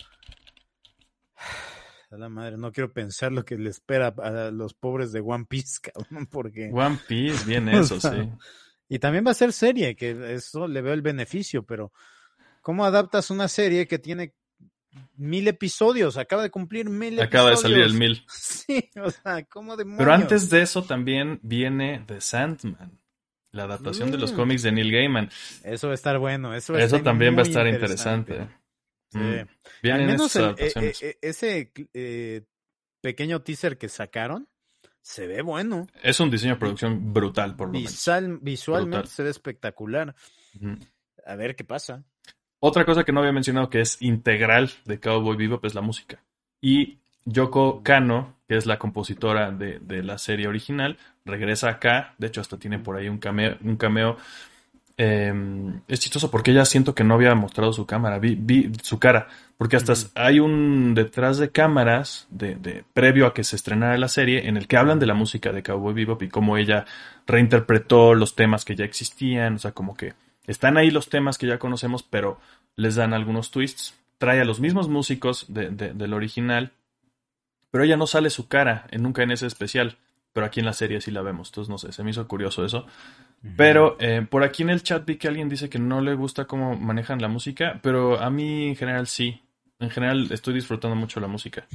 a 2.13 2.19
la 2.19 2.29
madre, 2.29 2.57
no 2.59 2.71
quiero 2.73 2.93
pensar 2.93 3.33
lo 3.33 3.45
que 3.45 3.57
le 3.57 3.71
espera 3.71 4.09
a 4.23 4.51
los 4.51 4.75
pobres 4.75 5.13
de 5.13 5.21
One 5.21 5.47
Piece, 5.49 5.81
cabrón, 5.93 6.27
porque... 6.27 6.71
One 6.73 6.99
Piece, 7.09 7.45
bien 7.47 7.69
O 7.75 7.81
eso, 7.81 8.01
sea, 8.01 8.13
sí. 8.13 8.29
Y 8.89 8.99
también 8.99 9.27
va 9.27 9.31
a 9.31 9.35
ser 9.35 9.53
serie, 9.53 9.97
que 9.97 10.35
eso 10.35 10.69
le 10.69 10.83
veo 10.83 10.93
el 10.93 11.01
beneficio, 11.03 11.63
pero 11.63 11.93
¿cómo 12.61 12.85
adaptas 12.85 13.31
una 13.31 13.49
serie 13.49 13.87
que 13.87 13.99
tiene 13.99 14.35
mil 15.17 15.49
episodios? 15.49 16.19
Acaba 16.19 16.43
de 16.43 16.51
cumplir 16.51 16.91
mil 16.91 17.19
Acaba 17.21 17.51
de 17.51 17.57
salir 17.57 17.79
el 17.79 17.83
episodios. 17.95 17.99
mil. 18.19 18.27
Sí, 18.29 18.91
o 19.03 19.11
sea, 19.11 19.45
¿cómo 19.47 19.77
demonios? 19.77 19.99
Pero 19.99 20.13
antes 20.13 20.51
de 20.51 20.61
eso 20.63 20.83
también 20.85 21.41
viene 21.43 22.05
The 22.07 22.21
Sandman, 22.21 23.01
la 23.53 23.65
adaptación 23.65 24.11
de 24.11 24.19
los 24.19 24.33
Mm. 24.33 24.37
cómics 24.37 24.63
de 24.63 24.73
Neil 24.73 24.93
Gaiman. 24.93 25.31
Eso 25.65 25.87
va 25.89 25.93
a 25.93 25.95
estar 25.95 26.19
bueno. 26.19 26.55
Eso, 26.55 26.75
va 26.75 26.83
Eso 26.83 27.01
también 27.01 27.35
va 27.35 27.41
a 27.41 27.45
estar 27.45 27.67
interesante. 27.67 28.47
Sí. 29.13 29.19
Mm. 29.19 29.39
Al 29.41 29.49
Vienen 29.83 30.07
menos 30.07 30.35
el- 30.37 30.55
eh, 30.59 30.73
eh, 31.01 31.19
ese 31.21 31.73
eh, 31.93 32.43
pequeño 33.03 33.43
teaser 33.43 33.77
que 33.79 33.89
sacaron 33.89 34.49
se 35.03 35.27
ve 35.27 35.43
bueno. 35.43 35.87
Es 36.03 36.21
un 36.21 36.31
diseño 36.31 36.55
de 36.55 36.61
producción 36.61 37.13
brutal, 37.13 37.57
por 37.57 37.69
lo 37.69 37.73
menos. 37.75 37.91
Visual- 37.91 38.39
visualmente 38.41 38.97
Brutal. 38.99 39.09
se 39.13 39.23
ve 39.25 39.31
espectacular. 39.31 40.15
A 41.27 41.37
ver 41.37 41.57
qué 41.57 41.65
pasa. 41.65 42.05
Otra 42.61 42.85
cosa 42.85 43.03
que 43.05 43.13
no 43.13 43.21
había 43.21 43.33
mencionado 43.33 43.69
que 43.69 43.81
es 43.81 44.01
integral 44.01 44.71
de 44.85 45.01
Cowboy 45.01 45.37
Bebop 45.37 45.65
es 45.65 45.75
la 45.75 45.81
música. 45.81 46.23
Y 46.61 47.01
Yoko 47.25 47.83
Kano, 47.83 48.39
que 48.49 48.57
es 48.57 48.67
la 48.67 48.79
compositora 48.79 49.51
de, 49.51 49.81
de 49.81 50.03
la 50.05 50.17
serie 50.19 50.47
original, 50.47 50.97
regresa 51.25 51.69
acá. 51.71 52.15
De 52.19 52.29
hecho, 52.29 52.41
hasta 52.41 52.59
tiene 52.59 52.79
por 52.79 52.97
ahí 52.97 53.09
un 53.09 53.19
cameo. 53.19 53.57
Un 53.63 53.77
cameo. 53.77 54.17
Eh, 55.05 55.35
es 55.89 55.99
chistoso 55.99 56.31
porque 56.31 56.53
ella 56.53 56.65
siento 56.65 56.95
que 56.95 57.03
no 57.03 57.15
había 57.15 57.35
mostrado 57.35 57.73
su 57.73 57.87
cámara, 57.87 58.21
vi, 58.21 58.37
vi 58.37 58.71
su 58.83 59.01
cara, 59.01 59.27
porque 59.59 59.75
hasta 59.75 59.95
hay 60.15 60.39
un 60.39 60.95
detrás 60.95 61.39
de 61.39 61.51
cámaras 61.51 62.29
de, 62.31 62.55
de- 62.55 62.85
previo 62.95 63.27
a 63.27 63.35
que 63.35 63.43
se 63.43 63.57
estrenara 63.57 63.99
la 63.99 64.07
serie 64.07 64.47
en 64.47 64.57
el 64.57 64.69
que 64.69 64.77
hablan 64.77 65.01
de 65.01 65.07
la 65.07 65.15
música 65.15 65.51
de 65.51 65.65
Cowboy 65.65 65.93
Bebop 65.93 66.23
y 66.23 66.29
cómo 66.29 66.57
ella 66.57 66.85
reinterpretó 67.27 68.15
los 68.15 68.37
temas 68.37 68.65
que 68.65 68.77
ya 68.77 68.85
existían, 68.85 69.55
o 69.57 69.59
sea, 69.59 69.73
como 69.73 69.97
que 69.97 70.15
están 70.47 70.77
ahí 70.77 70.93
los 70.93 71.09
temas 71.09 71.37
que 71.37 71.49
ya 71.49 71.59
conocemos, 71.59 72.05
pero 72.05 72.39
les 72.77 72.95
dan 72.95 73.13
algunos 73.13 73.51
twists. 73.51 73.95
Trae 74.19 74.41
a 74.41 74.45
los 74.45 74.61
mismos 74.61 74.89
músicos 74.89 75.47
de- 75.49 75.71
de- 75.71 75.95
del 75.95 76.15
original, 76.15 76.71
pero 77.73 77.83
ella 77.83 77.97
no 77.97 78.07
sale 78.07 78.31
su 78.31 78.47
cara 78.47 78.87
en, 78.93 79.03
nunca 79.03 79.25
en 79.25 79.33
ese 79.33 79.49
especial. 79.49 79.97
Pero 80.35 80.47
aquí 80.47 80.61
en 80.61 80.67
la 80.67 80.73
serie 80.73 81.01
sí 81.03 81.11
la 81.11 81.21
vemos. 81.21 81.49
Entonces, 81.51 81.69
no 81.69 81.77
sé, 81.77 81.93
se 81.93 82.03
me 82.03 82.11
hizo 82.11 82.27
curioso 82.27 82.65
eso. 82.65 82.87
Pero 83.57 83.97
eh, 83.99 84.27
por 84.29 84.45
aquí 84.45 84.63
en 84.63 84.71
el 84.71 84.83
chat 84.83 85.05
vi 85.05 85.17
que 85.17 85.27
alguien 85.27 85.49
dice 85.49 85.69
que 85.69 85.79
no 85.79 86.01
le 86.01 86.15
gusta 86.15 86.47
cómo 86.47 86.77
manejan 86.77 87.21
la 87.21 87.29
música, 87.29 87.81
pero 87.83 88.21
a 88.21 88.31
mí 88.31 88.69
en 88.69 88.77
general 88.77 89.09
sí. 89.09 89.43
en 89.81 89.91
general 89.91 90.29
estoy 90.31 90.55
disfrutando 90.55 90.95
mucho 90.95 91.19
la 91.19 91.27
música. 91.27 91.67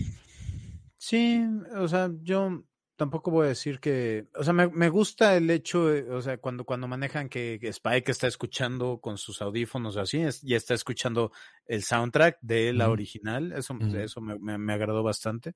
Sí, 0.97 1.43
o 1.75 1.87
sea, 1.87 2.09
yo 2.21 2.63
tampoco 2.95 3.31
voy 3.31 3.45
a 3.45 3.49
decir 3.49 3.79
que, 3.79 4.27
o 4.35 4.43
sea, 4.43 4.53
me, 4.53 4.67
me 4.69 4.89
gusta 4.89 5.37
el 5.37 5.49
hecho, 5.49 5.87
o 6.09 6.21
sea, 6.21 6.37
cuando, 6.37 6.65
cuando 6.65 6.87
manejan 6.87 7.29
que, 7.29 7.59
Spike 7.61 8.11
está 8.11 8.27
escuchando 8.27 8.99
con 8.99 9.17
sus 9.17 9.41
audífonos 9.41 9.97
así, 9.97 10.23
y 10.43 10.55
está 10.55 10.73
escuchando 10.73 11.31
el 11.65 11.83
soundtrack 11.83 12.39
de 12.41 12.73
la 12.73 12.89
original, 12.89 13.53
eso, 13.53 13.77
eso 13.95 14.21
me, 14.21 14.57
me, 14.57 14.73
agradó 14.73 15.03
bastante, 15.03 15.53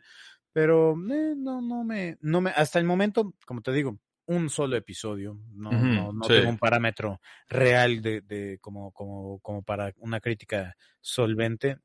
pero 0.53 0.91
eh, 1.11 1.33
no, 1.35 1.61
no 1.61 1.83
me, 1.83 2.17
no 2.21 2.41
me, 2.41 2.51
hasta 2.51 2.79
el 2.79 2.85
momento, 2.85 3.33
como 3.45 3.61
te 3.61 3.71
digo, 3.71 3.97
un 4.31 4.49
solo 4.49 4.75
episodio, 4.75 5.37
no, 5.53 5.71
no, 5.71 6.13
no 6.13 6.27
tengo 6.27 6.49
un 6.49 6.57
parámetro 6.57 7.19
real 7.47 8.01
de, 8.01 8.21
de 8.21 8.59
como, 8.59 8.91
como, 8.91 9.39
como 9.39 9.63
para 9.63 9.93
una 9.97 10.19
crítica 10.19 10.75
solvente. 10.99 11.77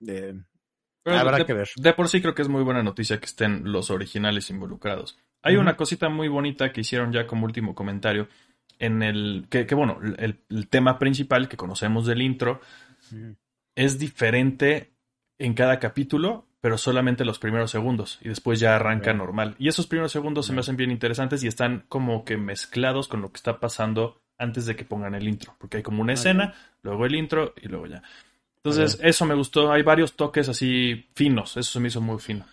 De, 0.00 0.34
Habrá 1.04 1.38
de, 1.38 1.46
que 1.46 1.54
ver. 1.54 1.68
De 1.76 1.92
por 1.94 2.08
sí 2.08 2.20
creo 2.20 2.34
que 2.34 2.42
es 2.42 2.48
muy 2.48 2.62
buena 2.62 2.82
noticia 2.82 3.18
que 3.18 3.26
estén 3.26 3.70
los 3.70 3.90
originales 3.90 4.50
involucrados. 4.50 5.18
Hay 5.42 5.56
una 5.56 5.76
cosita 5.76 6.08
muy 6.08 6.28
bonita 6.28 6.72
que 6.72 6.80
hicieron 6.80 7.12
ya 7.12 7.26
como 7.26 7.46
último 7.46 7.74
comentario 7.74 8.28
en 8.78 9.02
el 9.02 9.46
que, 9.48 9.66
que 9.66 9.74
bueno, 9.74 10.00
el, 10.18 10.68
tema 10.68 10.98
principal 10.98 11.48
que 11.48 11.56
conocemos 11.56 12.06
del 12.06 12.22
intro 12.22 12.60
es 13.74 13.98
diferente 13.98 14.92
en 15.38 15.54
cada 15.54 15.78
capítulo, 15.78 16.47
pero 16.60 16.78
solamente 16.78 17.24
los 17.24 17.38
primeros 17.38 17.70
segundos 17.70 18.18
y 18.20 18.28
después 18.28 18.60
ya 18.60 18.76
arranca 18.76 19.12
normal. 19.12 19.54
Y 19.58 19.68
esos 19.68 19.86
primeros 19.86 20.12
segundos 20.12 20.46
se 20.46 20.52
me 20.52 20.60
hacen 20.60 20.76
bien 20.76 20.90
interesantes 20.90 21.42
y 21.44 21.48
están 21.48 21.84
como 21.88 22.24
que 22.24 22.36
mezclados 22.36 23.08
con 23.08 23.22
lo 23.22 23.30
que 23.30 23.36
está 23.36 23.60
pasando 23.60 24.20
antes 24.38 24.66
de 24.66 24.76
que 24.76 24.84
pongan 24.84 25.14
el 25.14 25.26
intro, 25.28 25.54
porque 25.58 25.78
hay 25.78 25.82
como 25.82 26.02
una 26.02 26.12
escena, 26.12 26.54
luego 26.82 27.06
el 27.06 27.14
intro 27.14 27.54
y 27.60 27.68
luego 27.68 27.86
ya. 27.86 28.02
Entonces, 28.56 28.98
eso 29.02 29.24
me 29.24 29.34
gustó. 29.34 29.72
Hay 29.72 29.82
varios 29.82 30.14
toques 30.14 30.48
así 30.48 31.08
finos. 31.14 31.56
Eso 31.56 31.72
se 31.72 31.80
me 31.80 31.88
hizo 31.88 32.00
muy 32.00 32.18
fino. 32.18 32.44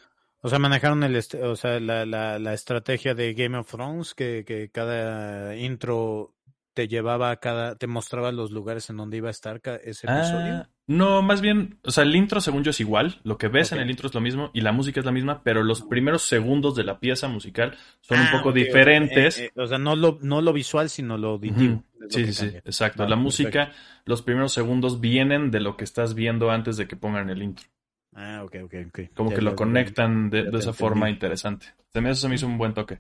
O 0.41 0.49
sea, 0.49 0.60
manejaron 0.60 1.03
el 1.03 1.16
o 1.16 1.56
sea, 1.56 1.80
la, 1.80 2.06
la, 2.06 2.38
la, 2.38 2.53
estrategia 2.53 3.16
de 3.16 3.34
Game 3.34 3.58
of 3.58 3.70
Thrones, 3.70 4.14
que, 4.14 4.45
que 4.45 4.70
cada 4.70 5.56
intro 5.56 6.36
te 6.76 6.88
llevaba 6.88 7.32
a 7.32 7.38
cada, 7.38 7.76
te 7.76 7.88
mostraba 7.88 8.32
los 8.32 8.51
lugares 8.51 8.89
en 8.91 8.97
donde 8.97 9.18
iba 9.18 9.30
a 9.30 9.32
estar 9.32 9.60
ese 9.84 10.06
episodio. 10.06 10.53
Ah, 10.53 10.70
no, 10.88 11.24
más 11.24 11.42
bien, 11.42 11.80
o 11.84 11.90
sea, 11.90 12.04
el 12.04 12.16
intro 12.16 12.40
según 12.40 12.64
yo 12.64 12.70
es 12.70 12.80
igual, 12.80 13.20
lo 13.24 13.40
que 13.40 13.48
ves 13.48 13.72
en 13.72 13.80
el 13.80 13.90
intro 13.90 14.08
es 14.08 14.14
lo 14.14 14.22
mismo 14.22 14.52
y 14.54 14.62
la 14.62 14.72
música 14.72 15.00
es 15.00 15.06
la 15.06 15.12
misma, 15.12 15.42
pero 15.44 15.64
los 15.64 15.82
primeros 15.82 16.22
segundos 16.22 16.76
de 16.76 16.84
la 16.84 17.00
pieza 17.00 17.28
musical 17.28 17.76
son 18.02 18.20
un 18.20 18.28
ah, 18.28 18.32
poco 18.32 18.52
diferentes. 18.52 19.40
Eh, 19.40 19.52
o 19.56 19.66
sea, 19.66 19.80
no 19.80 19.96
lo, 19.96 20.20
no 20.22 20.42
lo 20.42 20.54
visual, 20.54 20.90
sino 20.90 21.18
lo 21.18 21.30
auditivo. 21.30 21.84
Sí, 22.10 22.28
sí, 22.28 22.34
sí, 22.34 22.46
exacto. 22.58 23.08
la 23.08 23.16
música, 23.16 23.72
los 24.06 24.22
primeros 24.22 24.54
segundos 24.54 25.02
vienen 25.02 25.50
de 25.50 25.60
lo 25.60 25.76
que 25.76 25.86
estás 25.86 26.14
viendo 26.14 26.52
antes 26.52 26.78
de 26.78 26.88
que 26.88 26.96
pongan 26.96 27.32
el 27.32 27.42
intro. 27.42 27.66
Ah, 28.14 28.44
ok, 28.44 28.56
ok, 28.66 28.74
ok. 28.88 29.00
Como 29.16 29.32
que 29.32 29.42
lo 29.42 29.56
conectan 29.56 30.30
de, 30.30 30.50
esa 30.54 30.72
forma 30.72 31.10
interesante. 31.10 31.66
Eso 31.94 32.16
se 32.16 32.30
me 32.30 32.36
hizo 32.36 32.46
un 32.46 32.60
buen 32.60 32.76
toque. 32.76 33.00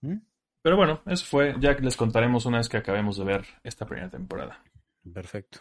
¿Mm? 0.00 0.16
Pero 0.62 0.76
bueno, 0.76 1.02
eso 1.06 1.24
fue. 1.26 1.54
Ya 1.60 1.72
les 1.74 1.96
contaremos 1.96 2.46
una 2.46 2.58
vez 2.58 2.68
que 2.68 2.78
acabemos 2.78 3.18
de 3.18 3.24
ver 3.24 3.44
esta 3.62 3.84
primera 3.84 4.08
temporada. 4.08 4.62
Perfecto. 5.12 5.60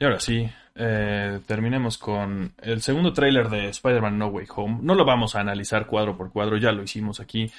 Y 0.00 0.04
ahora 0.04 0.20
sí, 0.20 0.48
eh, 0.74 1.40
terminemos 1.46 1.98
con 1.98 2.54
el 2.62 2.82
segundo 2.82 3.12
tráiler 3.12 3.48
de 3.48 3.68
Spider-Man 3.68 4.18
No 4.18 4.28
Way 4.28 4.46
Home. 4.54 4.78
No 4.82 4.94
lo 4.94 5.04
vamos 5.04 5.34
a 5.34 5.40
analizar 5.40 5.86
cuadro 5.86 6.16
por 6.16 6.32
cuadro, 6.32 6.56
ya 6.56 6.72
lo 6.72 6.82
hicimos 6.82 7.20
aquí. 7.20 7.50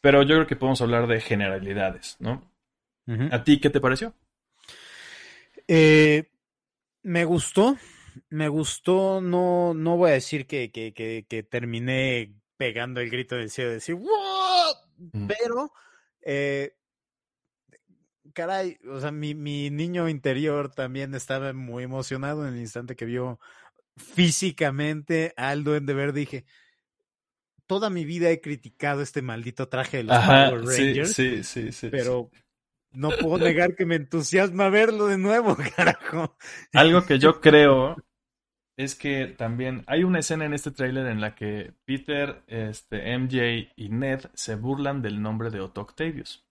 Pero 0.00 0.22
yo 0.22 0.36
creo 0.36 0.46
que 0.46 0.56
podemos 0.56 0.80
hablar 0.80 1.06
de 1.06 1.20
generalidades, 1.20 2.16
¿no? 2.20 2.42
¿A 3.30 3.44
ti 3.44 3.60
qué 3.60 3.70
te 3.70 3.80
pareció? 3.80 4.14
Eh, 5.68 6.30
me 7.02 7.24
gustó 7.24 7.76
me 8.30 8.48
gustó, 8.48 9.20
no, 9.20 9.74
no 9.74 9.96
voy 9.96 10.10
a 10.10 10.14
decir 10.14 10.46
que, 10.46 10.70
que, 10.70 10.92
que, 10.92 11.42
terminé 11.42 12.34
pegando 12.56 13.00
el 13.00 13.10
grito 13.10 13.36
del 13.36 13.50
cielo 13.50 13.70
de 13.70 13.76
decir, 13.76 13.94
¡Wow! 13.94 15.26
Pero, 15.28 15.72
eh, 16.22 16.74
caray, 18.36 18.78
o 18.86 19.00
sea, 19.00 19.10
mi, 19.12 19.34
mi 19.34 19.70
niño 19.70 20.10
interior 20.10 20.70
también 20.70 21.14
estaba 21.14 21.54
muy 21.54 21.84
emocionado 21.84 22.46
en 22.46 22.52
el 22.52 22.60
instante 22.60 22.94
que 22.94 23.06
vio 23.06 23.40
físicamente 23.96 25.32
al 25.38 25.64
Duende 25.64 25.94
Verde. 25.94 26.20
Dije, 26.20 26.44
toda 27.66 27.88
mi 27.88 28.04
vida 28.04 28.28
he 28.30 28.42
criticado 28.42 29.00
este 29.00 29.22
maldito 29.22 29.70
traje 29.70 29.96
de 29.96 30.02
los 30.04 30.18
Power 30.18 30.64
Rangers. 30.66 31.14
Sí, 31.14 31.42
sí, 31.42 31.72
sí, 31.72 31.88
pero 31.88 32.30
no 32.92 33.08
puedo 33.08 33.38
negar 33.38 33.74
que 33.74 33.86
me 33.86 33.96
entusiasma 33.96 34.68
verlo 34.68 35.06
de 35.06 35.16
nuevo, 35.16 35.56
carajo. 35.76 36.36
Algo 36.74 37.06
que 37.06 37.18
yo 37.18 37.40
creo 37.40 37.96
es 38.76 38.94
que 38.96 39.28
también 39.28 39.82
hay 39.86 40.04
una 40.04 40.18
escena 40.18 40.44
en 40.44 40.52
este 40.52 40.72
tráiler 40.72 41.06
en 41.06 41.22
la 41.22 41.34
que 41.34 41.72
Peter, 41.86 42.42
este, 42.48 43.16
MJ 43.16 43.72
y 43.76 43.88
Ned 43.88 44.26
se 44.34 44.56
burlan 44.56 45.00
del 45.00 45.22
nombre 45.22 45.48
de 45.48 45.60
Otto 45.60 45.80
Octavius. 45.80 46.45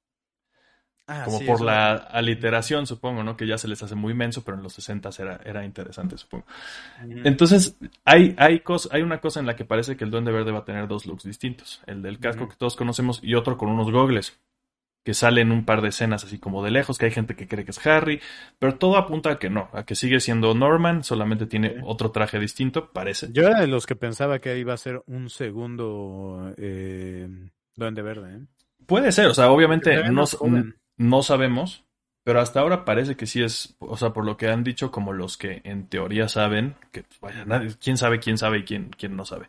Ah, 1.07 1.23
Como 1.25 1.39
por 1.41 1.61
la 1.61 1.93
aliteración, 1.93 2.87
supongo, 2.87 3.23
¿no? 3.23 3.37
Que 3.37 3.45
ya 3.45 3.59
se 3.59 3.67
les 3.67 3.81
hace 3.83 3.93
muy 3.93 4.15
menso, 4.15 4.43
pero 4.43 4.57
en 4.57 4.63
los 4.63 4.73
60 4.73 5.09
era, 5.19 5.39
era 5.45 5.63
interesante, 5.63 6.17
supongo. 6.17 6.45
Entonces, 7.23 7.77
hay, 8.03 8.33
hay, 8.39 8.63
hay 8.91 9.01
una 9.03 9.21
cosa 9.21 9.39
en 9.39 9.45
la 9.45 9.55
que 9.55 9.65
parece 9.65 9.95
que 9.95 10.03
el 10.03 10.09
Duende 10.09 10.31
Verde 10.31 10.51
va 10.51 10.59
a 10.59 10.65
tener 10.65 10.87
dos 10.87 11.05
looks 11.05 11.23
distintos. 11.23 11.81
El 11.85 12.01
del 12.01 12.17
casco 12.17 12.49
que 12.49 12.55
todos 12.55 12.75
conocemos 12.75 13.19
y 13.21 13.35
otro 13.35 13.55
con 13.55 13.69
unos 13.69 13.91
gogles 13.91 14.39
que 15.03 15.13
salen 15.13 15.51
un 15.51 15.63
par 15.65 15.83
de 15.83 15.89
escenas 15.89 16.23
así 16.23 16.39
como 16.39 16.63
de 16.63 16.71
lejos, 16.71 16.97
que 16.97 17.05
hay 17.05 17.11
gente 17.11 17.35
que 17.35 17.47
cree 17.47 17.63
que 17.63 17.69
es 17.69 17.85
Harry, 17.85 18.19
pero 18.57 18.75
todo 18.79 18.97
apunta 18.97 19.29
a 19.29 19.37
que 19.37 19.51
no, 19.51 19.69
a 19.71 19.85
que 19.85 19.93
sigue 19.93 20.19
siendo 20.19 20.55
Norman, 20.55 21.03
solamente 21.03 21.45
tiene 21.45 21.75
otro 21.83 22.09
traje 22.09 22.39
distinto, 22.39 22.89
parece. 22.91 23.31
Yo 23.31 23.43
era 23.43 23.61
de 23.61 23.67
los 23.67 23.85
que 23.85 23.95
pensaba 23.95 24.39
que 24.39 24.57
iba 24.57 24.73
a 24.73 24.77
ser 24.77 25.03
un 25.05 25.29
segundo 25.29 26.51
eh, 26.57 27.29
Duende 27.75 28.01
Verde. 28.01 28.35
¿eh? 28.35 28.39
Puede 28.87 29.11
ser, 29.11 29.27
o 29.27 29.35
sea, 29.35 29.51
obviamente 29.51 29.95
no, 30.05 30.23
no 30.23 30.73
sabemos, 31.23 31.85
pero 32.23 32.41
hasta 32.41 32.59
ahora 32.59 32.85
parece 32.85 33.15
que 33.15 33.27
sí 33.27 33.43
es, 33.43 33.75
o 33.79 33.97
sea, 33.97 34.11
por 34.11 34.25
lo 34.25 34.35
que 34.35 34.49
han 34.49 34.63
dicho 34.63 34.91
como 34.91 35.13
los 35.13 35.37
que 35.37 35.61
en 35.63 35.87
teoría 35.87 36.27
saben, 36.27 36.75
que 36.91 37.03
pues, 37.03 37.19
vaya, 37.21 37.45
nadie, 37.45 37.69
quién 37.79 37.97
sabe, 37.97 38.19
quién 38.19 38.37
sabe 38.37 38.59
y 38.59 38.63
quién, 38.63 38.89
quién 38.97 39.15
no 39.15 39.25
sabe. 39.25 39.47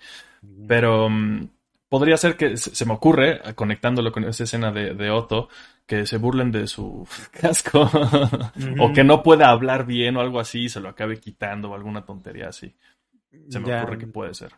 Pero 0.68 1.08
mm, 1.08 1.48
podría 1.88 2.16
ser 2.16 2.36
que 2.36 2.56
se 2.56 2.84
me 2.84 2.92
ocurre, 2.92 3.40
conectándolo 3.54 4.12
con 4.12 4.24
esa 4.24 4.44
escena 4.44 4.72
de, 4.72 5.10
Otto, 5.10 5.48
que 5.86 6.06
se 6.06 6.18
burlen 6.18 6.52
de 6.52 6.66
su 6.66 7.08
casco 7.32 7.88
o 8.78 8.92
que 8.92 9.04
no 9.04 9.22
pueda 9.22 9.48
hablar 9.48 9.86
bien 9.86 10.16
o 10.16 10.20
algo 10.20 10.38
así 10.38 10.64
y 10.64 10.68
se 10.68 10.80
lo 10.80 10.90
acabe 10.90 11.18
quitando 11.18 11.70
o 11.70 11.74
alguna 11.74 12.04
tontería 12.04 12.48
así. 12.48 12.74
Se 13.48 13.60
me 13.60 13.74
ocurre 13.74 13.98
que 13.98 14.06
puede 14.06 14.34
ser. 14.34 14.52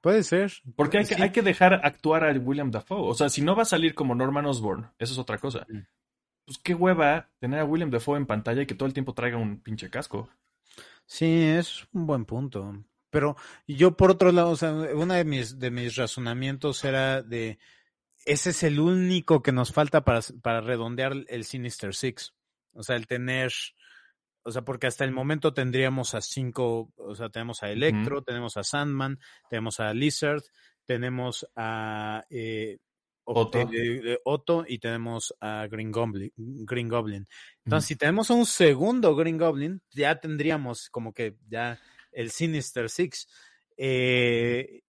Puede 0.00 0.22
ser. 0.22 0.52
Porque 0.76 0.98
hay, 0.98 1.06
que, 1.06 1.14
hay 1.14 1.30
que 1.30 1.42
dejar 1.42 1.80
actuar 1.82 2.24
a 2.24 2.32
William 2.32 2.70
Dafoe. 2.70 3.08
O 3.08 3.14
sea, 3.14 3.30
si 3.30 3.40
no 3.40 3.56
va 3.56 3.62
a 3.62 3.66
salir 3.66 3.94
como 3.94 4.14
Norman 4.14 4.44
Osborn, 4.44 4.90
eso 4.98 5.12
es 5.12 5.18
otra 5.18 5.38
cosa. 5.38 5.66
Pues 6.44 6.58
qué 6.58 6.74
hueva 6.74 7.30
tener 7.38 7.60
a 7.60 7.64
William 7.64 7.90
Dafoe 7.90 8.18
en 8.18 8.26
pantalla 8.26 8.62
y 8.62 8.66
que 8.66 8.74
todo 8.74 8.86
el 8.86 8.92
tiempo 8.94 9.14
traiga 9.14 9.36
un 9.36 9.60
pinche 9.60 9.90
casco. 9.90 10.28
Sí, 11.06 11.42
es 11.42 11.86
un 11.92 12.06
buen 12.06 12.24
punto. 12.24 12.84
Pero 13.10 13.36
yo 13.66 13.96
por 13.96 14.10
otro 14.10 14.32
lado, 14.32 14.50
o 14.50 14.56
sea, 14.56 14.72
uno 14.72 15.14
de 15.14 15.24
mis, 15.24 15.58
de 15.58 15.70
mis 15.70 15.96
razonamientos 15.96 16.84
era 16.84 17.22
de, 17.22 17.58
ese 18.24 18.50
es 18.50 18.62
el 18.62 18.80
único 18.80 19.42
que 19.42 19.52
nos 19.52 19.72
falta 19.72 20.04
para, 20.04 20.20
para 20.42 20.60
redondear 20.60 21.12
el 21.28 21.44
Sinister 21.44 21.94
Six. 21.94 22.34
O 22.72 22.82
sea, 22.82 22.96
el 22.96 23.06
tener, 23.06 23.52
o 24.42 24.50
sea, 24.50 24.62
porque 24.62 24.86
hasta 24.86 25.04
el 25.04 25.12
momento 25.12 25.54
tendríamos 25.54 26.14
a 26.14 26.20
cinco, 26.20 26.92
o 26.96 27.14
sea, 27.14 27.28
tenemos 27.28 27.62
a 27.62 27.70
Electro, 27.70 28.22
tenemos 28.22 28.56
a 28.56 28.64
Sandman, 28.64 29.20
tenemos 29.48 29.78
a 29.78 29.94
Lizard, 29.94 30.42
tenemos 30.84 31.46
a 31.54 32.24
eh, 32.30 32.78
Otto. 33.24 34.64
y 34.68 34.78
tenemos 34.78 35.34
a 35.40 35.66
Green 35.66 35.90
Goblin. 35.90 36.32
Green 36.36 36.88
Goblin. 36.88 37.26
Entonces, 37.64 37.88
si 37.88 37.96
tenemos 37.96 38.30
un 38.30 38.46
segundo 38.46 39.14
Green 39.16 39.38
Goblin, 39.38 39.82
ya 39.90 40.20
tendríamos 40.20 40.90
como 40.90 41.12
que 41.12 41.36
ya 41.48 41.78
el 42.12 42.30
Sinister 42.30 42.90
Six. 42.90 43.26
Eh, 43.76 44.82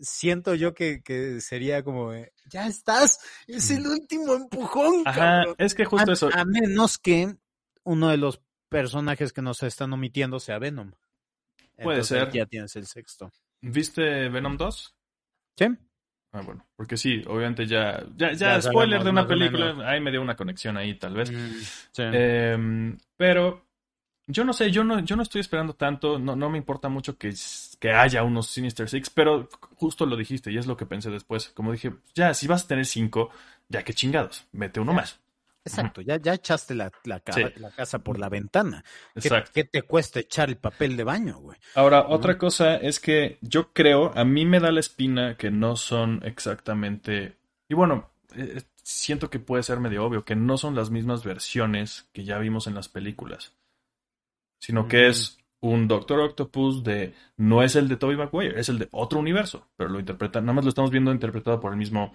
siento 0.00 0.54
yo 0.54 0.74
que, 0.74 1.02
sería 1.40 1.82
como, 1.82 2.12
ya 2.46 2.66
estás, 2.66 3.20
es 3.46 3.70
el 3.70 3.86
último 3.86 4.34
empujón. 4.34 5.02
Ajá, 5.04 5.44
es 5.58 5.74
que 5.74 5.84
justo 5.84 6.12
eso. 6.12 6.30
A 6.32 6.44
menos 6.44 6.98
que 6.98 7.36
uno 7.84 8.08
de 8.08 8.16
los 8.16 8.40
personajes 8.68 9.32
que 9.32 9.42
nos 9.42 9.62
están 9.62 9.92
omitiendo 9.92 10.40
sea 10.40 10.58
Venom. 10.58 10.92
Puede 11.82 12.02
ser. 12.04 12.30
Ya 12.32 12.46
tienes 12.46 12.74
el 12.76 12.86
sexto. 12.86 13.32
¿Viste 13.60 14.28
Venom 14.28 14.56
2? 14.56 14.94
Sí. 15.56 15.66
Ah, 16.34 16.42
bueno, 16.44 16.66
porque 16.74 16.96
sí, 16.96 17.22
obviamente 17.28 17.64
ya, 17.64 18.04
ya, 18.16 18.32
ya, 18.32 18.60
spoiler 18.60 19.04
de 19.04 19.10
una 19.10 19.24
película, 19.24 19.76
ahí 19.88 20.00
me 20.00 20.10
dio 20.10 20.20
una 20.20 20.34
conexión 20.34 20.76
ahí 20.76 20.94
tal 20.94 21.14
vez. 21.14 21.30
Mm, 21.30 21.60
sí. 21.92 22.02
Em, 22.02 22.98
pero 23.16 23.64
yo 24.26 24.44
no 24.44 24.52
sé, 24.52 24.72
yo 24.72 24.82
no, 24.82 24.98
yo 24.98 25.14
no 25.14 25.22
estoy 25.22 25.42
esperando 25.42 25.74
tanto, 25.74 26.18
no, 26.18 26.34
no 26.34 26.50
me 26.50 26.58
importa 26.58 26.88
mucho 26.88 27.16
que, 27.16 27.32
que 27.78 27.92
haya 27.92 28.24
unos 28.24 28.48
Sinister 28.48 28.88
Six, 28.88 29.10
pero 29.10 29.48
justo 29.76 30.06
lo 30.06 30.16
dijiste 30.16 30.50
y 30.50 30.58
es 30.58 30.66
lo 30.66 30.76
que 30.76 30.86
pensé 30.86 31.08
después. 31.08 31.50
Como 31.50 31.70
dije, 31.70 31.92
ya, 32.16 32.34
si 32.34 32.48
vas 32.48 32.64
a 32.64 32.66
tener 32.66 32.84
cinco, 32.84 33.30
ya 33.68 33.84
que 33.84 33.94
chingados, 33.94 34.44
mete 34.50 34.80
uno 34.80 34.92
más. 34.92 35.20
Exacto, 35.64 36.00
ya, 36.02 36.16
ya 36.18 36.34
echaste 36.34 36.74
la, 36.74 36.90
la, 37.04 37.20
ca- 37.20 37.32
Sí. 37.32 37.42
la 37.56 37.70
casa 37.70 37.98
por 38.00 38.18
la 38.18 38.28
ventana. 38.28 38.84
¿Qué, 39.14 39.20
Exacto. 39.20 39.50
qué 39.54 39.64
te 39.64 39.82
cuesta 39.82 40.20
echar 40.20 40.48
el 40.50 40.56
papel 40.56 40.96
de 40.96 41.04
baño, 41.04 41.38
güey? 41.38 41.58
Ahora, 41.74 42.06
otra 42.08 42.36
cosa 42.36 42.76
es 42.76 43.00
que 43.00 43.38
yo 43.40 43.72
creo, 43.72 44.12
a 44.14 44.24
mí 44.24 44.44
me 44.44 44.60
da 44.60 44.70
la 44.72 44.80
espina 44.80 45.36
que 45.36 45.50
no 45.50 45.76
son 45.76 46.20
exactamente, 46.24 47.36
y 47.68 47.74
bueno, 47.74 48.10
eh, 48.36 48.60
siento 48.82 49.30
que 49.30 49.38
puede 49.38 49.62
ser 49.62 49.80
medio 49.80 50.04
obvio, 50.04 50.24
que 50.24 50.36
no 50.36 50.58
son 50.58 50.74
las 50.74 50.90
mismas 50.90 51.24
versiones 51.24 52.06
que 52.12 52.24
ya 52.24 52.38
vimos 52.38 52.66
en 52.66 52.74
las 52.74 52.88
películas, 52.90 53.54
sino 54.60 54.86
que 54.88 55.06
Mm. 55.06 55.10
es 55.10 55.38
un 55.60 55.88
Doctor 55.88 56.20
Octopus 56.20 56.84
de, 56.84 57.14
no 57.38 57.62
es 57.62 57.74
el 57.74 57.88
de 57.88 57.96
Tobey 57.96 58.16
Maguire, 58.18 58.60
es 58.60 58.68
el 58.68 58.78
de 58.78 58.88
otro 58.92 59.18
universo, 59.18 59.66
pero 59.76 59.88
lo 59.88 59.98
interpretan, 59.98 60.44
nada 60.44 60.54
más 60.56 60.64
lo 60.64 60.68
estamos 60.68 60.90
viendo 60.90 61.10
interpretado 61.10 61.58
por 61.58 61.72
el 61.72 61.78
mismo, 61.78 62.12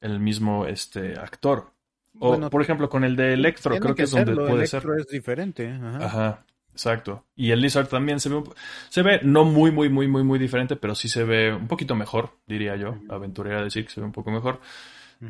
el 0.00 0.20
mismo 0.20 0.66
este, 0.66 1.18
actor. 1.18 1.72
O, 2.18 2.28
Bueno, 2.28 2.50
por 2.50 2.62
ejemplo, 2.62 2.88
con 2.88 3.04
el 3.04 3.16
de 3.16 3.34
Electro, 3.34 3.78
creo 3.78 3.94
que, 3.94 4.04
es 4.04 4.10
donde 4.10 4.34
puede 4.34 4.52
Electro 4.52 4.80
ser. 4.80 5.00
es 5.00 5.08
diferente. 5.08 5.68
Ajá. 5.68 6.04
Ajá, 6.04 6.46
exacto. 6.72 7.24
Y 7.34 7.50
el 7.50 7.60
Lizard 7.60 7.88
también 7.88 8.20
se 8.20 8.28
ve, 8.28 8.36
un 8.36 8.44
se 8.88 9.02
ve 9.02 9.20
no 9.22 9.44
muy, 9.44 9.70
muy, 9.70 9.88
muy, 9.88 10.08
muy, 10.08 10.22
muy 10.22 10.38
diferente, 10.38 10.76
pero 10.76 10.94
sí 10.94 11.08
se 11.08 11.24
ve 11.24 11.54
un 11.54 11.68
poquito 11.68 11.94
mejor, 11.94 12.30
diría 12.46 12.76
yo. 12.76 12.96
Aventurera 13.08 13.62
decir 13.62 13.84
que 13.84 13.90
se 13.90 14.00
ve 14.00 14.06
un 14.06 14.12
poco 14.12 14.30
mejor. 14.30 14.60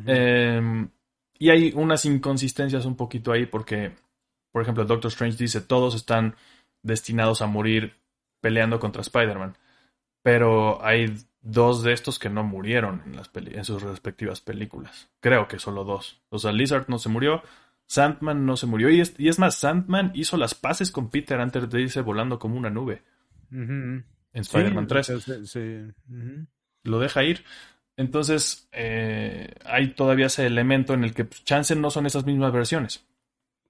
Eh, 0.07 0.87
y 1.37 1.49
hay 1.49 1.71
unas 1.75 2.05
inconsistencias 2.05 2.85
un 2.85 2.95
poquito 2.95 3.31
ahí 3.31 3.45
porque, 3.45 3.91
por 4.51 4.61
ejemplo, 4.61 4.85
Doctor 4.85 5.09
Strange 5.09 5.37
dice, 5.37 5.61
todos 5.61 5.95
están 5.95 6.35
destinados 6.81 7.41
a 7.41 7.47
morir 7.47 7.95
peleando 8.41 8.79
contra 8.79 9.01
Spider-Man. 9.01 9.57
Pero 10.21 10.83
hay 10.83 11.13
dos 11.43 11.83
de 11.83 11.93
estos 11.93 12.17
que 12.19 12.29
no 12.29 12.43
murieron 12.43 13.03
en, 13.05 13.15
las 13.15 13.29
peli- 13.29 13.55
en 13.55 13.65
sus 13.65 13.83
respectivas 13.83 14.41
películas. 14.41 15.09
Creo 15.19 15.47
que 15.47 15.59
solo 15.59 15.83
dos. 15.83 16.21
O 16.29 16.39
sea, 16.39 16.51
Lizard 16.51 16.85
no 16.87 16.97
se 16.97 17.09
murió, 17.09 17.43
Sandman 17.85 18.45
no 18.45 18.57
se 18.57 18.65
murió. 18.65 18.89
Y 18.89 19.01
es, 19.01 19.13
y 19.19 19.27
es 19.27 19.37
más, 19.39 19.55
Sandman 19.55 20.11
hizo 20.15 20.37
las 20.37 20.55
paces 20.55 20.89
con 20.89 21.09
Peter 21.09 21.39
antes 21.39 21.69
de 21.69 21.81
irse 21.81 22.01
volando 22.01 22.39
como 22.39 22.55
una 22.57 22.69
nube 22.69 23.03
en 23.51 24.05
Sí, 24.33 24.39
Spider-Man 24.39 24.87
3 24.87 25.09
entonces, 25.09 25.51
sí. 25.51 25.59
Ujú. 26.09 26.47
lo 26.83 26.99
deja 26.99 27.23
ir. 27.23 27.43
Entonces, 27.97 28.67
eh, 28.71 29.53
hay 29.65 29.93
todavía 29.93 30.25
ese 30.25 30.47
elemento 30.47 30.93
en 30.95 31.03
el 31.03 31.13
que 31.13 31.25
pues, 31.25 31.43
chance 31.43 31.75
no 31.75 31.91
son 31.91 32.07
esas 32.07 32.25
mismas 32.25 32.51
versiones. 32.51 33.05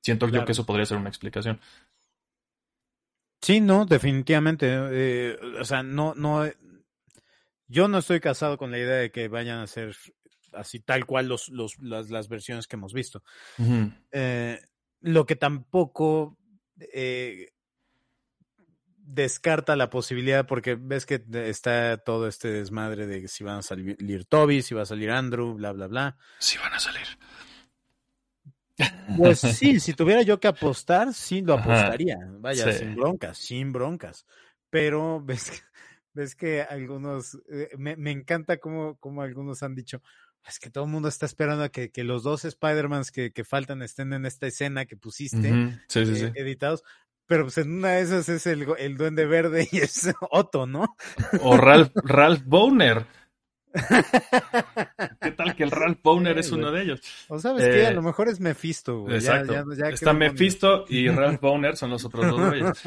Siento 0.02 0.30
yo 0.30 0.45
que 0.45 0.52
eso 0.54 0.66
podría 0.66 0.86
ser 0.86 0.98
una 0.98 1.10
explicación. 1.10 1.60
Sí, 3.41 3.60
no, 3.60 3.86
definitivamente. 3.86 4.68
eh, 4.72 5.38
o 5.60 5.66
sea, 5.66 5.84
no, 5.84 6.14
no. 6.16 6.45
Yo 7.68 7.88
no 7.88 7.99
estoy 7.99 8.19
casado 8.19 8.57
con 8.57 8.72
la 8.72 8.77
idea 8.77 8.98
de 8.98 9.11
que 9.11 9.27
vayan 9.27 9.60
a 9.60 9.68
ser 9.68 9.95
así 10.53 10.80
tal 10.80 11.06
cual 11.06 11.27
los, 11.27 11.49
los, 11.49 11.80
las, 11.80 12.10
las 12.10 12.27
versiones 12.27 12.68
que 12.68 12.76
hemos 12.76 12.94
visto. 12.94 13.23
Eh, 14.11 14.60
lo 15.02 15.26
que 15.26 15.35
tampoco 15.35 16.38
eh, 16.77 17.49
descarta 18.98 19.76
la 19.76 19.90
posibilidad, 19.90 20.48
porque 20.48 20.76
ves 20.76 21.06
que 21.06 21.23
está 21.45 21.98
todo 21.98 22.27
este 22.27 22.49
desmadre 22.49 23.06
de 23.06 23.27
si 23.27 23.44
van 23.44 23.57
a 23.57 23.61
salir 23.61 24.26
Toby, 24.26 24.61
si 24.61 24.73
va 24.73 24.84
a 24.84 24.85
salir 24.85 25.11
Andrew, 25.11 25.53
bla, 25.53 25.72
bla, 25.72 25.88
bla. 25.88 26.18
Sí 26.40 26.57
van 26.57 26.73
a 26.73 26.80
salir. 26.80 27.07
Pues 29.18 29.40
sí, 29.57 29.80
si 29.80 29.94
tuviera 29.94 30.22
yo 30.22 30.40
que 30.40 30.48
apostar, 30.48 31.14
sí 31.14 31.41
lo 31.41 31.56
apostaría. 31.56 32.18
Vaya, 32.40 32.72
sí. 32.72 32.80
sin 32.80 32.95
broncas, 32.95 33.38
sin 33.38 33.72
broncas. 33.72 34.26
Pero 34.69 35.22
ves 35.22 35.52
que, 35.52 35.57
ves 36.14 36.35
que 36.35 36.61
algunos, 36.61 37.40
eh, 37.52 37.69
me, 37.77 37.95
me 37.98 38.11
encanta 38.11 38.57
como, 38.57 38.98
como 38.98 39.22
algunos 39.22 39.64
han 39.64 39.76
dicho, 39.76 40.02
es 40.48 40.60
que 40.60 40.69
todo 40.69 40.84
el 40.85 40.90
mundo 40.91 41.07
está 41.07 41.26
esperando 41.26 41.64
a 41.64 41.69
que, 41.69 41.90
que 41.91 42.03
los 42.03 42.23
dos 42.23 42.44
Spider-Mans 42.45 43.11
que, 43.11 43.31
que 43.31 43.44
faltan 43.44 43.81
estén 43.81 44.14
en 44.14 44.26
esta 44.26 44.45
escena 44.48 44.85
que 44.85 44.98
pusiste. 44.98 45.52
Sí, 45.88 46.06
sí, 46.06 46.15
sí. 46.15 46.26
eh, 46.26 46.31
editados. 46.35 46.84
Pero 47.26 47.44
pues 47.44 47.57
en 47.57 47.72
una 47.72 47.91
de 47.91 48.02
esas 48.02 48.27
es 48.27 48.45
el, 48.48 48.68
el 48.77 48.98
duende 48.98 49.26
verde 49.26 49.68
y 49.72 49.77
es 49.77 50.11
Otto, 50.31 50.65
¿no? 50.68 50.98
O 51.41 51.56
Ralph, 51.57 51.91
Ralph 52.03 52.44
Boner. 52.45 53.06
¿Qué 55.22 55.31
tal 55.31 55.56
que 55.56 55.64
el 55.64 55.72
Ralph 55.72 55.99
Boner 56.03 56.38
es 56.38 56.48
Sí, 56.48 56.53
uno 56.53 56.72
de 56.72 56.84
ellos? 56.84 57.02
O 57.30 57.40
sabes 57.40 57.64
que 57.64 57.85
a 57.85 57.90
Eh, 57.90 57.94
lo 57.94 58.02
mejor 58.03 58.27
es 58.27 58.40
Mephisto, 58.40 58.99
güey. 58.99 59.15
Exacto. 59.15 59.53
ya- 59.53 59.64
ya 59.76 59.90
Está 59.90 60.14
Mephisto 60.14 60.85
y 60.90 61.07
Ralph 61.07 61.40
Boner 61.41 61.76
son 61.77 61.90
los 61.90 62.03
otros 62.06 62.27
dos 62.30 62.49
güeyes. 62.49 62.84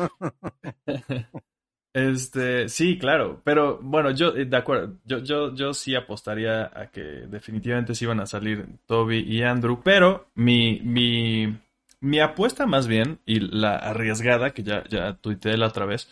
Este, 1.97 2.69
sí, 2.69 2.99
claro, 2.99 3.41
pero 3.43 3.79
bueno, 3.81 4.11
yo, 4.11 4.37
eh, 4.37 4.45
de 4.45 4.57
acuerdo, 4.59 4.99
yo, 5.07 5.21
yo, 5.21 5.55
yo 5.55 5.73
sí 5.73 5.95
apostaría 5.95 6.71
a 6.79 6.91
que 6.91 7.01
definitivamente 7.01 7.95
sí 7.95 8.05
iban 8.05 8.21
a 8.21 8.27
salir 8.27 8.67
Toby 8.85 9.21
y 9.21 9.43
Andrew, 9.43 9.81
pero 9.83 10.29
mi, 10.35 10.79
mi, 10.81 11.59
mi 12.01 12.21
apuesta 12.21 12.67
más 12.67 12.87
bien, 12.87 13.19
y 13.25 13.41
la 13.41 13.77
arriesgada, 13.77 14.53
que 14.53 14.63
ya, 14.63 14.85
ya 14.91 15.15
tuiteé 15.15 15.57
la 15.57 15.69
otra 15.69 15.87
vez, 15.87 16.11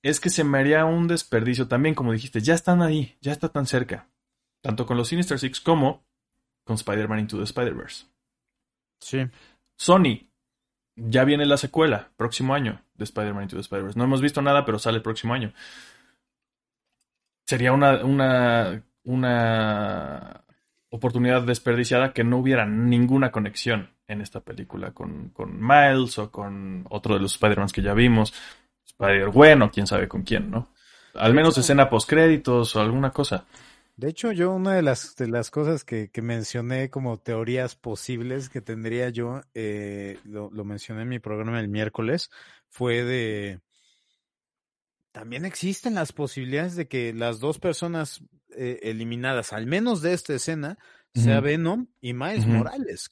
es 0.00 0.20
que 0.20 0.30
se 0.30 0.44
me 0.44 0.60
haría 0.60 0.84
un 0.84 1.08
desperdicio 1.08 1.66
también, 1.66 1.96
como 1.96 2.12
dijiste, 2.12 2.40
ya 2.40 2.54
están 2.54 2.82
ahí, 2.82 3.16
ya 3.20 3.32
está 3.32 3.48
tan 3.48 3.66
cerca, 3.66 4.10
tanto 4.62 4.86
con 4.86 4.96
los 4.96 5.08
Sinister 5.08 5.40
Six 5.40 5.58
como 5.60 6.04
con 6.64 6.76
Spider-Man 6.76 7.18
Into 7.18 7.38
the 7.38 7.42
Spider-Verse. 7.42 8.06
Sí. 9.00 9.26
Sony, 9.76 10.30
ya 10.96 11.24
viene 11.24 11.46
la 11.46 11.56
secuela, 11.56 12.10
próximo 12.16 12.54
año, 12.54 12.82
de 12.94 13.04
Spider-Man 13.04 13.44
Into 13.44 13.56
the 13.56 13.62
Spider-Verse. 13.62 13.98
No 13.98 14.04
hemos 14.04 14.20
visto 14.20 14.42
nada, 14.42 14.64
pero 14.64 14.78
sale 14.78 14.96
el 14.98 15.02
próximo 15.02 15.34
año. 15.34 15.52
Sería 17.46 17.72
una, 17.72 18.04
una, 18.04 18.82
una 19.04 20.44
oportunidad 20.90 21.42
desperdiciada 21.42 22.12
que 22.12 22.24
no 22.24 22.38
hubiera 22.38 22.66
ninguna 22.66 23.30
conexión 23.30 23.90
en 24.06 24.20
esta 24.20 24.40
película 24.40 24.92
con, 24.92 25.30
con 25.30 25.58
Miles 25.60 26.18
o 26.18 26.30
con 26.30 26.86
otro 26.90 27.14
de 27.14 27.20
los 27.20 27.32
Spider-Mans 27.32 27.72
que 27.72 27.82
ya 27.82 27.94
vimos. 27.94 28.34
Spider-Gwen 28.84 29.62
o 29.62 29.70
quién 29.70 29.86
sabe 29.86 30.08
con 30.08 30.22
quién, 30.22 30.50
¿no? 30.50 30.68
Al 31.14 31.34
menos 31.34 31.58
escena 31.58 31.90
post-créditos 31.90 32.76
o 32.76 32.80
alguna 32.80 33.10
cosa. 33.10 33.44
De 33.96 34.08
hecho, 34.08 34.32
yo 34.32 34.52
una 34.52 34.74
de 34.74 34.82
las, 34.82 35.14
de 35.16 35.28
las 35.28 35.50
cosas 35.50 35.84
que, 35.84 36.10
que 36.10 36.22
mencioné 36.22 36.90
como 36.90 37.18
teorías 37.18 37.76
posibles 37.76 38.48
que 38.48 38.60
tendría 38.60 39.10
yo, 39.10 39.42
eh, 39.54 40.18
lo, 40.24 40.50
lo 40.50 40.64
mencioné 40.64 41.02
en 41.02 41.08
mi 41.08 41.18
programa 41.18 41.60
el 41.60 41.68
miércoles, 41.68 42.30
fue 42.68 43.04
de... 43.04 43.60
También 45.12 45.44
existen 45.44 45.94
las 45.94 46.12
posibilidades 46.12 46.74
de 46.74 46.88
que 46.88 47.12
las 47.12 47.38
dos 47.38 47.58
personas 47.58 48.24
eh, 48.56 48.80
eliminadas, 48.82 49.52
al 49.52 49.66
menos 49.66 50.00
de 50.00 50.14
esta 50.14 50.34
escena, 50.34 50.78
sea 51.14 51.36
Ujú. 51.38 51.44
Venom 51.44 51.86
y 52.00 52.14
Miles. 52.14 52.46
Morales. 52.46 53.10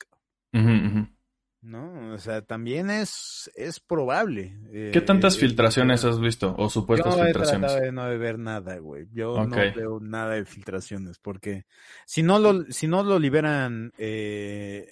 ¿No? 1.62 2.15
O 2.15 2.19
sea, 2.19 2.43
también 2.43 2.91
es, 2.91 3.51
es 3.55 3.81
probable. 3.81 4.57
¿Qué 4.73 4.91
eh, 4.99 5.01
tantas 5.03 5.35
el- 5.35 5.41
filtraciones 5.41 6.05
has 6.05 6.19
visto? 6.20 6.55
O 6.59 6.70
supuestas 6.70 7.16
yo 7.16 7.24
filtraciones. 7.24 7.74
de 7.74 7.93
no 7.93 8.05
ver 8.19 8.39
nada, 8.39 8.78
güey. 8.78 9.07
Yo 9.12 9.35
no 9.47 9.57
Ok. 9.57 9.74
veo 9.77 10.01
nada 10.01 10.35
de 10.35 10.45
filtraciones 10.45 11.19
porque 11.19 11.65
si 12.07 12.23
no 12.23 12.39
lo, 12.39 12.65
si 12.70 12.87
no 12.89 13.03
lo 13.03 13.19
liberan 13.19 13.93
eh, 13.99 14.89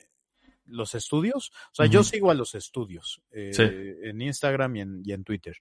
los 0.66 0.95
estudios, 0.95 1.51
o 1.73 1.74
sea, 1.74 1.86
yo 1.86 2.01
Ujú. 2.01 2.09
sigo 2.11 2.31
a 2.31 2.35
los 2.35 2.55
estudios 2.55 3.23
eh, 3.32 3.53
Sí. 3.55 3.62
en 3.62 4.20
Instagram 4.20 4.77
y 4.77 4.81
en, 4.82 5.03
y 5.05 5.12
en 5.12 5.24
Twitter. 5.24 5.57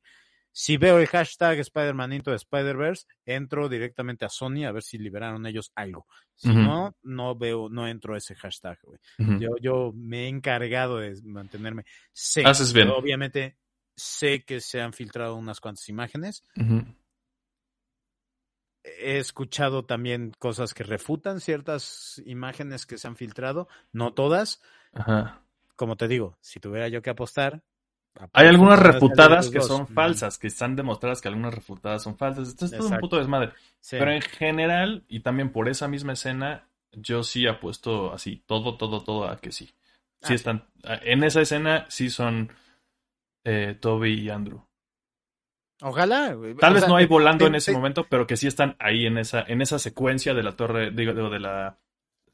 Si 0.59 0.75
veo 0.77 0.97
el 0.97 1.05
hashtag 1.05 1.59
Spider-Man 1.59 2.13
Into 2.13 2.33
Spider-Verse, 2.33 3.05
entro 3.27 3.69
directamente 3.69 4.25
a 4.25 4.29
Sony 4.29 4.65
a 4.65 4.71
ver 4.71 4.81
si 4.81 4.97
liberaron 4.97 5.45
ellos 5.45 5.71
algo. 5.75 6.07
Si 6.33 6.49
no, 6.49 6.95
no 7.03 7.35
veo, 7.35 7.69
no 7.69 7.87
entro 7.87 8.15
a 8.15 8.17
ese 8.17 8.33
hashtag, 8.33 8.79
güey. 8.81 8.99
Yo, 9.39 9.49
yo 9.61 9.91
me 9.93 10.23
he 10.23 10.27
encargado 10.27 10.97
de 10.97 11.13
mantenerme. 11.25 11.85
Sé, 12.11 12.43
Haces 12.43 12.73
bien. 12.73 12.89
obviamente, 12.89 13.59
sé 13.95 14.45
que 14.45 14.59
se 14.59 14.81
han 14.81 14.93
filtrado 14.93 15.35
unas 15.35 15.59
cuantas 15.59 15.87
imágenes. 15.89 16.43
He 18.83 19.19
escuchado 19.19 19.85
también 19.85 20.31
cosas 20.39 20.73
que 20.73 20.83
refutan 20.83 21.39
ciertas 21.39 22.19
imágenes 22.25 22.87
que 22.87 22.97
se 22.97 23.07
han 23.07 23.15
filtrado, 23.15 23.67
no 23.91 24.15
todas. 24.15 24.59
Ajá. 24.91 25.43
Como 25.75 25.97
te 25.97 26.07
digo, 26.07 26.39
si 26.41 26.59
tuviera 26.59 26.87
yo 26.87 27.03
que 27.03 27.11
apostar. 27.11 27.61
Hay 28.17 28.47
apuesto 28.47 28.49
algunas 28.49 28.79
los 28.79 28.87
que 29.51 29.61
son 29.61 29.87
falsas, 29.87 30.37
que 30.37 30.47
están 30.47 30.75
demostradas 30.75 31.21
que 31.21 31.27
algunas 31.27 31.53
refutadas 31.53 32.03
son 32.03 32.17
falsas. 32.17 32.47
Esto 32.49 32.65
es 32.65 32.71
todo 32.71 32.87
un 32.87 32.97
puto 32.99 33.17
desmadre. 33.17 33.51
Sí. 33.79 33.95
Pero 33.99 34.11
en 34.11 34.21
general, 34.21 35.03
y 35.07 35.19
también 35.21 35.51
por 35.51 35.69
esa 35.69 35.87
misma 35.87 36.13
escena, 36.13 36.67
yo 36.93 37.23
sí 37.23 37.45
apuesto 37.47 38.11
así, 38.13 38.43
todo, 38.45 38.75
todo, 38.77 39.03
todo 39.03 39.29
a 39.29 39.37
que 39.37 39.51
sí. 39.51 39.65
Sí 40.21 40.33
Ah. 40.33 40.35
están. 40.35 40.65
En 40.83 41.23
esa 41.23 41.41
escena 41.41 41.85
sí 41.89 42.09
son 42.09 42.51
eh, 43.43 43.77
Toby 43.79 44.13
y 44.21 44.29
Andrew. 44.29 44.61
Ojalá. 45.81 46.35
Tal 46.59 46.71
O 46.71 46.75
vez 46.75 46.87
no 46.87 46.95
hay 46.95 47.05
volando 47.05 47.45
te- 47.45 47.49
en 47.49 47.55
ese 47.55 47.71
te- 47.71 47.77
momento, 47.77 48.05
pero 48.09 48.25
que 48.25 48.35
sí 48.35 48.47
están 48.47 48.75
ahí 48.79 49.05
en 49.05 49.17
esa, 49.19 49.41
en 49.43 49.61
esa 49.61 49.77
secuencia 49.79 50.33
de 50.33 50.43
la 50.43 50.53
torre, 50.53 50.89
digo, 50.91 51.13
digo, 51.13 51.29
de 51.29 51.39
la 51.39 51.77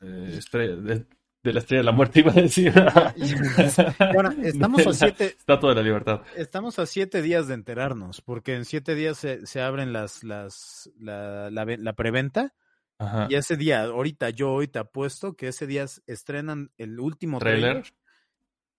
eh, 0.01 0.35
estrella, 0.37 0.75
de, 0.77 1.05
de 1.43 1.53
la 1.53 1.59
estrella 1.59 1.81
de 1.81 1.85
la 1.85 1.91
muerte, 1.91 2.19
iba 2.21 2.31
a 2.31 2.35
decir. 2.35 2.73
Bueno, 4.13 4.31
estamos 4.43 4.87
a 4.87 4.93
siete, 4.93 5.25
Estatua 5.37 5.69
de 5.69 5.75
la 5.75 5.81
libertad. 5.81 6.21
estamos 6.35 6.79
a 6.79 6.85
siete 6.85 7.21
días 7.21 7.47
de 7.47 7.53
enterarnos, 7.55 8.21
porque 8.21 8.55
en 8.55 8.65
siete 8.65 8.95
días 8.95 9.17
se, 9.17 9.45
se 9.45 9.61
abren 9.61 9.91
las, 9.93 10.23
las, 10.23 10.89
la, 10.97 11.49
la, 11.51 11.65
ve- 11.65 11.77
la 11.77 11.93
preventa 11.93 12.53
Ajá. 12.99 13.27
Y 13.29 13.35
ese 13.35 13.57
día, 13.57 13.81
ahorita 13.83 14.29
yo 14.29 14.53
hoy 14.53 14.67
te 14.67 14.79
apuesto 14.79 15.35
que 15.35 15.47
ese 15.49 15.67
día 15.67 15.85
estrenan 16.07 16.71
el 16.77 16.99
último 16.99 17.39
Trailer. 17.39 17.81
trailer 17.81 17.93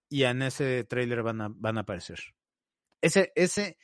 y 0.08 0.22
en 0.22 0.40
ese 0.40 0.84
trailer 0.84 1.22
van 1.22 1.40
a, 1.42 1.48
van 1.50 1.76
a 1.76 1.80
aparecer. 1.82 2.20
Ese, 3.02 3.32
ese, 3.34 3.76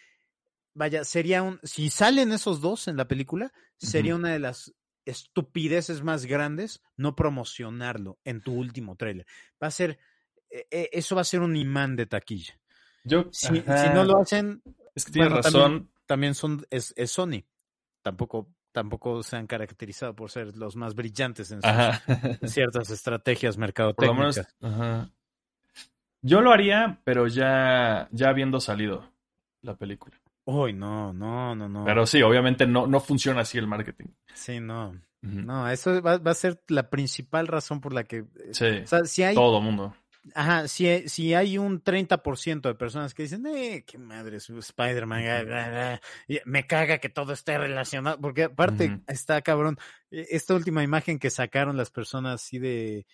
vaya, 0.73 1.05
sería 1.05 1.43
un, 1.43 1.59
si 1.63 1.91
salen 1.91 2.33
esos 2.33 2.61
dos 2.63 2.89
en 2.89 2.97
la 2.97 3.07
película, 3.09 3.53
sería 3.77 4.15
una 4.15 4.31
de 4.31 4.39
las 4.39 4.73
estupideces 5.05 6.03
más 6.03 6.27
grandes 6.27 6.83
no 6.97 7.17
promocionarlo 7.17 8.19
en 8.25 8.41
tu 8.43 8.55
último 8.55 8.97
trailer. 8.97 9.27
Va 9.63 9.69
a 9.69 9.71
ser, 9.71 9.99
eh, 10.51 10.67
eh, 10.71 10.89
eso 10.93 11.15
va 11.15 11.23
a 11.23 11.25
ser 11.25 11.41
un 11.41 11.57
imán 11.57 11.97
de 11.97 12.07
taquilla. 12.07 12.59
Yo, 13.05 13.29
Si, 13.33 13.51
no 13.51 14.05
lo 14.05 14.21
hacen, 14.21 14.63
Es 14.95 15.07
que 15.07 15.27
razón. 15.29 15.53
también, 15.53 15.91
también 16.07 16.35
son, 16.35 16.67
es, 16.71 16.93
es 16.97 17.11
Sony. 17.11 17.45
Tampoco, 18.03 18.53
tampoco 18.73 19.23
se 19.23 19.37
han 19.37 19.47
caracterizado 19.47 20.15
por 20.15 20.31
ser 20.31 20.57
los 20.57 20.77
más 20.77 20.95
brillantes 20.95 21.51
en 21.51 21.61
sus 21.63 21.71
ciertas 22.53 22.91
estrategias 22.91 23.57
Por 23.57 24.07
lo 24.07 24.15
menos. 24.15 24.37
mercadotécnicas. 24.37 24.57
Ajá. 24.61 25.11
Yo 26.23 26.43
lo 26.43 26.53
haría, 26.53 27.01
pero 27.05 27.27
ya, 27.29 28.09
ya 28.13 28.29
habiendo 28.29 28.61
salido 28.61 29.11
la 29.63 29.77
película. 29.77 30.21
Uy, 30.51 30.73
no, 30.73 31.13
no, 31.13 31.55
no, 31.55 31.69
no. 31.69 31.85
Pero 31.85 32.07
sí, 32.07 32.21
obviamente 32.23 32.67
no, 32.67 32.87
no 32.87 33.01
funciona 33.01 33.43
así 33.43 33.59
el 33.59 33.67
marketing. 33.67 34.07
Sí, 34.35 34.61
no. 34.61 35.01
No, 35.23 35.69
eso 35.69 36.01
va, 36.03 36.17
va 36.17 36.31
a 36.31 36.35
ser 36.35 36.63
la 36.69 36.89
principal 36.89 37.47
razón 37.47 37.81
por 37.81 37.93
la 37.93 38.05
que. 38.05 38.19
eh, 38.19 38.25
Sí, 38.53 38.67
O 38.83 38.87
sea, 38.87 39.05
si 39.05 39.23
hay, 39.23 39.35
todo 39.35 39.61
mundo. 39.61 39.95
ajá, 40.35 40.67
si, 40.67 40.87
hay- 40.89 41.09
si 41.11 41.35
hay 41.35 41.59
un 41.59 41.83
30% 41.83 42.69
de 42.71 42.75
personas 42.75 43.13
que 43.13 43.25
dicen, 43.25 43.45
eh, 43.47 43.85
qué 43.87 43.99
madre 43.99 44.39
es 44.39 44.49
Spider-Man, 44.49 45.25
ah, 45.27 45.45
ah, 45.53 45.93
ah", 45.95 46.01
y 46.27 46.41
me 46.47 46.67
caga 46.67 46.99
que 46.99 47.11
todo 47.11 47.35
esté 47.35 47.59
relacionado, 47.59 48.19
porque 48.19 48.45
aparte 48.45 48.87
está 49.07 49.43
cabrón. 49.43 49.77
eh, 50.11 50.27
Esta 50.31 50.55
última 50.55 50.83
imagen 50.83 51.19
que 51.19 51.29
sacaron 51.31 51.77
las 51.77 51.91
personas 51.91 52.37
así 52.43 52.59
de. 52.59 53.07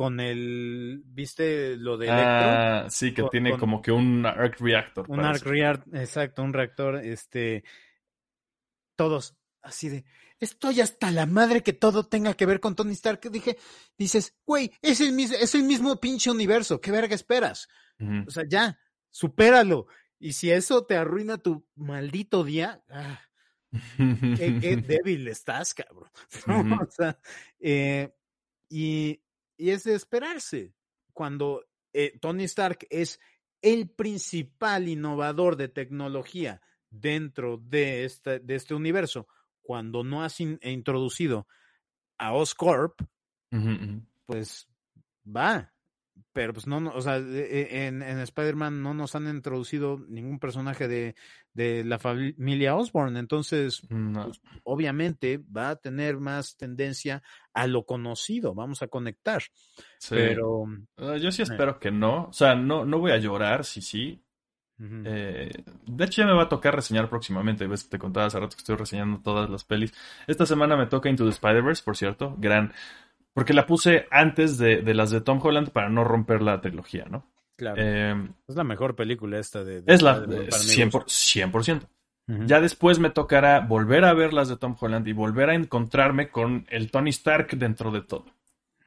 Con 0.00 0.18
el. 0.18 1.02
¿Viste 1.04 1.76
lo 1.76 1.98
de 1.98 2.06
Electro? 2.06 2.24
Ah, 2.26 2.86
sí, 2.88 3.12
que 3.12 3.20
con- 3.20 3.30
tiene 3.30 3.50
con- 3.50 3.60
como 3.60 3.82
que 3.82 3.92
un 3.92 4.24
arc 4.24 4.58
reactor. 4.58 5.04
Un 5.10 5.18
parece. 5.18 5.34
arc 5.44 5.46
reactor, 5.46 5.96
exacto, 5.98 6.42
un 6.42 6.54
reactor, 6.54 6.96
este, 7.04 7.64
todos 8.96 9.36
así 9.60 9.90
de, 9.90 10.06
estoy 10.38 10.80
hasta 10.80 11.10
la 11.10 11.26
madre 11.26 11.62
que 11.62 11.74
todo 11.74 12.06
tenga 12.06 12.32
que 12.32 12.46
ver 12.46 12.60
con 12.60 12.74
Tony 12.74 12.92
Stark. 12.94 13.20
Dije, 13.30 13.58
dices, 13.98 14.34
güey, 14.46 14.72
es 14.80 15.02
el 15.02 15.12
mismo, 15.12 15.36
es 15.38 15.54
el 15.54 15.64
mismo 15.64 16.00
pinche 16.00 16.30
universo, 16.30 16.80
¿qué 16.80 16.90
verga 16.92 17.14
esperas? 17.14 17.68
O 18.26 18.30
sea, 18.30 18.44
ya, 18.48 18.78
supéralo. 19.10 19.86
Y 20.18 20.32
si 20.32 20.50
eso 20.50 20.86
te 20.86 20.96
arruina 20.96 21.36
tu 21.36 21.66
maldito 21.76 22.42
día, 22.42 22.82
ah, 22.88 23.20
qué, 23.98 24.58
qué 24.62 24.76
débil 25.04 25.28
estás, 25.28 25.74
cabrón. 25.74 26.08
O 26.88 26.90
sea, 26.90 27.18
eh, 27.58 28.14
y, 28.70 29.20
y 29.60 29.70
es 29.70 29.84
de 29.84 29.94
esperarse. 29.94 30.74
Cuando 31.12 31.64
eh, 31.92 32.18
Tony 32.20 32.44
Stark 32.44 32.86
es 32.90 33.20
el 33.62 33.90
principal 33.90 34.88
innovador 34.88 35.56
de 35.56 35.68
tecnología 35.68 36.62
dentro 36.88 37.58
de 37.58 38.04
este, 38.04 38.40
de 38.40 38.54
este 38.54 38.74
universo, 38.74 39.28
cuando 39.60 40.02
no 40.02 40.22
has 40.24 40.40
in- 40.40 40.58
introducido 40.62 41.46
a 42.18 42.32
Oscorp, 42.32 43.00
pues 44.26 44.68
va. 45.24 45.72
Pero 46.32 46.52
pues 46.52 46.66
no, 46.66 46.80
no, 46.80 46.90
o 46.92 47.00
sea, 47.00 47.16
e- 47.16 47.20
e- 47.72 47.86
en, 47.86 48.02
en 48.02 48.18
Spider-Man 48.20 48.82
no 48.82 48.94
nos 48.94 49.14
han 49.14 49.28
introducido 49.28 49.98
ningún 50.08 50.38
personaje 50.38 50.88
de, 50.88 51.14
de 51.52 51.84
la 51.84 51.98
familia 51.98 52.76
Osborn, 52.76 53.16
entonces 53.16 53.82
No. 53.90 54.26
pues, 54.26 54.40
obviamente 54.64 55.40
va 55.54 55.70
a 55.70 55.76
tener 55.76 56.18
más 56.18 56.56
tendencia 56.56 57.22
a 57.52 57.66
lo 57.66 57.84
conocido, 57.84 58.54
vamos 58.54 58.82
a 58.82 58.88
conectar. 58.88 59.42
Sí. 59.98 60.14
Pero 60.14 60.64
Ah, 60.96 61.16
yo 61.16 61.30
sí 61.32 61.42
espero 61.42 61.78
que 61.78 61.90
no. 61.90 62.24
O 62.24 62.32
sea, 62.32 62.54
no, 62.54 62.84
no 62.84 62.98
voy 62.98 63.12
a 63.12 63.18
llorar, 63.18 63.64
sí, 63.64 63.80
sí. 63.82 64.22
Eh, 64.82 65.50
de 65.86 66.04
hecho, 66.06 66.22
ya 66.22 66.26
me 66.26 66.32
va 66.32 66.44
a 66.44 66.48
tocar 66.48 66.74
reseñar 66.74 67.10
próximamente. 67.10 67.66
Ves 67.66 67.84
que 67.84 67.90
te 67.90 67.98
contaba 67.98 68.26
hace 68.26 68.40
rato 68.40 68.56
que 68.56 68.60
estoy 68.60 68.76
reseñando 68.76 69.20
todas 69.20 69.50
las 69.50 69.62
pelis. 69.64 69.92
Esta 70.26 70.46
semana 70.46 70.74
me 70.74 70.86
toca 70.86 71.10
Into 71.10 71.24
the 71.24 71.30
Spider-Verse, 71.30 71.82
por 71.84 71.98
cierto. 71.98 72.34
Gran. 72.38 72.72
Porque 73.34 73.54
la 73.54 73.66
puse 73.66 74.06
antes 74.10 74.58
de, 74.58 74.82
de 74.82 74.94
las 74.94 75.10
de 75.10 75.20
Tom 75.20 75.40
Holland 75.42 75.70
para 75.70 75.88
no 75.88 76.04
romper 76.04 76.42
la 76.42 76.60
trilogía, 76.60 77.06
¿no? 77.08 77.26
claro, 77.56 77.80
Eh, 77.80 78.28
es 78.48 78.56
la 78.56 78.64
mejor 78.64 78.96
película 78.96 79.38
esta 79.38 79.64
de, 79.64 79.82
de 79.82 79.94
es 79.94 80.02
la 80.02 80.16
eh, 80.16 80.26
mi 80.26 80.48
100%. 80.48 80.90
gusto. 80.92 81.06
100%. 81.08 81.88
Ujú. 82.28 82.44
Ya 82.46 82.60
después 82.60 82.98
me 82.98 83.10
tocará 83.10 83.60
volver 83.60 84.04
a 84.04 84.12
ver 84.14 84.32
las 84.32 84.48
de 84.48 84.56
Tom 84.56 84.76
Holland 84.78 85.06
y 85.08 85.12
volver 85.12 85.50
a 85.50 85.54
encontrarme 85.54 86.28
con 86.30 86.66
el 86.70 86.90
Tony 86.90 87.10
Stark 87.10 87.50
dentro 87.56 87.90
de 87.90 88.02
todo. 88.02 88.26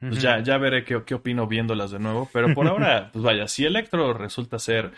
Pues 0.00 0.20
ya, 0.20 0.40
ya 0.40 0.58
veré 0.58 0.84
qué, 0.84 1.02
qué 1.04 1.14
opino 1.14 1.46
viéndolas 1.46 1.90
de 1.90 1.98
nuevo. 1.98 2.28
Pero 2.32 2.52
por 2.54 2.66
ahora, 2.66 3.10
pues 3.12 3.24
vaya, 3.24 3.48
si 3.48 3.64
Electro 3.64 4.12
resulta 4.12 4.58
ser 4.58 4.92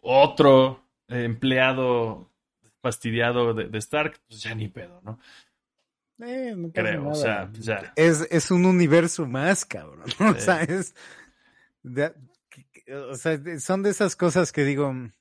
otro 0.00 0.84
eh, 1.08 1.24
empleado 1.24 2.30
fastidiado 2.80 3.54
de, 3.54 3.68
de 3.68 3.78
Stark, 3.78 4.20
pues 4.28 4.42
ya 4.42 4.54
ni 4.54 4.68
pedo, 4.68 5.00
¿no? 5.04 5.18
Eh, 6.20 6.54
no 6.56 6.70
Creo, 6.72 7.08
o 7.10 7.14
sea, 7.14 7.50
ya. 7.52 7.92
Es, 7.96 8.26
es 8.30 8.50
un 8.50 8.64
universo 8.66 9.26
más, 9.26 9.64
cabrón. 9.64 10.02
O 10.20 10.34
sea, 10.34 10.62
es. 10.62 10.94
de- 11.82 12.12
o 13.10 13.14
sea, 13.16 13.38
son 13.60 13.82
de 13.82 13.90
esas 13.90 14.16
cosas 14.16 14.50
que 14.52 14.64
digo. 14.64 14.92
mm, 14.92 15.12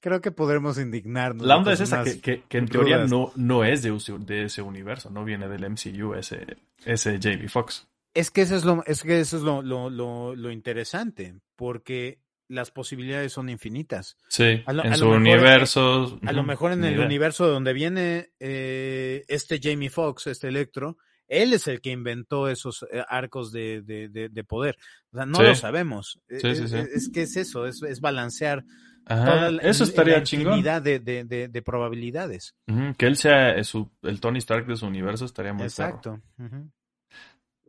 Creo 0.00 0.20
que 0.20 0.30
podremos 0.32 0.76
indignarnos. 0.78 1.46
La 1.46 1.56
onda 1.56 1.72
es 1.72 1.80
esa 1.80 2.04
que, 2.04 2.20
que- 2.20 2.42
que 2.46 2.58
en 2.58 2.68
teoría 2.68 3.06
no, 3.06 3.32
no 3.36 3.64
es 3.64 3.82
de, 3.82 3.90
de 4.18 4.44
ese 4.44 4.60
universo, 4.60 5.08
no 5.08 5.24
viene 5.24 5.48
del 5.48 5.64
MCU, 5.70 6.12
ese, 6.14 6.58
ese 6.84 7.12
J.B. 7.14 7.48
Fox. 7.48 7.88
Es 8.12 8.30
que 8.30 8.42
eso 8.42 8.54
es 8.54 8.64
lo, 8.66 8.84
es 8.86 9.02
que 9.02 9.18
eso 9.20 9.38
es 9.38 9.42
lo, 9.42 9.62
lo, 9.62 9.88
lo, 9.88 10.36
lo 10.36 10.50
interesante, 10.50 11.34
porque 11.56 12.20
las 12.48 12.70
posibilidades 12.70 13.32
son 13.32 13.48
infinitas. 13.48 14.16
Sí, 14.28 14.62
A 14.66 14.72
lo- 14.72 14.84
en 14.84 14.92
a 14.92 14.96
su 14.96 15.04
lo 15.06 15.18
mejor, 15.18 15.38
universo. 15.38 16.18
A 16.26 16.32
lo 16.32 16.42
mejor 16.42 16.72
en 16.72 16.84
el 16.84 17.00
universo 17.00 17.46
donde 17.48 17.72
viene 17.72 18.30
eh, 18.40 19.24
este 19.28 19.58
Jamie 19.62 19.90
Foxx, 19.90 20.26
este 20.28 20.48
Electro, 20.48 20.96
él 21.26 21.54
es 21.54 21.66
el 21.68 21.80
que 21.80 21.90
inventó 21.90 22.48
esos 22.48 22.84
eh, 22.92 23.02
arcos 23.08 23.50
de, 23.50 23.80
de, 23.82 24.08
de- 24.10 24.28
de 24.28 24.44
poder. 24.44 24.76
O 25.10 25.16
sea, 25.16 25.24
no 25.26 25.38
Sí. 25.38 25.42
lo 25.44 25.54
sabemos. 25.54 26.20
Eh, 26.28 26.38
Sí, 26.40 26.54
sí, 26.54 26.68
sí. 26.68 26.76
Es, 26.76 27.08
que 27.12 27.22
es 27.22 27.36
eso, 27.36 27.66
es, 27.66 27.82
es 27.82 28.00
balancear 28.00 28.62
Ajá, 29.06 29.24
toda 29.24 29.50
la, 29.50 29.62
eso 29.62 29.84
estaría 29.84 30.22
chingón. 30.22 30.48
infinidad 30.58 30.82
de, 30.82 30.98
de, 30.98 31.24
de, 31.24 31.48
de 31.48 31.62
probabilidades. 31.62 32.54
Ujú, 32.68 32.94
Que 32.98 33.06
él 33.06 33.16
sea 33.16 33.52
eh, 33.54 33.64
su- 33.64 33.90
el 34.02 34.20
Tony 34.20 34.38
Stark 34.38 34.66
de 34.66 34.76
su 34.76 34.86
universo 34.86 35.24
estaría 35.24 35.54
muy. 35.54 35.64
Exacto. 35.64 36.20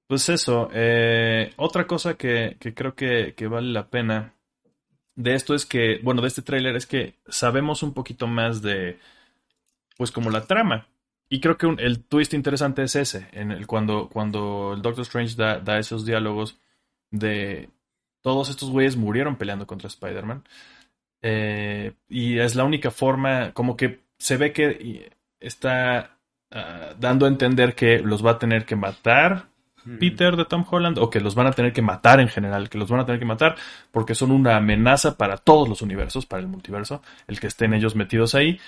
Pues 0.08 0.30
eso, 0.30 0.70
eh, 0.72 1.52
otra 1.58 1.88
cosa 1.88 2.16
que, 2.16 2.58
que 2.60 2.74
creo 2.76 2.94
que, 2.94 3.34
que 3.36 3.48
vale 3.48 3.72
la 3.72 3.90
pena 3.90 4.36
de 5.16 5.36
esto 5.36 5.56
es 5.56 5.66
que, 5.66 6.00
bueno, 6.04 6.22
de 6.22 6.28
este 6.28 6.42
tráiler 6.42 6.76
es 6.76 6.86
que 6.86 7.16
sabemos 7.28 7.84
un 7.84 7.94
poquito 7.94 8.28
más 8.28 8.62
de, 8.62 9.00
pues 9.98 10.12
como 10.12 10.30
la 10.30 10.46
trama. 10.46 10.88
Y 11.30 11.40
creo 11.40 11.58
que 11.58 11.68
el 11.80 12.04
twist 12.04 12.34
interesante 12.34 12.84
es 12.84 12.96
ese, 12.96 13.28
en 13.32 13.52
el, 13.52 13.66
cuando, 13.68 14.10
cuando 14.10 14.74
el 14.76 14.82
Doctor 14.82 15.04
Strange 15.04 15.36
da, 15.36 15.60
da 15.60 15.80
esos 15.80 16.06
diálogos 16.06 16.60
de 17.12 17.70
todos 18.22 18.50
estos 18.50 18.70
güeyes 18.70 18.98
murieron 18.98 19.36
peleando 19.38 19.68
contra 19.68 19.88
Spider-Man. 19.88 20.44
Eh, 21.22 21.94
y 22.10 22.40
es 22.40 22.56
la 22.56 22.64
única 22.64 22.92
forma, 22.92 23.52
como 23.54 23.78
que 23.78 24.02
se 24.18 24.38
ve 24.38 24.52
que 24.54 25.12
está 25.40 26.18
ah, 26.52 26.94
dando 27.00 27.26
a 27.26 27.30
entender 27.30 27.76
que 27.76 28.00
los 28.00 28.26
va 28.26 28.32
a 28.32 28.40
tener 28.40 28.66
que 28.66 28.76
matar 28.76 29.48
Peter 30.00 30.36
de 30.36 30.46
Tom 30.46 30.66
Holland 30.70 30.98
o 30.98 31.10
que 31.10 31.20
los 31.20 31.36
van 31.36 31.48
a 31.48 31.52
tener 31.52 31.72
que 31.72 31.82
matar 31.82 32.20
en 32.20 32.28
general, 32.28 32.70
que 32.70 32.78
los 32.78 32.90
van 32.90 33.02
a 33.02 33.06
tener 33.06 33.20
que 33.20 33.26
matar 33.26 33.56
porque 33.92 34.16
son 34.16 34.32
una 34.32 34.58
amenaza 34.58 35.18
para 35.18 35.38
todos 35.38 35.70
los 35.70 35.82
universos, 35.82 36.26
para 36.26 36.42
el 36.42 36.48
multiverso, 36.48 37.02
el 37.28 37.40
que 37.40 37.48
estén 37.48 37.74
ellos 37.74 37.96
metidos 37.96 38.36
ahí. 38.36 38.60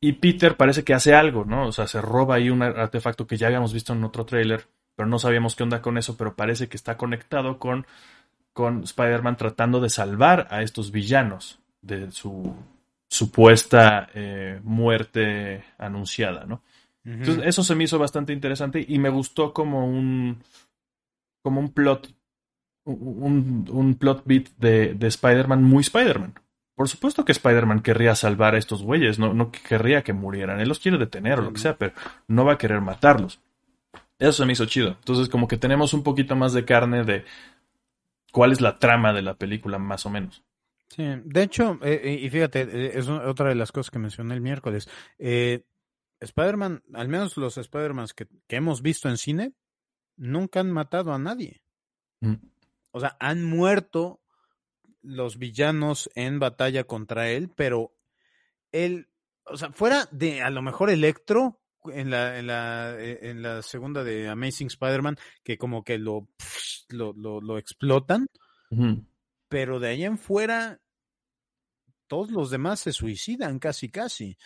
Y 0.00 0.14
Peter 0.14 0.56
parece 0.56 0.82
que 0.82 0.94
hace 0.94 1.14
algo, 1.14 1.44
¿no? 1.44 1.68
O 1.68 1.72
sea, 1.72 1.86
se 1.86 2.00
roba 2.00 2.34
ahí 2.34 2.50
un 2.50 2.62
artefacto 2.62 3.26
que 3.26 3.36
ya 3.36 3.46
habíamos 3.46 3.72
visto 3.72 3.92
en 3.92 4.02
otro 4.02 4.26
tráiler, 4.26 4.66
pero 4.96 5.08
no 5.08 5.18
sabíamos 5.18 5.54
qué 5.54 5.62
onda 5.62 5.80
con 5.80 5.96
eso, 5.96 6.16
pero 6.16 6.34
parece 6.34 6.68
que 6.68 6.76
está 6.76 6.96
conectado 6.96 7.58
con, 7.58 7.86
con 8.52 8.82
Spider-Man 8.82 9.36
tratando 9.36 9.80
de 9.80 9.90
salvar 9.90 10.48
a 10.50 10.62
estos 10.62 10.90
villanos 10.90 11.60
de 11.80 12.10
su 12.10 12.54
supuesta 13.08 14.08
eh, 14.14 14.58
muerte 14.64 15.64
anunciada, 15.78 16.46
¿no? 16.46 16.62
Entonces, 17.04 17.44
eso 17.46 17.64
se 17.64 17.74
me 17.74 17.84
hizo 17.84 17.98
bastante 17.98 18.32
interesante 18.32 18.84
y 18.86 18.98
me 18.98 19.08
gustó 19.08 19.52
como 19.52 19.86
un 19.86 20.42
como 21.42 21.60
un 21.60 21.72
plot 21.72 22.14
un, 22.84 23.68
un 23.70 23.94
plot 23.94 24.22
beat 24.24 24.48
de, 24.58 24.94
de 24.94 25.06
Spider-Man 25.08 25.62
muy 25.62 25.82
Spider-Man. 25.82 26.34
Por 26.74 26.88
supuesto 26.88 27.24
que 27.24 27.32
Spider-Man 27.32 27.80
querría 27.82 28.14
salvar 28.14 28.54
a 28.54 28.58
estos 28.58 28.82
güeyes, 28.82 29.18
no, 29.18 29.34
no 29.34 29.52
querría 29.52 30.02
que 30.02 30.12
murieran. 30.12 30.60
Él 30.60 30.68
los 30.68 30.78
quiere 30.78 30.98
detener 30.98 31.38
o 31.38 31.42
lo 31.42 31.52
que 31.52 31.60
sea, 31.60 31.76
pero 31.76 31.92
no 32.28 32.44
va 32.44 32.54
a 32.54 32.58
querer 32.58 32.80
matarlos. 32.80 33.40
Eso 34.18 34.32
se 34.32 34.46
me 34.46 34.52
hizo 34.52 34.66
chido. 34.66 34.88
Entonces, 34.88 35.28
como 35.28 35.48
que 35.48 35.58
tenemos 35.58 35.94
un 35.94 36.02
poquito 36.02 36.34
más 36.34 36.52
de 36.52 36.64
carne 36.64 37.04
de 37.04 37.24
cuál 38.32 38.52
es 38.52 38.60
la 38.60 38.78
trama 38.78 39.12
de 39.12 39.22
la 39.22 39.34
película, 39.34 39.78
más 39.78 40.06
o 40.06 40.10
menos. 40.10 40.42
Sí, 40.88 41.04
de 41.24 41.42
hecho, 41.42 41.78
eh, 41.82 42.20
y 42.22 42.28
fíjate, 42.30 42.62
eh, 42.62 42.92
es 42.98 43.08
otra 43.08 43.48
de 43.48 43.54
las 43.54 43.72
cosas 43.72 43.90
que 43.90 43.98
mencioné 43.98 44.34
el 44.34 44.40
miércoles. 44.40 44.88
eh, 45.18 45.62
Spider-Man, 46.22 46.82
al 46.94 47.08
menos 47.08 47.36
los 47.36 47.58
Spider-Man 47.58 48.06
que, 48.14 48.26
que 48.46 48.56
hemos 48.56 48.82
visto 48.82 49.08
en 49.08 49.18
cine, 49.18 49.54
nunca 50.16 50.60
han 50.60 50.70
matado 50.70 51.12
a 51.12 51.18
nadie. 51.18 51.62
Mm. 52.20 52.34
O 52.92 53.00
sea, 53.00 53.16
han 53.20 53.44
muerto 53.44 54.22
los 55.02 55.38
villanos 55.38 56.10
en 56.14 56.38
batalla 56.38 56.84
contra 56.84 57.30
él, 57.30 57.50
pero 57.54 57.94
él, 58.70 59.08
o 59.44 59.56
sea, 59.56 59.72
fuera 59.72 60.08
de 60.12 60.42
a 60.42 60.50
lo 60.50 60.62
mejor 60.62 60.90
Electro 60.90 61.60
en 61.86 62.10
la, 62.10 62.38
en 62.38 62.46
la, 62.46 62.94
eh, 62.98 63.30
en 63.30 63.42
la 63.42 63.62
segunda 63.62 64.04
de 64.04 64.28
Amazing 64.28 64.68
Spider-Man, 64.68 65.16
que 65.42 65.58
como 65.58 65.82
que 65.82 65.98
lo, 65.98 66.28
lo, 66.88 67.12
lo, 67.12 67.40
lo 67.40 67.58
explotan, 67.58 68.28
pero 69.48 69.80
de 69.80 69.88
ahí 69.88 70.04
en 70.04 70.18
fuera, 70.18 70.80
todos 72.06 72.30
los 72.30 72.50
demás 72.50 72.80
se 72.80 72.92
suicidan 72.92 73.58
casi, 73.58 73.90
casi. 73.90 74.36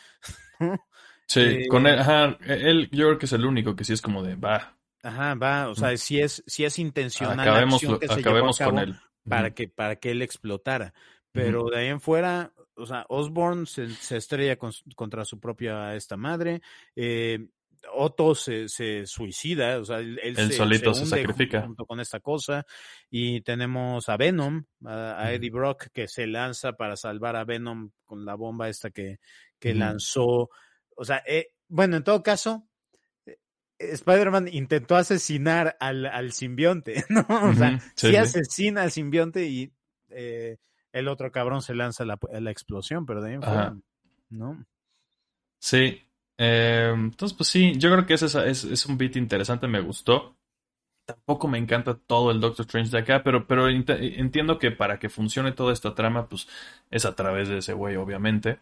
Sí, 1.28 1.40
Eh, 1.40 1.68
con 1.68 1.86
él, 1.86 1.98
ajá, 1.98 2.38
él 2.46 2.88
yo 2.92 3.06
creo 3.06 3.18
que 3.18 3.26
es 3.26 3.32
el 3.32 3.44
único 3.44 3.74
que 3.74 3.84
sí 3.84 3.92
es 3.92 4.02
como 4.02 4.22
de, 4.22 4.36
va, 4.36 4.76
Ajá, 5.02 5.34
va, 5.34 5.68
o 5.68 5.74
sea, 5.74 5.96
si 5.96 6.20
es, 6.20 6.42
si 6.46 6.64
es 6.64 6.78
intencional 6.78 7.36
la 7.36 7.42
acabemos, 7.42 7.74
acción 7.74 7.92
lo- 7.92 7.98
que 8.00 8.08
se 8.08 8.14
llevó 8.16 8.28
a 8.28 8.30
acabemos 8.30 8.58
con 8.58 8.66
cabo 8.66 8.78
él. 8.80 8.96
para 9.28 9.50
que, 9.54 9.68
para 9.68 9.96
que 9.96 10.10
él 10.10 10.22
explotara. 10.22 10.92
Pero 11.32 11.64
de 11.64 11.78
ahí 11.78 11.88
en 11.88 12.00
fuera, 12.00 12.52
o 12.76 12.86
sea, 12.86 13.04
Osborn 13.08 13.66
se, 13.66 13.88
se 13.90 14.16
estrella 14.16 14.56
con- 14.56 14.72
contra 14.94 15.24
su 15.24 15.38
propia 15.38 15.94
esta 15.94 16.16
madre. 16.16 16.60
eh, 16.94 17.46
Otto 17.92 18.34
se, 18.34 18.68
se 18.68 19.06
suicida, 19.06 19.78
o 19.78 19.84
sea, 19.84 19.98
él, 19.98 20.18
él 20.20 20.34
Él 20.36 20.52
solito 20.52 20.92
se 20.92 21.02
hunde 21.02 21.16
sacrifica. 21.18 21.58
Junto, 21.60 21.66
junto 21.68 21.86
con 21.86 22.00
esta 22.00 22.18
cosa. 22.20 22.66
Y 23.10 23.42
tenemos 23.42 24.08
a 24.08 24.16
Venom, 24.16 24.64
a. 24.86 25.32
Eddie 25.32 25.50
Brock, 25.50 25.88
que 25.92 26.08
se 26.08 26.26
lanza 26.26 26.72
para 26.72 26.96
salvar 26.96 27.36
a 27.36 27.44
Venom 27.44 27.90
con 28.04 28.24
la 28.24 28.34
bomba 28.34 28.68
esta 28.68 28.90
que, 28.90 29.18
que 29.60 29.72
lanzó. 29.74 30.50
O 30.96 31.04
sea, 31.06 31.22
eh, 31.26 31.48
bueno, 31.68 31.96
en 31.98 32.04
todo 32.04 32.22
caso, 32.24 32.68
eh, 33.26 33.38
Spider-Man 33.78 34.48
intentó 34.52 34.96
asesinar 34.96 35.76
al, 35.80 36.06
al 36.06 36.32
simbionte, 36.32 37.04
¿no? 37.10 37.26
O 37.50 37.54
sea, 37.54 37.74
Ujú, 37.74 37.80
sí, 37.96 38.14
sí, 38.14 38.16
sí. 38.16 38.18
asesina 38.18 38.82
al 38.82 38.92
simbionte 38.92 39.46
y 39.46 39.72
eh, 40.10 40.58
el 40.92 41.08
otro 41.08 41.32
cabrón 41.32 41.62
se 41.62 41.74
lanza 41.74 42.04
a 42.04 42.06
la, 42.06 42.18
a 42.32 42.40
la 42.40 42.50
explosión, 42.50 43.06
pero 43.06 43.22
de 43.22 43.34
ahí 43.36 43.42
fuera. 43.42 43.76
¿no? 44.30 44.66
Sí. 45.58 46.02
eh, 46.38 46.92
entonces, 46.94 47.36
pues 47.36 47.48
sí, 47.48 47.74
yo 47.78 47.90
creo 47.90 48.06
que 48.06 48.14
ese 48.14 48.26
es, 48.26 48.34
es, 48.34 48.64
es 48.64 48.86
un 48.86 48.98
beat 48.98 49.16
interesante, 49.16 49.66
me 49.68 49.80
gustó. 49.80 50.36
Tampoco 51.06 51.48
me 51.48 51.58
encanta 51.58 51.96
todo 51.98 52.30
el 52.32 52.40
Doctor 52.40 52.66
Strange 52.66 52.90
de 52.92 52.98
acá, 53.00 53.22
pero, 53.24 53.46
pero 53.46 53.68
ent- 53.70 53.98
entiendo 54.18 54.58
que 54.58 54.72
para 54.72 54.98
que 55.00 55.10
funcione 55.10 55.52
toda 55.52 55.72
esta 55.72 55.94
trama, 55.94 56.28
pues 56.28 56.48
es 56.90 57.04
a 57.06 57.16
través 57.16 57.48
de 57.48 57.58
ese 57.58 57.74
güey, 57.74 57.96
obviamente. 57.96 58.60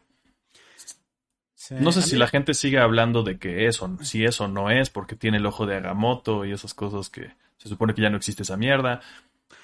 Sí, 1.68 1.74
No 1.78 1.92
sé 1.92 2.02
si 2.02 2.12
mí- 2.14 2.18
la 2.18 2.26
gente 2.28 2.52
sigue 2.52 2.78
hablando 2.78 3.22
de 3.22 3.38
que 3.38 3.66
eso, 3.66 3.96
si 4.02 4.24
eso 4.24 4.48
no 4.48 4.68
es, 4.70 4.90
porque 4.90 5.16
tiene 5.16 5.38
el 5.38 5.46
ojo 5.46 5.64
de 5.64 5.76
Agamotto 5.76 6.44
y 6.44 6.52
esas 6.52 6.74
cosas 6.74 7.08
que 7.08 7.32
se 7.56 7.68
supone 7.70 7.94
que 7.94 8.02
ya 8.02 8.10
no 8.10 8.18
existe 8.18 8.42
esa 8.42 8.56
mierda, 8.58 9.00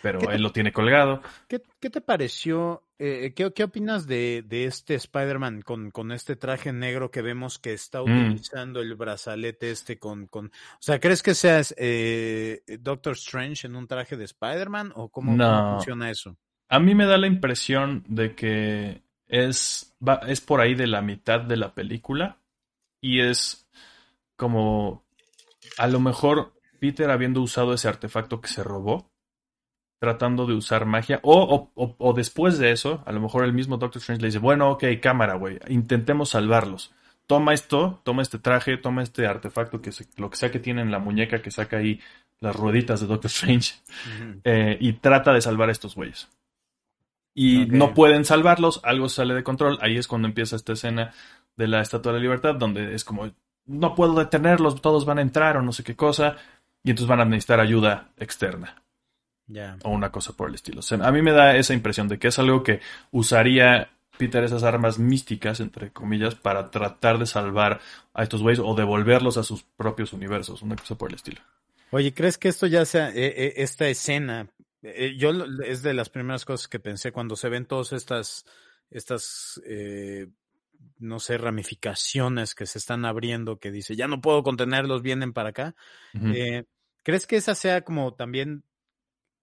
pero 0.00 0.18
¿Qué 0.20 0.28
te- 0.28 0.34
él 0.36 0.42
lo 0.42 0.50
tiene 0.52 0.72
colgado. 0.72 1.20
¿Qué, 1.46 1.60
qué 1.78 1.90
te 1.90 2.00
pareció? 2.00 2.84
eh, 2.98 3.32
¿qué, 3.34 3.50
qué 3.54 3.64
opinas 3.64 4.06
de, 4.06 4.42
de 4.46 4.64
este 4.64 4.94
Spider-Man 4.94 5.62
con, 5.62 5.90
con 5.90 6.10
este 6.12 6.36
traje 6.36 6.72
negro 6.72 7.10
que 7.10 7.20
vemos 7.22 7.58
que 7.58 7.72
está 7.74 8.02
Mm. 8.02 8.04
utilizando 8.26 8.80
el 8.80 8.94
brazalete 8.94 9.70
este 9.70 9.98
con, 9.98 10.26
con... 10.26 10.46
O 10.46 10.78
sea, 10.80 11.00
¿crees 11.00 11.22
que 11.22 11.34
seas 11.34 11.74
eh, 11.78 12.62
Doctor 12.80 13.12
Strange 13.14 13.66
en 13.66 13.76
un 13.76 13.86
traje 13.86 14.16
de 14.16 14.24
Spider-Man 14.24 14.92
o 14.96 15.08
cómo, 15.10 15.32
funciona 15.72 16.10
eso? 16.10 16.36
A 16.68 16.78
mí 16.78 16.94
me 16.94 17.04
da 17.06 17.16
la 17.18 17.26
impresión 17.26 18.04
de 18.06 18.34
que 18.34 19.02
es, 19.30 19.96
va- 20.06 20.20
es 20.26 20.40
por 20.40 20.60
ahí 20.60 20.74
de 20.74 20.86
la 20.86 21.00
mitad 21.02 21.40
de 21.40 21.56
la 21.56 21.72
película 21.74 22.36
y 23.02 23.20
es 23.20 23.68
como 24.36 25.04
a 25.78 25.86
lo 25.86 26.00
mejor 26.00 26.52
Peter 26.80 27.10
habiendo 27.10 27.40
usado 27.40 27.72
ese 27.74 27.88
artefacto 27.88 28.40
que 28.40 28.48
se 28.48 28.62
robó, 28.64 29.10
tratando 30.00 30.46
de 30.46 30.54
usar 30.54 30.86
magia, 30.86 31.20
o, 31.22 31.34
o- 31.42 31.70
o- 31.74 31.94
o 31.98 32.12
después 32.14 32.58
de 32.58 32.72
eso, 32.72 33.02
a 33.06 33.12
lo 33.12 33.20
mejor 33.20 33.44
el 33.44 33.52
mismo 33.52 33.76
Doctor 33.76 34.00
Strange 34.00 34.22
le 34.22 34.28
dice, 34.28 34.38
bueno, 34.38 34.70
ok, 34.70 34.84
cámara, 35.00 35.34
güey, 35.34 35.58
intentemos 35.68 36.30
salvarlos. 36.30 36.92
Toma 37.26 37.52
esto, 37.52 38.00
toma 38.02 38.22
este 38.22 38.38
traje, 38.38 38.76
toma 38.78 39.02
este 39.02 39.26
artefacto, 39.26 39.82
que 39.82 39.92
se- 39.92 40.08
lo 40.16 40.30
que 40.30 40.36
sea 40.36 40.50
que 40.50 40.58
tiene 40.58 40.80
en 40.80 40.90
la 40.90 40.98
muñeca 40.98 41.42
que 41.42 41.50
saca 41.50 41.76
ahí 41.76 42.00
las 42.40 42.56
rueditas 42.56 43.00
de 43.00 43.06
Doctor 43.06 43.30
Strange 43.30 43.74
eh, 44.44 44.78
y 44.80 44.94
trata 44.94 45.34
de 45.34 45.42
salvar 45.42 45.68
a 45.68 45.72
estos 45.72 45.94
güeyes. 45.94 46.28
Y 47.34 47.66
no 47.66 47.94
pueden 47.94 48.24
salvarlos, 48.24 48.80
algo 48.82 49.08
sale 49.08 49.34
de 49.34 49.44
control. 49.44 49.78
Ahí 49.80 49.96
es 49.96 50.08
cuando 50.08 50.28
empieza 50.28 50.56
esta 50.56 50.72
escena 50.72 51.12
de 51.56 51.68
la 51.68 51.80
Estatua 51.80 52.12
de 52.12 52.18
la 52.18 52.22
Libertad, 52.22 52.56
donde 52.56 52.94
es 52.94 53.04
como, 53.04 53.30
no 53.66 53.94
puedo 53.94 54.14
detenerlos, 54.14 54.80
todos 54.82 55.04
van 55.04 55.18
a 55.18 55.22
entrar 55.22 55.56
o 55.56 55.62
no 55.62 55.72
sé 55.72 55.84
qué 55.84 55.94
cosa, 55.94 56.36
y 56.82 56.90
entonces 56.90 57.08
van 57.08 57.20
a 57.20 57.24
necesitar 57.24 57.60
ayuda 57.60 58.10
externa 58.16 58.82
o 59.82 59.90
una 59.90 60.10
cosa 60.10 60.32
por 60.32 60.48
el 60.48 60.54
estilo. 60.54 60.80
O 60.80 60.82
sea, 60.82 60.98
a 60.98 61.12
mí 61.12 61.22
me 61.22 61.32
da 61.32 61.56
esa 61.56 61.74
impresión 61.74 62.08
de 62.08 62.18
que 62.18 62.28
es 62.28 62.38
algo 62.38 62.62
que 62.62 62.80
usaría 63.10 63.90
Peter 64.16 64.44
esas 64.44 64.62
armas 64.62 64.98
místicas, 64.98 65.60
entre 65.60 65.90
comillas, 65.90 66.34
para 66.34 66.70
tratar 66.70 67.18
de 67.18 67.26
salvar 67.26 67.80
a 68.14 68.22
estos 68.22 68.42
güeyes 68.42 68.60
o 68.60 68.74
devolverlos 68.74 69.36
a 69.36 69.42
sus 69.42 69.62
propios 69.62 70.12
universos, 70.12 70.62
una 70.62 70.76
cosa 70.76 70.94
por 70.96 71.08
el 71.08 71.16
estilo. 71.16 71.40
Oye, 71.90 72.14
¿crees 72.14 72.38
que 72.38 72.48
esto 72.48 72.66
ya 72.66 72.84
sea, 72.84 73.08
eh, 73.10 73.34
eh, 73.36 73.54
esta 73.56 73.88
escena, 73.88 74.46
yo 75.16 75.32
lo- 75.32 75.62
es 75.62 75.82
de 75.82 75.94
las 75.94 76.08
primeras 76.08 76.44
cosas 76.44 76.68
que 76.68 76.80
pensé 76.80 77.12
cuando 77.12 77.36
se 77.36 77.48
ven 77.48 77.66
todas 77.66 77.92
estas, 77.92 78.44
estas, 78.90 79.60
eh, 79.66 80.26
no 80.98 81.20
sé, 81.20 81.36
ramificaciones 81.38 82.54
que 82.54 82.66
se 82.66 82.78
están 82.78 83.04
abriendo, 83.04 83.58
que 83.58 83.70
dice, 83.70 83.96
ya 83.96 84.08
no 84.08 84.20
puedo 84.20 84.42
contenerlos, 84.42 85.02
vienen 85.02 85.32
para 85.32 85.50
acá. 85.50 85.74
Eh, 86.14 86.64
¿Crees 87.02 87.26
que 87.26 87.36
esa 87.36 87.54
sea 87.54 87.82
como 87.82 88.14
también 88.14 88.64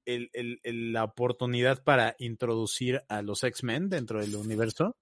el- 0.05 0.29
el- 0.33 0.59
el- 0.63 0.93
la 0.93 1.03
oportunidad 1.03 1.83
para 1.83 2.15
introducir 2.19 3.03
a 3.09 3.21
los 3.21 3.43
X-Men 3.43 3.89
dentro 3.89 4.19
del 4.21 4.35
universo? 4.35 4.95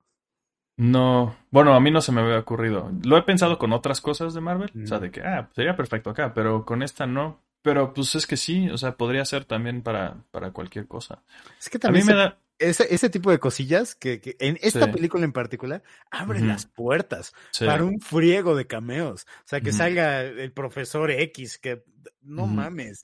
No, 0.78 1.38
bueno, 1.52 1.74
a 1.74 1.80
mí 1.80 1.90
no 1.90 2.02
se 2.02 2.12
me 2.12 2.20
había 2.22 2.40
ocurrido. 2.40 2.92
Lo 3.06 3.18
he 3.18 3.24
pensado 3.24 3.58
con 3.58 3.72
otras 3.72 4.02
cosas 4.02 4.34
de 4.34 4.42
Marvel, 4.42 4.72
o 4.84 4.88
sea, 4.88 4.98
Mm. 4.98 5.02
de 5.02 5.12
que, 5.12 5.22
ah, 5.22 5.50
sería 5.56 5.76
perfecto 5.78 6.10
acá, 6.10 6.34
pero 6.34 6.66
con 6.66 6.84
esta 6.84 7.06
no. 7.08 7.45
Pero 7.66 7.94
pues 7.94 8.14
es 8.16 8.28
que 8.28 8.38
sí, 8.38 8.70
o 8.70 8.78
sea, 8.78 8.96
podría 8.96 9.26
ser 9.26 9.46
también 9.46 9.82
para, 9.82 10.24
para 10.32 10.52
cualquier 10.52 10.88
cosa. 10.88 11.24
Es 11.60 11.70
que 11.70 11.80
A 11.84 11.92
mí 11.92 12.04
también 12.04 12.06
me 12.06 12.14
da... 12.14 12.40
ese, 12.60 12.94
ese 12.94 13.10
tipo 13.10 13.32
de 13.32 13.40
cosillas 13.40 13.96
que, 13.96 14.22
que 14.22 14.36
en 14.40 14.58
esta 14.62 14.86
Sí. 14.86 14.92
película 14.92 15.26
en 15.26 15.34
particular 15.34 15.84
abren 16.12 16.44
Ujú. 16.44 16.48
las 16.48 16.66
puertas 16.66 17.34
sí. 17.52 17.66
para 17.66 17.84
un 17.84 18.00
friego 18.00 18.56
de 18.56 18.68
cameos. 18.68 19.26
O 19.40 19.48
sea, 19.48 19.62
que 19.62 19.72
salga 19.74 20.22
el 20.22 20.54
profesor 20.54 21.12
X, 21.12 21.58
que 21.58 21.84
no 22.22 22.48
mames. 22.48 23.04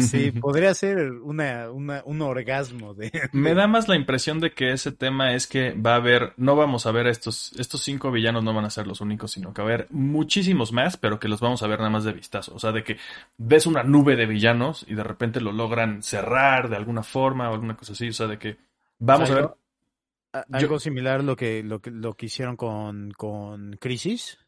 Sí, 0.00 0.30
podría 0.30 0.72
ser 0.74 1.10
una, 1.10 1.70
una, 1.70 2.02
un 2.04 2.22
orgasmo 2.22 2.94
de... 2.94 3.10
Me 3.32 3.54
da 3.54 3.66
más 3.66 3.88
la 3.88 3.96
impresión 3.96 4.38
de 4.38 4.52
que 4.52 4.70
ese 4.72 4.92
tema 4.92 5.34
es 5.34 5.46
que 5.46 5.72
va 5.72 5.94
a 5.94 5.96
haber, 5.96 6.34
no 6.36 6.54
vamos 6.54 6.86
a 6.86 6.92
ver 6.92 7.06
a 7.06 7.10
estos, 7.10 7.52
estos 7.58 7.82
cinco 7.82 8.12
villanos 8.12 8.44
no 8.44 8.54
van 8.54 8.64
a 8.64 8.70
ser 8.70 8.86
los 8.86 9.00
únicos, 9.00 9.32
sino 9.32 9.52
que 9.52 9.62
va 9.62 9.68
a 9.70 9.74
haber 9.74 9.86
muchísimos 9.90 10.72
más, 10.72 10.96
pero 10.96 11.18
que 11.18 11.28
los 11.28 11.40
vamos 11.40 11.62
a 11.62 11.66
ver 11.66 11.78
nada 11.78 11.90
más 11.90 12.04
de 12.04 12.12
vistazo. 12.12 12.54
O 12.54 12.58
sea, 12.60 12.70
de 12.72 12.84
que 12.84 12.96
ves 13.38 13.66
una 13.66 13.82
nube 13.82 14.14
de 14.14 14.26
villanos 14.26 14.84
y 14.88 14.94
de 14.94 15.02
repente 15.04 15.40
lo 15.40 15.50
logran 15.52 16.02
cerrar 16.02 16.68
de 16.68 16.76
alguna 16.76 17.02
forma 17.02 17.50
o 17.50 17.54
alguna 17.54 17.76
cosa 17.76 17.92
así. 17.92 18.08
O 18.08 18.12
sea, 18.12 18.28
de 18.28 18.38
que 18.38 18.58
vamos 19.00 19.30
a 19.30 19.34
ver. 19.34 19.42
algo, 19.44 19.58
a- 20.32 20.44
yo- 20.50 20.56
algo 20.58 20.78
similar 20.78 21.24
lo 21.24 21.34
que, 21.36 21.62
lo 21.64 21.80
que 21.80 21.90
lo 21.90 22.14
que 22.14 22.26
hicieron 22.26 22.56
con, 22.56 23.10
con 23.12 23.72
Crisis, 23.80 24.38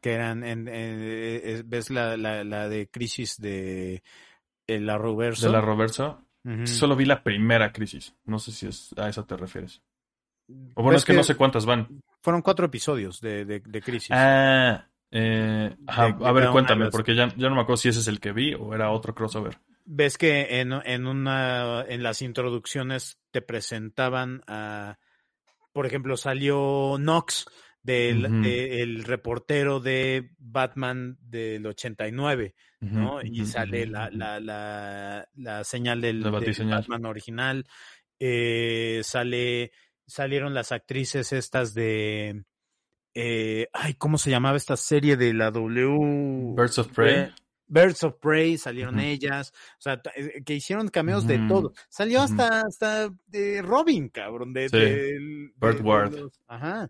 que 0.00 0.12
eran, 0.12 0.44
en, 0.44 0.68
en- 0.68 1.00
eh, 1.02 1.62
ves 1.64 1.90
la, 1.90 2.16
la, 2.16 2.44
la 2.44 2.68
de 2.68 2.88
Crisis 2.88 3.40
de 3.40 4.02
el 4.66 4.88
Arrowverso? 4.90 5.46
De 5.46 5.52
la 5.52 5.60
Roverso, 5.60 6.24
solo 6.64 6.96
vi 6.96 7.04
la 7.04 7.22
primera 7.22 7.72
crisis. 7.72 8.14
No 8.24 8.38
sé 8.38 8.52
si 8.52 8.66
es 8.66 8.94
a 8.98 9.08
esa 9.08 9.26
te 9.26 9.36
refieres. 9.36 9.82
O 10.74 10.82
bueno, 10.82 10.96
es 10.96 11.04
que, 11.04 11.12
no 11.12 11.22
sé 11.22 11.34
cuántas 11.34 11.66
van. 11.66 12.02
Fueron 12.22 12.42
cuatro 12.42 12.66
episodios 12.66 13.20
de, 13.20 13.44
de, 13.44 13.60
de 13.60 13.82
Crisis. 13.82 14.10
Ah, 14.12 14.88
eh, 15.10 15.76
ajá, 15.86 16.06
De- 16.06 16.12
de 16.14 16.26
a 16.26 16.32
ver, 16.32 16.50
cuéntame, 16.50 16.84
las- 16.86 16.92
porque 16.92 17.14
ya, 17.14 17.28
ya 17.36 17.48
no 17.48 17.54
me 17.54 17.60
acuerdo 17.62 17.76
si 17.78 17.88
ese 17.88 18.00
es 18.00 18.08
el 18.08 18.20
que 18.20 18.32
vi 18.32 18.54
o 18.54 18.74
era 18.74 18.90
otro 18.90 19.14
crossover. 19.14 19.58
Ves 19.84 20.18
que 20.18 20.60
en, 20.60 20.72
en 20.72 21.06
una 21.06 21.82
en 21.88 22.02
las 22.02 22.20
introducciones 22.22 23.18
te 23.30 23.40
presentaban 23.40 24.42
a 24.46 24.98
por 25.72 25.86
ejemplo 25.86 26.16
salió 26.18 26.96
Knox 26.98 27.46
del 27.82 28.42
de- 28.42 28.82
el 28.82 29.04
reportero 29.04 29.80
de 29.80 30.30
Batman 30.38 31.16
del 31.20 31.64
89, 31.66 32.54
¿no? 32.80 33.16
Ujú, 33.16 33.26
y 33.26 33.40
ujú, 33.42 33.50
sale 33.50 33.86
la, 33.86 34.10
la, 34.10 34.40
la, 34.40 35.28
la 35.36 35.64
señal 35.64 36.00
del. 36.00 36.22
Batman 36.22 37.06
original. 37.06 37.64
Eh, 38.20 39.00
sale 39.04 39.70
salieron 40.06 40.54
las 40.54 40.72
actrices 40.72 41.32
estas 41.32 41.74
de 41.74 42.44
eh, 43.14 43.68
ay, 43.72 43.94
¿cómo 43.94 44.16
se 44.18 44.30
llamaba 44.30 44.56
esta 44.56 44.76
serie 44.76 45.16
de 45.16 45.34
la 45.34 45.50
W? 45.50 46.54
Birds 46.56 46.78
of 46.78 46.88
Prey. 46.88 47.14
Eh, 47.14 47.30
Birds 47.66 48.02
of 48.04 48.14
Prey, 48.20 48.56
salieron 48.56 48.98
ellas, 48.98 49.52
o 49.78 49.80
sea, 49.82 50.00
eh, 50.16 50.42
que 50.44 50.54
hicieron 50.54 50.88
cameos 50.88 51.26
de 51.26 51.38
todo. 51.48 51.72
Salió 51.90 52.22
hasta, 52.22 52.62
hasta 52.62 53.10
de 53.26 53.60
Robin, 53.60 54.08
cabrón, 54.08 54.52
de, 54.54 54.68
Sí. 54.70 54.76
de- 54.78 55.18
de 55.60 55.80
Ward. 55.82 56.14
los- 56.14 56.40
ajá. 56.46 56.88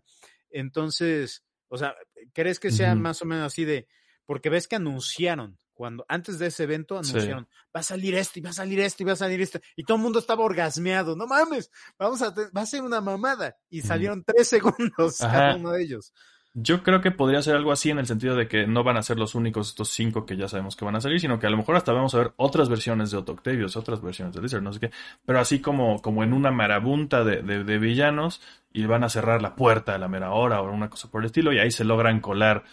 Entonces, 0.51 1.43
O 1.69 1.77
sea, 1.77 1.95
¿crees 2.33 2.59
que 2.59 2.71
sea 2.71 2.95
más 2.95 3.21
o 3.21 3.25
menos 3.25 3.45
así 3.45 3.63
de, 3.63 3.87
porque 4.25 4.49
ves 4.49 4.67
que 4.67 4.75
anunciaron, 4.75 5.57
cuando 5.73 6.03
antes 6.07 6.39
de 6.39 6.47
ese 6.47 6.63
evento 6.63 6.97
anunciaron, 6.97 7.47
va 7.75 7.79
a 7.79 7.83
salir 7.83 8.15
esto 8.15 8.39
y 8.39 8.41
va 8.41 8.49
a 8.49 8.53
salir 8.53 8.79
esto 8.79 9.03
y 9.03 9.05
va 9.05 9.13
a 9.13 9.15
salir 9.15 9.39
esto, 9.41 9.59
y 9.75 9.83
todo 9.83 9.97
el 9.97 10.03
mundo 10.03 10.19
estaba 10.19 10.43
orgasmeado, 10.43 11.15
no 11.15 11.25
mames, 11.27 11.71
vamos 11.97 12.21
a, 12.21 12.31
va 12.31 12.61
a 12.61 12.65
ser 12.65 12.81
una 12.81 13.01
mamada, 13.01 13.55
y 13.69 13.81
salieron 13.81 14.23
tres 14.23 14.47
segundos 14.49 15.17
cada 15.19 15.55
uno 15.55 15.71
de 15.71 15.83
ellos. 15.83 16.13
Yo 16.61 16.83
creo 16.83 16.99
que 16.99 17.11
podría 17.11 17.41
ser 17.41 17.55
algo 17.55 17.71
así 17.71 17.89
en 17.89 17.99
el 17.99 18.07
sentido 18.07 18.35
de 18.35 18.47
que 18.47 18.67
no 18.67 18.83
van 18.83 18.97
a 18.97 19.03
ser 19.03 19.17
los 19.17 19.33
únicos 19.35 19.69
estos 19.69 19.89
cinco 19.89 20.25
que 20.25 20.35
ya 20.35 20.47
sabemos 20.47 20.75
que 20.75 20.83
van 20.83 20.95
a 20.95 21.01
salir, 21.01 21.19
sino 21.19 21.39
que 21.39 21.47
a 21.47 21.49
lo 21.49 21.57
mejor 21.57 21.75
hasta 21.75 21.93
vamos 21.93 22.13
a 22.15 22.17
ver 22.17 22.33
otras 22.35 22.67
versiones 22.67 23.11
de 23.11 23.17
Otto 23.17 23.31
Octavius, 23.33 23.77
otras 23.77 24.01
versiones 24.01 24.35
de 24.35 24.41
Lizard, 24.41 24.61
no 24.61 24.73
sé 24.73 24.79
qué, 24.79 24.91
pero 25.25 25.39
así 25.39 25.59
como, 25.59 26.01
como 26.01 26.23
en 26.23 26.33
una 26.33 26.51
marabunta 26.51 27.23
de, 27.23 27.41
de, 27.41 27.77
villanos 27.77 28.41
y 28.73 28.85
van 28.85 29.03
a 29.03 29.09
cerrar 29.09 29.41
la 29.41 29.55
puerta 29.55 29.95
a 29.95 29.97
la 29.97 30.07
mera 30.07 30.31
hora 30.31 30.61
o 30.61 30.71
una 30.71 30.89
cosa 30.89 31.09
por 31.09 31.21
el 31.21 31.27
estilo 31.27 31.53
y 31.53 31.59
ahí 31.59 31.71
se 31.71 31.85
logran 31.85 32.19
colar 32.19 32.63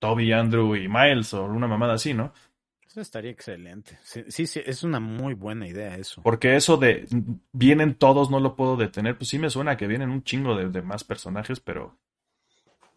Toby, 0.00 0.32
Andrew 0.32 0.76
y 0.76 0.88
Miles 0.88 1.32
o 1.32 1.44
una 1.44 1.66
mamada 1.66 1.94
así, 1.94 2.12
¿no? 2.12 2.34
Eso 2.86 3.00
estaría 3.00 3.30
excelente. 3.30 3.98
Sí, 4.02 4.46
sí, 4.46 4.60
es 4.64 4.84
una 4.84 5.00
muy 5.00 5.34
buena 5.34 5.66
idea 5.66 5.96
eso. 5.96 6.22
Porque 6.22 6.56
eso 6.56 6.76
de 6.76 7.06
vienen 7.52 7.94
todos, 7.94 8.30
no 8.30 8.38
lo 8.38 8.54
puedo 8.54 8.76
detener, 8.76 9.16
pues 9.16 9.30
sí 9.30 9.38
me 9.38 9.50
suena 9.50 9.76
que 9.76 9.86
vienen 9.86 10.10
un 10.10 10.22
chingo 10.22 10.54
de, 10.54 10.68
de 10.68 10.82
más 10.82 11.04
personajes, 11.04 11.58
pero 11.58 11.96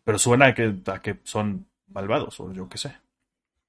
pero 0.08 0.20
suena 0.20 0.46
a 0.46 0.54
que, 0.54 0.74
que 1.04 1.20
son 1.24 1.68
malvados, 1.88 2.40
o 2.40 2.54
yo 2.54 2.70
qué 2.70 2.78
sé. 2.78 2.96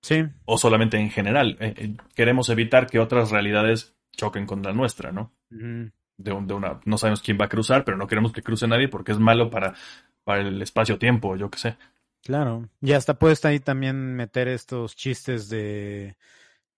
Sí. 0.00 0.24
O 0.44 0.56
solamente 0.56 0.96
en 0.96 1.10
general. 1.10 1.56
Eh, 1.58 1.74
eh, 1.76 1.96
queremos 2.14 2.48
evitar 2.48 2.86
que 2.86 3.00
otras 3.00 3.32
realidades 3.32 3.96
choquen 4.12 4.46
con 4.46 4.62
la 4.62 4.72
nuestra, 4.72 5.10
¿no? 5.10 5.32
de, 5.50 6.32
una, 6.32 6.80
no 6.84 6.96
sabemos 6.96 7.22
quién 7.22 7.38
va 7.40 7.46
a 7.46 7.48
cruzar, 7.48 7.84
pero 7.84 7.96
no 7.96 8.06
queremos 8.06 8.32
que 8.32 8.44
cruce 8.44 8.68
nadie 8.68 8.86
porque 8.86 9.10
es 9.10 9.18
malo 9.18 9.50
para, 9.50 9.74
para 10.22 10.42
el 10.42 10.62
espacio-tiempo, 10.62 11.34
yo 11.34 11.50
qué 11.50 11.58
sé. 11.58 11.76
Claro. 12.22 12.68
Y 12.80 12.92
hasta 12.92 13.18
puedes 13.18 13.44
ahí 13.44 13.58
también 13.58 14.14
meter 14.14 14.46
estos 14.46 14.94
chistes 14.94 15.48
de 15.48 16.16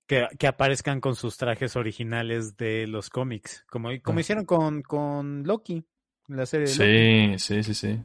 que, 0.06 0.26
que, 0.38 0.46
aparezcan 0.46 1.02
con 1.02 1.16
sus 1.16 1.36
trajes 1.36 1.76
originales 1.76 2.56
de 2.56 2.86
los 2.86 3.10
cómics, 3.10 3.66
como, 3.68 3.90
como 4.02 4.16
ah. 4.16 4.20
hicieron 4.22 4.46
con, 4.46 4.80
con 4.80 5.42
Loki, 5.42 5.84
la 6.28 6.46
serie 6.46 6.66
de 6.66 6.72
Loki. 6.72 7.38
Sí, 7.38 7.62
sí, 7.62 7.62
sí, 7.62 7.74
sí. 7.74 8.00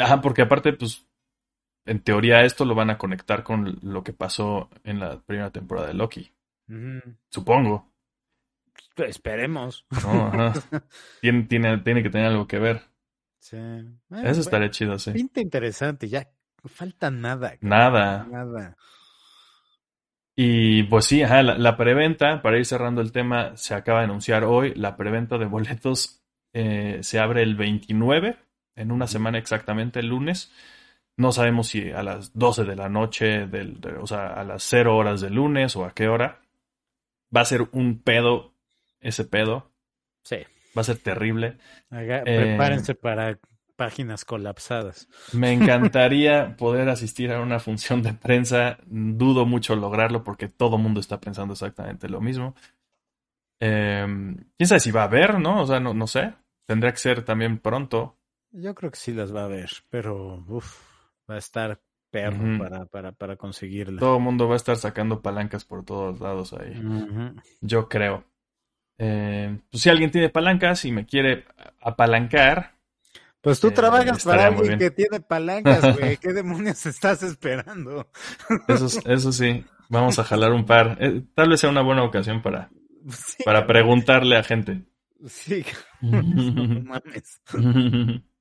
Ajá, 0.00 0.20
porque 0.20 0.42
aparte, 0.42 0.72
pues, 0.72 1.06
en 1.86 2.00
teoría 2.00 2.42
esto 2.44 2.64
lo 2.64 2.74
van 2.74 2.90
a 2.90 2.98
conectar 2.98 3.42
con 3.42 3.78
lo 3.82 4.02
que 4.02 4.12
pasó 4.12 4.70
en 4.84 5.00
la 5.00 5.20
primera 5.20 5.50
temporada 5.50 5.88
de 5.88 5.94
Loki. 5.94 6.32
Supongo. 7.28 7.92
Pues, 8.94 9.10
esperemos. 9.10 9.86
tiene, 11.20 11.42
tiene, 11.44 11.78
tiene, 11.78 12.02
que 12.02 12.10
tener 12.10 12.28
algo 12.28 12.46
que 12.46 12.58
ver. 12.58 12.82
Sí. 13.38 13.56
Eso 13.56 14.22
pues, 14.22 14.38
estaría 14.38 14.70
chido, 14.70 14.98
sí. 14.98 15.12
Pinta 15.12 15.40
interesante, 15.40 16.08
ya. 16.08 16.26
Falta 16.64 17.10
nada. 17.10 17.54
Nada. 17.60 18.24
Nada. 18.24 18.76
Y 20.36 20.84
pues 20.84 21.04
sí, 21.04 21.22
ajá, 21.22 21.42
la, 21.42 21.58
la, 21.58 21.76
preventa, 21.76 22.42
para 22.42 22.58
ir 22.58 22.64
cerrando 22.64 23.00
el 23.02 23.12
tema, 23.12 23.56
se 23.56 23.74
acaba 23.74 23.98
de 23.98 24.06
anunciar 24.06 24.44
hoy. 24.44 24.72
La 24.74 24.96
preventa 24.96 25.36
de 25.36 25.44
boletos 25.44 26.24
eh, 26.54 26.98
se 27.02 27.18
abre 27.20 27.42
el 27.42 27.54
29 27.54 28.43
en 28.76 28.92
una 28.92 29.06
semana 29.06 29.38
exactamente, 29.38 30.00
el 30.00 30.08
lunes. 30.08 30.52
No 31.16 31.30
sabemos 31.32 31.68
si 31.68 31.90
a 31.90 32.02
las 32.02 32.32
12 32.36 32.64
de 32.64 32.76
la 32.76 32.88
noche, 32.88 33.46
del, 33.46 33.80
o 34.00 34.06
sea, 34.06 34.28
a 34.28 34.44
las 34.44 34.62
0 34.64 34.96
horas 34.96 35.20
del 35.20 35.34
lunes 35.34 35.76
o 35.76 35.84
a 35.84 35.92
qué 35.92 36.08
hora. 36.08 36.40
Va 37.34 37.42
a 37.42 37.44
ser 37.44 37.68
un 37.72 38.00
pedo, 38.00 38.52
ese 39.00 39.24
pedo. 39.24 39.70
Sí. 40.22 40.38
Va 40.76 40.80
a 40.80 40.84
ser 40.84 40.98
terrible. 40.98 41.56
prepárense 41.88 42.92
eh, 42.92 42.96
para 42.96 43.38
páginas 43.76 44.24
colapsadas. 44.24 45.08
Me 45.32 45.52
encantaría 45.52 46.56
poder 46.56 46.88
asistir 46.88 47.32
a 47.32 47.40
una 47.40 47.60
función 47.60 48.02
de 48.02 48.14
prensa. 48.14 48.78
Dudo 48.86 49.46
mucho 49.46 49.76
lograrlo 49.76 50.24
porque 50.24 50.48
todo 50.48 50.76
el 50.76 50.82
mundo 50.82 51.00
está 51.00 51.20
pensando 51.20 51.52
exactamente 51.52 52.08
lo 52.08 52.20
mismo. 52.20 52.54
Eh, 53.60 54.04
Quién 54.56 54.68
sabe 54.68 54.80
si 54.80 54.90
va 54.90 55.02
a 55.02 55.06
haber, 55.06 55.38
¿no? 55.38 55.62
O 55.62 55.66
sea, 55.66 55.78
no, 55.78 55.94
no 55.94 56.06
sé. 56.06 56.34
Tendría 56.66 56.92
que 56.92 56.98
ser 56.98 57.22
también 57.22 57.58
pronto. 57.58 58.16
Yo 58.56 58.74
creo 58.74 58.90
que 58.90 58.96
sí 58.96 59.12
las 59.12 59.34
va 59.34 59.44
a 59.44 59.48
ver, 59.48 59.70
pero 59.90 60.44
uf, 60.46 60.80
va 61.28 61.34
a 61.34 61.38
estar 61.38 61.80
perro 62.10 62.58
para, 62.58 62.86
para, 62.86 63.10
para 63.10 63.36
conseguirla. 63.36 63.98
Todo 63.98 64.18
el 64.18 64.22
mundo 64.22 64.46
va 64.46 64.54
a 64.54 64.56
estar 64.56 64.76
sacando 64.76 65.20
palancas 65.20 65.64
por 65.64 65.84
todos 65.84 66.20
lados 66.20 66.52
ahí. 66.52 66.80
Yo 67.60 67.88
creo. 67.88 68.24
Eh, 68.98 69.58
pues 69.68 69.82
si 69.82 69.90
alguien 69.90 70.12
tiene 70.12 70.28
palancas 70.28 70.84
y 70.84 70.92
me 70.92 71.04
quiere 71.04 71.46
apalancar. 71.80 72.76
Pues 73.40 73.58
tú 73.58 73.68
eh, 73.68 73.72
trabajas 73.72 74.24
para 74.24 74.46
alguien 74.46 74.78
que 74.78 74.92
tiene 74.92 75.18
palancas, 75.18 75.98
güey. 75.98 76.16
¿Qué 76.18 76.32
demonios 76.32 76.86
estás 76.86 77.24
esperando? 77.24 78.08
Eso, 78.68 78.86
eso 79.04 79.32
sí, 79.32 79.64
vamos 79.88 80.20
a 80.20 80.24
jalar 80.24 80.52
un 80.52 80.64
par. 80.64 80.96
Eh, 81.00 81.24
tal 81.34 81.48
vez 81.48 81.58
sea 81.58 81.70
una 81.70 81.82
buena 81.82 82.04
ocasión 82.04 82.40
para, 82.40 82.70
para 83.44 83.66
preguntarle 83.66 84.36
a 84.36 84.44
gente. 84.44 84.84
Sí, 85.26 85.64
no 86.00 86.22
mames. 86.84 87.42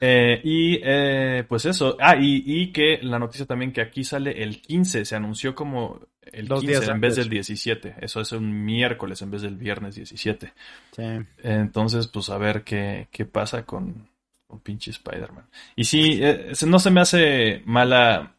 Eh, 0.00 0.40
y 0.44 0.80
eh, 0.82 1.44
pues 1.48 1.64
eso. 1.64 1.96
Ah, 2.00 2.16
y, 2.18 2.72
que 2.72 2.98
la 3.02 3.18
noticia 3.18 3.46
también 3.46 3.72
que 3.72 3.80
aquí 3.80 4.04
sale 4.04 4.42
el 4.42 4.60
15, 4.60 5.04
se 5.04 5.16
anunció 5.16 5.54
como 5.54 6.00
el 6.20 6.48
15 6.48 6.90
en 6.90 7.00
vez 7.00 7.16
del 7.16 7.28
17. 7.28 7.96
Eso 8.00 8.20
es 8.20 8.32
un 8.32 8.64
miércoles 8.64 9.22
en 9.22 9.30
vez 9.30 9.42
del 9.42 9.56
viernes 9.56 9.94
17. 9.94 10.52
Sí. 10.92 11.02
Entonces, 11.42 12.08
pues 12.08 12.28
a 12.28 12.38
ver 12.38 12.64
qué, 12.64 13.08
qué 13.10 13.24
pasa 13.24 13.64
con, 13.64 14.08
con 14.46 14.60
pinche 14.60 14.90
Spider-Man. 14.90 15.46
Y 15.76 15.84
sí, 15.84 16.18
eh, 16.22 16.52
no 16.66 16.78
se 16.78 16.90
me 16.90 17.00
hace 17.00 17.62
mala 17.64 18.30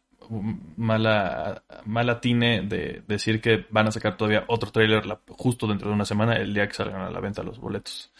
mala 0.77 1.63
mala 1.85 2.19
tine 2.19 2.63
de 2.63 3.03
decir 3.07 3.39
que 3.39 3.65
van 3.69 3.87
a 3.87 3.91
sacar 3.91 4.17
todavía 4.17 4.43
otro 4.47 4.71
trailer 4.71 5.03
justo 5.29 5.67
dentro 5.67 5.89
de 5.89 5.93
una 5.93 6.05
semana 6.05 6.33
el 6.33 6.51
día 6.51 6.67
que 6.67 6.73
salgan 6.73 7.01
a 7.01 7.11
la 7.11 7.19
venta 7.19 7.43
los 7.43 7.59
boletos. 7.59 8.11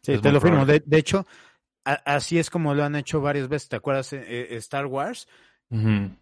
Sí, 0.00 0.16
te 0.18 0.32
lo 0.32 0.40
firmo. 0.40 0.64
de, 0.64 0.82
hecho, 0.92 1.26
así 1.84 2.38
es 2.38 2.50
como 2.50 2.74
lo 2.74 2.84
han 2.84 2.96
hecho 2.96 3.20
varias 3.20 3.48
veces. 3.48 3.68
¿Te 3.68 3.76
acuerdas? 3.76 4.12
Eh, 4.12 4.24
eh, 4.28 4.56
Star 4.56 4.86
Wars. 4.86 5.28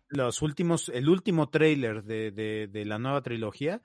Los 0.09 0.43
últimos, 0.43 0.91
el 0.91 1.09
último 1.09 1.49
trailer 1.49 2.05
de, 2.05 2.31
de, 2.71 2.85
la 2.85 2.99
nueva 2.99 3.23
trilogía, 3.23 3.81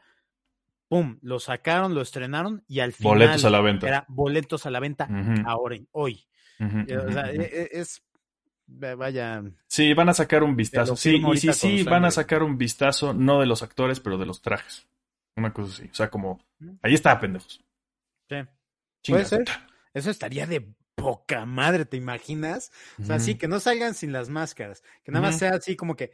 ¡pum! 0.89 1.19
Lo 1.21 1.39
sacaron, 1.39 1.95
lo 1.95 2.01
estrenaron 2.01 2.65
y 2.67 2.81
al 2.81 2.91
final. 2.91 3.13
Boletos 3.13 3.45
a 3.45 3.49
la 3.49 3.61
venta. 3.61 3.87
Era 3.87 4.05
boletos 4.09 4.65
a 4.65 4.71
la 4.71 4.81
venta 4.81 5.07
ahora, 5.45 5.77
hoy. 5.91 6.27
o 6.59 7.11
sea, 7.11 7.31
e, 7.31 7.41
e, 7.41 7.69
es, 7.79 8.03
Vaya. 8.65 9.43
Sí, 9.67 9.93
van 9.93 10.09
a 10.09 10.13
sacar 10.13 10.43
un 10.43 10.55
vistazo. 10.55 10.95
Sí, 10.95 11.21
y 11.25 11.37
sí, 11.37 11.53
sí, 11.53 11.83
van 11.83 12.05
a 12.05 12.11
sacar 12.11 12.43
un 12.43 12.57
vistazo, 12.57 13.13
no 13.13 13.39
de 13.39 13.45
los 13.45 13.61
actores, 13.61 13.99
pero 13.99 14.17
de 14.17 14.25
los 14.25 14.41
trajes. 14.41 14.87
Una 15.35 15.51
cosa 15.53 15.73
así. 15.73 15.89
O 15.91 15.93
sea, 15.93 16.09
como. 16.09 16.43
Ahí 16.81 16.93
está, 16.93 17.19
pendejos. 17.19 17.63
Sí. 18.29 18.35
Puede 19.11 19.25
ser. 19.25 19.45
Eso 19.93 20.09
estaría 20.09 20.47
de 20.47 20.73
poca 20.95 21.45
madre, 21.45 21.85
¿te 21.85 21.97
imaginas? 21.97 22.71
O 23.01 23.05
sea, 23.05 23.19
sí, 23.19 23.35
que 23.35 23.47
no 23.47 23.59
salgan 23.59 23.93
sin 23.93 24.11
las 24.11 24.29
máscaras, 24.29 24.83
que 25.03 25.11
nada 25.11 25.27
más 25.27 25.37
sea 25.37 25.51
así 25.51 25.75
como 25.75 25.95
que 25.95 26.11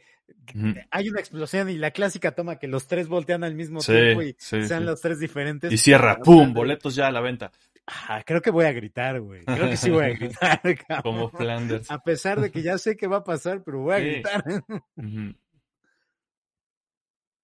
hay 0.90 1.08
una 1.08 1.20
explosión 1.20 1.68
y 1.70 1.76
la 1.76 1.90
clásica 1.90 2.32
toma 2.32 2.58
que 2.58 2.68
los 2.68 2.86
tres 2.86 3.08
voltean 3.08 3.44
al 3.44 3.54
mismo 3.54 3.80
tiempo 3.80 4.22
y 4.22 4.36
sean 4.38 4.86
los 4.86 5.00
tres 5.00 5.18
diferentes. 5.18 5.72
Y 5.72 5.78
cierra, 5.78 6.18
¡pum! 6.18 6.52
Boletos 6.52 6.94
ya 6.94 7.08
a 7.08 7.12
la 7.12 7.20
venta. 7.20 7.50
Ah, 7.86 8.22
creo 8.24 8.40
que 8.40 8.50
voy 8.50 8.66
a 8.66 8.72
gritar, 8.72 9.20
güey. 9.20 9.44
Creo 9.44 9.68
que 9.68 9.76
sí 9.76 9.90
voy 9.90 10.04
a 10.04 10.08
gritar. 10.14 10.60
Como 11.02 11.28
Flanders. 11.30 11.90
A 11.90 12.02
pesar 12.02 12.40
de 12.40 12.50
que 12.50 12.62
ya 12.62 12.78
sé 12.78 12.96
que 12.96 13.06
va 13.06 13.18
a 13.18 13.24
pasar, 13.24 13.62
pero 13.64 13.80
voy 13.80 13.94
a 13.94 13.98
gritar. 13.98 14.44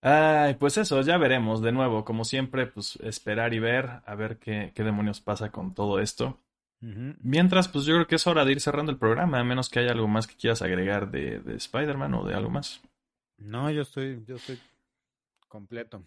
Ay, 0.03 0.55
pues 0.55 0.77
eso, 0.79 1.01
ya 1.01 1.19
veremos 1.19 1.63
de 1.63 1.73
nuevo. 1.73 2.05
Como 2.05 2.25
siempre, 2.25 2.67
pues 2.67 2.97
esperar 3.03 3.55
y 3.55 3.59
ver, 3.59 4.03
a 4.05 4.15
ver 4.15 4.39
qué, 4.39 4.73
qué 4.75 4.85
demonios 4.85 5.21
pasa 5.21 5.51
con 5.51 5.75
todo 5.75 5.99
esto. 5.99 6.41
Mientras, 6.81 7.69
pues 7.69 7.85
yo 7.85 7.95
creo 7.95 8.07
que 8.07 8.17
es 8.17 8.27
hora 8.27 8.45
de 8.45 8.53
ir 8.53 8.61
cerrando 8.61 8.93
el 8.93 8.99
programa, 8.99 9.41
a 9.41 9.45
menos 9.45 9.69
que 9.69 9.81
haya 9.81 9.93
algo 9.93 10.07
más 10.07 10.27
que 10.27 10.37
quieras 10.37 10.63
agregar 10.63 11.11
de, 11.11 11.41
de 11.41 11.57
Spider-Man 11.57 12.15
o 12.15 12.25
de 12.25 12.35
algo 12.35 12.51
más. 12.51 12.81
No, 13.39 13.71
yo 13.71 13.83
estoy, 13.83 14.23
yo 14.27 14.37
estoy 14.37 14.59
completo. 15.49 16.05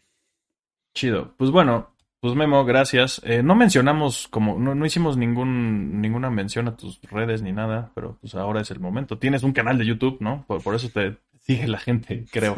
Chido. 0.93 1.33
Pues 1.37 1.51
bueno, 1.51 1.95
pues 2.19 2.35
Memo, 2.35 2.65
gracias. 2.65 3.21
Eh, 3.23 3.41
no 3.43 3.55
mencionamos 3.55 4.27
como, 4.27 4.59
no, 4.59 4.75
no, 4.75 4.85
hicimos 4.85 5.17
ningún, 5.17 6.01
ninguna 6.01 6.29
mención 6.29 6.67
a 6.67 6.75
tus 6.75 7.01
redes 7.03 7.41
ni 7.41 7.51
nada, 7.51 7.91
pero 7.95 8.17
pues 8.19 8.35
ahora 8.35 8.61
es 8.61 8.71
el 8.71 8.79
momento. 8.79 9.17
Tienes 9.17 9.43
un 9.43 9.53
canal 9.53 9.77
de 9.77 9.85
YouTube, 9.85 10.17
¿no? 10.19 10.43
Por, 10.47 10.61
por 10.61 10.75
eso 10.75 10.89
te 10.89 11.17
sigue 11.39 11.67
la 11.67 11.79
gente, 11.79 12.25
creo. 12.31 12.55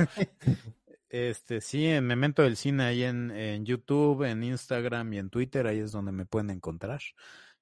Este, 1.09 1.61
sí, 1.61 1.85
en 1.85 2.07
Memento 2.07 2.41
del 2.41 2.55
Cine, 2.55 2.83
ahí 2.83 3.03
en, 3.03 3.31
en 3.31 3.65
YouTube, 3.65 4.23
en 4.23 4.43
Instagram 4.43 5.13
y 5.13 5.19
en 5.19 5.29
Twitter, 5.29 5.67
ahí 5.67 5.79
es 5.79 5.91
donde 5.91 6.11
me 6.11 6.25
pueden 6.25 6.49
encontrar. 6.49 7.01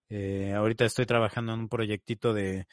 Eh, 0.09 0.53
ahorita 0.53 0.85
estoy 0.85 1.05
trabajando 1.05 1.53
en 1.53 1.61
un 1.61 1.69
proyectito 1.69 2.33
de 2.33 2.67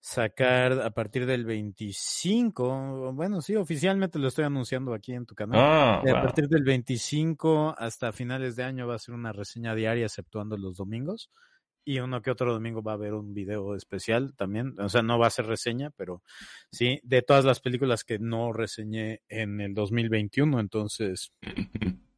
sacar 0.00 0.80
a 0.80 0.90
partir 0.90 1.26
del 1.26 1.44
25, 1.44 3.12
bueno, 3.12 3.42
sí, 3.42 3.54
oficialmente 3.54 4.18
lo 4.18 4.28
estoy 4.28 4.46
anunciando 4.46 4.94
aquí 4.94 5.12
en 5.12 5.26
tu 5.26 5.34
canal. 5.34 5.60
Ah, 5.60 6.00
a 6.00 6.22
partir 6.22 6.48
del 6.48 6.64
25 6.64 7.74
hasta 7.76 8.12
finales 8.12 8.56
de 8.56 8.64
año 8.64 8.86
va 8.86 8.94
a 8.94 8.98
ser 8.98 9.14
una 9.14 9.32
reseña 9.32 9.74
diaria, 9.74 10.06
exceptuando 10.06 10.56
los 10.56 10.76
domingos. 10.76 11.30
y 11.82 11.98
uno 11.98 12.20
que 12.22 12.30
otro 12.30 12.52
domingo 12.52 12.82
va 12.82 12.92
a 12.92 12.94
haber 12.94 13.14
un 13.14 13.32
video 13.34 13.74
especial 13.74 14.34
también. 14.36 14.74
O 14.78 14.88
sea, 14.88 15.02
no 15.02 15.18
va 15.18 15.26
a 15.26 15.30
ser 15.30 15.46
reseña, 15.46 15.90
pero 15.90 16.22
sí, 16.70 17.00
de 17.02 17.22
todas 17.22 17.44
las 17.44 17.60
películas 17.60 18.04
que 18.04 18.18
no 18.18 18.52
reseñé 18.52 19.22
en 19.28 19.60
el 19.60 19.74
2021, 19.74 20.60
entonces... 20.60 21.32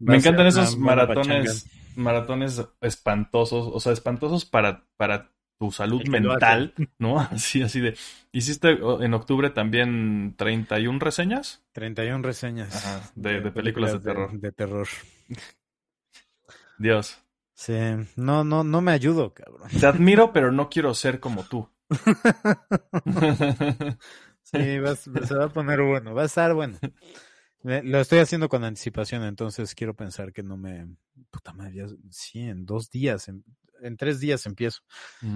Me 0.00 0.16
encantan 0.16 0.46
esos 0.46 0.78
maratones, 0.78 1.66
maratones 1.94 2.66
espantosos, 2.80 3.68
o 3.72 3.80
sea, 3.80 3.92
espantosos 3.92 4.46
para, 4.46 4.86
para 4.96 5.30
tu 5.58 5.70
salud 5.70 6.02
mental, 6.08 6.74
¿no? 6.98 7.20
Así, 7.20 7.62
así 7.62 7.80
de. 7.80 7.96
¿Hiciste 8.32 8.70
en 8.70 9.14
octubre 9.14 9.50
también 9.50 10.34
31 10.38 10.98
reseñas? 10.98 11.62
31 11.72 12.22
reseñas. 12.22 13.12
de, 13.14 13.42
películas, 13.52 13.92
de 13.92 14.00
terror. 14.00 14.32
De, 14.32 14.52
terror. 14.52 14.88
Dios. 16.78 17.18
Sí, 17.52 17.78
no, 18.16 18.42
no, 18.42 18.64
no 18.64 18.80
me 18.80 18.92
ayudo, 18.92 19.34
cabrón. 19.34 19.68
Te 19.68 19.86
admiro, 19.86 20.32
pero 20.32 20.50
no 20.50 20.70
quiero 20.70 20.94
ser 20.94 21.20
como 21.20 21.44
tú. 21.44 21.68
sí, 24.42 24.78
se 25.24 25.34
va 25.34 25.44
a 25.44 25.48
poner 25.48 25.82
bueno, 25.82 26.14
va 26.14 26.22
a 26.22 26.26
estar 26.26 26.54
bueno. 26.54 26.78
Lo 27.62 28.00
estoy 28.00 28.20
haciendo 28.20 28.48
con 28.48 28.64
anticipación, 28.64 29.22
entonces 29.24 29.74
quiero 29.74 29.94
pensar 29.94 30.32
que 30.32 30.42
no 30.42 30.56
me... 30.56 30.96
Puta 31.30 31.52
madre, 31.52 31.86
sí, 32.10 32.40
en 32.40 32.64
dos 32.64 32.90
días, 32.90 33.28
en, 33.28 33.44
tres 33.96 34.18
días 34.18 34.46
empiezo. 34.46 34.80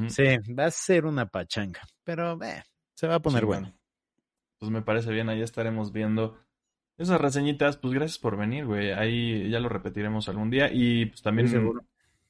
Sí, 0.08 0.24
va 0.58 0.66
a 0.66 0.70
ser 0.70 1.04
una 1.04 1.26
pachanga, 1.26 1.82
pero 2.02 2.42
eh, 2.42 2.62
se 2.94 3.06
va 3.06 3.16
a 3.16 3.22
poner 3.22 3.44
bueno. 3.44 3.72
Pues 4.58 4.70
me 4.70 4.82
parece 4.82 5.12
bien, 5.12 5.28
ahí 5.28 5.42
estaremos 5.42 5.92
viendo 5.92 6.38
esas 6.96 7.20
reseñitas. 7.20 7.76
Pues 7.76 7.92
gracias 7.92 8.18
por 8.18 8.36
venir, 8.38 8.64
güey. 8.64 8.92
Ahí 8.92 9.50
ya 9.50 9.60
lo 9.60 9.68
repetiremos 9.68 10.28
algún 10.28 10.48
día 10.48 10.70
y 10.72 11.06
pues 11.06 11.20
también, 11.20 11.72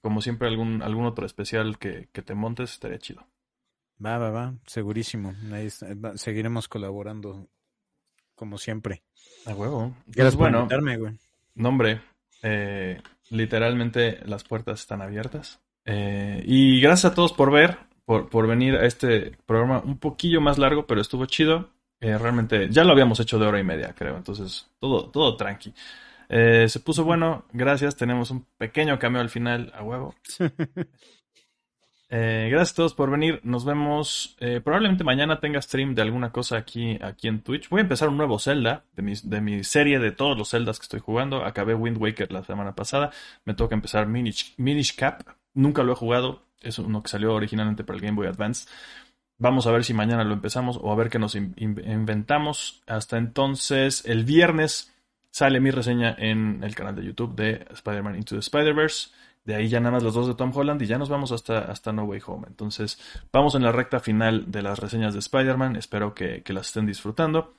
como 0.01 0.21
siempre, 0.21 0.49
algún, 0.49 0.83
algún 0.83 1.07
otro 1.07 1.27
especial 1.27 1.79
que, 1.79 2.09
que 2.13 2.23
te 2.23 2.35
montes 2.35 2.73
estaría 2.73 2.99
chido. 2.99 3.27
Va, 4.05 4.19
va, 4.19 4.31
va, 4.31 4.55
segurísimo. 4.67 5.35
Ahí 5.53 5.69
seguiremos 6.17 6.67
colaborando 6.67 7.49
como 8.35 8.59
siempre. 8.59 9.05
A 9.47 9.55
huevo. 9.55 9.95
Gracias 10.07 10.37
por 10.37 10.51
invitarme, 10.51 10.97
güey. 10.97 11.15
Nombre, 11.55 12.01
eh, 12.43 13.01
literalmente 13.31 14.21
las 14.27 14.45
puertas 14.45 14.81
están 14.81 15.03
abiertas. 15.03 15.61
Eh, 15.85 16.43
y 16.47 16.81
gracias 16.81 17.13
a 17.13 17.15
todos 17.15 17.33
por 17.33 17.51
ver, 17.51 17.79
por, 18.05 18.29
por, 18.29 18.47
venir 18.47 18.75
a 18.77 18.87
este 18.87 19.37
programa 19.47 19.83
un 19.85 19.99
poquillo 19.99 20.41
más 20.41 20.59
largo, 20.59 20.87
pero 20.87 21.01
estuvo 21.01 21.27
chido. 21.27 21.71
Eh, 22.01 22.19
realmente 22.19 22.69
ya 22.71 22.85
lo 22.85 22.93
habíamos 22.93 23.21
hecho 23.21 23.39
de 23.39 23.47
hora 23.47 23.61
y 23.61 23.65
media, 23.65 23.95
creo. 23.97 24.17
Entonces, 24.17 24.67
todo, 24.79 25.11
todo 25.11 25.37
tranqui. 25.37 25.75
se 26.29 26.81
puso 26.81 27.05
bueno, 27.05 27.45
gracias. 27.53 27.97
Tenemos 27.97 28.31
un 28.31 28.47
pequeño 28.59 28.99
cameo 28.99 29.21
al 29.21 29.31
final, 29.31 29.73
a 29.75 29.83
huevo. 29.83 30.15
Eh, 32.17 32.47
gracias 32.49 32.75
a 32.75 32.77
todos 32.77 32.95
por 32.95 33.11
venir. 33.11 33.41
Nos 33.43 33.65
vemos. 33.65 34.37
Eh, 34.39 34.61
probablemente 34.63 35.03
mañana 35.03 35.41
tenga 35.41 35.61
stream 35.61 35.97
de 35.97 36.03
alguna 36.03 36.31
cosa 36.31 36.57
aquí, 36.57 36.97
aquí 37.03 37.27
en 37.27 37.41
Twitch. 37.41 37.69
Voy 37.69 37.81
a 37.81 37.83
empezar 37.83 38.09
un 38.09 38.17
nuevo 38.17 38.39
Zelda 38.39 38.85
de 38.95 39.03
mi, 39.03 39.15
de 39.21 39.41
mi 39.41 39.65
serie 39.65 39.99
de 39.99 40.13
todos 40.13 40.39
los 40.39 40.51
Zeldas 40.51 40.79
que 40.79 40.85
estoy 40.85 41.01
jugando. 41.01 41.45
Acabé 41.45 41.75
Wind 41.75 41.97
Waker 42.01 42.31
la 42.31 42.45
semana 42.45 42.77
pasada. 42.77 43.11
Me 43.45 43.55
toca 43.55 43.75
empezar 43.75 44.07
Minish, 44.07 44.55
Minish 44.59 44.95
Cap. 44.95 45.23
Nunca 45.55 45.83
lo 45.83 45.93
he 45.93 45.97
jugado. 45.97 46.43
Es 46.61 46.79
uno 46.79 47.03
que 47.03 47.09
salió 47.09 47.35
originalmente 47.35 47.83
para 47.83 47.97
el 47.97 48.03
Game 48.05 48.15
Boy 48.15 48.29
Advance. 48.29 48.69
Vamos 49.39 49.67
a 49.67 49.73
ver 49.73 49.83
si 49.83 49.93
mañana 49.93 50.23
lo 50.23 50.35
empezamos 50.35 50.79
o 50.81 50.93
a 50.93 50.95
ver 50.95 51.11
qué 51.11 51.19
nos 51.19 51.35
inventamos. 51.35 52.81
Hasta 52.87 53.19
entonces, 53.19 54.05
el 54.07 54.23
viernes 54.23 54.95
sale 55.31 55.59
mi 55.59 55.73
reseña 55.73 56.15
en 56.17 56.63
el 56.63 56.77
canal 56.77 56.95
de 56.95 57.07
YouTube 57.07 57.35
de 57.35 57.67
Spider-Man 57.73 58.15
Into 58.15 58.37
the 58.37 58.41
Spider-Verse. 58.41 59.09
De 59.45 59.55
ahí 59.55 59.69
ya 59.69 59.79
nada 59.79 59.93
más 59.93 60.03
los 60.03 60.15
dos 60.15 60.27
de 60.27 60.35
Tom 60.35 60.53
Holland 60.55 60.81
y 60.81 60.87
ya 60.87 60.97
nos 60.97 61.11
vamos 61.11 61.31
hasta, 61.31 61.59
hasta 61.59 61.93
No 61.93 62.05
Way 62.05 62.23
Home. 62.27 62.47
Entonces, 62.49 62.99
vamos 63.31 63.55
en 63.55 63.63
la 63.63 63.73
recta 63.73 64.01
final 64.01 64.51
de 64.51 64.63
las 64.63 64.79
reseñas 64.79 65.13
de 65.13 65.19
Spider-Man. 65.21 65.77
Espero 65.77 66.15
que, 66.15 66.43
las 66.49 66.69
estén 66.69 66.87
disfrutando. 66.87 67.55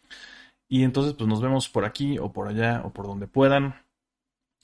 Y 0.68 0.84
entonces, 0.84 1.14
pues 1.14 1.28
nos 1.28 1.42
vemos 1.42 1.70
por 1.70 1.86
aquí 1.86 2.18
o 2.18 2.34
por 2.34 2.48
allá 2.48 2.82
o 2.84 2.92
por 2.92 3.06
donde 3.06 3.28
puedan. 3.28 3.76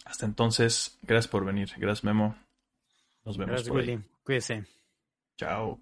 Hasta 0.03 0.25
entonces, 0.25 0.97
gracias 1.03 1.27
por 1.27 1.45
venir. 1.45 1.69
Gracias, 1.77 2.03
Memo. 2.03 2.35
Nos 3.23 3.37
vemos 3.37 3.51
gracias, 3.51 3.69
por 3.69 3.81
ahí. 3.81 4.03
Cuídese. 4.23 4.63
Chao. 5.37 5.79